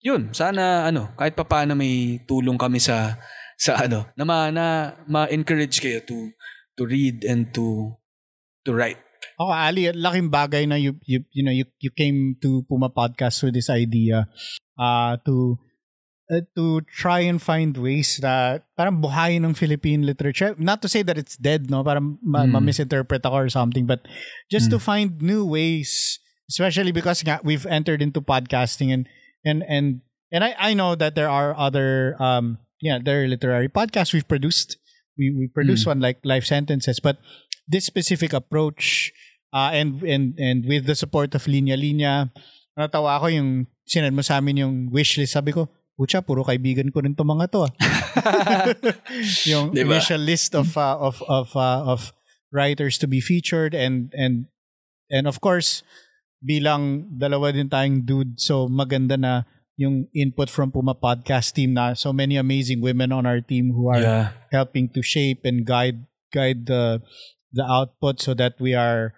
yun, 0.00 0.32
sana 0.32 0.88
ano, 0.88 1.12
kahit 1.14 1.36
pa 1.36 1.44
paano 1.44 1.76
may 1.76 2.18
tulong 2.24 2.56
kami 2.56 2.80
sa 2.80 3.20
sa 3.60 3.76
ano, 3.84 4.08
na 4.16 4.24
ma, 4.24 4.48
na 4.48 4.96
ma-encourage 5.04 5.78
kayo 5.78 6.00
to 6.02 6.32
to 6.74 6.88
read 6.88 7.22
and 7.28 7.52
to 7.52 7.92
to 8.64 8.72
write. 8.72 8.98
Ako, 9.36 9.52
Ali, 9.52 9.88
laking 9.92 10.32
bagay 10.32 10.64
na 10.64 10.80
you, 10.80 10.96
you, 11.04 11.20
you 11.32 11.44
know, 11.44 11.52
you, 11.52 11.68
you 11.80 11.92
came 11.92 12.36
to 12.40 12.64
Puma 12.64 12.88
Podcast 12.88 13.44
with 13.44 13.52
this 13.52 13.68
idea 13.68 14.24
uh, 14.80 15.16
to 15.24 15.60
uh, 16.30 16.40
to 16.54 16.80
try 16.94 17.20
and 17.20 17.42
find 17.42 17.76
ways 17.76 18.18
that 18.22 18.64
parang 18.78 19.02
buhayin 19.02 19.44
ng 19.44 19.54
Philippine 19.54 20.06
literature. 20.06 20.54
Not 20.58 20.80
to 20.82 20.88
say 20.88 21.02
that 21.02 21.18
it's 21.18 21.36
dead, 21.36 21.68
no? 21.70 21.82
Parang 21.82 22.18
ma- 22.22 22.46
Mm. 22.46 22.54
ma-misinterpret 22.54 23.26
ako 23.26 23.36
or 23.36 23.50
something, 23.50 23.84
but 23.84 24.06
just 24.50 24.70
to 24.70 24.78
Mm. 24.78 24.84
find 24.86 25.08
new 25.20 25.42
ways, 25.44 26.18
especially 26.48 26.92
because 26.94 27.20
nga, 27.26 27.42
we've 27.42 27.66
entered 27.66 28.00
into 28.00 28.22
podcasting 28.22 28.94
and 28.94 29.04
and 29.44 29.64
and 29.66 30.00
and 30.30 30.44
I, 30.46 30.54
I 30.58 30.70
know 30.74 30.94
that 30.94 31.14
there 31.18 31.28
are 31.30 31.52
other 31.58 32.14
um 32.22 32.58
yeah, 32.80 32.96
there 33.02 33.24
are 33.24 33.28
literary 33.28 33.68
podcasts 33.68 34.14
we've 34.14 34.28
produced. 34.28 34.78
We 35.18 35.34
we 35.34 35.44
produce 35.52 35.84
one 35.84 36.00
like 36.00 36.22
Life 36.24 36.46
Sentences, 36.48 36.96
but 37.02 37.18
this 37.68 37.84
specific 37.84 38.32
approach 38.32 39.12
uh, 39.52 39.68
and 39.74 40.00
and 40.06 40.32
and 40.40 40.64
with 40.64 40.86
the 40.86 40.96
support 40.96 41.34
of 41.36 41.44
Linya 41.44 41.76
Linya, 41.76 42.32
natawa 42.78 43.20
ako 43.20 43.26
yung 43.28 43.50
sinend 43.84 44.14
mo 44.16 44.22
sa 44.22 44.38
amin 44.40 44.62
yung 44.64 44.74
wishlist. 44.88 45.36
Sabi 45.36 45.52
ko, 45.52 45.68
Pucha, 46.00 46.24
puro 46.24 46.40
kaibigan 46.40 46.88
ko 46.88 47.04
rin 47.04 47.12
to 47.12 47.28
mga 47.28 47.52
to. 47.52 47.68
ah." 47.68 47.72
yung 49.52 49.70
Diba? 49.76 50.00
initial 50.00 50.20
list 50.20 50.56
of 50.56 50.72
uh, 50.76 50.96
of 50.96 51.20
of 51.28 51.52
uh, 51.52 51.84
of 51.84 52.16
writers 52.50 52.96
to 52.98 53.06
be 53.06 53.20
featured 53.20 53.76
and 53.76 54.08
and 54.16 54.48
and 55.12 55.28
of 55.28 55.38
course 55.44 55.84
bilang 56.40 57.04
dalawa 57.20 57.52
din 57.52 57.68
tayong 57.68 58.02
dude 58.08 58.40
so 58.40 58.64
maganda 58.64 59.20
na 59.20 59.44
yung 59.76 60.08
input 60.16 60.48
from 60.48 60.72
Puma 60.72 60.96
podcast 60.96 61.52
team 61.52 61.76
na 61.76 61.92
so 61.92 62.12
many 62.12 62.36
amazing 62.36 62.80
women 62.80 63.12
on 63.12 63.28
our 63.28 63.40
team 63.44 63.72
who 63.76 63.92
are 63.92 64.00
Yeah. 64.00 64.26
helping 64.48 64.88
to 64.92 65.04
shape 65.04 65.44
and 65.44 65.68
guide 65.68 66.04
guide 66.32 66.64
the 66.64 67.04
the 67.52 67.64
output 67.64 68.20
so 68.24 68.32
that 68.32 68.56
we 68.56 68.72
are 68.72 69.12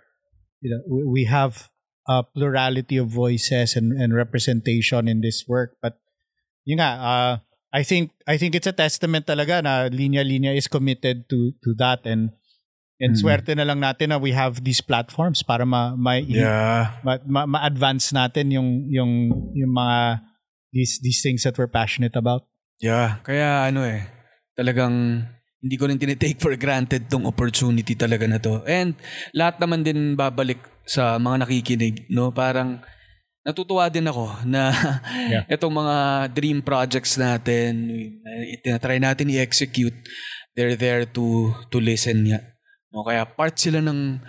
you 0.58 0.70
know 0.70 0.82
we, 0.90 1.02
we 1.06 1.22
have 1.30 1.70
a 2.10 2.26
plurality 2.26 2.98
of 2.98 3.06
voices 3.06 3.78
and, 3.78 3.94
and 3.94 4.10
representation 4.18 5.06
in 5.06 5.22
this 5.22 5.46
work 5.46 5.78
but 5.78 6.01
yun 6.64 6.78
nga 6.78 6.90
uh, 6.98 7.32
I 7.72 7.82
think 7.82 8.12
I 8.28 8.36
think 8.36 8.52
it's 8.52 8.68
a 8.68 8.76
testament 8.76 9.24
talaga 9.24 9.64
na 9.64 9.88
Linya 9.88 10.20
Linya 10.20 10.52
is 10.52 10.68
committed 10.68 11.24
to 11.32 11.56
to 11.64 11.72
that 11.80 12.04
and 12.04 12.30
and 13.02 13.16
Mm. 13.16 13.18
swerte 13.18 13.50
na 13.58 13.66
lang 13.66 13.80
natin 13.82 14.14
na 14.14 14.20
we 14.20 14.30
have 14.30 14.62
these 14.62 14.78
platforms 14.78 15.42
para 15.42 15.66
ma, 15.66 15.96
ma, 15.98 16.20
Yeah. 16.22 16.94
ma, 17.02 17.18
ma, 17.26 17.42
ma-advance 17.50 18.14
natin 18.14 18.52
yung 18.54 18.86
yung 18.86 19.10
yung 19.56 19.72
mga 19.74 20.22
these 20.70 21.02
these 21.02 21.18
things 21.24 21.42
that 21.42 21.58
we're 21.58 21.66
passionate 21.70 22.14
about. 22.14 22.46
Yeah. 22.78 23.18
Kaya 23.26 23.66
ano 23.72 23.82
eh, 23.82 24.06
talagang 24.54 25.26
hindi 25.62 25.74
ko 25.78 25.86
rin 25.90 25.98
tinitake 25.98 26.38
for 26.38 26.54
granted 26.58 27.06
tong 27.10 27.26
opportunity 27.26 27.94
talaga 27.94 28.26
na 28.28 28.38
to. 28.38 28.62
And 28.66 28.94
lahat 29.32 29.58
naman 29.58 29.82
din 29.82 30.14
babalik 30.14 30.58
sa 30.86 31.18
mga 31.18 31.46
nakikinig, 31.46 32.06
no? 32.10 32.30
Parang 32.30 32.82
natutuwa 33.42 33.90
din 33.90 34.06
ako 34.06 34.46
na 34.46 34.70
Yeah. 35.32 35.44
itong 35.50 35.74
mga 35.74 35.96
dream 36.30 36.58
projects 36.62 37.18
natin, 37.18 37.90
na 38.22 38.30
tinatry 38.62 38.98
natin 38.98 39.30
i-execute, 39.30 39.94
they're 40.54 40.78
there 40.78 41.02
to 41.06 41.50
to 41.70 41.78
listen 41.78 42.26
nga. 42.26 42.40
No, 42.92 43.02
kaya 43.02 43.24
part 43.24 43.56
sila 43.56 43.80
ng 43.80 44.20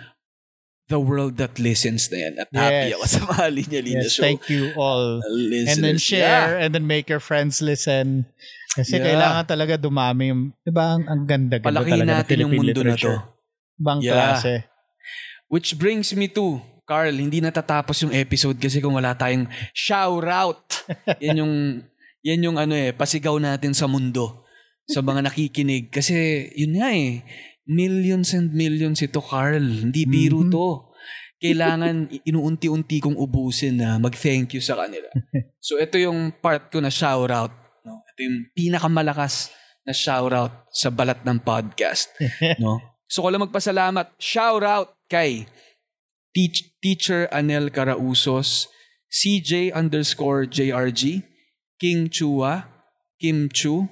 the 0.84 1.00
world 1.00 1.40
that 1.40 1.56
listens 1.56 2.08
na 2.12 2.28
yan. 2.28 2.34
At 2.36 2.48
happy 2.52 2.88
Yes. 2.90 2.94
ako 2.94 3.04
sa 3.06 3.20
mga 3.32 3.44
linya-linya 3.52 4.04
Yes, 4.04 4.12
show. 4.12 4.22
thank 4.24 4.42
you 4.48 4.72
all. 4.76 5.20
listeners. 5.24 5.68
And 5.70 5.78
then 5.80 5.96
Yeah. 5.96 6.04
share 6.04 6.52
and 6.60 6.70
then 6.72 6.84
make 6.84 7.08
your 7.08 7.20
friends 7.20 7.60
listen. 7.60 8.28
Kasi 8.74 8.98
Yeah. 8.98 9.06
kailangan 9.06 9.44
talaga 9.46 9.74
dumami 9.78 10.28
yung, 10.28 10.42
di 10.60 10.72
ba, 10.74 10.98
ang, 10.98 11.06
ang 11.06 11.22
ganda, 11.24 11.56
ganda 11.56 11.68
Palakihin 11.70 12.02
talaga 12.02 12.10
ng 12.10 12.18
natin 12.20 12.36
yung 12.42 12.52
mundo 12.52 12.64
na 12.64 12.74
to. 12.74 12.80
literature. 12.84 13.18
Ibang 13.78 13.98
Yeah. 14.02 14.12
klase. 14.12 14.54
Which 15.48 15.76
brings 15.76 16.10
me 16.12 16.26
to, 16.32 16.58
Carl, 16.84 17.16
hindi 17.16 17.40
natatapos 17.40 18.04
yung 18.04 18.12
episode 18.12 18.60
kasi 18.60 18.78
kung 18.78 18.92
wala 18.92 19.16
tayong 19.16 19.48
shout 19.72 20.24
out. 20.28 20.60
yan 21.24 21.40
yung, 21.40 21.54
yan 22.20 22.44
yung 22.44 22.56
ano 22.60 22.76
eh, 22.76 22.92
pasigaw 22.92 23.40
natin 23.40 23.72
sa 23.72 23.88
mundo. 23.88 24.44
Sa 24.84 25.00
mga 25.00 25.24
nakikinig. 25.28 25.88
Kasi 25.88 26.12
yun 26.52 26.76
nga 26.76 26.92
eh, 26.92 27.24
millions 27.64 28.36
and 28.36 28.52
millions 28.52 29.00
ito, 29.00 29.24
Carl. 29.24 29.64
Hindi 29.88 30.04
biro 30.04 30.44
Mhm. 30.44 30.52
to. 30.52 30.92
Kailangan 31.40 31.96
inuunti-unti 32.24 33.00
kong 33.00 33.16
ubusin 33.16 33.76
na 33.76 33.96
mag-thank 33.96 34.52
you 34.52 34.60
sa 34.60 34.76
kanila. 34.76 35.08
So 35.64 35.80
ito 35.80 35.96
yung 35.96 36.28
part 36.44 36.68
ko 36.68 36.84
na 36.84 36.92
shout 36.92 37.32
out. 37.32 37.48
No? 37.88 38.04
Ito 38.04 38.20
yung 38.20 38.52
pinakamalakas 38.52 39.48
na 39.80 39.96
shout 39.96 40.28
out 40.28 40.68
sa 40.68 40.92
balat 40.92 41.24
ng 41.24 41.40
podcast. 41.40 42.12
no? 42.60 42.80
So 43.08 43.24
ko 43.24 43.32
lang 43.32 43.48
magpasalamat. 43.48 44.12
Shout 44.20 44.60
out 44.60 44.92
kay 45.08 45.48
Teach, 46.34 46.73
Teacher 46.84 47.32
Anel 47.32 47.72
Carausos, 47.72 48.68
CJ 49.08 49.72
underscore 49.72 50.44
JRG, 50.44 51.24
King 51.80 52.12
Chua, 52.12 52.68
Kim 53.16 53.48
Chu, 53.48 53.88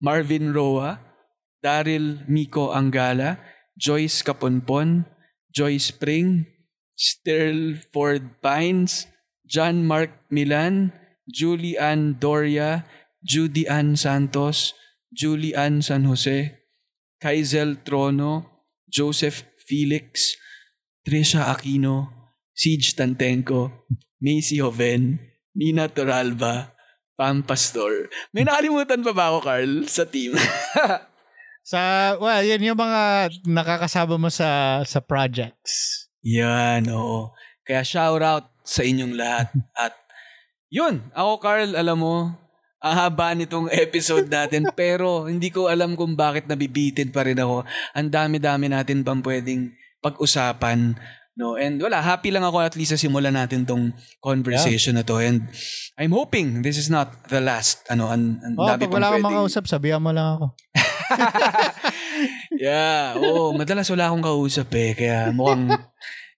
Marvin 0.00 0.54
Roa, 0.54 1.00
Daryl 1.58 2.22
Miko 2.30 2.70
Angala, 2.70 3.36
Joyce 3.76 4.22
Kaponpon, 4.22 5.06
Joy 5.50 5.78
Spring, 5.78 6.46
Sterl 6.94 7.74
Ford 7.90 8.22
Pines, 8.40 9.10
John 9.44 9.84
Mark 9.84 10.14
Milan, 10.30 10.92
Julie 11.26 11.76
Ann 11.76 12.14
Doria, 12.20 12.86
Judy 13.26 13.66
Ann 13.66 13.96
Santos, 13.96 14.72
Julie 15.12 15.56
Ann 15.56 15.82
San 15.82 16.04
Jose, 16.04 16.54
Kaizel 17.20 17.82
Trono, 17.82 18.46
Joseph 18.88 19.42
Felix, 19.66 20.36
Trisha 21.02 21.50
Aquino, 21.50 22.19
Siege 22.60 22.92
Tantenko, 22.92 23.88
Macy 24.20 24.60
Hoven, 24.60 25.16
Nina 25.56 25.88
Toralba, 25.88 26.76
Pam 27.16 27.40
Pastor. 27.40 28.12
May 28.36 28.44
nakalimutan 28.44 29.00
pa 29.00 29.16
ba 29.16 29.32
ako, 29.32 29.38
Carl, 29.48 29.72
sa 29.88 30.04
team? 30.04 30.36
Sa, 31.60 32.16
well, 32.16 32.40
yan 32.40 32.72
yung 32.72 32.80
mga 32.80 33.30
nakakasama 33.44 34.16
mo 34.16 34.32
sa 34.32 34.80
sa 34.82 34.98
projects. 34.98 36.08
Yan, 36.24 36.88
oo. 36.88 37.30
Kaya 37.62 37.84
shout 37.84 38.24
out 38.24 38.48
sa 38.64 38.80
inyong 38.80 39.14
lahat. 39.14 39.52
At 39.84 39.94
yun, 40.72 41.04
ako 41.12 41.32
Carl, 41.38 41.70
alam 41.76 42.00
mo, 42.00 42.32
ang 42.80 42.94
haba 42.96 43.36
nitong 43.36 43.68
episode 43.70 44.26
natin 44.26 44.72
pero 44.80 45.28
hindi 45.28 45.52
ko 45.52 45.68
alam 45.68 45.94
kung 45.94 46.16
bakit 46.16 46.48
nabibitin 46.48 47.12
pa 47.12 47.28
rin 47.28 47.38
ako. 47.38 47.62
Ang 47.92 48.08
dami-dami 48.08 48.66
natin 48.72 49.04
pang 49.04 49.20
pwedeng 49.20 49.70
pag-usapan. 50.00 50.96
No? 51.40 51.56
And 51.56 51.80
wala, 51.80 52.04
happy 52.04 52.28
lang 52.28 52.44
ako 52.44 52.60
at 52.60 52.76
least 52.76 52.92
sa 52.92 53.00
simulan 53.00 53.32
natin 53.32 53.64
tong 53.64 53.96
conversation 54.20 55.00
na 55.00 55.04
to. 55.08 55.16
And 55.16 55.48
I'm 55.96 56.12
hoping 56.12 56.60
this 56.60 56.76
is 56.76 56.92
not 56.92 57.32
the 57.32 57.40
last. 57.40 57.88
Ano, 57.88 58.12
ang, 58.12 58.36
ang 58.44 58.52
Oh, 58.60 58.68
dami 58.68 58.84
pag 58.84 58.92
wala 58.92 59.08
kang 59.16 59.24
makausap, 59.24 59.64
sabihan 59.64 60.04
mo 60.04 60.12
lang 60.12 60.36
ako. 60.36 60.46
yeah, 62.60 63.16
oo. 63.16 63.56
Madalas 63.56 63.88
wala 63.88 64.12
akong 64.12 64.24
kausap 64.24 64.68
eh. 64.76 64.92
Kaya 64.92 65.32
mukhang 65.32 65.72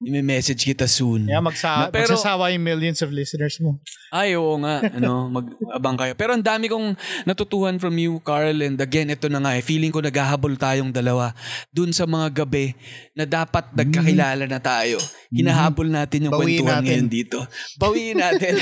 i-message 0.02 0.66
kita 0.66 0.90
soon. 0.90 1.30
Yeah, 1.30 1.38
magsa 1.38 1.86
Na, 1.86 1.94
pero- 1.94 2.10
magsasawa 2.10 2.50
yung 2.50 2.64
millions 2.66 3.00
of 3.06 3.14
listeners 3.14 3.62
mo. 3.62 3.78
Ay, 4.12 4.34
oo 4.36 4.58
nga. 4.60 4.82
Ano, 4.92 5.30
mag-abang 5.30 5.96
kayo. 5.96 6.12
Pero 6.18 6.36
ang 6.36 6.44
dami 6.44 6.68
kong 6.68 6.98
natutuhan 7.24 7.78
from 7.78 7.96
you, 7.96 8.18
Carl. 8.20 8.60
And 8.60 8.76
again, 8.76 9.08
ito 9.08 9.30
na 9.30 9.40
nga 9.40 9.56
eh. 9.56 9.62
Feeling 9.64 9.88
ko 9.88 10.04
naghahabol 10.04 10.58
tayong 10.58 10.92
dalawa 10.92 11.32
dun 11.72 11.94
sa 11.94 12.04
mga 12.04 12.44
gabi 12.44 12.76
na 13.16 13.24
dapat 13.24 13.72
nagkakilala 13.72 14.44
na 14.44 14.60
tayo. 14.60 15.00
Hinahabol 15.32 15.88
natin 15.88 16.28
yung 16.28 16.34
Bawiin 16.36 16.60
kwentuhan 16.60 16.82
natin. 16.82 16.86
ngayon 16.92 17.08
dito. 17.08 17.38
Bawiin 17.80 18.18
natin. 18.20 18.54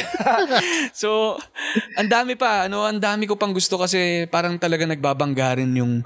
so, 1.03 1.35
ang 1.99 2.07
dami 2.07 2.39
pa. 2.39 2.71
Ano, 2.71 2.87
ang 2.87 3.03
dami 3.03 3.27
ko 3.27 3.35
pang 3.35 3.51
gusto 3.51 3.75
kasi 3.81 4.31
parang 4.31 4.55
talaga 4.55 4.87
nagbabangga 4.87 5.59
rin 5.59 5.73
yung, 5.75 6.05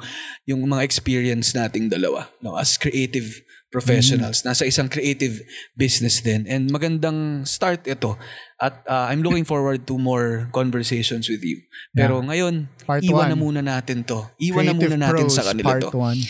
yung 0.48 0.64
mga 0.64 0.86
experience 0.86 1.52
nating 1.52 1.92
dalawa 1.92 2.32
no, 2.40 2.56
as 2.56 2.80
creative 2.80 3.44
professionals. 3.74 4.46
Nasa 4.46 4.62
isang 4.62 4.86
creative 4.86 5.42
business 5.74 6.22
din. 6.22 6.46
And 6.46 6.70
magandang 6.70 7.42
start 7.42 7.90
ito. 7.90 8.14
At 8.62 8.86
uh, 8.86 9.10
I'm 9.10 9.26
looking 9.26 9.42
forward 9.42 9.82
to 9.90 9.98
more 9.98 10.46
conversations 10.54 11.26
with 11.26 11.42
you. 11.42 11.58
Pero 11.90 12.22
ngayon, 12.22 12.70
Part 12.86 13.02
iwan 13.02 13.34
na 13.34 13.36
one. 13.36 13.42
muna 13.42 13.60
natin 13.66 14.06
to. 14.06 14.30
Iwan 14.38 14.70
na 14.70 14.74
muna 14.78 14.94
Creative 14.94 15.02
natin 15.02 15.24
Pros, 15.26 15.34
sa 15.34 15.42
kanila 15.50 15.66
part 15.66 15.82
to. 15.82 15.98
one. 15.98 16.20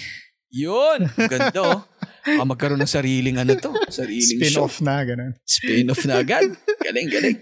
Yun! 0.54 1.00
Ganda 1.18 1.60
oh. 1.60 1.80
Ah, 2.24 2.46
magkaroon 2.48 2.80
ng 2.80 2.88
sariling 2.88 3.36
ano 3.36 3.52
to. 3.60 3.68
Sariling 3.92 4.40
show. 4.48 4.64
Spin-off 4.64 4.80
na, 4.80 5.04
ganun. 5.04 5.36
Spin-off 5.44 6.02
na 6.08 6.24
agad. 6.24 6.48
Galing, 6.80 7.08
galing. 7.12 7.36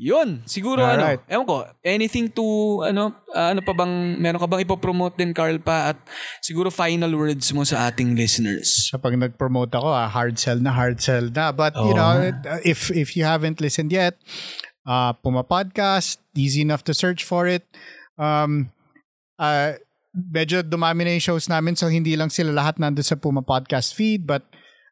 Yun, 0.00 0.40
siguro 0.48 0.80
Alright. 0.80 1.20
ano, 1.20 1.28
ewan 1.28 1.44
ko, 1.44 1.56
anything 1.84 2.32
to, 2.32 2.80
ano, 2.88 3.12
ah, 3.36 3.52
ano 3.52 3.60
pa 3.60 3.76
bang, 3.76 4.16
meron 4.16 4.40
ka 4.40 4.48
bang 4.48 4.64
ipopromote 4.64 5.20
din, 5.20 5.36
Carl, 5.36 5.60
pa? 5.60 5.92
At 5.92 6.00
siguro 6.40 6.72
final 6.72 7.12
words 7.12 7.52
mo 7.52 7.68
sa 7.68 7.92
ating 7.92 8.16
listeners. 8.16 8.88
So 8.88 8.96
pag 8.96 9.20
nag-promote 9.20 9.76
ako, 9.76 9.92
ah, 9.92 10.08
hard 10.08 10.40
sell 10.40 10.56
na, 10.56 10.72
hard 10.72 11.04
sell 11.04 11.28
na. 11.28 11.52
But 11.52 11.76
you 11.76 11.92
Oo. 11.92 12.00
know, 12.00 12.32
uh, 12.32 12.64
if 12.64 12.88
if 12.88 13.12
you 13.12 13.28
haven't 13.28 13.60
listened 13.60 13.92
yet, 13.92 14.16
uh, 14.88 15.12
Puma 15.20 15.44
Podcast, 15.44 16.16
easy 16.32 16.64
enough 16.64 16.80
to 16.88 16.96
search 16.96 17.20
for 17.20 17.44
it. 17.44 17.68
Um, 18.16 18.72
uh, 19.36 19.76
medyo 20.16 20.64
dumami 20.64 21.04
na 21.04 21.12
yung 21.12 21.28
shows 21.28 21.44
namin 21.44 21.76
so 21.76 21.92
hindi 21.92 22.16
lang 22.16 22.32
sila 22.32 22.56
lahat 22.56 22.80
nandun 22.80 23.04
sa 23.04 23.20
Puma 23.20 23.44
Podcast 23.44 23.92
feed 23.92 24.24
but 24.24 24.42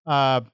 uh, 0.04 0.44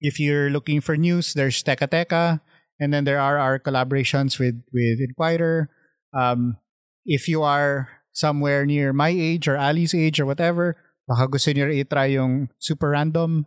if 0.00 0.18
you're 0.18 0.50
looking 0.50 0.80
for 0.80 0.96
news, 0.96 1.34
there's 1.34 1.62
Teka 1.62 1.86
Teka 1.86 2.40
and 2.80 2.94
then 2.94 3.04
there 3.04 3.20
are 3.20 3.38
our 3.38 3.58
collaborations 3.58 4.38
with 4.38 4.58
with 4.72 4.98
Inquirer. 5.02 5.68
Um, 6.14 6.56
if 7.04 7.28
you 7.28 7.42
are 7.42 7.88
somewhere 8.12 8.66
near 8.66 8.92
my 8.92 9.10
age 9.10 9.46
or 9.46 9.56
Ali's 9.58 9.94
age 9.94 10.18
or 10.20 10.26
whatever, 10.26 10.76
baka 11.06 11.28
gusto 11.28 11.52
niyo 11.52 11.70
i-try 11.70 12.16
yung 12.18 12.48
super 12.58 12.90
random. 12.96 13.46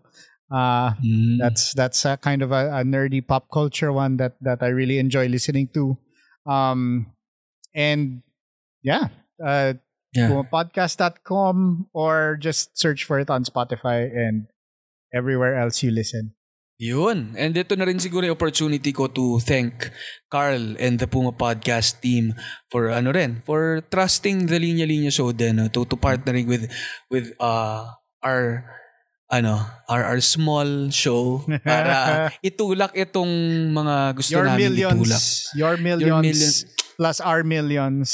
Uh, 0.52 0.92
Mm. 1.00 1.40
that's 1.40 1.72
that's 1.74 2.04
a 2.04 2.20
kind 2.20 2.44
of 2.44 2.52
a, 2.52 2.68
a 2.80 2.84
nerdy 2.84 3.24
pop 3.24 3.48
culture 3.48 3.92
one 3.96 4.18
that 4.20 4.36
that 4.44 4.60
I 4.60 4.68
really 4.76 5.00
enjoy 5.00 5.32
listening 5.32 5.72
to. 5.80 5.96
Um, 6.44 7.08
and 7.74 8.22
yeah, 8.84 9.08
uh, 9.40 9.80
Yeah. 10.12 10.44
podcast.com 10.52 11.88
or 11.96 12.36
just 12.36 12.76
search 12.76 13.08
for 13.08 13.16
it 13.24 13.30
on 13.32 13.48
Spotify 13.48 14.12
and 14.12 14.52
everywhere 15.16 15.56
else 15.56 15.80
you 15.84 15.92
listen. 15.92 16.36
Yun. 16.82 17.38
And 17.38 17.54
ito 17.54 17.78
na 17.78 17.86
rin 17.86 18.02
siguro 18.02 18.26
yung 18.26 18.34
opportunity 18.34 18.90
ko 18.90 19.06
to 19.06 19.38
thank 19.38 19.94
Carl 20.34 20.74
and 20.82 20.98
the 20.98 21.06
Puma 21.06 21.30
Podcast 21.30 22.02
team 22.02 22.34
for 22.74 22.90
ano 22.90 23.14
rin, 23.14 23.46
for 23.46 23.86
trusting 23.94 24.50
the 24.50 24.58
Linya 24.58 24.90
Linya 24.90 25.14
show 25.14 25.30
din, 25.30 25.62
no? 25.62 25.70
to, 25.70 25.86
to 25.86 25.94
partnering 25.94 26.50
with 26.50 26.66
with 27.14 27.38
uh, 27.38 27.86
our 28.26 28.66
ano, 29.30 29.62
our, 29.88 30.04
our 30.04 30.20
small 30.20 30.90
show 30.90 31.46
para 31.70 32.34
itulak 32.42 32.98
itong 32.98 33.30
mga 33.72 34.18
gusto 34.18 34.34
Your 34.36 34.50
namin 34.50 34.74
itulak. 34.74 34.98
millions, 34.98 35.14
your 35.54 35.76
millions, 35.78 36.26
million- 36.26 36.66
plus 36.98 37.18
our 37.22 37.46
millions. 37.46 38.10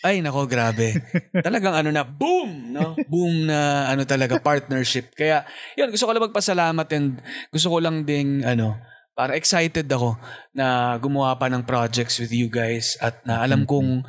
Ay, 0.00 0.24
nako, 0.24 0.48
grabe. 0.48 0.96
Talagang 1.46 1.76
ano 1.76 1.92
na, 1.92 2.02
boom! 2.02 2.72
No? 2.72 2.96
Boom 3.04 3.44
na 3.44 3.84
ano 3.86 4.08
talaga, 4.08 4.40
partnership. 4.40 5.12
Kaya, 5.12 5.44
yun, 5.76 5.92
gusto 5.92 6.08
ko 6.08 6.12
lang 6.16 6.24
magpasalamat 6.24 6.88
and 6.96 7.20
gusto 7.52 7.68
ko 7.68 7.78
lang 7.84 8.08
ding, 8.08 8.40
ano, 8.40 8.80
para 9.12 9.36
excited 9.36 9.84
ako 9.92 10.16
na 10.56 10.96
gumawa 10.96 11.36
pa 11.36 11.52
ng 11.52 11.60
projects 11.68 12.16
with 12.16 12.32
you 12.32 12.48
guys 12.48 12.96
at 13.04 13.20
na 13.28 13.44
alam 13.44 13.68
kong 13.68 14.00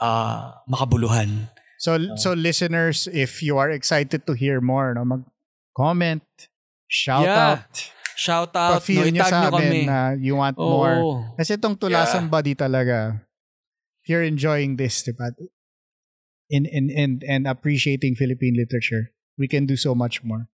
ah, 0.00 0.64
makabuluhan. 0.64 1.52
So 1.76 2.00
so 2.16 2.32
listeners, 2.32 3.04
if 3.12 3.44
you 3.44 3.60
are 3.60 3.68
excited 3.68 4.24
to 4.24 4.32
hear 4.32 4.64
more, 4.64 4.96
no, 4.96 5.04
mag-comment, 5.04 6.24
shout 6.88 7.28
Yeah. 7.28 7.60
out, 7.60 7.68
Shout 8.16 8.54
out, 8.56 8.70
no? 8.70 8.74
pa-feel 8.80 9.10
nyo 9.10 9.20
itag 9.20 9.28
sa 9.28 9.38
nyo 9.42 9.50
kami. 9.52 9.66
amin 9.68 9.84
na 9.84 10.00
you 10.16 10.38
want 10.38 10.56
Oo. 10.56 10.64
more. 10.70 10.96
Kasi 11.36 11.58
itong 11.58 11.76
tulasang 11.76 12.30
body 12.30 12.54
talaga, 12.56 13.20
if 14.04 14.12
you're 14.12 14.22
enjoying 14.22 14.76
this, 14.76 15.00
diba? 15.00 15.32
In, 16.52 16.68
in, 16.68 16.92
in, 16.92 17.24
and 17.24 17.48
appreciating 17.48 18.20
Philippine 18.20 18.52
literature, 18.52 19.16
we 19.40 19.48
can 19.48 19.64
do 19.64 19.80
so 19.80 19.96
much 19.96 20.20
more. 20.20 20.52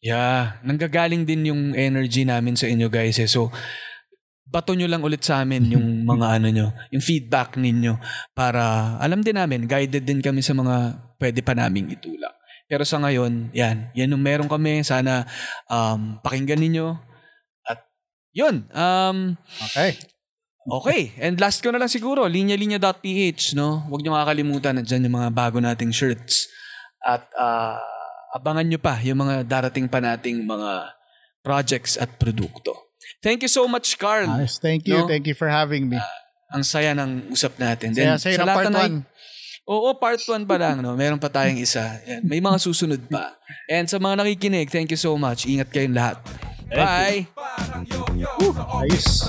Yeah, 0.00 0.62
nanggagaling 0.62 1.26
din 1.26 1.50
yung 1.50 1.74
energy 1.74 2.22
namin 2.22 2.54
sa 2.54 2.70
inyo 2.70 2.86
guys 2.86 3.18
eh. 3.18 3.26
So, 3.26 3.50
bato 4.46 4.72
nyo 4.72 4.86
lang 4.86 5.02
ulit 5.02 5.26
sa 5.26 5.42
amin 5.42 5.76
yung 5.76 5.86
mga 6.14 6.26
ano 6.40 6.48
nyo, 6.48 6.66
yung 6.94 7.02
feedback 7.02 7.58
ninyo 7.58 7.98
para 8.32 8.96
alam 9.02 9.20
din 9.20 9.36
namin, 9.36 9.66
guided 9.66 10.06
din 10.06 10.22
kami 10.22 10.40
sa 10.40 10.54
mga 10.54 10.94
pwede 11.18 11.42
pa 11.42 11.58
naming 11.58 11.90
itulak. 11.90 12.32
Pero 12.70 12.86
sa 12.86 13.02
ngayon, 13.02 13.50
yan, 13.50 13.90
yan 13.98 14.14
yung 14.14 14.22
meron 14.22 14.46
kami. 14.46 14.86
Sana 14.86 15.26
um, 15.66 16.22
pakinggan 16.22 16.62
ninyo. 16.62 16.94
At 17.66 17.82
yun, 18.30 18.62
um, 18.70 19.34
Okay. 19.74 19.98
Okay. 20.68 21.16
And 21.16 21.40
last 21.40 21.64
ko 21.64 21.72
na 21.72 21.80
lang 21.80 21.88
siguro, 21.88 22.28
linya-linya.ph, 22.28 23.56
no? 23.56 23.80
Huwag 23.88 24.04
niyo 24.04 24.12
kakalimutan, 24.12 24.76
nandiyan 24.76 25.08
yung 25.08 25.16
mga 25.16 25.30
bago 25.32 25.56
nating 25.56 25.88
shirts. 25.88 26.52
At 27.00 27.24
ah, 27.32 27.80
abangan 28.36 28.68
nyo 28.68 28.76
pa 28.76 29.00
yung 29.00 29.24
mga 29.24 29.48
darating 29.48 29.88
pa 29.88 30.04
nating 30.04 30.44
mga 30.44 30.92
projects 31.40 31.96
at 31.96 32.12
produkto. 32.20 32.76
Thank 33.24 33.44
you 33.44 33.50
so 33.52 33.64
much, 33.64 33.96
Carl. 33.96 34.28
Nice. 34.28 34.60
Thank 34.60 34.84
you. 34.84 35.00
No? 35.00 35.08
Thank 35.08 35.24
you 35.24 35.36
for 35.36 35.48
having 35.48 35.88
me. 35.88 35.96
Ang 36.52 36.64
saya 36.64 36.92
ng 36.92 37.32
usap 37.32 37.56
natin. 37.56 37.96
Saya, 37.96 38.16
Then, 38.16 38.20
saya 38.20 38.34
sa 38.36 38.42
ng 38.44 38.48
lahat 38.48 38.58
part 38.60 38.66
na 38.68 38.72
nai- 38.76 38.92
1. 39.00 39.70
Oo, 39.70 39.88
part 39.96 40.20
1 40.20 40.44
pa 40.44 40.56
lang. 40.60 40.76
No? 40.82 40.92
Meron 40.98 41.20
pa 41.20 41.30
tayong 41.30 41.56
isa. 41.56 42.00
Yan. 42.04 42.26
May 42.26 42.42
mga 42.42 42.58
susunod 42.60 43.00
pa. 43.08 43.38
And 43.70 43.86
sa 43.86 43.96
mga 43.96 44.24
nakikinig, 44.24 44.68
thank 44.68 44.90
you 44.92 44.98
so 45.00 45.14
much. 45.16 45.46
Ingat 45.46 45.70
kayong 45.72 45.94
lahat. 45.94 46.18
Bye! 46.70 47.26
Uh, 47.36 48.78
ayos. 48.78 49.26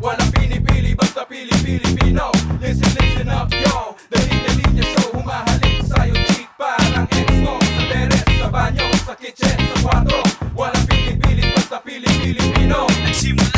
Walang 0.00 0.32
pinipili 0.32 0.94
basta 0.94 1.24
pili-Pilipino 1.28 2.32
Listen, 2.60 2.88
listen 2.96 3.28
up, 3.28 3.52
yo. 3.52 3.96
Dali-dali 4.08 4.64
niya 4.72 4.84
show. 4.96 5.12
Humahalik 5.12 5.84
sa'yo 5.84 6.14
cheat 6.32 6.48
Parang 6.56 7.08
exo 7.12 7.52
Sa 7.60 7.82
teres, 7.90 8.24
sa 8.40 8.48
banyo, 8.48 8.86
sa 9.04 9.12
kitchen, 9.12 9.56
sa 9.56 9.76
kwarto. 9.84 10.20
Walang 10.56 10.86
pinipili 10.88 11.52
basta 11.52 11.84
pili-Pilipino 11.84 12.88
Nagsimula 13.04 13.55